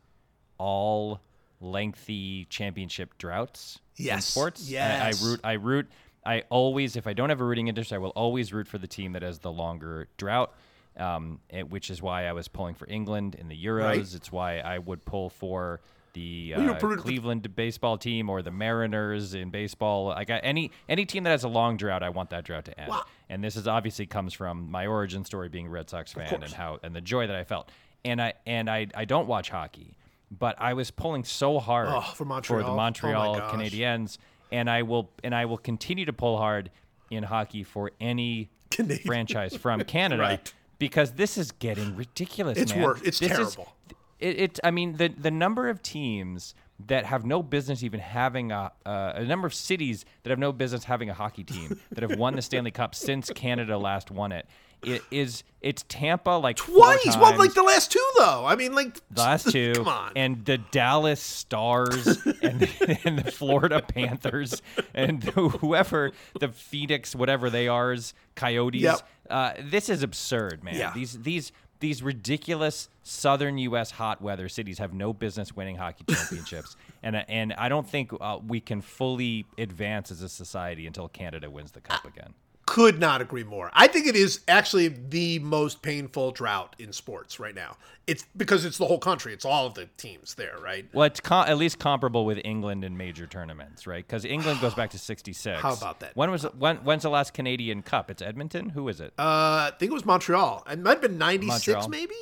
all 0.57 1.21
lengthy 1.61 2.45
championship 2.49 3.17
droughts 3.17 3.79
in 3.97 4.05
Yes. 4.05 4.25
sports. 4.27 4.67
I- 4.67 4.71
Yes. 4.71 5.21
I, 5.23 5.25
root. 5.27 5.39
I 5.43 5.53
root. 5.53 5.87
I 6.25 6.43
always, 6.49 6.95
if 6.95 7.07
I 7.07 7.13
don't 7.13 7.29
have 7.29 7.41
a 7.41 7.43
rooting 7.43 7.67
interest, 7.67 7.91
I 7.93 7.97
will 7.97 8.09
always 8.11 8.53
root 8.53 8.67
for 8.67 8.77
the 8.77 8.87
team 8.87 9.13
that 9.13 9.21
has 9.23 9.39
the 9.39 9.51
longer 9.51 10.07
drought. 10.17 10.53
Um, 10.97 11.39
it- 11.49 11.69
which 11.69 11.89
is 11.89 12.01
why 12.01 12.25
I 12.27 12.33
was 12.33 12.47
pulling 12.47 12.75
for 12.75 12.85
England 12.89 13.35
in 13.35 13.47
the 13.47 13.55
Euros. 13.65 13.83
Right. 13.83 13.99
It's 14.15 14.31
why 14.31 14.59
I 14.59 14.79
would 14.79 15.05
pull 15.05 15.29
for 15.29 15.79
the 16.13 16.53
uh, 16.55 16.75
for- 16.75 16.97
Cleveland 16.97 17.55
baseball 17.55 17.97
team 17.97 18.29
or 18.29 18.41
the 18.41 18.51
Mariners 18.51 19.33
in 19.33 19.49
baseball. 19.49 20.11
I, 20.11 20.23
any 20.23 20.71
any 20.87 21.05
team 21.05 21.23
that 21.23 21.29
has 21.31 21.43
a 21.43 21.47
long 21.49 21.77
drought, 21.77 22.03
I 22.03 22.09
want 22.09 22.29
that 22.31 22.43
drought 22.45 22.65
to 22.65 22.79
end. 22.79 22.89
Wow. 22.89 23.03
And 23.29 23.43
this 23.43 23.55
is 23.55 23.67
obviously 23.67 24.05
comes 24.05 24.33
from 24.33 24.69
my 24.71 24.87
origin 24.87 25.23
story 25.25 25.49
being 25.49 25.67
a 25.67 25.69
Red 25.69 25.89
Sox 25.89 26.11
fan 26.13 26.41
and 26.43 26.51
how 26.53 26.79
and 26.83 26.95
the 26.95 27.01
joy 27.01 27.27
that 27.27 27.35
I 27.35 27.43
felt. 27.43 27.69
And 28.05 28.21
I 28.21 28.33
and 28.45 28.69
I 28.69 28.87
I 28.95 29.05
don't 29.05 29.27
watch 29.27 29.49
hockey, 29.49 29.97
but 30.31 30.55
I 30.59 30.73
was 30.73 30.89
pulling 30.91 31.23
so 31.23 31.59
hard 31.59 31.89
Oh, 31.89 32.01
for 32.01 32.25
Montreal? 32.25 32.63
the 32.63 32.69
Oh, 32.71 32.75
Montreal 32.75 33.35
gosh. 33.37 33.53
Canadiens. 33.53 34.17
and 34.51 34.69
I 34.69 34.81
will 34.83 35.11
and 35.23 35.35
I 35.35 35.45
will 35.45 35.57
continue 35.57 36.05
to 36.05 36.13
pull 36.13 36.37
hard 36.37 36.71
in 37.11 37.23
hockey 37.23 37.63
for 37.63 37.91
any 37.99 38.49
Canadian. 38.71 39.05
franchise 39.05 39.55
from 39.55 39.81
Canada 39.85 40.21
Right. 40.21 40.53
because 40.79 41.11
this 41.13 41.37
is 41.37 41.51
getting 41.51 41.95
ridiculous. 41.95 42.57
It's 42.57 42.73
man. 42.73 42.95
it's 43.03 43.19
This 43.19 43.31
is- 43.31 43.55
terrible. 43.55 43.73
It, 44.19 44.39
it 44.39 44.59
I 44.63 44.71
mean 44.71 44.97
the 44.97 45.07
the 45.09 45.31
number 45.31 45.69
of 45.69 45.81
teams 45.81 46.53
that 46.87 47.05
have 47.05 47.25
no 47.25 47.43
business 47.43 47.83
even 47.83 47.99
having 47.99 48.51
a 48.51 48.71
uh, 48.85 49.13
a 49.15 49.23
number 49.23 49.47
of 49.47 49.53
cities 49.53 50.05
that 50.23 50.29
have 50.29 50.39
no 50.39 50.51
business 50.51 50.85
having 50.85 51.09
a 51.09 51.13
hockey 51.13 51.43
team 51.43 51.79
that 51.91 52.09
have 52.09 52.17
won 52.17 52.35
the 52.35 52.41
Stanley 52.41 52.71
Cup 52.71 52.95
since 52.95 53.29
Canada 53.31 53.77
last 53.77 54.11
won 54.11 54.31
it. 54.31 54.47
It 54.81 55.01
is 55.11 55.43
it's 55.59 55.83
Tampa 55.89 56.29
like 56.29 56.55
Twice. 56.55 57.17
Well, 57.17 57.37
like 57.37 57.53
the 57.53 57.63
last 57.63 57.91
two 57.91 58.05
though. 58.17 58.45
I 58.45 58.55
mean, 58.55 58.73
like 58.73 58.95
the 59.11 59.21
last 59.21 59.49
two 59.51 59.73
Come 59.73 59.89
on. 59.89 60.13
and 60.15 60.45
the 60.45 60.57
Dallas 60.57 61.21
Stars 61.21 62.07
and, 62.41 62.69
and 63.03 63.19
the 63.19 63.29
Florida 63.29 63.81
Panthers 63.81 64.61
and 64.93 65.21
whoever 65.23 66.11
the 66.39 66.47
Phoenix 66.47 67.13
whatever 67.13 67.49
they 67.49 67.67
are 67.67 67.95
Coyotes. 68.35 68.81
Yep. 68.81 69.09
Uh, 69.29 69.53
this 69.61 69.89
is 69.89 70.01
absurd, 70.01 70.63
man. 70.63 70.75
Yeah. 70.75 70.93
These 70.93 71.23
these 71.23 71.51
these 71.79 72.03
ridiculous 72.03 72.89
southern 73.03 73.57
U.S. 73.59 73.91
hot 73.91 74.21
weather 74.21 74.49
cities 74.49 74.79
have 74.79 74.93
no 74.93 75.13
business 75.13 75.55
winning 75.55 75.77
hockey 75.77 76.03
championships, 76.09 76.75
and 77.03 77.15
and 77.15 77.53
I 77.53 77.69
don't 77.69 77.87
think 77.87 78.11
uh, 78.19 78.39
we 78.45 78.59
can 78.59 78.81
fully 78.81 79.45
advance 79.57 80.11
as 80.11 80.21
a 80.21 80.29
society 80.29 80.87
until 80.87 81.07
Canada 81.07 81.49
wins 81.49 81.71
the 81.71 81.81
cup 81.81 82.05
again. 82.05 82.33
Could 82.69 82.99
not 82.99 83.19
agree 83.19 83.43
more. 83.43 83.71
I 83.73 83.87
think 83.87 84.05
it 84.05 84.15
is 84.15 84.41
actually 84.47 84.89
the 84.89 85.39
most 85.39 85.81
painful 85.81 86.29
drought 86.29 86.75
in 86.77 86.93
sports 86.93 87.39
right 87.39 87.55
now. 87.55 87.77
It's 88.05 88.25
because 88.37 88.63
it's 88.63 88.77
the 88.77 88.85
whole 88.85 88.99
country. 88.99 89.33
It's 89.33 89.43
all 89.43 89.65
of 89.65 89.73
the 89.73 89.87
teams 89.97 90.35
there, 90.35 90.55
right? 90.61 90.85
Well, 90.93 91.05
it's 91.05 91.19
com- 91.19 91.47
at 91.49 91.57
least 91.57 91.79
comparable 91.79 92.27
with 92.27 92.39
England 92.45 92.85
in 92.85 92.95
major 92.95 93.25
tournaments, 93.25 93.87
right? 93.87 94.05
Because 94.05 94.23
England 94.23 94.61
goes 94.61 94.75
back 94.75 94.91
to 94.91 94.99
'66. 94.99 95.59
How 95.59 95.73
about 95.73 95.99
that? 96.01 96.15
When 96.15 96.29
was 96.29 96.43
when? 96.43 96.77
When's 96.77 97.01
the 97.01 97.09
last 97.09 97.33
Canadian 97.33 97.81
Cup? 97.81 98.11
It's 98.11 98.21
Edmonton. 98.21 98.69
Who 98.69 98.87
is 98.87 99.01
it? 99.01 99.13
Uh, 99.17 99.71
I 99.71 99.71
think 99.79 99.89
it 99.89 99.93
was 99.95 100.05
Montreal. 100.05 100.63
It 100.69 100.77
might 100.77 100.91
have 100.91 101.01
been 101.01 101.17
96 101.17 101.87
maybe. 101.87 102.13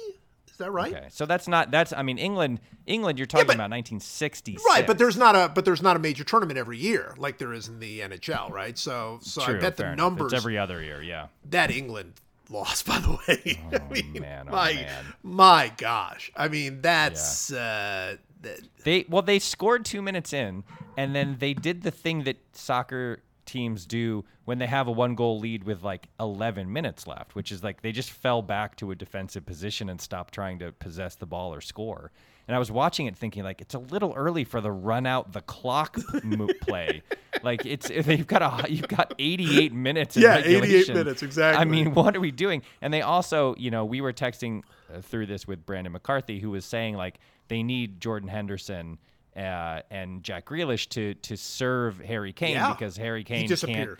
Is 0.57 0.65
that 0.65 0.71
right? 0.71 0.91
okay, 0.91 1.05
so 1.11 1.27
that's 1.27 1.47
not 1.47 1.69
that's. 1.69 1.93
I 1.93 2.01
mean, 2.01 2.17
England. 2.17 2.61
England. 2.87 3.19
You're 3.19 3.27
talking 3.27 3.45
but- 3.45 3.55
about 3.57 3.69
1960s. 3.69 4.57
Right, 4.65 4.87
but 4.87 4.97
there's 4.97 5.15
not 5.15 5.35
a 5.35 5.49
but 5.53 5.65
there's 5.65 5.83
not 5.83 5.95
a 5.95 5.99
major 5.99 6.23
tournament 6.23 6.57
every 6.57 6.79
year 6.79 7.13
like 7.19 7.37
there 7.37 7.53
is 7.53 7.67
in 7.67 7.79
the 7.79 7.99
NHL, 7.99 8.49
right? 8.49 8.75
So 8.75 9.19
so 9.21 9.41
True, 9.43 9.57
I 9.57 9.59
bet 9.59 9.77
the 9.77 9.83
enough. 9.85 9.97
numbers 9.97 10.33
It's 10.33 10.41
every 10.41 10.57
other 10.57 10.81
year. 10.81 10.99
Yeah. 11.03 11.27
that 11.51 11.69
England 11.69 12.13
lost 12.49 12.85
by 12.87 12.97
the 12.97 13.11
way. 13.27 13.61
I 13.71 13.93
mean, 13.93 14.13
man, 14.19 14.45
oh, 14.49 14.51
my 14.51 14.73
man. 14.73 15.05
my 15.21 15.71
gosh. 15.77 16.31
I 16.35 16.47
mean, 16.47 16.81
that's 16.81 17.51
uh 17.53 18.15
that, 18.41 18.59
They 18.83 19.05
well, 19.07 19.21
they 19.21 19.37
scored 19.37 19.85
two 19.85 20.01
minutes 20.01 20.33
in, 20.33 20.63
and 20.97 21.15
then 21.15 21.35
they 21.37 21.53
did 21.53 21.83
the 21.83 21.91
thing 21.91 22.23
that 22.23 22.37
soccer 22.53 23.21
teams 23.47 23.85
do 23.85 24.23
when 24.45 24.59
they 24.59 24.67
have 24.67 24.87
a 24.87 24.91
one 24.91 25.15
goal 25.15 25.39
lead 25.39 25.63
with 25.63 25.81
like 25.81 26.07
11 26.19 26.71
minutes 26.71 27.07
left, 27.07 27.33
which 27.33 27.51
is 27.51 27.63
like 27.63 27.81
they 27.81 27.91
just 27.91 28.11
fell 28.11 28.41
back 28.41 28.75
to 28.77 28.91
a 28.91 28.95
defensive 28.95 29.45
position 29.45 29.89
and 29.89 29.99
stopped 29.99 30.33
trying 30.33 30.59
to 30.59 30.71
possess 30.73 31.15
the 31.15 31.25
ball 31.25 31.53
or 31.53 31.61
score. 31.61 32.11
And 32.47 32.55
I 32.55 32.59
was 32.59 32.71
watching 32.71 33.07
it 33.07 33.17
thinking 33.17 33.43
like 33.43 33.59
it's 33.59 33.73
a 33.73 33.79
little 33.79 34.13
early 34.15 34.43
for 34.43 34.61
the 34.61 34.71
run 34.71 35.05
out 35.05 35.33
the 35.33 35.41
clock 35.41 35.97
play. 36.61 37.01
Like 37.43 37.65
it's 37.65 37.89
you've 37.89 38.27
got 38.27 38.41
a 38.41 38.71
you've 38.71 38.87
got 38.87 39.13
88 39.19 39.73
minutes. 39.73 40.15
In 40.15 40.23
Yeah, 40.23 40.37
88 40.37 40.93
minutes, 40.93 41.23
exactly. 41.23 41.61
I 41.61 41.65
mean, 41.65 41.93
what 41.93 42.15
are 42.15 42.21
we 42.21 42.31
doing? 42.31 42.61
And 42.81 42.93
they 42.93 43.01
also, 43.01 43.53
you 43.57 43.69
know, 43.69 43.83
we 43.83 43.99
were 43.99 44.13
texting 44.13 44.63
uh, 44.93 45.01
through 45.01 45.25
this 45.25 45.45
with 45.45 45.65
Brandon 45.65 45.91
McCarthy, 45.91 46.39
who 46.39 46.51
was 46.51 46.63
saying 46.63 46.95
like 46.95 47.19
they 47.49 47.63
need 47.63 47.99
Jordan 47.99 48.29
Henderson 48.29 48.97
uh, 49.37 49.81
and 49.91 50.23
Jack 50.23 50.45
Grealish 50.47 50.89
to 50.89 51.13
to 51.15 51.37
serve 51.37 51.99
Harry 51.99 52.33
Kane 52.33 52.53
Yeah. 52.55 52.73
because 52.73 52.97
Harry 52.97 53.23
Kane 53.23 53.47
disappeared. 53.47 53.99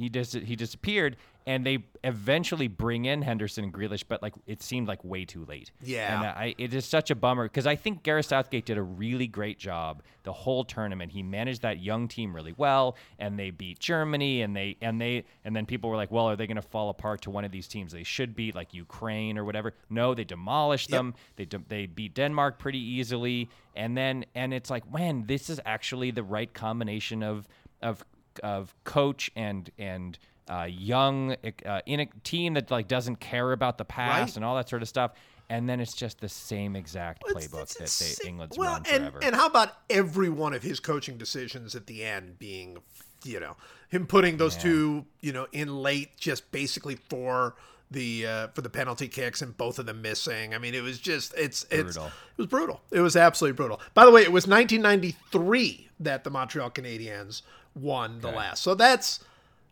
He 0.00 0.08
dis- 0.08 0.32
he 0.32 0.56
disappeared, 0.56 1.16
and 1.46 1.64
they 1.64 1.84
eventually 2.04 2.68
bring 2.68 3.04
in 3.04 3.22
Henderson 3.22 3.64
and 3.64 3.72
Grealish, 3.72 4.04
but 4.08 4.22
like 4.22 4.32
it 4.46 4.62
seemed 4.62 4.88
like 4.88 5.04
way 5.04 5.24
too 5.24 5.44
late. 5.44 5.70
Yeah. 5.82 6.16
and 6.16 6.26
I, 6.26 6.54
it 6.56 6.72
is 6.72 6.86
such 6.86 7.10
a 7.10 7.14
bummer 7.14 7.44
because 7.44 7.66
I 7.66 7.76
think 7.76 8.02
Gareth 8.02 8.26
Southgate 8.26 8.64
did 8.64 8.78
a 8.78 8.82
really 8.82 9.26
great 9.26 9.58
job 9.58 10.02
the 10.22 10.32
whole 10.32 10.64
tournament. 10.64 11.12
He 11.12 11.22
managed 11.22 11.62
that 11.62 11.80
young 11.80 12.08
team 12.08 12.34
really 12.34 12.54
well, 12.56 12.96
and 13.18 13.38
they 13.38 13.50
beat 13.50 13.78
Germany, 13.78 14.42
and 14.42 14.56
they 14.56 14.76
and 14.80 15.00
they 15.00 15.24
and 15.44 15.54
then 15.54 15.66
people 15.66 15.90
were 15.90 15.96
like, 15.96 16.10
well, 16.10 16.26
are 16.26 16.36
they 16.36 16.46
going 16.46 16.56
to 16.56 16.62
fall 16.62 16.88
apart 16.90 17.22
to 17.22 17.30
one 17.30 17.44
of 17.44 17.50
these 17.52 17.68
teams? 17.68 17.92
They 17.92 18.04
should 18.04 18.34
beat 18.34 18.54
like 18.54 18.72
Ukraine 18.74 19.36
or 19.36 19.44
whatever. 19.44 19.74
No, 19.90 20.14
they 20.14 20.24
demolished 20.24 20.90
them. 20.90 21.14
They 21.36 21.44
de- 21.44 21.62
they 21.68 21.86
beat 21.86 22.14
Denmark 22.14 22.58
pretty 22.58 22.78
easily, 22.80 23.48
and 23.76 23.96
then 23.96 24.24
and 24.34 24.54
it's 24.54 24.70
like, 24.70 24.90
man, 24.90 25.24
this 25.26 25.50
is 25.50 25.60
actually 25.66 26.10
the 26.10 26.22
right 26.22 26.52
combination 26.52 27.22
of 27.22 27.46
of 27.82 28.04
of 28.42 28.74
coach 28.84 29.30
and 29.34 29.70
and 29.78 30.18
uh, 30.48 30.66
young 30.68 31.36
uh, 31.66 31.80
in 31.86 32.00
a 32.00 32.06
team 32.24 32.54
that 32.54 32.70
like 32.70 32.88
doesn't 32.88 33.16
care 33.20 33.52
about 33.52 33.78
the 33.78 33.84
past 33.84 34.20
Right. 34.20 34.36
and 34.36 34.44
all 34.44 34.56
that 34.56 34.68
sort 34.68 34.82
of 34.82 34.88
stuff. 34.88 35.12
And 35.48 35.68
then 35.68 35.80
it's 35.80 35.94
just 35.94 36.20
the 36.20 36.28
same 36.28 36.76
exact 36.76 37.24
It's- 37.28 37.46
playbook 37.48 37.62
it's 37.62 37.98
that 38.08 38.22
they, 38.22 38.28
England's 38.28 38.56
well, 38.56 38.72
run 38.74 38.82
and, 38.88 38.98
forever. 39.02 39.18
And 39.22 39.34
how 39.34 39.46
about 39.46 39.72
every 39.88 40.28
one 40.28 40.52
of 40.52 40.62
his 40.62 40.78
coaching 40.78 41.16
decisions 41.18 41.74
at 41.74 41.86
the 41.86 42.04
end 42.04 42.38
being, 42.38 42.78
you 43.24 43.40
know, 43.40 43.56
him 43.88 44.06
putting 44.06 44.36
those 44.36 44.56
two, 44.56 45.06
you 45.20 45.32
know, 45.32 45.48
in 45.52 45.76
late, 45.82 46.16
just 46.16 46.50
basically 46.52 46.94
for 46.96 47.56
the 47.90 48.24
uh, 48.26 48.48
for 48.54 48.60
the 48.62 48.70
penalty 48.70 49.08
kicks, 49.08 49.42
and 49.42 49.56
both 49.56 49.80
of 49.80 49.86
them 49.86 50.00
missing. 50.00 50.54
I 50.54 50.58
mean, 50.58 50.74
it 50.74 50.82
was 50.84 51.00
just 51.00 51.34
it's 51.36 51.64
it's 51.72 51.82
Brutal. 51.96 52.06
it 52.06 52.38
was 52.38 52.46
brutal. 52.46 52.80
It 52.92 53.00
was 53.00 53.16
absolutely 53.16 53.56
brutal. 53.56 53.80
By 53.94 54.04
the 54.04 54.12
way, 54.12 54.22
it 54.22 54.30
was 54.30 54.46
1993 54.46 55.88
that 56.00 56.24
the 56.24 56.30
Montreal 56.30 56.70
Canadiens 56.70 57.42
won 57.74 58.20
the 58.20 58.30
last. 58.30 58.62
So 58.62 58.74
that's 58.74 59.20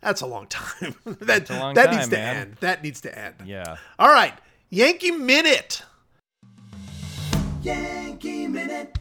that's 0.01 0.21
a 0.21 0.27
long 0.27 0.47
time. 0.47 0.95
that 1.05 1.51
a 1.51 1.59
long 1.59 1.75
that 1.75 1.87
time, 1.87 1.97
needs 1.97 2.09
to 2.09 2.17
man. 2.17 2.37
end. 2.37 2.57
That 2.61 2.83
needs 2.83 3.01
to 3.03 3.19
end. 3.19 3.35
yeah. 3.45 3.77
All 3.99 4.09
right, 4.09 4.35
Yankee 4.71 5.11
Minute. 5.11 5.83
Yankee 7.63 8.47
Minute. 8.47 8.97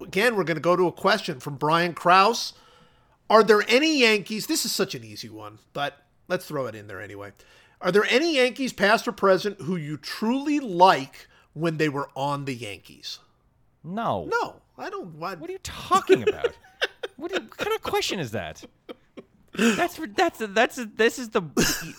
Again, 0.00 0.36
we're 0.36 0.44
going 0.44 0.56
to 0.56 0.60
go 0.60 0.76
to 0.76 0.86
a 0.86 0.92
question 0.92 1.40
from 1.40 1.56
Brian 1.56 1.92
Krause. 1.92 2.52
Are 3.28 3.42
there 3.42 3.64
any 3.66 4.00
Yankees? 4.00 4.46
This 4.46 4.64
is 4.64 4.70
such 4.70 4.94
an 4.94 5.02
easy 5.02 5.28
one, 5.28 5.58
but 5.72 6.04
let's 6.28 6.46
throw 6.46 6.66
it 6.66 6.74
in 6.74 6.86
there 6.86 7.00
anyway. 7.00 7.32
Are 7.80 7.90
there 7.90 8.04
any 8.04 8.36
Yankees, 8.36 8.72
past 8.72 9.08
or 9.08 9.12
present, 9.12 9.60
who 9.62 9.76
you 9.76 9.96
truly 9.96 10.60
like 10.60 11.26
when 11.52 11.78
they 11.78 11.88
were 11.88 12.10
on 12.14 12.44
the 12.44 12.54
Yankees? 12.54 13.18
No. 13.84 14.26
No, 14.30 14.56
I 14.78 14.90
don't. 14.90 15.14
What? 15.16 15.38
What 15.38 15.50
are 15.50 15.52
you 15.52 15.58
talking 15.62 16.26
about? 16.26 16.52
what, 17.16 17.30
you- 17.32 17.38
what 17.40 17.56
kind 17.56 17.74
of 17.74 17.82
question 17.82 18.18
is 18.18 18.30
that? 18.32 18.64
That's 19.56 20.00
that's 20.16 20.38
that's 20.48 20.80
this 20.96 21.18
is 21.20 21.28
the 21.30 21.42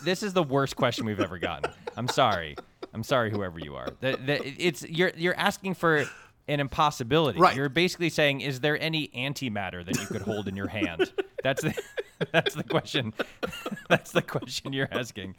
this 0.04 0.22
is 0.22 0.34
the 0.34 0.42
worst 0.42 0.76
question 0.76 1.06
we've 1.06 1.20
ever 1.20 1.38
gotten. 1.38 1.70
I'm 1.96 2.08
sorry. 2.08 2.54
I'm 2.92 3.02
sorry, 3.02 3.30
whoever 3.30 3.58
you 3.58 3.76
are. 3.76 3.88
The, 4.00 4.18
the, 4.24 4.46
it's 4.62 4.82
you're 4.82 5.12
you're 5.16 5.36
asking 5.36 5.74
for 5.74 6.04
an 6.48 6.60
impossibility. 6.60 7.38
Right. 7.40 7.56
You're 7.56 7.68
basically 7.70 8.10
saying, 8.10 8.42
is 8.42 8.60
there 8.60 8.78
any 8.80 9.08
antimatter 9.08 9.84
that 9.84 9.98
you 9.98 10.06
could 10.06 10.22
hold 10.22 10.48
in 10.48 10.56
your 10.56 10.68
hand? 10.68 11.10
That's 11.42 11.62
the 11.62 11.74
that's 12.32 12.54
the 12.54 12.62
question. 12.64 13.14
That's 13.88 14.10
the 14.10 14.22
question 14.22 14.72
you're 14.72 14.88
asking. 14.90 15.36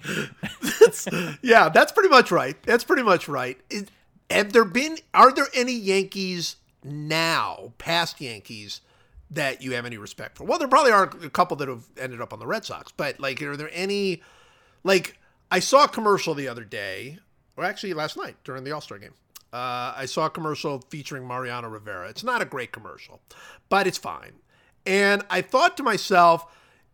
yeah, 1.42 1.68
that's 1.68 1.92
pretty 1.92 2.08
much 2.10 2.32
right. 2.32 2.56
That's 2.64 2.86
pretty 2.86 3.04
much 3.04 3.28
right. 3.28 3.58
Is, 3.70 3.88
have 4.30 4.54
there 4.54 4.66
been? 4.66 4.98
Are 5.14 5.32
there 5.34 5.48
any 5.54 5.74
Yankees 5.74 6.58
now, 6.84 7.74
past 7.78 8.20
Yankees, 8.22 8.82
that 9.30 9.62
you 9.62 9.74
have 9.74 9.86
any 9.86 9.98
respect 9.98 10.38
for? 10.38 10.44
Well, 10.44 10.60
there 10.60 10.68
probably 10.68 10.92
are 10.92 11.04
a 11.04 11.30
couple 11.30 11.58
that 11.58 11.68
have 11.68 11.86
ended 11.98 12.22
up 12.22 12.34
on 12.34 12.40
the 12.40 12.48
Red 12.48 12.66
Sox, 12.66 12.92
but 12.96 13.20
like, 13.20 13.42
are 13.42 13.58
there 13.58 13.72
any? 13.74 14.22
Like, 14.84 15.18
I 15.52 15.60
saw 15.60 15.86
a 15.86 15.90
commercial 15.90 16.34
the 16.34 16.48
other 16.48 16.64
day, 16.64 17.20
or 17.56 17.64
actually 17.64 17.94
last 17.94 18.18
night 18.18 18.36
during 18.44 18.64
the 18.64 18.72
All 18.72 18.82
Star 18.82 18.98
game. 18.98 19.14
Uh, 19.52 19.94
I 19.96 20.06
saw 20.06 20.26
a 20.26 20.30
commercial 20.30 20.84
featuring 20.90 21.26
Mariano 21.26 21.70
Rivera. 21.70 22.10
It's 22.10 22.24
not 22.24 22.42
a 22.42 22.46
great 22.46 22.72
commercial, 22.72 23.22
but 23.70 23.88
it's 23.88 23.98
fine. 23.98 24.34
And 24.86 25.24
I 25.30 25.42
thought 25.42 25.78
to 25.78 25.84
myself, 25.84 26.46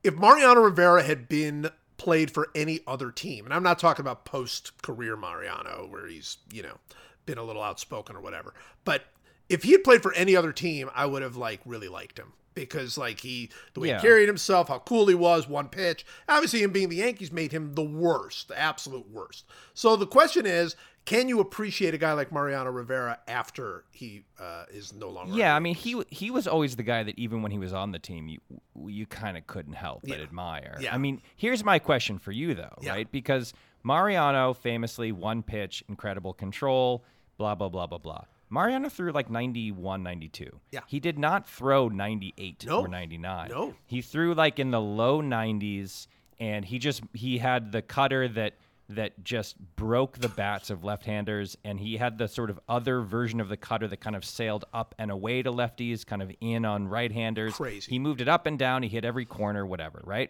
if 0.03 0.15
Mariano 0.15 0.61
Rivera 0.61 1.03
had 1.03 1.27
been 1.27 1.69
played 1.97 2.31
for 2.31 2.49
any 2.53 2.81
other 2.85 3.11
team, 3.11 3.45
and 3.45 3.53
I'm 3.53 3.63
not 3.63 3.79
talking 3.79 4.03
about 4.03 4.25
post 4.25 4.81
career 4.81 5.15
Mariano, 5.15 5.87
where 5.89 6.07
he's, 6.07 6.37
you 6.51 6.61
know, 6.63 6.77
been 7.25 7.37
a 7.37 7.43
little 7.43 7.61
outspoken 7.63 8.15
or 8.15 8.21
whatever, 8.21 8.53
but 8.85 9.03
if 9.49 9.63
he 9.63 9.71
had 9.73 9.83
played 9.83 10.01
for 10.01 10.13
any 10.13 10.35
other 10.35 10.51
team, 10.53 10.89
I 10.95 11.05
would 11.05 11.21
have 11.21 11.35
like 11.35 11.59
really 11.65 11.89
liked 11.89 12.17
him 12.17 12.33
because 12.55 12.97
like 12.97 13.19
he 13.19 13.49
the 13.73 13.79
way 13.81 13.89
Yeah. 13.89 13.99
he 13.99 14.07
carried 14.07 14.27
himself, 14.27 14.67
how 14.69 14.79
cool 14.79 15.07
he 15.07 15.15
was, 15.15 15.47
one 15.47 15.67
pitch. 15.69 16.05
Obviously, 16.29 16.61
him 16.63 16.71
being 16.71 16.89
the 16.89 16.97
Yankees 16.97 17.31
made 17.31 17.51
him 17.51 17.73
the 17.75 17.83
worst, 17.83 18.47
the 18.47 18.57
absolute 18.59 19.09
worst. 19.09 19.45
So 19.73 19.95
the 19.95 20.07
question 20.07 20.45
is, 20.45 20.75
can 21.05 21.27
you 21.27 21.41
appreciate 21.41 21.93
a 21.93 21.97
guy 21.97 22.13
like 22.13 22.31
Mariano 22.31 22.71
Rivera 22.71 23.19
after 23.27 23.83
he 23.91 24.23
uh, 24.39 24.63
is 24.71 24.93
no 24.93 25.09
longer? 25.09 25.35
Yeah, 25.35 25.53
I 25.55 25.59
mean 25.59 25.75
he 25.75 26.01
he 26.09 26.31
was 26.31 26.47
always 26.47 26.77
the 26.77 26.83
guy 26.83 27.03
that 27.03 27.19
even 27.19 27.41
when 27.41 27.51
he 27.51 27.59
was 27.59 27.73
on 27.73 27.91
the 27.91 27.99
team, 27.99 28.29
you 28.29 28.39
you 28.87 29.05
kind 29.05 29.35
of 29.37 29.45
couldn't 29.45 29.73
help 29.73 30.01
but 30.03 30.17
Yeah. 30.19 30.23
admire. 30.23 30.77
Yeah. 30.79 30.95
I 30.95 30.97
mean, 30.97 31.21
here's 31.35 31.63
my 31.65 31.79
question 31.79 32.17
for 32.17 32.31
you 32.31 32.53
though, 32.53 32.77
Yeah. 32.81 32.91
right? 32.91 33.11
Because 33.11 33.53
Mariano 33.83 34.53
famously 34.53 35.11
one 35.11 35.43
pitch, 35.43 35.83
incredible 35.89 36.33
control, 36.33 37.03
blah 37.37 37.55
blah 37.55 37.69
blah 37.69 37.87
blah 37.87 37.97
blah. 37.97 38.23
Mariano 38.49 38.87
threw 38.87 39.11
like 39.11 39.31
91, 39.31 40.03
92. 40.03 40.47
Yeah. 40.71 40.81
He 40.87 40.99
did 40.99 41.17
not 41.17 41.49
throw 41.49 41.89
98 41.89 42.65
No. 42.67 42.81
or 42.81 42.87
99. 42.87 43.49
No. 43.49 43.73
He 43.87 44.01
threw 44.01 44.35
like 44.35 44.59
in 44.59 44.69
the 44.69 44.79
low 44.81 45.21
90s 45.23 46.05
and 46.39 46.63
he 46.63 46.77
just 46.77 47.01
he 47.13 47.39
had 47.39 47.71
the 47.71 47.81
cutter 47.81 48.27
that 48.27 48.53
that 48.89 49.23
just 49.23 49.55
broke 49.75 50.19
the 50.19 50.29
bats 50.29 50.69
of 50.69 50.83
left-handers 50.83 51.57
and 51.63 51.79
he 51.79 51.97
had 51.97 52.17
the 52.19 52.27
sort 52.27 52.49
of 52.51 52.59
other 52.69 53.01
version 53.01 53.39
of 53.39 53.47
the 53.49 53.57
cutter 53.57 53.87
that 53.87 54.01
kind 54.01 54.15
of 54.15 54.23
sailed 54.23 54.65
up 54.73 54.93
and 54.99 55.09
away 55.09 55.41
to 55.41 55.51
lefties, 55.51 56.05
kind 56.05 56.21
of 56.21 56.31
in 56.41 56.63
on 56.65 56.87
right-handers. 56.87 57.55
Crazy. 57.55 57.89
He 57.89 57.97
moved 57.97 58.21
it 58.21 58.27
up 58.27 58.45
and 58.45 58.59
down, 58.59 58.83
he 58.83 58.89
hit 58.89 59.03
every 59.05 59.25
corner, 59.25 59.65
whatever, 59.65 60.01
right? 60.03 60.29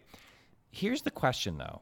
Here's 0.72 1.02
the 1.02 1.12
question 1.12 1.58
though. 1.58 1.82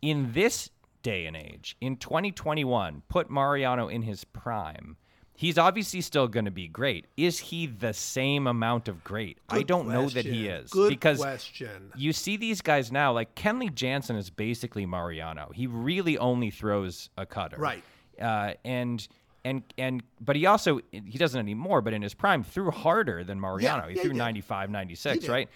In 0.00 0.32
this 0.32 0.70
day 1.02 1.26
and 1.26 1.36
age, 1.36 1.76
in 1.80 1.96
2021, 1.96 3.02
put 3.08 3.30
Mariano 3.30 3.88
in 3.88 4.02
his 4.02 4.24
prime. 4.24 4.96
He's 5.34 5.58
obviously 5.58 6.02
still 6.02 6.28
going 6.28 6.44
to 6.44 6.50
be 6.50 6.68
great. 6.68 7.06
Is 7.16 7.38
he 7.38 7.66
the 7.66 7.92
same 7.92 8.46
amount 8.46 8.86
of 8.86 9.02
great? 9.02 9.38
I 9.48 9.62
don't 9.62 9.88
know 9.88 10.08
that 10.08 10.24
he 10.24 10.46
is 10.46 10.70
Good 10.70 10.90
because 10.90 11.18
question. 11.18 11.90
you 11.96 12.12
see 12.12 12.36
these 12.36 12.60
guys 12.60 12.92
now 12.92 13.12
like 13.12 13.34
Kenley 13.34 13.74
Jansen 13.74 14.16
is 14.16 14.30
basically 14.30 14.86
Mariano. 14.86 15.50
He 15.52 15.66
really 15.66 16.16
only 16.18 16.50
throws 16.50 17.08
a 17.16 17.26
cutter. 17.26 17.56
Right. 17.56 17.82
Uh, 18.20 18.52
and 18.64 19.06
and 19.44 19.62
and 19.78 20.02
but 20.20 20.36
he 20.36 20.46
also 20.46 20.80
he 20.92 21.18
doesn't 21.18 21.40
anymore, 21.40 21.80
but 21.80 21.92
in 21.92 22.02
his 22.02 22.14
prime 22.14 22.44
threw 22.44 22.70
harder 22.70 23.24
than 23.24 23.40
Mariano. 23.40 23.88
he 23.88 23.96
yeah, 23.96 24.02
threw 24.02 24.12
he 24.12 24.16
95, 24.18 24.70
96, 24.70 25.18
did. 25.20 25.30
right? 25.30 25.48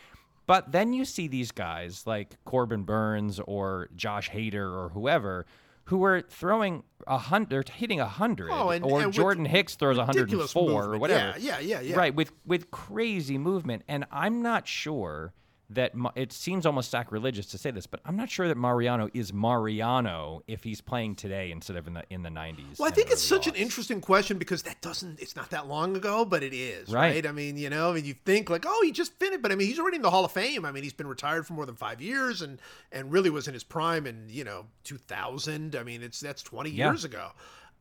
But 0.47 0.73
then 0.73 0.93
you 0.93 1.05
see 1.05 1.27
these 1.29 1.51
guys 1.53 2.07
like 2.07 2.37
Corbin 2.45 2.85
Burnes 2.85 3.41
or 3.41 3.89
Josh 3.97 4.31
Hader 4.31 4.71
or 4.73 4.91
whoever 4.91 5.45
who 5.87 6.03
are 6.05 6.21
throwing 6.21 6.83
a 7.07 7.17
hundred, 7.19 7.69
hitting 7.69 8.01
a 8.01 8.07
hundred, 8.09 8.51
Oh, 8.51 8.71
and- 8.71 8.85
or 8.85 9.03
and 9.03 9.13
Jordan 9.13 9.45
Hicks 9.45 9.77
throws 9.77 9.99
ridiculous 9.99 10.53
104 10.55 10.95
or 10.95 10.99
whatever. 10.99 11.39
Yeah, 11.39 11.59
yeah, 11.59 11.79
yeah, 11.79 11.81
yeah. 11.81 11.97
Right, 11.97 12.15
with 12.15 12.33
with 12.45 12.71
crazy 12.73 13.39
movement, 13.39 13.83
and 13.87 14.05
I'm 14.11 14.43
not 14.43 14.67
sure 14.67 15.33
that 15.69 15.93
it 16.15 16.33
seems 16.33 16.65
almost 16.65 16.93
sacrilegious 16.93 17.47
to 17.47 17.59
say 17.59 17.73
this, 17.73 17.87
but 17.89 17.99
I'm 18.05 18.17
not 18.17 18.31
sure 18.31 18.47
that 18.47 18.57
Mariano 18.57 19.09
is 19.13 19.33
Mariano 19.33 20.43
if 20.47 20.63
he's 20.63 20.81
playing 20.81 21.17
today 21.17 21.51
instead 21.51 21.77
of 21.77 21.89
in 21.89 21.95
the 21.95 22.05
in 22.09 22.23
the 22.23 22.29
90s. 22.29 22.79
Well, 22.79 22.89
I 22.89 22.93
think 22.95 23.11
it's 23.11 23.23
such 23.23 23.49
an 23.49 23.55
interesting 23.57 24.01
question 24.01 24.39
because 24.39 24.63
that 24.63 24.81
doesn't, 24.81 25.19
it's 25.21 25.35
not 25.35 25.51
that 25.51 25.67
long 25.67 25.97
ago, 25.97 26.25
but 26.25 26.45
it 26.45 26.55
is, 26.55 26.89
right? 26.89 27.15
Right. 27.17 27.27
I 27.27 27.33
mean, 27.33 27.57
you 27.57 27.69
know, 27.69 27.91
I 27.91 27.95
mean, 27.95 28.05
you 28.05 28.15
think 28.15 28.49
like, 28.49 28.65
oh, 28.67 28.81
he 28.85 28.93
just 28.93 29.13
finished, 29.15 29.43
but 29.43 29.51
I 29.51 29.57
mean, 29.57 29.67
he's 29.67 29.81
already 29.81 29.97
in 29.97 30.03
the 30.03 30.11
Hall 30.11 30.25
of 30.25 30.31
Fame. 30.31 30.65
I 30.65 30.71
mean, 30.71 30.85
he's 30.85 30.93
been 30.93 31.09
retired 31.09 31.47
for 31.49 31.55
more 31.55 31.67
than 31.67 31.75
five 31.75 32.01
years 32.01 32.43
and, 32.43 32.61
and 32.93 33.11
really 33.11 33.31
was 33.31 33.49
in 33.49 33.55
his 33.55 33.65
prime 33.65 34.07
in, 34.07 34.27
you 34.29 34.45
know, 34.45 34.67
2000. 34.85 35.75
I 35.75 35.83
mean, 35.83 36.03
it's, 36.03 36.21
that's 36.21 36.43
20 36.45 36.71
Yeah. 36.71 36.91
years 36.91 37.05
ago. 37.05 37.33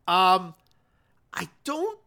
Um, 0.07 0.55
I 1.33 1.49
don't, 1.63 1.99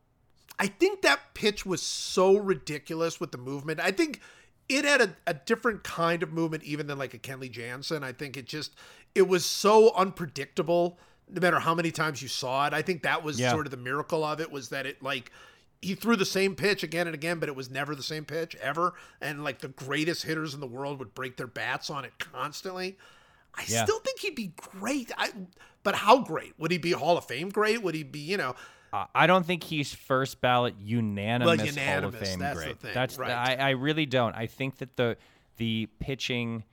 I 0.59 0.66
think 0.66 1.03
that 1.03 1.20
pitch 1.35 1.64
was 1.64 1.81
so 1.83 2.37
ridiculous 2.37 3.20
with 3.20 3.31
the 3.31 3.39
movement. 3.39 3.79
I 3.79 3.93
think 3.93 4.20
it 4.69 4.85
had 4.85 5.01
a, 5.01 5.16
a 5.27 5.35
different 5.35 5.83
kind 5.85 6.23
of 6.23 6.33
movement 6.33 6.62
even 6.64 6.87
than 6.87 6.99
like 6.99 7.14
a 7.14 7.19
Kenley 7.19 7.51
Jansen. 7.51 8.05
I 8.05 8.12
think 8.12 8.37
it 8.37 8.47
just 8.47 8.75
it 9.14 9.27
was 9.29 9.45
so 9.45 9.95
unpredictable 9.95 10.99
no 11.31 11.41
matter 11.41 11.59
how 11.59 11.75
many 11.75 11.91
times 11.91 12.23
you 12.23 12.29
saw 12.29 12.66
it. 12.66 12.73
I 12.73 12.81
think 12.83 13.03
that 13.03 13.23
was 13.23 13.39
Yeah. 13.39 13.51
sort 13.51 13.66
of 13.66 13.71
the 13.71 13.77
miracle 13.77 14.25
of 14.25 14.41
it 14.41 14.51
was 14.51 14.71
that 14.71 14.87
it 14.87 15.03
like 15.03 15.31
he 15.83 15.95
threw 15.95 16.16
the 16.16 16.25
same 16.25 16.55
pitch 16.57 16.83
again 16.83 17.07
and 17.07 17.14
again, 17.14 17.39
but 17.39 17.49
it 17.49 17.55
was 17.55 17.71
never 17.71 17.95
the 17.95 18.03
same 18.03 18.25
pitch 18.25 18.57
ever. 18.57 18.95
And 19.21 19.45
like 19.45 19.61
the 19.61 19.69
greatest 19.69 20.25
hitters 20.25 20.53
in 20.55 20.61
the 20.61 20.66
world 20.66 20.99
would 20.99 21.14
break 21.14 21.37
their 21.37 21.47
bats 21.47 21.89
on 21.91 22.05
it 22.05 22.19
constantly. 22.19 22.97
I 23.55 23.64
Yeah. 23.69 23.85
still 23.85 24.01
think 24.01 24.21
he'd 24.21 24.35
be 24.35 24.53
great. 24.57 25.12
I 25.16 25.31
but 25.85 25.95
how 25.97 26.19
great? 26.23 26.59
Would 26.59 26.71
he 26.71 26.79
be 26.79 26.93
Hall 26.93 27.16
of 27.16 27.25
Fame 27.27 27.49
great? 27.51 27.83
Would 27.83 27.95
he 27.95 28.03
be, 28.03 28.19
you 28.21 28.37
know, 28.37 28.55
Uh, 28.93 29.05
I 29.14 29.26
don't 29.26 29.45
think 29.45 29.64
he's 29.64 29.95
first 29.95 30.41
ballot 30.41 30.74
unanimous, 30.80 31.61
Hall 32.03 32.09
of 32.09 32.14
Fame 32.14 32.39
that's 32.39 32.59
the 32.59 32.64
great. 32.64 32.80
thing, 32.80 32.95
That's 32.95 33.18
right. 33.18 33.30
I, 33.30 33.55
I 33.57 33.70
really 33.70 34.07
don't. 34.07 34.34
I 34.34 34.47
think 34.47 34.78
that 34.78 34.97
the 34.97 35.16
the 35.57 35.89
pitching 35.99 36.64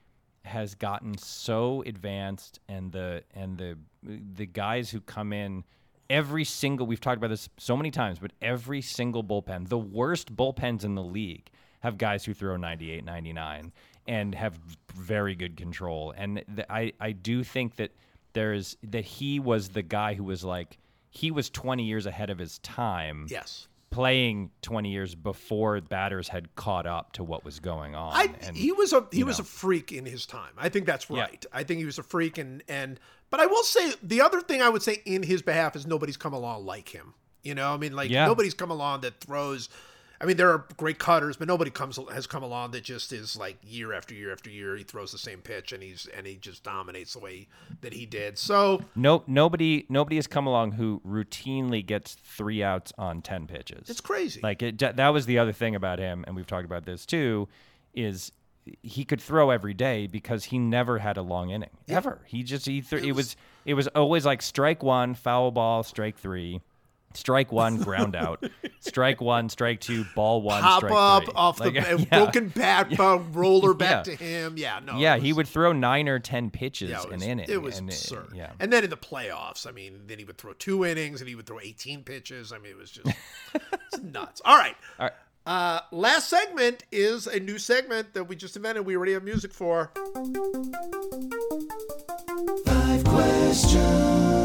has 0.44 0.76
gotten 0.76 1.18
so 1.18 1.84
advanced, 1.86 2.60
and 2.70 2.92
the 2.92 3.24
and 3.34 3.58
the 3.58 3.78
the 4.04 4.46
guys 4.46 4.90
who 4.92 5.02
come 5.02 5.34
in. 5.34 5.64
Every 6.08 6.44
single 6.44 6.86
we've 6.86 7.02
talked 7.02 7.18
about 7.18 7.32
this 7.32 7.50
so 7.58 7.76
many 7.76 7.90
times, 7.90 8.20
but 8.20 8.32
every 8.40 8.80
single 8.80 9.24
bullpen, 9.24 9.70
the 9.70 9.78
worst 9.80 10.36
bullpens 10.36 10.84
in 10.84 10.94
the 10.94 11.02
league, 11.02 11.50
have 11.80 11.98
guys 11.98 12.24
who 12.24 12.36
throw 12.36 12.58
98, 12.58 13.04
99 13.04 13.72
and 14.08 14.36
have 14.36 14.60
very 14.94 15.34
good 15.34 15.58
control. 15.58 16.14
And 16.16 16.44
th- 16.56 16.68
I 16.70 16.94
I 17.00 17.12
do 17.12 17.44
think 17.44 17.78
that 17.78 17.92
there's 18.34 18.78
that 18.84 19.04
he 19.04 19.40
was 19.40 19.70
the 19.70 19.82
guy 19.82 20.14
who 20.14 20.26
was 20.26 20.44
like 20.44 20.78
he 21.16 21.32
was 21.32 21.50
20 21.50 21.84
years 21.84 22.06
ahead 22.06 22.30
of 22.30 22.38
his 22.38 22.60
time 22.60 23.26
yes. 23.30 23.68
playing 23.90 24.52
20 24.62 24.90
years 24.92 25.16
before 25.16 25.80
batters 25.82 26.28
had 26.28 26.54
caught 26.56 26.86
up 26.86 27.14
to 27.14 27.24
what 27.24 27.46
was 27.46 27.60
going 27.60 27.96
on 27.96 28.12
I, 28.14 28.30
and 28.42 28.56
he 28.56 28.72
was 28.74 28.92
a 28.94 29.08
he 29.12 29.24
was 29.24 29.40
know. 29.40 29.44
a 29.44 29.46
freak 29.46 29.92
in 29.94 30.06
his 30.06 30.26
time. 30.26 30.52
I 30.58 30.70
think 30.70 30.86
that's 30.86 31.10
Yeah. 31.10 31.22
right. 31.22 31.46
I 31.54 31.64
think 31.64 31.80
he 31.80 31.86
was 31.86 31.98
a 31.98 32.04
freak 32.04 32.38
and 32.38 32.62
and 32.68 33.00
but 33.30 33.40
I 33.40 33.46
will 33.46 33.64
say 33.64 33.94
the 34.04 34.22
other 34.22 34.42
thing 34.42 34.62
I 34.62 34.70
would 34.70 34.84
say 34.84 35.02
in 35.06 35.24
his 35.24 35.42
behalf 35.42 35.76
is 35.76 35.88
nobody's 35.88 36.18
come 36.18 36.34
along 36.34 36.66
like 36.66 36.90
him. 36.90 37.14
You 37.44 37.56
know, 37.56 37.74
I 37.74 37.78
mean 37.78 37.96
like 37.96 38.10
Yeah. 38.10 38.26
nobody's 38.28 38.54
come 38.54 38.70
along 38.72 39.02
that 39.02 39.20
throws 39.22 39.70
I 40.22 40.26
mean 40.26 40.38
there 40.38 40.52
are 40.52 40.66
great 40.78 41.00
cutters, 41.00 41.38
but 41.38 41.48
nobody 41.48 41.72
comes 41.72 42.00
has 42.12 42.28
come 42.28 42.44
along 42.44 42.72
that 42.72 42.84
just 42.84 43.12
is 43.12 43.36
like 43.36 43.58
year 43.64 43.94
after 43.94 44.14
year 44.14 44.32
after 44.32 44.50
year 44.50 44.76
he 44.76 44.84
throws 44.84 45.12
the 45.12 45.18
same 45.18 45.40
pitch 45.42 45.72
and 45.72 45.82
he's 45.82 46.08
and 46.16 46.28
he 46.28 46.36
just 46.36 46.64
dominates 46.64 47.14
the 47.14 47.20
way 47.20 47.48
that 47.82 47.94
he 47.94 48.06
did. 48.06 48.38
So 48.38 48.82
no 48.96 49.24
nobody 49.28 49.86
nobody 49.90 50.16
has 50.18 50.28
come 50.28 50.48
along 50.48 50.74
who 50.74 51.02
routinely 51.06 51.86
gets 51.86 52.16
3 52.16 52.64
outs 52.64 52.94
on 52.98 53.22
10 53.22 53.48
pitches 53.48 53.90
it's 53.90 54.02
crazy. 54.02 54.40
Like 54.42 54.62
it, 54.62 54.78
that 54.80 55.10
was 55.10 55.26
the 55.26 55.40
other 55.40 55.54
thing 55.54 55.76
about 55.76 56.00
him, 56.00 56.24
and 56.28 56.36
we've 56.36 56.48
talked 56.48 56.66
about 56.66 56.86
this 56.86 57.06
too, 57.06 57.48
is 57.94 58.32
he 58.82 59.06
could 59.06 59.22
throw 59.22 59.52
every 59.52 59.74
day 59.74 60.08
because 60.08 60.46
he 60.46 60.58
never 60.60 61.00
had 61.00 61.18
a 61.18 61.22
long 61.22 61.52
inning 61.52 61.70
ever. 61.88 62.22
He 62.26 62.44
just 62.44 62.66
he 62.66 62.82
th- 62.82 63.04
it 63.04 63.14
was 63.14 63.36
it 63.66 63.74
was 63.74 63.88
always 63.90 64.26
like 64.26 64.42
strike 64.42 64.84
one, 64.84 65.14
foul 65.14 65.52
ball, 65.52 65.84
strike 65.84 66.18
three, 66.18 66.62
strike 67.16 67.52
one, 67.52 67.78
ground 67.78 68.16
out, 68.16 68.44
strike 68.80 69.22
one, 69.22 69.50
strike 69.50 69.80
two, 69.82 70.06
ball 70.16 70.42
one, 70.42 70.62
Pop 70.62 70.80
strike 70.80 70.94
up 70.94 71.24
three. 71.26 71.34
off 71.36 71.58
the 71.58 71.64
Like, 71.72 71.78
uh, 71.78 71.98
yeah. 72.12 72.18
broken 72.20 72.50
bat, 72.50 73.00
uh, 73.00 73.20
roller 73.32 73.74
back 73.76 74.06
Yeah. 74.08 74.16
to 74.16 74.24
him. 74.24 74.54
Yeah, 74.58 74.80
no. 74.86 74.98
Yeah, 74.98 75.16
it 75.16 75.24
he 75.24 75.34
would 75.34 75.48
throw 75.48 75.74
nine 75.74 76.08
or 76.08 76.20
ten 76.20 76.50
pitches 76.50 76.90
Yeah, 76.90 77.02
it 77.04 77.12
was, 77.12 77.22
an 77.24 77.30
inning. 77.30 77.46
It 77.50 77.62
was 77.62 77.78
and 77.80 77.90
absurd. 77.90 78.30
yeah, 78.36 78.52
And 78.60 78.72
then 78.72 78.84
in 78.84 78.90
the 78.90 78.98
playoffs, 78.98 79.68
I 79.68 79.72
mean, 79.72 80.02
then 80.08 80.20
he 80.20 80.26
would 80.26 80.38
throw 80.38 80.54
two 80.54 80.86
innings 80.86 81.22
and 81.22 81.28
he 81.30 81.36
would 81.36 81.46
throw 81.48 81.60
18 81.60 82.04
pitches. 82.04 82.52
I 82.52 82.58
mean, 82.60 82.72
it 82.72 82.78
was 82.78 82.92
just 82.92 83.08
it's 83.54 84.02
nuts. 84.02 84.42
All 84.46 84.58
right. 84.58 84.76
All 85.00 85.06
right. 85.06 85.14
Uh, 85.48 85.80
last 85.92 86.28
segment 86.28 86.84
is 86.92 87.28
a 87.28 87.40
new 87.40 87.60
segment 87.60 88.16
that 88.16 88.24
we 88.24 88.36
just 88.36 88.56
invented. 88.56 88.84
We 88.84 88.96
already 88.98 89.14
have 89.14 89.24
music 89.24 89.54
for. 89.54 89.92
Five 92.66 93.04
questions. 93.04 94.45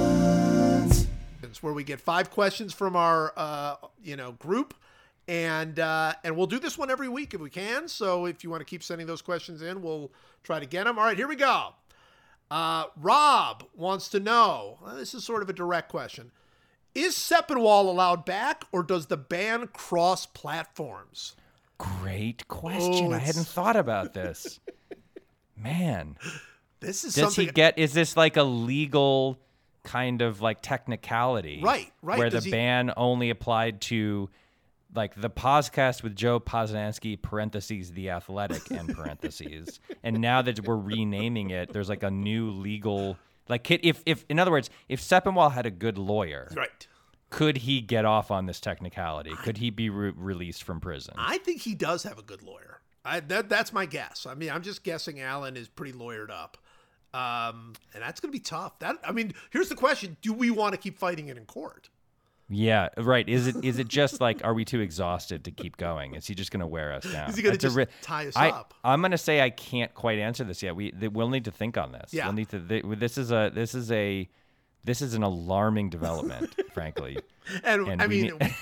It's 1.50 1.62
where 1.62 1.72
we 1.72 1.84
get 1.84 2.00
five 2.00 2.30
questions 2.30 2.72
from 2.72 2.96
our, 2.96 3.32
uh, 3.36 3.76
you 4.02 4.16
know, 4.16 4.32
group. 4.32 4.74
And 5.28 5.78
uh, 5.78 6.14
and 6.24 6.36
we'll 6.36 6.46
do 6.48 6.58
this 6.58 6.76
one 6.76 6.90
every 6.90 7.08
week 7.08 7.34
if 7.34 7.40
we 7.40 7.50
can. 7.50 7.86
So 7.86 8.26
if 8.26 8.42
you 8.42 8.50
want 8.50 8.62
to 8.62 8.64
keep 8.64 8.82
sending 8.82 9.06
those 9.06 9.22
questions 9.22 9.62
in, 9.62 9.80
we'll 9.82 10.10
try 10.42 10.58
to 10.58 10.66
get 10.66 10.84
them. 10.84 10.98
All 10.98 11.04
right, 11.04 11.16
here 11.16 11.28
we 11.28 11.36
go. 11.36 11.74
Uh, 12.50 12.86
Rob 13.00 13.64
wants 13.76 14.08
to 14.08 14.18
know. 14.18 14.78
uh, 14.84 14.96
this 14.96 15.14
is 15.14 15.22
sort 15.22 15.42
of 15.42 15.48
a 15.48 15.52
direct 15.52 15.88
question. 15.88 16.32
Is 16.96 17.14
Sepinwall 17.14 17.86
allowed 17.86 18.24
back, 18.24 18.64
or 18.72 18.82
does 18.82 19.06
the 19.06 19.16
ban 19.16 19.68
cross 19.68 20.26
platforms? 20.26 21.36
Great 21.78 22.48
question. 22.48 23.12
Oh, 23.12 23.12
I 23.12 23.18
hadn't 23.18 23.46
thought 23.46 23.76
about 23.76 24.12
this. 24.14 24.58
Man. 25.56 26.16
This 26.80 27.04
is 27.04 27.14
Does 27.14 27.34
something. 27.34 27.46
he 27.46 27.52
get? 27.52 27.78
Is 27.78 27.92
this 27.92 28.16
like 28.16 28.36
a 28.36 28.42
legal 28.42 29.38
kind 29.82 30.22
of 30.22 30.40
like 30.40 30.60
technicality? 30.62 31.60
Right, 31.62 31.92
right. 32.02 32.18
Where 32.18 32.30
Does 32.30 32.44
the 32.44 32.50
he- 32.50 32.52
ban 32.52 32.92
only 32.96 33.30
applied 33.30 33.80
to 33.82 34.30
like 34.94 35.14
the 35.20 35.30
podcast 35.30 36.02
with 36.02 36.16
Joe 36.16 36.40
Posnanski 36.40 37.20
parentheses 37.20 37.92
the 37.92 38.10
athletic 38.10 38.70
end 38.72 38.94
parentheses, 38.96 39.80
and 40.02 40.20
now 40.20 40.42
that 40.42 40.66
we're 40.66 40.76
renaming 40.76 41.50
it, 41.50 41.72
there's 41.72 41.88
like 41.88 42.02
a 42.02 42.10
new 42.10 42.50
legal 42.50 43.16
like 43.48 43.70
if 43.70 44.02
if 44.06 44.24
in 44.28 44.38
other 44.38 44.50
words, 44.50 44.70
if 44.88 45.00
Sepinwall 45.00 45.52
had 45.52 45.66
a 45.66 45.70
good 45.70 45.98
lawyer, 45.98 46.48
right. 46.56 46.86
could 47.30 47.58
he 47.58 47.80
get 47.80 48.04
off 48.04 48.30
on 48.30 48.46
this 48.46 48.60
technicality? 48.60 49.32
Could 49.42 49.58
he 49.58 49.70
be 49.70 49.90
re- 49.90 50.12
released 50.16 50.62
from 50.62 50.80
prison? 50.80 51.14
I 51.18 51.38
think 51.38 51.62
he 51.62 51.74
does 51.74 52.04
have 52.04 52.18
a 52.18 52.22
good 52.22 52.42
lawyer. 52.42 52.80
I, 53.04 53.20
that 53.20 53.48
that's 53.48 53.72
my 53.72 53.86
guess. 53.86 54.26
I 54.26 54.34
mean, 54.34 54.50
I'm 54.50 54.62
just 54.62 54.84
guessing. 54.84 55.20
Alan 55.20 55.56
is 55.56 55.68
pretty 55.68 55.92
lawyered 55.92 56.30
up, 56.30 56.58
um, 57.14 57.72
and 57.94 58.02
that's 58.02 58.20
going 58.20 58.32
to 58.32 58.36
be 58.36 58.42
tough. 58.42 58.78
That 58.80 58.96
I 59.04 59.12
mean, 59.12 59.32
here's 59.50 59.68
the 59.68 59.74
question: 59.74 60.16
Do 60.22 60.32
we 60.32 60.50
want 60.50 60.72
to 60.72 60.78
keep 60.78 60.98
fighting 60.98 61.28
it 61.28 61.36
in 61.36 61.44
court? 61.46 61.88
Yeah, 62.52 62.88
right. 62.96 63.28
Is 63.28 63.46
it 63.46 63.64
is 63.64 63.78
it 63.78 63.86
just 63.86 64.20
like 64.20 64.44
are 64.44 64.52
we 64.52 64.64
too 64.64 64.80
exhausted 64.80 65.44
to 65.44 65.52
keep 65.52 65.76
going? 65.76 66.14
Is 66.16 66.26
he 66.26 66.34
just 66.34 66.50
going 66.50 66.60
to 66.60 66.66
wear 66.66 66.92
us 66.92 67.04
down? 67.04 67.30
Is 67.30 67.36
he 67.36 67.42
gonna 67.42 67.56
That's 67.56 67.90
tie 68.02 68.26
us 68.26 68.36
I, 68.36 68.50
up? 68.50 68.74
I'm 68.82 69.00
going 69.00 69.12
to 69.12 69.18
say 69.18 69.40
I 69.40 69.50
can't 69.50 69.94
quite 69.94 70.18
answer 70.18 70.42
this 70.42 70.60
yet. 70.60 70.74
We 70.74 70.90
th- 70.90 71.12
we'll 71.12 71.28
need 71.28 71.44
to 71.44 71.52
think 71.52 71.78
on 71.78 71.92
this. 71.92 72.12
Yeah. 72.12 72.26
We'll 72.26 72.34
need 72.34 72.48
to. 72.48 72.58
Th- 72.58 72.84
this 72.84 73.18
is 73.18 73.30
a 73.30 73.52
this 73.54 73.76
is 73.76 73.92
a 73.92 74.28
this 74.82 75.00
is 75.00 75.14
an 75.14 75.22
alarming 75.22 75.90
development, 75.90 76.54
frankly. 76.72 77.18
And, 77.64 77.88
And 77.88 78.02
I 78.02 78.06
mean, 78.06 78.32
need- 78.38 78.54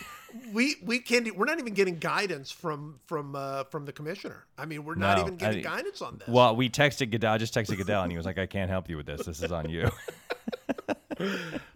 we 0.52 0.76
we 0.82 0.98
can't. 0.98 1.34
We're 1.36 1.46
not 1.46 1.58
even 1.58 1.74
getting 1.74 1.98
guidance 1.98 2.50
from 2.50 3.00
from 3.06 3.34
uh, 3.34 3.64
from 3.64 3.84
the 3.84 3.92
commissioner. 3.92 4.44
I 4.56 4.66
mean, 4.66 4.84
we're 4.84 4.94
not 4.94 5.16
No, 5.18 5.24
even 5.24 5.36
getting 5.36 5.66
I- 5.66 5.76
guidance 5.76 6.02
on 6.02 6.18
this. 6.18 6.28
Well, 6.28 6.56
we 6.56 6.68
texted 6.70 7.10
Goodell. 7.10 7.32
I 7.32 7.38
just 7.38 7.54
texted 7.54 7.76
Goodell, 7.76 8.02
and 8.02 8.12
he 8.12 8.16
was 8.16 8.26
like, 8.26 8.38
"I 8.38 8.46
can't 8.46 8.70
help 8.70 8.88
you 8.88 8.96
with 8.96 9.06
this. 9.06 9.26
This 9.26 9.42
is 9.42 9.52
on 9.52 9.68
you." 9.70 9.90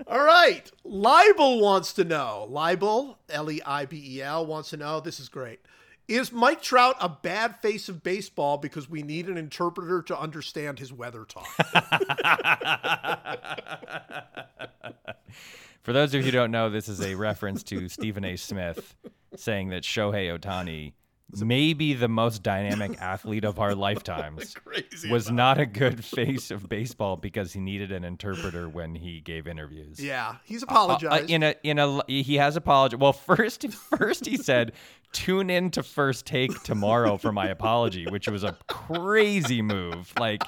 All 0.06 0.24
right. 0.24 0.70
Leibel 0.86 1.60
wants 1.60 1.92
to 1.94 2.04
know. 2.04 2.48
Leibel, 2.50 3.16
L 3.28 3.50
E 3.50 3.60
I 3.64 3.86
B 3.86 4.16
E 4.18 4.22
L, 4.22 4.46
wants 4.46 4.70
to 4.70 4.76
know. 4.76 5.00
This 5.00 5.18
is 5.18 5.28
great. 5.28 5.60
Is 6.08 6.32
Mike 6.32 6.60
Trout 6.60 6.96
a 7.00 7.08
bad 7.08 7.56
face 7.60 7.88
of 7.88 8.02
baseball 8.02 8.58
because 8.58 8.90
we 8.90 9.02
need 9.02 9.28
an 9.28 9.38
interpreter 9.38 10.02
to 10.02 10.18
understand 10.18 10.78
his 10.78 10.92
weather 10.92 11.24
talk? 11.24 11.46
For 15.82 15.92
those 15.92 16.14
of 16.14 16.20
you 16.20 16.26
who 16.26 16.30
don't 16.30 16.50
know, 16.50 16.70
this 16.70 16.88
is 16.88 17.00
a 17.00 17.14
reference 17.14 17.62
to 17.64 17.88
Stephen 17.88 18.24
A. 18.24 18.36
Smith 18.36 18.94
saying 19.36 19.70
that 19.70 19.82
Shohei 19.82 20.36
Ohtani, 20.38 20.92
maybe 21.42 21.94
the 21.94 22.06
most 22.08 22.42
dynamic 22.42 23.00
athlete 23.00 23.44
of 23.44 23.58
our 23.58 23.74
lifetimes, 23.86 24.54
was 25.10 25.30
not 25.30 25.58
a 25.58 25.66
good 25.66 26.04
face 26.04 26.50
of 26.52 26.68
baseball 26.68 27.16
because 27.16 27.52
he 27.52 27.58
needed 27.60 27.90
an 27.90 28.04
interpreter 28.04 28.68
when 28.68 28.94
he 28.94 29.20
gave 29.20 29.46
interviews. 29.48 29.98
yeah, 29.98 30.36
he's 30.44 30.62
Uh, 30.62 30.66
apologized. 30.68 31.30
in 31.30 31.42
a 31.42 31.54
in 31.64 31.78
a 31.80 32.00
he 32.06 32.36
has 32.36 32.54
apologized. 32.54 33.00
Well, 33.00 33.12
first 33.12 33.66
first 33.96 34.26
he 34.26 34.36
said, 34.36 34.72
"Tune 35.12 35.50
in 35.50 35.70
to 35.72 35.82
First 35.82 36.26
Take 36.26 36.62
tomorrow 36.62 37.16
for 37.16 37.32
my 37.32 37.46
apology," 37.48 38.06
which 38.06 38.28
was 38.28 38.44
a 38.44 38.56
crazy 38.68 39.62
move. 39.62 40.12
Like 40.18 40.42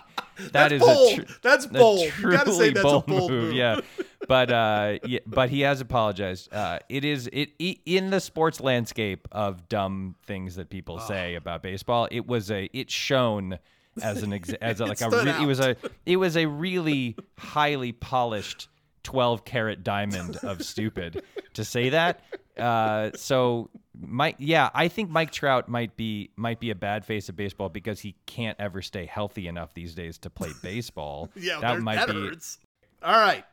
that 0.52 0.52
That's 0.52 0.72
is 0.74 0.80
bold. 0.80 1.18
a 1.18 1.22
tr- 1.24 1.32
That's 1.42 1.64
a 1.66 1.68
bold. 1.68 2.00
Say 2.00 2.10
truly 2.10 2.70
that's 2.70 2.78
a 2.80 2.82
bold 2.82 3.08
move. 3.08 3.52
Yeah, 3.54 3.80
but 4.26 4.50
uh, 4.50 4.98
yeah, 5.04 5.20
but 5.26 5.48
he 5.50 5.60
has 5.60 5.80
apologized. 5.80 6.52
Uh, 6.52 6.78
it 6.88 7.04
is 7.04 7.28
it 7.32 7.50
i- 7.60 7.78
in 7.86 8.10
the 8.10 8.20
sports 8.20 8.60
landscape 8.60 9.28
of 9.32 9.68
dumb 9.68 10.16
things 10.26 10.56
that 10.56 10.70
people 10.70 10.98
say 10.98 11.34
about 11.36 11.62
baseball. 11.62 12.08
It 12.10 12.26
was 12.26 12.50
a 12.50 12.68
it 12.72 12.90
shone 12.90 13.58
as 14.02 14.22
an 14.24 14.32
ex- 14.32 14.52
as 14.54 14.80
a, 14.80 14.86
like 14.86 15.00
a 15.00 15.08
re- 15.10 15.42
it 15.42 15.46
was 15.46 15.60
a 15.60 15.76
it 16.04 16.16
was 16.16 16.36
a 16.36 16.46
really 16.46 17.16
highly 17.38 17.92
polished 17.92 18.68
12 19.04 19.44
carat 19.44 19.84
diamond 19.84 20.36
of 20.42 20.62
stupid 20.64 21.22
to 21.52 21.64
say 21.64 21.90
that. 21.90 22.20
Uh, 22.58 23.10
so 23.14 23.68
Mike, 23.98 24.36
yeah, 24.38 24.70
I 24.74 24.88
think 24.88 25.10
Mike 25.10 25.30
Trout 25.30 25.68
might 25.68 25.96
be 25.96 26.30
might 26.36 26.60
be 26.60 26.70
a 26.70 26.74
bad 26.74 27.04
face 27.04 27.28
of 27.28 27.36
baseball 27.36 27.68
because 27.68 28.00
he 28.00 28.16
can't 28.26 28.58
ever 28.58 28.82
stay 28.82 29.06
healthy 29.06 29.46
enough 29.46 29.74
these 29.74 29.94
days 29.94 30.18
to 30.18 30.30
play 30.30 30.50
baseball. 30.62 31.30
yeah, 31.36 31.60
that 31.60 31.80
might 31.80 31.96
that 31.96 32.08
be. 32.08 32.14
hurts. 32.14 32.58
All 33.02 33.18
right. 33.18 33.44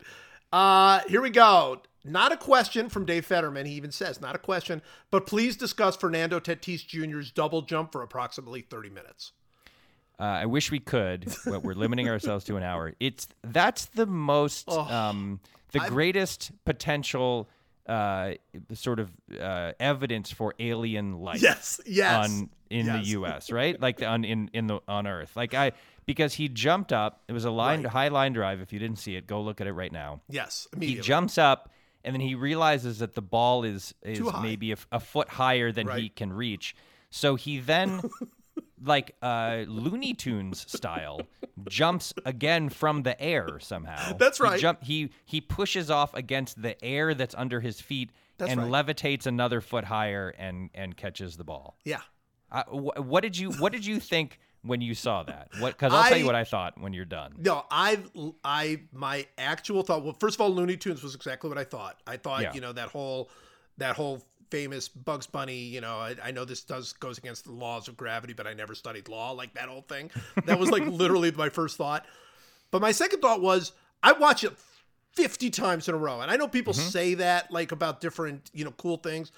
Uh, 0.52 1.02
here 1.08 1.22
we 1.22 1.30
go. 1.30 1.82
Not 2.04 2.32
a 2.32 2.38
question 2.38 2.90
from 2.90 3.06
Dave 3.06 3.26
Fetterman. 3.26 3.66
He 3.68 3.74
even 3.74 3.92
says, 3.92 4.20
not 4.20 4.36
a 4.36 4.40
question, 4.40 4.82
but 5.12 5.28
please 5.28 5.56
discuss 5.56 5.96
Fernando 5.96 6.40
Tatis 6.40 6.86
Jr.'s 6.86 7.32
double 7.32 7.62
jump 7.62 7.92
for 7.92 8.02
approximately 8.02 8.62
30 8.62 8.90
minutes. 8.90 9.34
Uh, 10.20 10.24
I 10.24 10.46
wish 10.48 10.72
we 10.72 10.80
could, 10.80 11.34
but 11.46 11.64
we're 11.64 11.74
limiting 11.74 12.10
ourselves 12.10 12.46
to 12.46 12.58
an 12.58 12.64
hour. 12.64 12.94
It's 13.00 13.28
that's 13.44 13.86
the 13.86 14.06
most, 14.06 14.70
um, 14.70 15.40
the 15.72 15.80
greatest 15.80 16.52
potential 16.66 17.50
uh, 17.92 18.34
sort 18.74 19.00
of 19.00 19.12
uh, 19.40 19.74
evidence 19.80 20.32
for 20.32 20.54
alien 20.60 21.20
life. 21.20 21.42
Yes, 21.42 21.82
yes, 21.86 22.26
on 22.30 22.50
in 22.70 22.86
yes. 22.86 23.04
the 23.04 23.10
U.S. 23.12 23.52
Right, 23.52 23.80
like 23.80 24.02
on 24.02 24.24
in 24.24 24.50
in 24.54 24.68
the 24.68 24.80
on 24.88 25.08
Earth. 25.08 25.36
Like 25.36 25.54
I 25.54 25.74
because 26.06 26.34
he 26.34 26.48
jumped 26.50 26.94
up. 26.94 27.22
It 27.28 27.34
was 27.34 27.46
a 27.46 27.52
line 27.52 27.84
Right. 27.84 27.92
high 27.92 28.08
line 28.08 28.34
drive. 28.34 28.62
If 28.62 28.72
you 28.74 28.80
didn't 28.80 29.00
see 29.00 29.16
it, 29.16 29.28
go 29.28 29.42
look 29.42 29.62
at 29.62 29.68
it 29.68 29.74
right 29.74 29.92
now. 29.92 30.22
Yes, 30.30 30.68
He 30.80 30.96
jumps 30.96 31.38
up 31.38 31.70
and 32.04 32.16
then 32.16 32.22
he 32.22 32.36
realizes 32.36 33.00
that 33.00 33.14
the 33.14 33.22
ball 33.22 33.64
is 33.64 33.94
is 34.04 34.22
maybe 34.42 34.72
a, 34.72 34.78
a 34.92 35.00
foot 35.00 35.30
higher 35.30 35.72
than 35.72 35.88
he 35.90 36.10
can 36.10 36.34
reach. 36.34 36.76
So 37.10 37.36
he 37.36 37.60
then 37.60 38.02
like 38.84 39.16
uh 39.22 39.64
Looney 39.68 40.14
Tunes 40.14 40.66
style 40.72 41.22
jumps 41.70 42.14
again 42.26 42.70
from 42.70 43.04
the 43.04 43.20
air 43.22 43.60
somehow. 43.60 44.14
That's 44.18 44.38
He 44.40 44.44
right. 44.44 44.60
jump 44.60 44.84
he 44.84 45.12
he 45.26 45.42
pushes 45.42 45.90
off 45.92 46.14
against 46.14 46.62
the 46.62 46.82
air 46.84 47.14
that's 47.14 47.36
under 47.36 47.60
his 47.60 47.80
feet 47.82 48.10
That's 48.38 48.52
and 48.52 48.62
right. 48.72 48.86
levitates 48.86 49.26
another 49.26 49.62
foot 49.62 49.84
higher 49.86 50.30
and 50.38 50.70
and 50.74 50.96
catches 50.98 51.38
the 51.38 51.44
ball. 51.44 51.78
Yeah. 51.86 52.02
Uh, 52.52 52.64
wh- 52.66 53.06
what 53.08 53.22
did 53.22 53.38
you 53.38 53.52
What 53.54 53.72
did 53.72 53.86
you 53.86 54.00
think 54.00 54.40
when 54.64 54.82
you 54.82 54.94
saw 54.94 55.24
that? 55.24 55.50
What? 55.60 55.74
Because 55.74 55.94
I'll 55.94 56.08
tell 56.10 56.18
you 56.18 56.26
what 56.26 56.36
I 56.36 56.44
thought 56.44 56.80
when 56.80 56.94
you're 56.94 57.06
done. 57.06 57.34
No, 57.40 57.66
I, 57.72 57.98
I, 58.44 58.82
my 58.94 59.26
actual 59.40 59.82
thought. 59.82 60.04
Well, 60.04 60.16
first 60.20 60.36
of 60.36 60.42
all, 60.42 60.52
Looney 60.52 60.78
Tunes 60.78 61.02
was 61.02 61.16
exactly 61.16 61.50
what 61.50 61.58
I 61.58 61.64
thought. 61.64 62.00
I 62.06 62.18
thought, 62.18 62.44
Yeah. 62.44 62.54
you 62.54 62.62
know, 62.62 62.72
that 62.74 62.90
whole, 62.90 63.32
that 63.80 63.96
whole 63.96 64.22
famous 64.52 64.88
Bugs 64.88 65.26
Bunny. 65.26 65.58
You 65.58 65.82
know, 65.82 65.96
I, 65.98 66.16
I 66.24 66.32
know 66.32 66.46
this 66.46 66.62
does 66.62 66.94
goes 66.94 67.18
against 67.18 67.46
the 67.46 67.52
laws 67.52 67.88
of 67.88 67.98
gravity, 67.98 68.34
but 68.34 68.46
I 68.46 68.54
never 68.54 68.76
studied 68.76 69.10
law. 69.10 69.32
Like 69.32 69.54
that 69.56 69.68
whole 69.70 69.82
thing. 69.82 70.12
That 70.46 70.60
was 70.60 70.70
like 70.70 70.86
literally 70.88 71.32
my 71.32 71.50
first 71.50 71.78
thought. 71.78 72.06
But 72.70 72.82
my 72.82 72.92
second 72.92 73.22
thought 73.22 73.42
was, 73.42 73.72
I 74.04 74.12
watch 74.14 74.44
it 74.44 74.54
fifty 75.14 75.50
times 75.50 75.88
in 75.90 75.96
a 75.96 75.98
row, 75.98 76.22
and 76.22 76.30
I 76.30 76.36
know 76.38 76.48
people 76.48 76.74
Mm-hmm. 76.74 76.90
say 76.90 77.14
that 77.16 77.52
like 77.52 77.72
about 77.72 78.00
different, 78.02 78.52
you 78.54 78.64
know, 78.66 78.72
cool 78.72 78.98
things. 78.98 79.32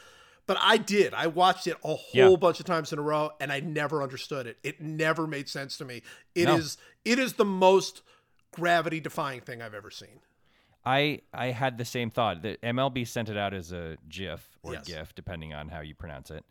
But 0.46 0.58
I 0.60 0.76
did. 0.76 1.14
I 1.14 1.28
watched 1.28 1.68
it 1.68 1.78
a 1.86 1.96
whole 1.96 2.32
Yeah. 2.32 2.36
bunch 2.36 2.60
of 2.60 2.66
times 2.66 2.92
in 2.92 3.00
a 3.00 3.02
row, 3.02 3.32
and 3.40 3.50
I 3.50 3.62
never 3.62 4.04
understood 4.04 4.46
it. 4.46 4.58
It 4.62 4.82
never 4.82 5.26
made 5.26 5.48
sense 5.48 5.78
to 5.78 5.86
me. 5.86 6.02
It 6.36 6.50
is 6.50 6.78
No. 7.06 7.14
it 7.14 7.20
is 7.20 7.34
the 7.34 7.46
most 7.46 8.02
gravity 8.52 9.00
defying 9.00 9.40
thing 9.42 9.62
I've 9.62 9.74
ever 9.74 9.90
seen. 9.90 10.20
I 10.86 11.22
I 11.34 11.48
had 11.48 11.78
the 11.78 11.86
same 11.86 12.10
thought. 12.10 12.42
The 12.42 12.58
MLB 12.64 13.08
sent 13.08 13.30
it 13.30 13.38
out 13.38 13.54
as 13.54 13.72
a 13.72 13.98
GIF 14.10 14.58
or 14.64 14.74
Yes. 14.74 14.86
GIF, 14.86 15.16
depending 15.16 15.54
on 15.54 15.70
how 15.70 15.82
you 15.82 15.96
pronounce 15.96 16.30
it. 16.32 16.46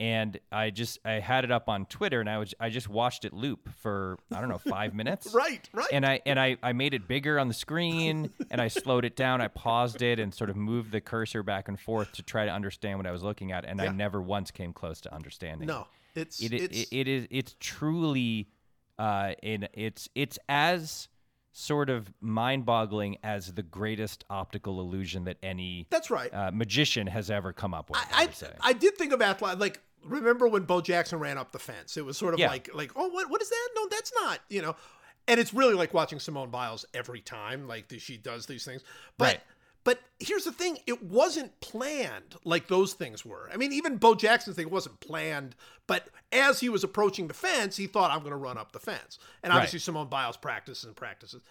And 0.00 0.40
I 0.50 0.70
just 0.70 0.98
I 1.04 1.12
had 1.20 1.44
it 1.44 1.52
up 1.52 1.68
on 1.68 1.86
Twitter, 1.86 2.18
and 2.20 2.28
I 2.28 2.38
was 2.38 2.52
I 2.58 2.68
just 2.68 2.88
watched 2.88 3.24
it 3.24 3.32
loop 3.32 3.68
for 3.80 4.18
I 4.34 4.40
don't 4.40 4.48
know 4.48 4.58
five 4.58 4.92
minutes. 5.00 5.32
Right, 5.32 5.68
right. 5.72 5.86
And 5.92 6.04
I 6.04 6.20
and 6.26 6.40
I, 6.40 6.56
I 6.64 6.72
made 6.72 6.94
it 6.94 7.06
bigger 7.06 7.38
on 7.38 7.46
the 7.46 7.54
screen, 7.54 8.30
and 8.50 8.60
I 8.60 8.66
slowed 8.68 9.04
it 9.04 9.14
down. 9.14 9.40
I 9.40 9.46
paused 9.48 10.02
it 10.02 10.18
and 10.18 10.34
sort 10.34 10.50
of 10.50 10.56
moved 10.56 10.90
the 10.90 11.00
cursor 11.00 11.44
back 11.44 11.68
and 11.68 11.78
forth 11.78 12.10
to 12.12 12.22
try 12.24 12.44
to 12.44 12.50
understand 12.50 12.98
what 12.98 13.06
I 13.06 13.12
was 13.12 13.22
looking 13.22 13.52
at. 13.52 13.64
And 13.64 13.80
I 13.80 13.88
never 13.88 14.20
once 14.20 14.50
came 14.50 14.72
close 14.72 15.00
to 15.02 15.14
understanding. 15.14 15.68
no, 15.68 15.86
it's 16.16 16.40
it, 16.42 16.52
it's 16.52 16.80
it, 16.82 16.88
it 16.90 17.08
is 17.08 17.26
it's 17.30 17.54
truly 17.60 18.48
uh 18.98 19.34
in 19.44 19.68
it's 19.74 20.08
it's 20.16 20.40
as 20.48 21.08
sort 21.56 21.88
of 21.88 22.12
mind-boggling 22.20 23.16
as 23.22 23.52
the 23.54 23.62
greatest 23.62 24.24
optical 24.28 24.80
illusion 24.80 25.22
that 25.24 25.36
any 25.40 25.86
that's 25.88 26.10
right. 26.10 26.34
uh, 26.34 26.50
magician 26.52 27.06
has 27.06 27.30
ever 27.30 27.52
come 27.52 27.72
up 27.72 27.88
with. 27.90 27.98
I, 28.12 28.24
I, 28.24 28.26
say. 28.30 28.50
I 28.60 28.72
did 28.72 28.96
think 28.96 29.12
of 29.12 29.22
athlete 29.22 29.58
like 29.58 29.80
remember 30.04 30.48
when 30.48 30.64
Bo 30.64 30.80
Jackson 30.80 31.20
ran 31.20 31.38
up 31.38 31.52
the 31.52 31.60
fence? 31.60 31.96
It 31.96 32.04
was 32.04 32.18
sort 32.18 32.34
of 32.34 32.40
Yeah. 32.40 32.48
like 32.48 32.68
like 32.74 32.90
oh 32.96 33.08
what 33.08 33.30
what 33.30 33.40
is 33.40 33.48
that? 33.50 33.68
No, 33.76 33.86
that's 33.88 34.12
not 34.20 34.40
you 34.50 34.62
know. 34.62 34.74
And 35.28 35.38
it's 35.40 35.54
really 35.54 35.74
like 35.74 35.94
watching 35.94 36.18
Simone 36.20 36.50
Biles 36.50 36.84
every 36.92 37.20
time 37.20 37.66
like 37.68 37.86
she 37.98 38.16
does 38.16 38.46
these 38.46 38.64
things. 38.64 38.82
But 39.16 39.24
Right. 39.24 39.40
But 39.84 40.00
here's 40.18 40.44
the 40.44 40.52
thing: 40.52 40.78
it 40.86 41.02
wasn't 41.02 41.60
planned 41.60 42.36
like 42.44 42.68
those 42.68 42.94
things 42.94 43.24
were. 43.24 43.48
I 43.52 43.56
mean, 43.56 43.72
even 43.72 43.96
Bo 43.98 44.14
Jackson's 44.14 44.56
thing 44.56 44.70
wasn't 44.70 44.98
planned. 45.00 45.54
But 45.86 46.08
as 46.32 46.60
he 46.60 46.68
was 46.70 46.82
approaching 46.82 47.28
the 47.28 47.34
fence, 47.34 47.76
he 47.76 47.86
thought, 47.86 48.10
"I'm 48.10 48.20
going 48.20 48.30
to 48.30 48.36
run 48.36 48.56
up 48.58 48.72
the 48.72 48.80
fence." 48.80 49.18
And 49.42 49.50
Right. 49.50 49.56
obviously, 49.58 49.78
Simone 49.80 50.08
Biles 50.08 50.36
practices 50.38 50.84
and 50.84 50.96
practices 50.96 51.42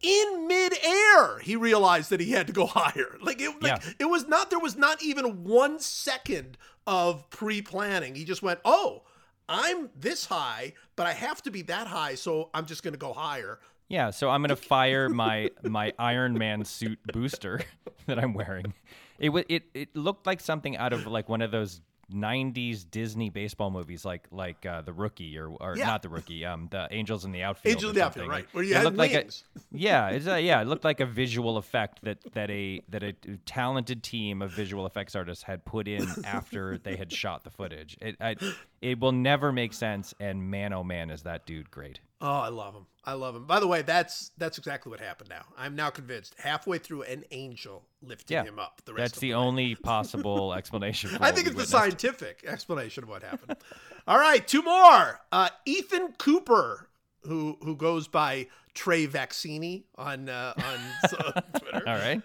in 0.00 0.46
midair 0.46 1.40
he 1.40 1.56
realized 1.56 2.10
that 2.10 2.20
he 2.20 2.30
had 2.30 2.46
to 2.46 2.52
go 2.52 2.66
higher 2.68 3.16
like 3.20 3.40
it 3.40 3.60
like 3.60 3.82
Yeah. 3.82 3.92
it 3.98 4.04
was 4.04 4.28
not 4.28 4.48
there 4.48 4.60
was 4.60 4.76
not 4.76 5.02
even 5.02 5.42
one 5.42 5.80
second 5.80 6.56
of 6.86 7.28
pre-planning 7.30 8.14
he 8.14 8.24
just 8.24 8.40
went 8.40 8.60
oh 8.64 9.02
i'm 9.48 9.90
this 9.96 10.26
high 10.26 10.74
but 10.94 11.08
i 11.08 11.12
have 11.14 11.42
to 11.42 11.50
be 11.50 11.62
that 11.62 11.88
high 11.88 12.14
so 12.14 12.48
i'm 12.54 12.64
just 12.64 12.84
going 12.84 12.94
to 12.94 12.98
go 12.98 13.12
higher 13.12 13.58
yeah, 13.88 14.10
so 14.10 14.30
I'm 14.30 14.42
gonna 14.42 14.56
fire 14.56 15.08
my 15.24 15.50
my 15.62 15.92
Iron 15.98 16.34
Man 16.34 16.64
suit 16.64 16.98
booster 17.12 17.60
that 18.06 18.18
I'm 18.18 18.34
wearing. 18.34 18.74
It 19.18 19.30
it 19.48 19.64
it 19.74 19.96
looked 19.96 20.26
like 20.26 20.40
something 20.40 20.76
out 20.76 20.92
of 20.92 21.06
like 21.06 21.28
one 21.28 21.42
of 21.42 21.50
those. 21.50 21.80
90s 22.10 22.90
Disney 22.90 23.28
baseball 23.28 23.70
movies 23.70 24.02
like 24.02 24.26
like 24.30 24.64
uh, 24.64 24.80
the 24.80 24.94
rookie 24.94 25.36
or, 25.36 25.50
or 25.50 25.76
Yeah. 25.76 25.84
not 25.88 26.00
the 26.00 26.08
rookie 26.08 26.42
um 26.46 26.66
the 26.70 26.88
Angels 26.90 27.26
in 27.26 27.32
the 27.32 27.42
outfield 27.42 27.74
Angel 27.74 27.88
or 27.88 27.90
in 27.90 27.96
the 27.96 28.02
Outfield, 28.06 28.28
right, 28.30 28.46
where 28.52 28.64
you 28.64 28.70
it 28.72 28.76
had 28.76 28.84
looked 28.84 28.96
like 28.96 29.12
a- 29.12 29.26
yeah, 29.72 30.08
it's 30.08 30.26
a, 30.26 30.40
yeah, 30.40 30.62
it 30.62 30.68
looked 30.68 30.84
like 30.84 31.00
a 31.00 31.04
visual 31.04 31.58
effect 31.58 32.00
that 32.04 32.16
that 32.32 32.50
a 32.50 32.80
that 32.88 33.02
a 33.02 33.12
talented 33.44 34.02
team 34.02 34.40
of 34.40 34.50
visual 34.52 34.86
effects 34.86 35.14
artists 35.14 35.44
had 35.44 35.66
put 35.66 35.86
in 35.86 36.08
after 36.24 36.78
they 36.78 36.96
had 36.96 37.12
shot 37.12 37.44
the 37.44 37.50
footage. 37.50 37.98
It 38.00 38.16
I, 38.22 38.36
it 38.80 38.98
will 39.00 39.12
never 39.12 39.52
make 39.52 39.74
sense, 39.74 40.14
and 40.18 40.50
man, 40.50 40.72
oh 40.72 40.84
man, 40.84 41.10
is 41.10 41.24
that 41.24 41.44
dude 41.44 41.70
great? 41.70 42.00
Oh 42.20 42.26
i 42.40 42.48
love 42.48 42.74
him 42.74 42.86
i 43.04 43.12
love 43.12 43.34
him 43.36 43.44
by 43.46 43.60
the 43.60 43.66
way 43.66 43.82
that's 43.82 44.30
that's 44.38 44.58
exactly 44.58 44.90
what 44.90 45.00
happened 45.00 45.28
now 45.30 45.44
i'm 45.56 45.74
now 45.76 45.88
convinced 45.90 46.34
halfway 46.38 46.78
through 46.78 47.02
an 47.02 47.24
angel 47.30 47.84
lifted 48.02 48.32
Yeah, 48.34 48.44
him 48.44 48.58
up 48.58 48.82
the 48.84 48.92
rest 48.94 49.14
That's 49.14 49.20
the 49.20 49.30
way. 49.30 49.34
only 49.34 49.74
possible 49.92 50.52
explanation. 50.54 51.10
For 51.10 51.22
I 51.22 51.32
think 51.32 51.46
it's 51.46 51.56
the 51.56 51.66
scientific 51.66 52.44
explanation 52.46 53.02
of 53.04 53.08
what 53.10 53.22
happened. 53.22 53.56
All 54.06 54.18
right, 54.18 54.46
two 54.46 54.62
more. 54.62 55.20
Uh, 55.32 55.48
Ethan 55.66 56.12
Cooper, 56.18 56.88
who 57.22 57.58
who 57.62 57.74
goes 57.76 58.06
by 58.08 58.46
Trey 58.74 59.06
Vaccini 59.06 59.82
on 59.96 60.28
uh, 60.28 60.54
on 60.56 60.78
uh, 61.18 61.40
Twitter. 61.58 61.88
All 61.88 61.96
right, 61.96 62.22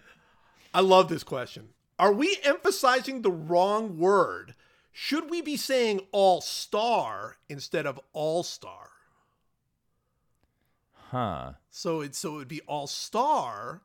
I 0.74 0.82
love 0.82 1.10
this 1.10 1.24
question. 1.24 1.70
Are 1.98 2.14
we 2.14 2.38
emphasizing 2.44 3.22
the 3.24 3.32
wrong 3.32 3.98
word? 3.98 4.54
Should 4.92 5.30
we 5.32 5.42
be 5.42 5.58
saying 5.58 6.02
all 6.12 6.40
star 6.42 7.38
instead 7.50 7.88
of 7.88 8.00
all 8.14 8.44
star? 8.44 8.90
Huh. 11.14 11.52
So 11.70 12.02
it 12.02 12.16
so 12.16 12.34
it 12.34 12.38
would 12.40 12.48
be 12.48 12.62
all 12.62 12.88
star 12.88 13.82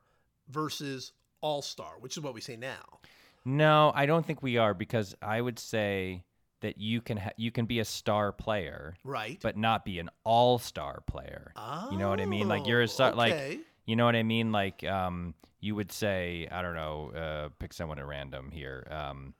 versus 0.49 1.11
all 1.41 1.61
star, 1.61 1.93
which 1.99 2.17
is 2.17 2.23
what 2.23 2.33
we 2.33 2.41
say 2.41 2.55
now. 2.57 2.99
No, 3.45 3.91
I 3.95 4.05
don't 4.05 4.25
think 4.25 4.41
we 4.43 4.57
are 4.57 4.73
because 4.73 5.15
I 5.21 5.39
would 5.39 5.59
say 5.59 6.23
that 6.61 6.77
you 6.77 7.01
can 7.01 7.17
ha- 7.17 7.31
you 7.37 7.51
can 7.51 7.65
be 7.65 7.79
a 7.79 7.85
star 7.85 8.31
player, 8.31 8.95
Right. 9.03 9.39
but 9.41 9.55
not 9.57 9.85
be 9.85 9.99
an 9.99 10.09
all-star 10.25 11.01
player. 11.07 11.53
you 11.91 11.97
know 11.97 12.09
what 12.09 12.19
I 12.19 12.25
mean? 12.25 12.47
Like 12.49 12.67
you're 12.67 12.81
a 12.81 12.83
Oh, 12.83 12.87
star, 12.87 13.13
like 13.13 13.59
you 13.85 13.95
know 13.95 14.05
what 14.05 14.15
I 14.15 14.23
mean? 14.23 14.51
Like 14.51 14.83
um, 14.83 15.35
you 15.61 15.75
would 15.75 15.91
say, 15.91 16.47
I 16.51 16.61
don't 16.61 16.75
know, 16.75 17.11
uh, 17.15 17.49
pick 17.59 17.73
someone 17.73 17.97
at 17.99 18.05
random 18.07 18.51
here. 18.51 18.85
Um, 18.91 19.33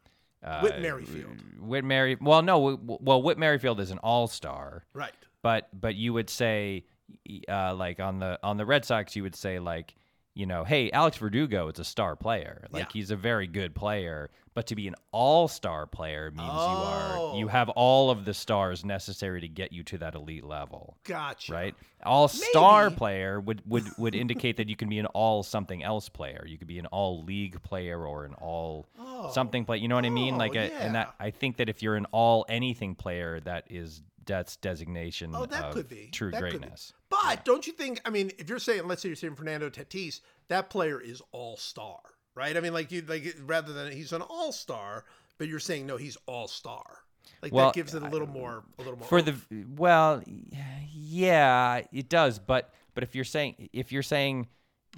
uh, 0.44 0.62
Whit 0.62 0.80
Merrifield. 0.82 1.38
Whit 1.60 1.84
Merry. 1.84 2.16
Well, 2.22 2.42
no. 2.42 2.80
Well, 3.02 3.22
Whit 3.22 3.38
Merrifield 3.38 3.80
is 3.82 3.92
an 3.92 3.98
all-star, 3.98 4.86
Right. 4.94 5.12
but 5.42 5.68
but 5.74 5.96
you 5.96 6.14
would 6.14 6.30
say, 6.30 6.86
uh, 7.48 7.74
like 7.76 8.00
on 8.00 8.20
the 8.20 8.40
on 8.44 8.58
the 8.58 8.66
Red 8.66 8.86
Sox, 8.86 9.16
you 9.16 9.24
would 9.24 9.36
say 9.36 9.60
like, 9.60 9.96
you 10.34 10.46
know, 10.46 10.64
hey, 10.64 10.92
Alex 10.92 11.18
Verdugo 11.18 11.68
is 11.70 11.80
a 11.80 11.84
star 11.84 12.16
player. 12.16 12.66
Like 12.72 12.84
Yeah. 12.86 12.90
he's 12.94 13.12
a 13.12 13.16
very 13.16 13.48
good 13.48 13.76
player. 13.76 14.30
But 14.56 14.68
to 14.68 14.76
be 14.76 14.90
an 14.90 14.96
all-star 15.14 15.86
player 15.88 16.32
means 16.32 16.42
you 16.50 16.54
are 16.54 17.36
you 17.38 17.46
Oh. 17.46 17.48
have 17.50 17.70
all 17.70 18.10
of 18.10 18.26
the 18.26 18.34
stars 18.34 18.84
necessary 18.84 19.40
to 19.42 19.48
get 19.48 19.72
you 19.72 19.84
to 19.84 19.98
that 20.00 20.16
elite 20.16 20.44
level 20.44 20.98
Gotcha. 21.06 21.54
right? 21.54 21.76
All 22.04 22.28
star 22.28 22.86
Maybe. 22.90 22.96
player 22.98 23.40
would 23.40 23.62
would 23.70 23.86
would 23.98 24.16
indicate 24.16 24.58
that 24.58 24.68
you 24.68 24.76
can 24.76 24.90
be 24.90 25.00
an 25.00 25.06
all 25.08 25.44
something 25.44 25.82
else 25.84 26.10
player. 26.10 26.44
You 26.46 26.58
could 26.58 26.68
be 26.68 26.80
an 26.80 26.88
all 26.88 27.24
league 27.24 27.62
player 27.62 28.06
or 28.06 28.26
an 28.26 28.34
all 28.34 28.86
something 29.32 29.64
player. 29.64 29.80
You 29.80 29.88
know 29.88 29.96
what 29.96 30.06
I 30.06 30.10
mean? 30.10 30.34
Oh, 30.34 30.38
Like, 30.38 30.56
a, 30.56 30.74
and 30.74 30.96
that. 30.96 31.14
I 31.20 31.30
think 31.32 31.58
that 31.58 31.70
if 31.70 31.82
you're 31.82 31.96
an 31.96 32.08
all 32.12 32.46
anything 32.50 32.96
player, 32.96 33.40
that 33.42 33.66
is 33.70 34.02
that's 34.26 34.58
designation 34.58 35.32
Oh, 35.34 35.46
that 35.46 35.66
of 35.66 35.74
could 35.74 35.88
be 35.88 36.10
true 36.12 36.32
That 36.32 36.42
greatness. 36.42 36.94
But 37.24 37.46
don't 37.46 37.66
you 37.68 37.74
think? 37.74 38.02
I 38.06 38.10
mean, 38.10 38.32
if 38.38 38.50
you're 38.50 38.60
saying, 38.60 38.88
let's 38.88 39.02
say 39.02 39.10
you're 39.10 39.16
saying 39.16 39.36
Fernando 39.36 39.70
Tatis, 39.70 40.22
that 40.48 40.70
player 40.70 41.00
is 41.00 41.22
all 41.32 41.58
star, 41.58 42.00
right? 42.36 42.56
I 42.56 42.60
mean, 42.60 42.74
like 42.74 42.92
you 42.92 43.04
like 43.08 43.36
rather 43.46 43.74
than 43.74 43.92
he's 43.92 44.14
an 44.14 44.22
all 44.22 44.52
star, 44.52 45.06
but 45.38 45.48
you're 45.48 45.60
saying 45.60 45.86
no, 45.86 45.98
he's 45.98 46.18
all 46.26 46.48
star. 46.48 47.00
Like 47.42 47.54
Well, 47.54 47.68
that 47.68 47.76
gives 47.76 47.94
it 47.94 48.04
a 48.04 48.10
little 48.10 48.28
more, 48.28 48.64
a 48.78 48.82
little 48.82 48.98
more 48.98 49.08
For 49.08 49.22
the 49.22 49.36
well, 49.76 50.22
yeah, 50.92 51.82
it 51.92 52.10
does. 52.10 52.40
But 52.40 52.74
but 52.94 53.04
if 53.04 53.16
you're 53.16 53.24
saying 53.24 53.70
if 53.74 53.92
you're 53.92 54.04
saying 54.04 54.48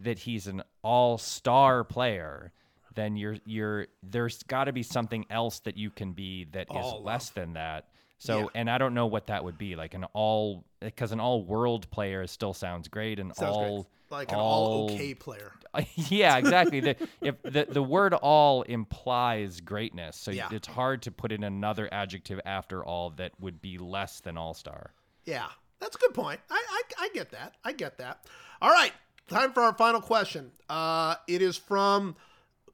that 0.01 0.19
he's 0.19 0.47
an 0.47 0.63
all 0.82 1.17
star 1.17 1.84
player, 1.84 2.51
then 2.95 3.15
you're 3.15 3.38
you're 3.45 3.88
there's 4.03 4.43
got 4.43 4.65
to 4.65 4.74
be 4.74 4.84
something 4.84 5.26
else 5.30 5.59
that 5.59 5.78
you 5.78 5.89
can 5.89 6.13
be 6.13 6.45
that 6.51 6.67
is 6.69 6.78
All 6.78 7.03
less 7.03 7.30
than 7.30 7.53
that. 7.53 7.88
So 8.24 8.38
Yeah. 8.41 8.45
and 8.53 8.69
I 8.69 8.78
don't 8.78 8.93
know 8.93 9.07
what 9.07 9.26
that 9.28 9.43
would 9.43 9.57
be 9.57 9.76
like 9.76 9.95
an 9.95 10.03
all 10.13 10.63
because 10.80 11.11
an 11.11 11.19
all 11.19 11.43
world 11.43 11.89
player 11.89 12.28
still 12.28 12.53
sounds 12.53 12.88
great 12.88 13.17
and 13.19 13.36
Sounds 13.36 13.57
great. 13.57 13.67
all 13.67 13.88
like 14.11 14.32
an 14.32 14.38
all 14.38 14.91
okay 14.91 15.15
player. 15.15 15.53
yeah, 15.95 16.38
exactly. 16.38 16.82
the, 16.82 16.95
if 17.22 17.41
the 17.41 17.65
the 17.67 17.82
word 17.82 18.13
all 18.13 18.61
implies 18.63 19.59
greatness, 19.59 20.17
so 20.17 20.30
Yeah. 20.30 20.49
it's 20.51 20.67
hard 20.67 21.01
to 21.03 21.11
put 21.11 21.32
in 21.32 21.43
another 21.43 21.89
adjective 21.91 22.39
after 22.45 22.86
all 22.86 23.09
that 23.11 23.32
would 23.39 23.59
be 23.59 23.80
less 23.80 24.19
than 24.19 24.38
all 24.38 24.53
star. 24.53 24.93
Yeah, 25.26 25.47
that's 25.80 25.95
a 25.95 25.99
good 25.99 26.13
point. 26.13 26.41
I, 26.51 26.63
I 26.69 27.05
I 27.05 27.09
get 27.15 27.32
that. 27.32 27.55
I 27.63 27.72
get 27.72 27.97
that. 27.97 28.24
All 28.61 28.69
right, 28.69 28.93
time 29.30 29.51
for 29.53 29.63
our 29.63 29.74
final 29.74 29.99
question. 30.01 30.51
Uh, 30.69 31.15
it 31.28 31.41
is 31.41 31.57
from 31.57 32.15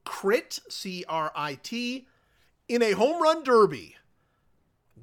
Crit 0.03 0.59
C 0.69 1.05
R 1.07 1.31
I 1.35 1.53
T 1.55 2.07
in 2.67 2.81
a 2.81 2.91
home 2.91 3.21
run 3.21 3.43
derby. 3.43 3.95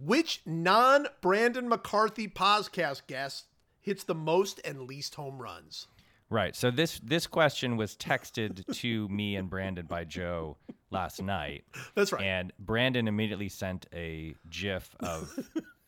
Which 0.00 0.42
non 0.44 1.06
Brandon 1.20 1.68
McCarthy 1.68 2.28
podcast 2.28 3.06
guest 3.06 3.46
hits 3.80 4.04
the 4.04 4.14
most 4.14 4.60
and 4.64 4.82
least 4.82 5.14
home 5.14 5.40
runs? 5.40 5.86
Right. 6.30 6.56
So 6.56 6.70
this 6.70 7.00
this 7.00 7.26
question 7.26 7.76
was 7.76 7.96
texted 7.96 8.64
to 8.80 9.08
me 9.08 9.36
and 9.36 9.48
Brandon 9.48 9.86
by 9.86 10.04
Joe 10.04 10.56
last 10.90 11.22
night, 11.22 11.64
That's 11.94 12.12
right. 12.12 12.22
and 12.24 12.52
Brandon 12.58 13.06
immediately 13.08 13.48
sent 13.48 13.86
a 13.92 14.34
GIF 14.50 14.94
of 15.00 15.30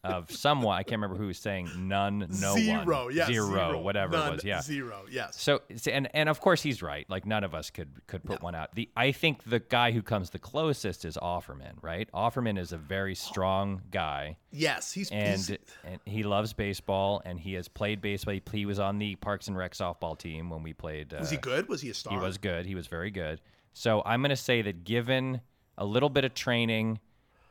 of 0.06 0.30
someone 0.30 0.76
I 0.76 0.82
can't 0.82 1.00
remember 1.00 1.16
who 1.16 1.26
was 1.28 1.38
saying 1.38 1.70
none, 1.76 2.26
no 2.40 2.54
zero, 2.56 3.04
one, 3.04 3.14
yes, 3.14 3.26
zero, 3.28 3.48
zero, 3.48 3.80
whatever 3.80 4.12
None, 4.12 4.28
it 4.28 4.32
was. 4.36 4.44
Yeah. 4.44 4.62
zero, 4.62 5.04
yes. 5.10 5.40
So 5.40 5.62
and 5.90 6.08
and 6.14 6.28
of 6.28 6.40
course 6.40 6.62
he's 6.62 6.82
right. 6.82 7.08
Like 7.08 7.26
none 7.26 7.44
of 7.44 7.54
us 7.54 7.70
could 7.70 8.06
could 8.06 8.24
put 8.24 8.42
one 8.42 8.54
out. 8.54 8.74
The 8.74 8.88
I 8.96 9.12
think 9.12 9.44
the 9.44 9.60
guy 9.60 9.92
who 9.92 10.02
comes 10.02 10.30
the 10.30 10.38
closest 10.38 11.04
is 11.04 11.16
Offerman. 11.16 11.74
Right. 11.82 12.08
Offerman 12.12 12.58
is 12.58 12.72
a 12.72 12.78
very 12.78 13.14
strong 13.14 13.82
guy. 13.90 14.36
yes, 14.50 14.92
he's 14.92 15.10
and 15.10 15.36
he's, 15.36 15.50
and 15.84 16.00
he 16.04 16.22
loves 16.22 16.52
baseball 16.52 17.22
and 17.24 17.38
he 17.38 17.54
has 17.54 17.68
played 17.68 18.00
baseball. 18.00 18.34
He, 18.34 18.42
he 18.52 18.66
was 18.66 18.78
on 18.78 18.98
the 18.98 19.16
Parks 19.16 19.48
and 19.48 19.56
Rec 19.56 19.72
softball 19.72 20.18
team 20.18 20.50
when 20.50 20.62
we 20.62 20.72
played. 20.72 21.12
Uh, 21.12 21.18
was 21.20 21.30
he 21.30 21.36
good? 21.36 21.68
Was 21.68 21.80
he 21.80 21.90
a 21.90 21.94
star? 21.94 22.12
He 22.12 22.18
was 22.18 22.38
good. 22.38 22.66
He 22.66 22.74
was 22.74 22.86
very 22.86 23.10
good. 23.10 23.40
So 23.72 24.02
I'm 24.06 24.22
going 24.22 24.30
to 24.30 24.36
say 24.36 24.62
that 24.62 24.84
given 24.84 25.40
a 25.76 25.84
little 25.84 26.08
bit 26.08 26.24
of 26.24 26.32
training 26.32 26.98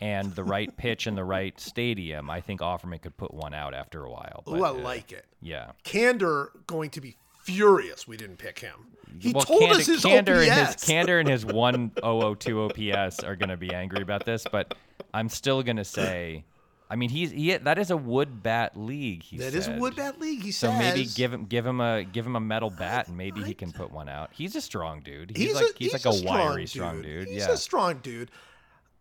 and 0.01 0.33
the 0.35 0.43
right 0.43 0.75
pitch 0.75 1.07
and 1.07 1.17
the 1.17 1.23
right 1.23 1.59
stadium, 1.59 2.29
I 2.29 2.41
think 2.41 2.61
Offerman 2.61 3.01
could 3.01 3.15
put 3.17 3.33
one 3.33 3.53
out 3.53 3.73
after 3.73 4.03
a 4.03 4.11
while. 4.11 4.43
Ooh, 4.47 4.59
But, 4.59 4.61
I 4.63 4.69
uh, 4.69 4.73
like 4.73 5.11
it. 5.11 5.25
Yeah. 5.41 5.71
Kander 5.83 6.49
going 6.67 6.89
to 6.91 7.01
be 7.01 7.17
furious 7.43 8.07
we 8.07 8.17
didn't 8.17 8.37
pick 8.37 8.59
him. 8.59 8.87
He 9.19 9.31
well, 9.31 9.43
told 9.43 9.61
Kander, 9.61 9.79
us 9.79 9.85
his 9.85 10.03
Kander 10.03 10.37
OPS. 10.39 10.49
and 10.49 10.67
his 10.67 10.75
Kander 11.07 11.19
and 11.19 11.29
his 11.29 11.45
1002 12.03 12.61
OPS 12.63 13.19
are 13.23 13.35
going 13.35 13.49
to 13.49 13.57
be 13.57 13.73
angry 13.73 14.01
about 14.01 14.25
this, 14.25 14.45
but 14.51 14.75
I'm 15.13 15.29
still 15.29 15.63
going 15.63 15.77
to 15.77 15.85
say 15.85 16.43
I 16.89 16.95
mean, 16.95 17.09
he's 17.09 17.31
he 17.31 17.55
that 17.57 17.79
is 17.79 17.89
a 17.89 17.97
wood 17.97 18.43
bat 18.43 18.77
league, 18.77 19.23
he 19.23 19.37
That 19.37 19.53
is 19.55 19.67
a 19.67 19.71
said. 19.71 19.79
wood 19.81 19.95
bat 19.95 20.19
league. 20.19 20.43
He 20.43 20.51
So 20.51 20.67
says. 20.67 20.79
maybe 20.79 21.09
give 21.15 21.33
him 21.33 21.45
give 21.45 21.65
him 21.65 21.81
a 21.81 22.03
give 22.03 22.25
him 22.25 22.35
a 22.35 22.39
metal 22.39 22.69
bat 22.69 23.07
and 23.07 23.17
maybe 23.17 23.43
he 23.43 23.53
can 23.53 23.71
put 23.71 23.91
one 23.91 24.07
out. 24.07 24.29
He's 24.33 24.55
a 24.55 24.61
strong 24.61 25.01
dude. 25.01 25.35
He's, 25.35 25.47
He's 25.47 25.55
like 25.55 25.65
a, 25.65 25.77
he's, 25.77 25.93
like 25.93 26.05
a, 26.05 26.13
strong 26.13 26.37
wiry 26.39 26.67
strong 26.67 27.01
dude. 27.01 27.27
He's 27.27 27.47
yeah. 27.47 27.51
a 27.53 27.57
strong 27.57 27.97
dude. 28.03 28.29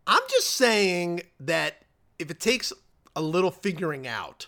I'm 0.06 0.22
just 0.30 0.48
saying 0.48 1.22
that 1.40 1.82
if 2.18 2.30
it 2.30 2.40
takes 2.40 2.72
a 3.16 3.22
little 3.22 3.50
figuring 3.50 4.06
out, 4.06 4.46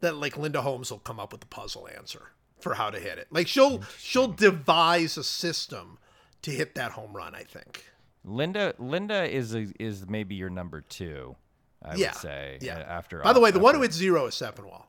that 0.00 0.16
like 0.16 0.36
Linda 0.36 0.62
Holmes 0.62 0.90
will 0.90 0.98
come 0.98 1.18
up 1.18 1.32
with 1.32 1.40
the 1.40 1.46
puzzle 1.46 1.88
answer 1.96 2.32
for 2.60 2.74
how 2.74 2.90
to 2.90 3.00
hit 3.00 3.18
it. 3.18 3.28
Like 3.30 3.48
she'll 3.48 3.82
she'll 3.98 4.28
devise 4.28 5.16
a 5.16 5.24
system 5.24 5.98
to 6.42 6.50
hit 6.50 6.74
that 6.74 6.92
home 6.92 7.14
run. 7.14 7.34
I 7.34 7.42
think. 7.42 7.84
Linda 8.24 8.74
Linda 8.78 9.24
is 9.24 9.54
a, 9.54 9.66
is 9.78 10.08
maybe 10.08 10.34
your 10.34 10.50
number 10.50 10.80
two. 10.80 11.36
I 11.82 11.96
yeah. 11.96 12.08
would 12.08 12.16
say. 12.16 12.58
Yeah. 12.60 12.78
uh, 12.78 12.82
After 12.82 13.20
By 13.20 13.32
the 13.32 13.40
way, 13.40 13.50
the 13.50 13.58
one 13.58 13.74
who 13.74 13.82
hits 13.82 13.96
zero 13.96 14.26
is 14.26 14.34
Sepinwall. 14.34 14.84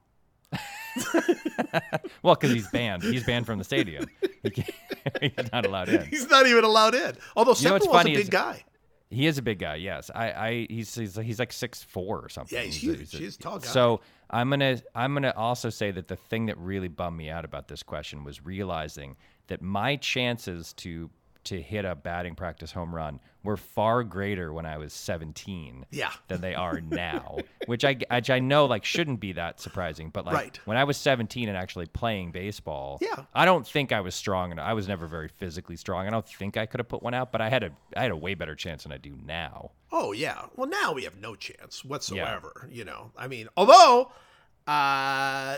well, 2.24 2.36
because 2.36 2.52
he's 2.52 2.70
banned. 2.70 3.04
He's 3.04 3.26
banned 3.26 3.46
from 3.46 3.58
the 3.58 3.66
stadium. 3.66 4.06
He 4.44 4.50
can't, 4.50 4.70
he's 5.22 5.52
not 5.52 5.66
allowed 5.66 5.90
in. 5.90 6.06
He's 6.08 6.30
not 6.30 6.48
even 6.48 6.64
allowed 6.64 6.96
in. 6.96 7.18
Although 7.36 7.56
You 7.58 7.70
know 7.70 7.76
a 7.76 8.04
big 8.04 8.32
guy. 8.32 8.64
He 9.10 9.28
is 9.28 9.38
a 9.38 9.42
big 9.42 9.60
guy. 9.60 9.76
Yes, 9.76 10.10
I, 10.14 10.32
I 10.32 10.68
he's 10.70 10.94
he's, 10.96 11.16
he's 11.16 11.40
like 11.40 11.54
six 11.54 11.84
four 11.84 12.20
or 12.20 12.30
something. 12.30 12.58
Yeah, 12.58 12.66
he's 12.66 12.78
a- 12.78 12.80
huge. 12.80 13.14
a- 13.14 13.18
He's 13.18 13.36
a 13.36 13.40
tall 13.40 13.60
guy. 13.60 13.68
So 13.68 14.02
I'm 14.30 14.50
gonna 14.50 14.82
I'm 14.96 15.14
gonna 15.14 15.34
also 15.36 15.70
say 15.70 15.92
that 15.92 16.08
the 16.08 16.16
thing 16.16 16.48
that 16.48 16.58
really 16.58 16.88
bummed 16.88 17.18
me 17.18 17.30
out 17.30 17.46
about 17.46 17.68
this 17.68 17.84
question 17.84 18.24
was 18.24 18.44
realizing 18.46 19.16
that 19.48 19.62
my 19.62 19.96
chances 19.98 20.74
to 20.74 21.10
to 21.46 21.62
hit 21.62 21.86
a 21.86 21.96
batting 21.96 22.36
practice 22.36 22.72
home 22.72 22.94
run 22.94 23.20
were 23.44 23.58
far 23.58 24.04
greater 24.04 24.52
when 24.52 24.66
I 24.66 24.78
was 24.78 24.92
17 24.92 25.86
Yeah. 25.92 26.12
than 26.28 26.42
they 26.42 26.56
are 26.56 26.82
now, 26.82 27.38
which 27.68 27.86
I 27.86 27.98
which 28.12 28.30
I 28.30 28.40
know 28.40 28.66
like 28.66 28.84
shouldn't 28.86 29.20
be 29.20 29.34
that 29.34 29.60
surprising, 29.60 30.10
but 30.10 30.26
like 30.26 30.36
Right. 30.36 30.60
when 30.66 30.78
I 30.78 30.84
was 30.84 30.98
17 30.98 31.48
and 31.48 31.56
actually 31.58 31.86
playing 31.86 32.32
baseball, 32.32 32.98
Yeah. 33.02 33.26
I 33.34 33.46
don't 33.46 33.68
think 33.68 33.92
I 33.92 34.02
was 34.02 34.16
strong 34.16 34.52
enough. 34.52 34.68
I 34.68 34.74
was 34.74 34.88
never 34.88 35.06
very 35.08 35.28
physically 35.28 35.76
strong. 35.76 36.08
I 36.08 36.10
don't 36.10 36.28
think 36.28 36.58
I 36.58 36.66
could 36.66 36.80
have 36.80 36.88
put 36.88 37.04
one 37.04 37.14
out, 37.14 37.32
but 37.32 37.40
I 37.42 37.50
had 37.50 37.64
a 37.64 37.72
I 37.96 38.02
had 38.02 38.12
a 38.12 38.18
way 38.18 38.34
better 38.34 38.56
chance 38.56 38.84
than 38.84 38.92
I 38.92 38.98
do 38.98 39.16
now. 39.26 39.72
Oh 39.92 40.12
yeah. 40.12 40.46
Well, 40.56 40.68
now 40.68 40.94
we 40.94 41.04
have 41.04 41.18
no 41.18 41.36
chance 41.36 41.86
whatsoever. 41.86 42.68
You 42.72 42.84
know, 42.86 43.12
I 43.16 43.28
mean, 43.28 43.48
although, 43.56 44.12
uh, 44.68 45.58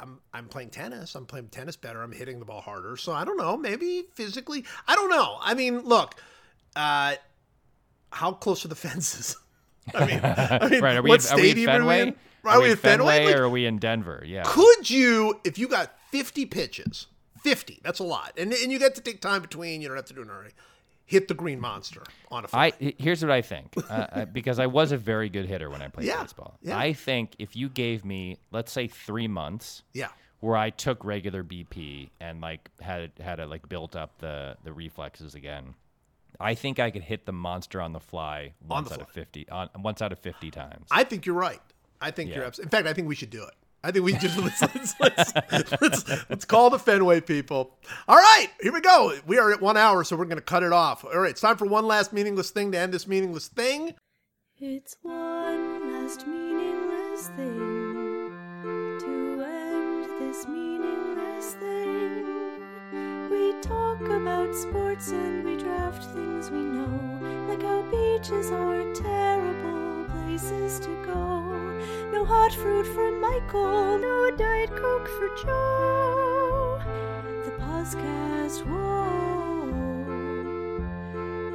I'm 0.00 0.20
I'm 0.32 0.48
playing 0.48 0.70
tennis. 0.70 1.14
I'm 1.14 1.26
playing 1.26 1.48
tennis 1.48 1.76
better. 1.76 2.02
I'm 2.02 2.12
hitting 2.12 2.38
the 2.38 2.44
ball 2.44 2.60
harder. 2.60 2.96
So 2.96 3.12
I 3.12 3.24
don't 3.24 3.36
know. 3.36 3.56
Maybe 3.56 4.04
physically, 4.14 4.64
I 4.88 4.94
don't 4.94 5.10
know. 5.10 5.36
I 5.40 5.54
mean, 5.54 5.80
look, 5.80 6.14
uh, 6.76 7.14
how 8.12 8.32
close 8.32 8.64
are 8.64 8.68
the 8.68 8.74
fences? 8.88 9.36
I 9.94 10.06
mean, 10.06 10.20
I 10.22 10.68
mean, 10.70 10.80
right? 10.82 10.96
Are 10.96 11.02
we, 11.02 11.10
what 11.10 11.30
are 11.30 11.36
we 11.36 11.50
in 11.50 11.56
are 11.56 11.60
we 11.60 11.66
Fenway? 11.66 12.00
in? 12.00 12.16
Are, 12.44 12.60
we 12.60 12.70
in 12.70 12.76
Fenway? 12.76 13.26
Like, 13.26 13.36
or 13.36 13.44
are 13.44 13.48
we 13.50 13.66
in 13.66 13.78
Denver? 13.78 14.22
Yeah. 14.26 14.44
could 14.46 14.88
you, 14.88 15.40
if 15.44 15.58
you 15.58 15.68
got 15.68 15.92
50 16.10 16.46
pitches, 16.46 17.06
50, 17.42 17.80
that's 17.82 17.98
a 17.98 18.04
lot, 18.04 18.32
and 18.36 18.52
and 18.52 18.70
you 18.72 18.78
get 18.78 18.94
to 18.94 19.00
take 19.00 19.20
time 19.20 19.42
between. 19.42 19.80
You 19.80 19.88
don't 19.88 19.96
have 19.96 20.06
to 20.06 20.14
do 20.14 20.22
an 20.22 20.28
hurry. 20.28 20.52
Hit 21.10 21.26
the 21.26 21.34
green 21.34 21.58
monster 21.60 22.02
on 22.30 22.44
a 22.44 22.48
fly. 22.48 22.72
I 22.80 22.94
here's 22.98 23.20
what 23.22 23.32
I 23.32 23.42
think 23.42 23.74
uh, 23.76 23.92
uh, 23.92 24.24
because 24.32 24.58
I 24.60 24.66
was 24.66 24.92
a 24.92 24.96
very 24.96 25.28
good 25.28 25.46
hitter 25.46 25.68
when 25.68 25.82
I 25.82 25.88
played 25.88 26.06
Yeah, 26.06 26.22
baseball. 26.22 26.56
yeah. 26.62 26.78
I 26.78 26.92
think 26.92 27.34
if 27.40 27.56
you 27.56 27.68
gave 27.68 28.04
me, 28.04 28.38
let's 28.52 28.70
say, 28.70 28.86
three 28.86 29.26
months 29.26 29.82
yeah. 29.92 30.08
where 30.38 30.56
I 30.56 30.70
took 30.70 31.04
regular 31.04 31.42
BP 31.42 32.10
and 32.20 32.40
like 32.40 32.70
had 32.80 33.10
had 33.20 33.40
it 33.40 33.48
like 33.48 33.68
built 33.68 33.96
up 33.96 34.18
the 34.18 34.56
the 34.62 34.72
reflexes 34.72 35.34
again, 35.34 35.74
I 36.38 36.54
think 36.54 36.78
I 36.78 36.90
could 36.92 37.02
hit 37.02 37.26
the 37.26 37.32
monster 37.32 37.80
on 37.80 37.92
the 37.92 38.00
fly 38.00 38.54
once 38.68 38.88
the 38.90 38.94
out 38.94 39.00
of 39.00 39.08
fifty. 39.08 39.48
On, 39.48 39.68
once 39.80 40.00
out 40.00 40.12
of 40.12 40.20
fifty 40.20 40.52
times. 40.52 40.86
I 40.92 41.02
think 41.02 41.26
you're 41.26 41.34
right. 41.34 41.60
I 42.00 42.12
think 42.12 42.30
you're 42.30 42.38
Yeah. 42.42 42.46
absolutely. 42.46 42.66
In 42.68 42.70
fact, 42.84 42.88
I 42.88 42.92
think 42.94 43.08
we 43.08 43.16
should 43.16 43.30
do 43.30 43.42
it. 43.42 43.54
I 43.82 43.90
think 43.90 44.04
we 44.04 44.12
just 44.12 44.36
let's, 44.62 44.62
let's, 44.62 44.94
let's, 45.00 45.80
let's, 45.80 46.08
let's 46.28 46.44
call 46.44 46.70
the 46.70 46.78
Fenway 46.78 47.20
people. 47.20 47.76
All 48.06 48.16
right, 48.16 48.48
here 48.60 48.72
we 48.72 48.80
go. 48.80 49.14
We 49.26 49.38
are 49.38 49.52
at 49.52 49.60
one 49.60 49.76
hour, 49.76 50.04
so 50.04 50.16
we're 50.16 50.26
going 50.26 50.36
to 50.36 50.42
cut 50.42 50.62
it 50.62 50.72
off. 50.72 51.04
All 51.04 51.18
right, 51.18 51.30
it's 51.30 51.40
time 51.40 51.56
for 51.56 51.66
one 51.66 51.86
last 51.86 52.12
meaningless 52.12 52.50
thing 52.50 52.72
to 52.72 52.78
end 52.78 52.92
this 52.92 53.06
meaningless 53.06 53.48
thing. 53.48 53.94
It's 54.58 54.96
one 55.02 55.92
last 55.92 56.26
meaningless 56.26 57.28
thing 57.28 58.34
to 59.00 59.42
end 59.42 60.04
this 60.20 60.46
meaningless 60.46 61.54
thing. 61.54 62.26
We 63.30 63.54
talk 63.62 64.02
about 64.02 64.54
sports 64.54 65.12
and 65.12 65.44
we 65.44 65.56
draft 65.56 66.04
things 66.12 66.50
we 66.50 66.58
know, 66.58 67.48
like 67.48 67.62
how 67.62 67.80
beaches 67.90 68.50
are 68.50 68.92
terrible 68.92 70.04
places 70.12 70.80
to 70.80 71.06
go. 71.06 71.49
No 72.12 72.24
hot 72.24 72.52
fruit 72.52 72.86
for 72.86 73.10
Michael, 73.12 73.98
no 73.98 74.30
Diet 74.36 74.70
Coke 74.70 75.08
for 75.08 75.28
Joe. 75.42 76.80
The 77.44 77.52
podcast, 77.52 78.66
whoa. 78.66 79.10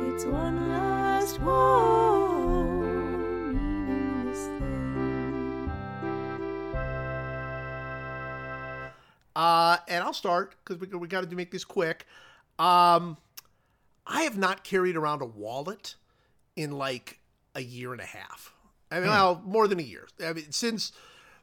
It's 0.09 0.25
one 0.25 0.69
last 0.69 1.41
whoa 1.41 2.81
meaningless 3.51 4.45
thing. 4.47 5.71
Uh, 9.35 9.77
and 9.87 10.03
I'll 10.03 10.13
start 10.13 10.55
because 10.63 10.79
we, 10.79 10.87
we 10.97 11.07
got 11.07 11.29
to 11.29 11.35
make 11.35 11.51
this 11.51 11.65
quick. 11.65 12.07
Um, 12.57 13.17
I 14.07 14.21
have 14.23 14.37
not 14.37 14.63
carried 14.63 14.95
around 14.95 15.21
a 15.21 15.25
wallet 15.25 15.95
in 16.55 16.71
like 16.71 17.19
a 17.53 17.61
year 17.61 17.91
and 17.91 18.01
a 18.01 18.05
half. 18.05 18.54
I 18.91 18.99
mean, 18.99 19.09
well, 19.09 19.41
more 19.45 19.67
than 19.67 19.79
a 19.79 19.83
year. 19.83 20.07
I 20.23 20.33
mean, 20.33 20.51
since 20.51 20.91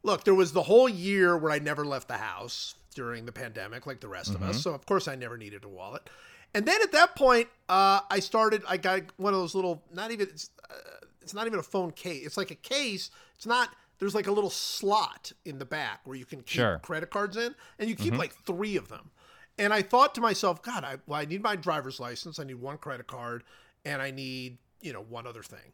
look, 0.02 0.24
there 0.24 0.34
was 0.34 0.52
the 0.52 0.62
whole 0.62 0.88
year 0.88 1.36
where 1.36 1.52
I 1.52 1.58
never 1.58 1.84
left 1.84 2.08
the 2.08 2.16
house 2.18 2.74
during 2.94 3.24
the 3.26 3.32
pandemic, 3.32 3.86
like 3.86 4.00
the 4.00 4.08
rest 4.08 4.34
of 4.34 4.42
us. 4.42 4.62
So 4.62 4.74
of 4.74 4.84
course 4.86 5.08
I 5.08 5.14
never 5.14 5.36
needed 5.36 5.64
a 5.64 5.68
wallet. 5.68 6.08
And 6.54 6.66
then 6.66 6.82
at 6.82 6.92
that 6.92 7.16
point, 7.16 7.48
uh, 7.68 8.00
I 8.10 8.20
started. 8.20 8.62
I 8.68 8.76
got 8.76 9.02
one 9.16 9.32
of 9.32 9.40
those 9.40 9.54
little, 9.54 9.82
not 9.92 10.10
even. 10.10 10.28
It's, 10.28 10.50
uh, 10.70 10.74
it's 11.22 11.32
not 11.32 11.46
even 11.46 11.58
a 11.58 11.62
phone 11.62 11.92
case. 11.92 12.26
It's 12.26 12.36
like 12.36 12.50
a 12.50 12.56
case. 12.56 13.10
It's 13.36 13.46
not. 13.46 13.70
There's 13.98 14.14
like 14.14 14.26
a 14.26 14.32
little 14.32 14.50
slot 14.50 15.32
in 15.44 15.58
the 15.58 15.64
back 15.64 16.00
where 16.04 16.16
you 16.16 16.24
can 16.26 16.40
keep 16.40 16.48
Sure. 16.60 16.78
credit 16.82 17.08
cards 17.10 17.36
in, 17.36 17.54
and 17.78 17.88
you 17.88 17.94
keep 17.94 18.14
like 18.18 18.34
three 18.34 18.76
of 18.76 18.88
them. 18.88 19.10
And 19.58 19.72
I 19.72 19.80
thought 19.80 20.14
to 20.16 20.20
myself, 20.20 20.60
God, 20.60 20.82
I, 20.82 20.96
well, 21.06 21.20
I 21.20 21.24
need 21.24 21.42
my 21.42 21.56
driver's 21.56 22.00
license. 22.00 22.38
I 22.38 22.44
need 22.44 22.56
one 22.56 22.78
credit 22.78 23.06
card, 23.06 23.44
and 23.84 24.02
I 24.02 24.10
need 24.10 24.58
you 24.82 24.92
know 24.92 25.00
one 25.02 25.26
other 25.26 25.42
thing. 25.42 25.72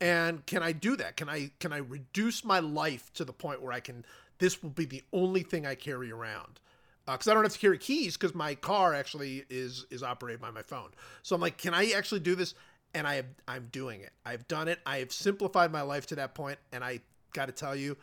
And 0.00 0.46
can 0.46 0.62
I 0.62 0.72
do 0.72 0.96
that? 0.96 1.16
Can 1.16 1.28
I 1.28 1.50
can 1.58 1.72
I 1.72 1.78
reduce 1.78 2.44
my 2.44 2.60
life 2.60 3.12
to 3.14 3.24
the 3.24 3.32
point 3.32 3.62
where 3.62 3.72
I 3.72 3.80
can? 3.80 4.04
This 4.38 4.62
will 4.62 4.70
be 4.70 4.84
the 4.84 5.02
only 5.12 5.42
thing 5.42 5.66
I 5.66 5.74
carry 5.74 6.12
around 6.12 6.60
because 7.06 7.26
I 7.26 7.34
don't 7.34 7.42
have 7.42 7.52
to 7.52 7.58
carry 7.58 7.78
keys 7.78 8.16
because 8.16 8.34
my 8.34 8.54
car 8.54 8.94
actually 8.94 9.44
is 9.50 9.86
is 9.90 10.02
operated 10.02 10.40
by 10.40 10.50
my 10.50 10.62
phone. 10.62 10.90
So 11.22 11.34
I'm 11.34 11.40
like, 11.40 11.58
can 11.58 11.74
I 11.74 11.90
actually 11.96 12.20
do 12.20 12.34
this? 12.34 12.54
And 12.94 13.06
I 13.06 13.16
have, 13.16 13.26
I'm 13.46 13.68
doing 13.70 14.00
it. 14.00 14.12
I've 14.24 14.48
done 14.48 14.66
it. 14.66 14.78
I 14.86 14.98
have 14.98 15.12
simplified 15.12 15.70
my 15.70 15.82
life 15.82 16.06
to 16.06 16.14
that 16.16 16.34
point, 16.34 16.58
and 16.72 16.82
I 16.82 17.00
got 17.34 17.46
to 17.46 17.52
tell 17.52 17.76
you, 17.76 17.96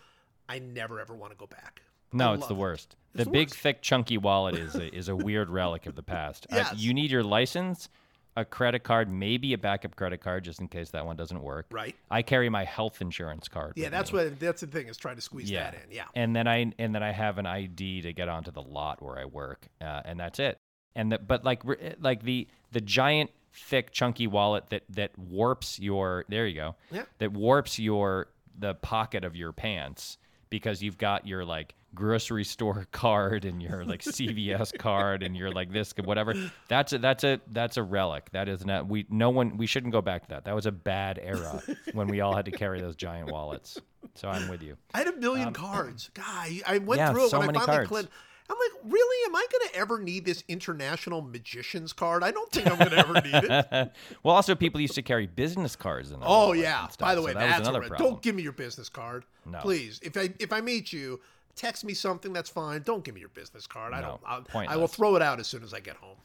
I 0.47 0.59
never 0.59 0.99
ever 0.99 1.15
want 1.15 1.31
to 1.31 1.37
go 1.37 1.47
back. 1.47 1.81
No, 2.13 2.33
it's 2.33 2.45
the 2.47 2.53
love 2.53 2.59
it. 2.59 2.61
worst. 2.61 2.95
It's 3.13 3.17
The 3.19 3.23
the 3.25 3.29
big, 3.31 3.47
worst. 3.49 3.59
thick, 3.59 3.81
chunky 3.81 4.17
wallet 4.19 4.55
is 4.55 4.75
a, 4.75 4.93
is 4.95 5.07
a 5.09 5.15
weird 5.29 5.49
relic 5.49 5.85
of 5.87 5.95
the 5.95 6.03
past. 6.03 6.45
Uh, 6.51 6.65
you 6.75 6.93
need 6.93 7.09
your 7.09 7.23
license, 7.23 7.89
a 8.37 8.43
credit 8.45 8.83
card, 8.83 9.09
maybe 9.09 9.53
a 9.53 9.57
backup 9.57 9.95
credit 9.95 10.19
card 10.21 10.43
just 10.43 10.59
in 10.59 10.67
case 10.67 10.89
that 10.91 11.05
one 11.05 11.15
doesn't 11.15 11.41
work. 11.41 11.67
Right. 11.71 11.95
I 12.11 12.21
carry 12.21 12.49
my 12.49 12.65
health 12.65 13.01
insurance 13.01 13.47
card. 13.47 13.73
Yeah, 13.75 13.89
that's 13.89 14.11
me. 14.11 14.19
what 14.25 14.39
that's 14.39 14.61
the 14.61 14.67
thing 14.67 14.87
is 14.87 14.97
trying 14.97 15.15
to 15.15 15.21
squeeze 15.21 15.49
Yeah. 15.49 15.71
that 15.71 15.75
in. 15.85 15.91
Yeah. 15.91 16.05
And 16.15 16.35
then 16.35 16.47
I 16.47 16.73
and 16.77 16.93
then 16.93 17.03
I 17.03 17.11
have 17.11 17.37
an 17.37 17.45
ID 17.45 18.01
to 18.01 18.13
get 18.13 18.27
onto 18.27 18.51
the 18.51 18.61
lot 18.61 19.01
where 19.01 19.17
I 19.17 19.25
work, 19.25 19.67
uh, 19.81 20.01
and 20.05 20.19
that's 20.19 20.39
it. 20.39 20.57
And 20.95 21.11
the, 21.11 21.17
but 21.19 21.43
like 21.45 21.61
like 21.99 22.23
the 22.23 22.47
the 22.71 22.81
giant 22.81 23.31
thick 23.53 23.91
chunky 23.91 24.27
wallet 24.27 24.69
that 24.69 24.83
that 24.89 25.17
warps 25.17 25.79
your 25.79 26.25
there 26.27 26.45
you 26.45 26.55
go 26.55 26.75
Yeah. 26.91 27.03
that 27.19 27.31
warps 27.31 27.79
your 27.79 28.27
the 28.57 28.73
pocket 28.73 29.23
of 29.23 29.35
your 29.35 29.53
pants 29.53 30.17
because 30.49 30.81
you've 30.81 30.97
got 30.97 31.27
your 31.27 31.43
like 31.45 31.75
grocery 31.93 32.43
store 32.43 32.85
card 32.91 33.45
and 33.45 33.61
your 33.61 33.85
like 33.85 34.01
CVS 34.03 34.77
card 34.79 35.23
and 35.23 35.35
your 35.35 35.51
like 35.51 35.71
this 35.71 35.93
whatever. 36.03 36.33
That's 36.67 36.93
a 36.93 36.97
that's 36.97 37.23
a 37.23 37.39
that's 37.51 37.77
a 37.77 37.83
relic. 37.83 38.29
That 38.31 38.49
is 38.49 38.65
not 38.65 38.87
we 38.87 39.05
no 39.09 39.29
one 39.29 39.57
we 39.57 39.65
shouldn't 39.67 39.93
go 39.93 40.01
back 40.01 40.23
to 40.23 40.29
that. 40.29 40.45
That 40.45 40.55
was 40.55 40.65
a 40.65 40.71
bad 40.71 41.19
era 41.21 41.61
when 41.93 42.07
we 42.07 42.21
all 42.21 42.35
had 42.35 42.45
to 42.45 42.51
carry 42.51 42.81
those 42.81 42.95
giant 42.95 43.31
wallets. 43.31 43.79
So 44.13 44.29
I'm 44.29 44.47
with 44.49 44.61
you. 44.61 44.77
I 44.93 44.99
had 44.99 45.07
a 45.07 45.15
million 45.17 45.51
cards. 45.51 46.09
God, 46.13 46.23
I- 46.67 46.77
went 46.77 46.89
Um, 47.01 47.07
yeah, 47.07 47.11
through 47.11 47.25
it 47.25 47.29
so 47.29 47.39
when 47.39 47.47
many 47.47 47.59
I 47.59 47.65
finally 47.65 47.87
cards. 47.87 48.07
I'm 48.49 48.55
like, 48.57 48.93
really? 48.93 49.29
Am 49.29 49.35
I 49.35 49.45
going 49.51 49.69
to 49.69 49.75
ever 49.75 49.99
need 49.99 50.23
this 50.25 50.43
international 50.47 51.21
magician's 51.21 51.93
card? 51.93 52.23
I 52.23 52.31
don't 52.31 52.51
think 52.51 52.69
I'm 52.69 52.77
going 52.77 52.91
to 52.91 52.97
ever 52.97 53.13
need 53.13 53.33
it. 53.33 53.91
well, 54.23 54.35
also 54.35 54.53
people 54.53 54.79
used 54.79 54.95
to 54.95 55.01
carry 55.01 55.25
business 55.25 55.75
cards 55.75 56.11
in 56.11 56.19
their 56.19 56.29
Oh 56.29 56.53
yeah. 56.53 56.87
By 56.99 57.15
the 57.15 57.21
so 57.21 57.25
way, 57.27 57.33
that 57.33 57.39
that's 57.39 57.67
another 57.67 57.87
problem. 57.87 58.11
Don't 58.11 58.21
give 58.21 58.35
me 58.35 58.43
your 58.43 58.51
business 58.51 58.87
card, 58.87 59.25
No. 59.45 59.59
please. 59.59 59.99
If 60.03 60.15
I 60.15 60.29
if 60.39 60.53
I 60.53 60.61
meet 60.61 60.93
you, 60.93 61.19
text 61.55 61.83
me 61.83 61.93
something. 61.95 62.33
That's 62.33 62.49
fine. 62.49 62.83
Don't 62.83 63.03
give 63.03 63.15
me 63.15 63.21
your 63.21 63.29
business 63.29 63.65
card. 63.65 63.93
I 63.93 64.01
don't. 64.01 64.21
I'll, 64.25 64.45
I 64.53 64.77
will 64.77 64.87
throw 64.87 65.15
it 65.15 65.21
out 65.23 65.39
as 65.39 65.47
soon 65.47 65.63
as 65.63 65.73
I 65.73 65.79
get 65.79 65.95
home. 65.95 66.17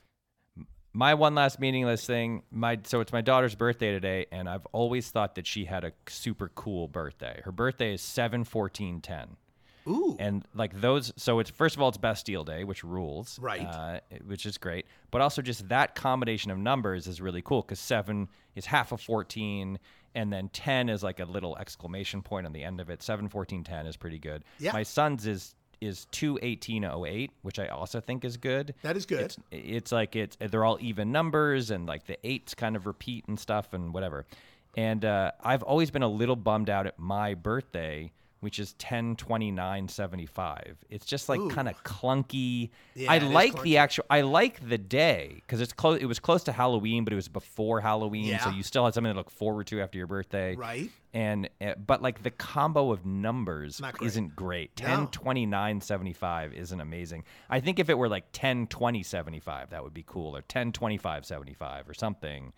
my 0.93 1.15
one 1.15 1.35
last 1.35 1.59
meaningless 1.59 2.05
thing. 2.05 2.43
My 2.51 2.79
so 2.85 3.01
it's 3.01 3.13
my 3.13 3.23
daughter's 3.23 3.55
birthday 3.55 3.93
today, 3.93 4.27
and 4.31 4.47
I've 4.47 4.67
always 4.73 5.09
thought 5.11 5.37
that 5.37 5.47
she 5.47 5.65
had 5.65 5.85
a 5.85 5.93
super 6.07 6.51
cool 6.55 6.87
birthday. 6.87 7.41
Her 7.45 7.53
birthday 7.53 7.95
is 7.95 8.03
seven 8.03 8.45
fourteen 8.45 9.01
ten. 9.01 9.37
Ooh. 9.87 10.17
And 10.19 10.45
like 10.55 10.81
those, 10.81 11.13
so 11.17 11.39
it's 11.39 11.51
first 11.51 11.77
of 11.77 11.83
all, 11.83 11.89
it's 11.89 11.99
Bastille 11.99 12.45
Day, 12.45 12.65
which 12.65 12.85
rules, 12.85 13.39
Right. 13.39 13.67
Uh, 13.67 14.01
which 14.27 14.47
is 14.47 14.59
great. 14.59 14.87
But 15.11 15.21
also, 15.21 15.43
just 15.43 15.69
that 15.69 15.95
combination 15.95 16.51
of 16.51 16.59
numbers 16.59 17.07
is 17.07 17.21
really 17.21 17.43
cool 17.43 17.63
because 17.63 17.81
seven 17.81 18.29
is 18.55 18.67
half 18.67 18.93
of 18.93 19.01
14, 19.01 19.79
and 20.15 20.33
then 20.33 20.49
10 20.53 20.89
is 20.89 21.03
like 21.03 21.21
a 21.21 21.25
little 21.25 21.57
exclamation 21.57 22.23
point 22.23 22.47
on 22.47 22.53
the 22.53 22.63
end 22.65 22.81
of 22.81 22.91
it. 22.91 23.03
7, 23.03 23.29
14, 23.29 23.65
10 23.65 23.87
is 23.87 23.97
pretty 23.97 24.19
good. 24.19 24.45
Yeah. 24.59 24.73
My 24.73 24.83
son's 24.83 25.27
is 25.27 25.55
is 25.81 26.07
21808, 26.13 27.31
which 27.43 27.59
I 27.59 27.69
also 27.69 28.01
think 28.01 28.25
is 28.25 28.37
good. 28.37 28.75
That 28.83 28.97
is 28.97 29.07
good. 29.07 29.21
It's, 29.21 29.39
it's 29.51 29.93
like 29.93 30.15
it's 30.15 30.37
they're 30.39 30.65
all 30.65 30.79
even 30.81 31.11
numbers 31.13 31.71
and 31.71 31.87
like 31.87 32.07
the 32.07 32.19
eights 32.27 32.55
kind 32.55 32.77
of 32.77 32.87
repeat 32.87 33.25
and 33.29 33.41
stuff 33.41 33.73
and 33.73 33.95
whatever. 33.95 34.27
And 34.77 35.05
uh, 35.05 35.33
I've 35.43 35.63
always 35.63 35.91
been 35.91 36.03
a 36.03 36.09
little 36.09 36.37
bummed 36.37 36.71
out 36.71 36.87
at 36.87 36.99
my 36.99 37.35
birthday, 37.35 38.13
which 38.41 38.59
is 38.59 38.73
10 38.75 39.17
29 39.17 39.89
75. 39.89 40.79
It's 40.91 41.07
just 41.07 41.29
like 41.29 41.41
kind 41.51 41.69
of 41.69 41.83
clunky. 41.85 42.71
Yeah, 42.95 43.13
I 43.13 43.19
like 43.19 43.55
clunky. 43.55 43.63
the 43.63 43.77
actual 43.79 44.05
I 44.11 44.23
like 44.23 44.67
the 44.69 44.79
day 44.79 45.43
cuz 45.47 45.61
it's 45.61 45.73
close 45.73 46.01
it 46.01 46.07
was 46.07 46.19
close 46.19 46.43
to 46.45 46.53
Halloween, 46.53 47.05
but 47.05 47.13
it 47.13 47.17
was 47.17 47.29
before 47.29 47.81
Halloween, 47.81 48.39
so 48.39 48.51
you 48.51 48.63
still 48.63 48.85
had 48.85 48.95
something 48.95 49.13
to 49.13 49.17
look 49.17 49.31
forward 49.31 49.67
to 49.69 49.81
after 49.81 49.99
your 49.99 50.07
birthday. 50.07 50.57
Right. 50.57 50.91
And 51.13 51.49
uh, 51.61 51.75
but 51.75 52.03
like 52.03 52.23
the 52.23 52.31
combo 52.31 52.93
of 52.93 53.05
numbers 53.05 53.81
great. 53.81 54.07
isn't 54.07 54.37
great. 54.37 54.77
10 54.77 55.01
No. 55.01 55.09
29 55.11 55.81
75 55.81 56.55
isn't 56.55 56.81
amazing. 56.81 57.25
I 57.49 57.61
think 57.61 57.79
if 57.79 57.91
it 57.91 57.99
were 57.99 58.09
like 58.09 58.27
10 58.33 58.69
20 58.69 59.03
75 59.03 59.71
that 59.71 59.83
would 59.83 59.95
be 59.95 60.05
cool 60.07 60.37
or 60.37 60.43
10 60.43 60.73
25 60.73 61.27
75 61.27 61.89
or 61.89 61.95
something. 61.95 62.53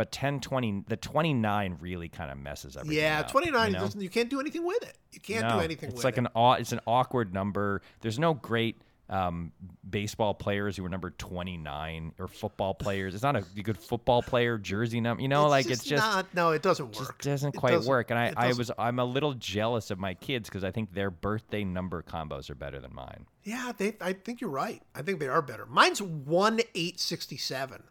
But 0.00 0.12
10 0.12 0.40
20 0.40 0.84
the 0.88 0.96
29 0.96 1.76
really 1.78 2.08
kind 2.08 2.30
of 2.30 2.38
messes 2.38 2.74
everything 2.74 3.02
Yeah, 3.02 3.20
up, 3.20 3.30
29. 3.30 3.72
you 3.72 3.78
know? 3.78 3.88
you 3.98 4.08
can't 4.08 4.30
do 4.30 4.40
anything 4.40 4.64
with 4.64 4.82
it. 4.82 4.96
You 5.12 5.20
can't 5.20 5.46
do 5.46 5.60
anything 5.60 5.90
It's 5.90 5.96
with 5.96 6.04
like 6.04 6.14
it. 6.14 6.20
an 6.20 6.28
aw- 6.34 6.54
it's 6.54 6.72
an 6.72 6.80
awkward 6.86 7.34
number. 7.34 7.82
There's 8.00 8.18
no 8.18 8.32
great 8.32 8.80
um, 9.10 9.52
baseball 9.90 10.32
players 10.32 10.74
who 10.78 10.84
were 10.84 10.88
number 10.88 11.10
29 11.10 12.12
or 12.18 12.28
football 12.28 12.72
players. 12.72 13.12
It's 13.12 13.22
not 13.22 13.36
a 13.36 13.42
good 13.62 13.76
football 13.76 14.22
player 14.22 14.56
jersey 14.56 15.02
number. 15.02 15.20
You 15.22 15.28
know, 15.28 15.48
like 15.48 15.66
it's 15.68 15.84
just 15.84 16.02
not. 16.02 16.34
No, 16.34 16.52
it 16.52 16.62
doesn't 16.62 16.92
just 16.92 17.08
work. 17.10 17.20
doesn't 17.20 17.54
It 17.54 17.58
quite 17.58 17.72
doesn't- 17.72 17.90
work. 17.90 18.10
And 18.10 18.18
I, 18.18 18.32
I 18.36 18.52
was 18.54 18.70
I'm 18.78 18.98
a 19.00 19.04
little 19.04 19.34
jealous 19.34 19.90
of 19.90 19.98
my 19.98 20.14
kids 20.14 20.48
because 20.48 20.64
I 20.64 20.70
think 20.70 20.94
their 20.94 21.10
birthday 21.10 21.62
number 21.62 22.02
combos 22.02 22.48
are 22.48 22.54
better 22.54 22.80
than 22.80 22.94
mine. 22.94 23.26
Yeah, 23.44 23.72
they. 23.76 23.96
I 24.00 24.14
think 24.14 24.40
you're 24.40 24.48
right. 24.48 24.80
I 24.94 25.02
think 25.02 25.20
they 25.20 25.28
are 25.28 25.42
better. 25.42 25.66
Mine's 25.66 26.00
one 26.00 26.60
eight 26.74 26.98
sixty 27.00 27.36
seven. 27.36 27.82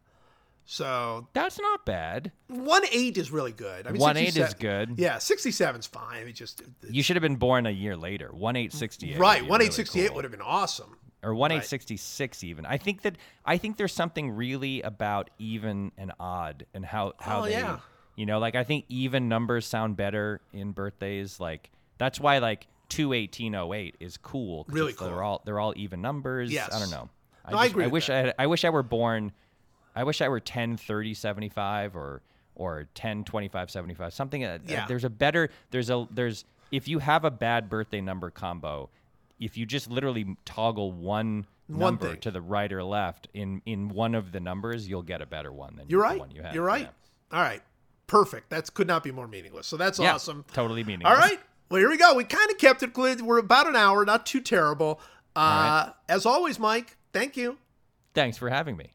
So 0.72 1.28
That's 1.34 1.60
not 1.60 1.84
bad. 1.84 2.32
one 2.48 2.84
eight 2.92 3.18
is 3.18 3.32
really 3.32 3.52
good. 3.52 3.88
I 3.88 3.92
mean, 3.92 4.00
1.8 4.00 4.38
is 4.38 4.54
good. 4.54 5.00
Yeah, 5.00 5.18
sixty 5.18 5.50
seven's 5.50 5.88
fine. 5.88 6.28
It 6.28 6.34
just 6.34 6.62
You 6.88 7.02
should 7.02 7.16
have 7.16 7.24
been 7.24 7.38
born 7.38 7.66
a 7.66 7.72
year 7.72 7.98
later. 7.98 8.30
One 8.32 8.56
eight 8.56 8.72
sixty 8.72 9.14
eight. 9.14 9.18
right. 9.18 9.44
One 9.48 9.64
eight 9.64 9.74
sixty 9.74 10.02
eight 10.02 10.14
would 10.14 10.24
have 10.26 10.32
been 10.32 10.44
awesome. 10.44 10.96
or 11.24 11.34
one 11.34 11.52
eight 11.52 11.66
sixty 11.66 11.98
six 11.98 12.44
even. 12.44 12.68
I 12.68 12.78
think 12.78 13.02
that 13.02 13.16
I 13.44 13.58
think 13.58 13.78
there's 13.78 13.94
something 13.94 14.30
really 14.30 14.84
about 14.84 15.32
even 15.40 15.92
and 15.98 16.12
odd 16.20 16.68
and 16.76 16.86
how 16.86 17.14
how 17.20 17.40
Oh, 17.40 17.46
they 17.46 17.52
yeah. 17.54 17.80
you 18.16 18.28
know 18.28 18.38
like 18.38 18.54
I 18.54 18.64
think 18.64 18.86
even 18.90 19.28
numbers 19.28 19.66
sound 19.66 19.98
better 19.98 20.40
in 20.54 20.72
birthdays. 20.74 21.40
Like 21.40 21.72
that's 21.98 22.20
why 22.20 22.38
like 22.38 22.68
two 22.90 23.14
eighteen 23.14 23.56
oh 23.56 23.74
eight 23.74 23.96
is 24.00 24.18
cool. 24.18 24.66
Really 24.70 24.92
it's- 24.92 25.04
They're 25.04 25.18
cool. 25.18 25.26
all 25.26 25.42
they're 25.46 25.60
all 25.60 25.74
even 25.78 26.00
numbers. 26.04 26.52
Yes. 26.54 26.70
I 26.72 26.78
don't 26.78 26.92
know. 26.92 27.10
I, 27.44 27.52
No, 27.54 27.58
I 27.58 27.66
agree 27.66 27.86
I 27.86 27.88
wish 27.88 28.06
that. 28.06 28.14
I 28.16 28.20
had, 28.28 28.36
I 28.38 28.46
wish 28.46 28.64
I 28.64 28.70
were 28.70 28.84
born 28.84 29.32
I 29.96 30.04
wish 30.04 30.22
I 30.22 30.30
were 30.30 30.40
10, 30.40 30.78
30, 30.78 31.14
75 31.14 31.96
or 31.96 32.22
or 32.56 32.88
10, 32.94 33.24
25, 33.24 33.72
75. 33.72 34.14
Something. 34.14 34.44
Uh, 34.44 34.60
Yeah. 34.66 34.86
There's 34.88 35.04
a 35.06 35.10
better. 35.10 35.50
There's 35.72 35.90
a 35.90 36.08
there's 36.12 36.46
if 36.72 36.88
you 36.88 37.00
have 37.00 37.24
a 37.26 37.32
bad 37.32 37.70
birthday 37.70 38.02
number 38.02 38.30
combo, 38.30 38.90
if 39.40 39.58
you 39.58 39.66
just 39.66 39.90
literally 39.90 40.36
toggle 40.46 40.92
one. 40.92 41.46
One 41.68 42.00
thing. 42.00 42.18
to 42.22 42.32
the 42.32 42.42
right 42.42 42.74
or 42.74 42.84
left 42.84 43.28
in 43.36 43.62
in 43.64 43.90
one 43.90 44.16
of 44.16 44.32
the 44.32 44.40
numbers, 44.40 44.90
you'll 44.90 45.04
get 45.04 45.22
a 45.22 45.28
better 45.28 45.52
one 45.52 45.76
than 45.76 45.88
You're 45.88 46.00
the 46.02 46.04
right. 46.04 46.20
one 46.20 46.32
you 46.32 46.42
have. 46.42 46.56
You're 46.56 46.64
right. 46.66 46.90
All 47.32 47.42
right. 47.42 47.62
Perfect. 48.08 48.50
that 48.50 48.74
could 48.74 48.88
not 48.88 49.04
be 49.04 49.12
more 49.12 49.28
meaningless. 49.28 49.68
So 49.68 49.78
that's 49.78 50.00
Yeah. 50.00 50.06
Yeah, 50.06 50.14
awesome. 50.16 50.46
Totally 50.52 50.84
meaningless. 50.84 51.14
All 51.14 51.20
right. 51.20 51.40
Well, 51.70 51.80
here 51.80 51.90
we 51.92 51.98
go. 51.98 52.16
We 52.16 52.24
kind 52.24 52.50
of 52.50 52.58
kept 52.58 52.82
it 52.82 52.92
good. 52.92 53.22
We're 53.22 53.38
about 53.38 53.68
an 53.68 53.76
hour, 53.76 54.04
not 54.04 54.26
too 54.26 54.42
terrible. 54.42 55.00
Uh, 55.36 55.40
right. 55.40 55.94
As 56.10 56.26
always, 56.26 56.58
Mike, 56.58 56.98
thank 57.14 57.38
you. 57.38 57.60
Thanks 58.16 58.36
for 58.36 58.50
having 58.50 58.76
me. 58.76 58.94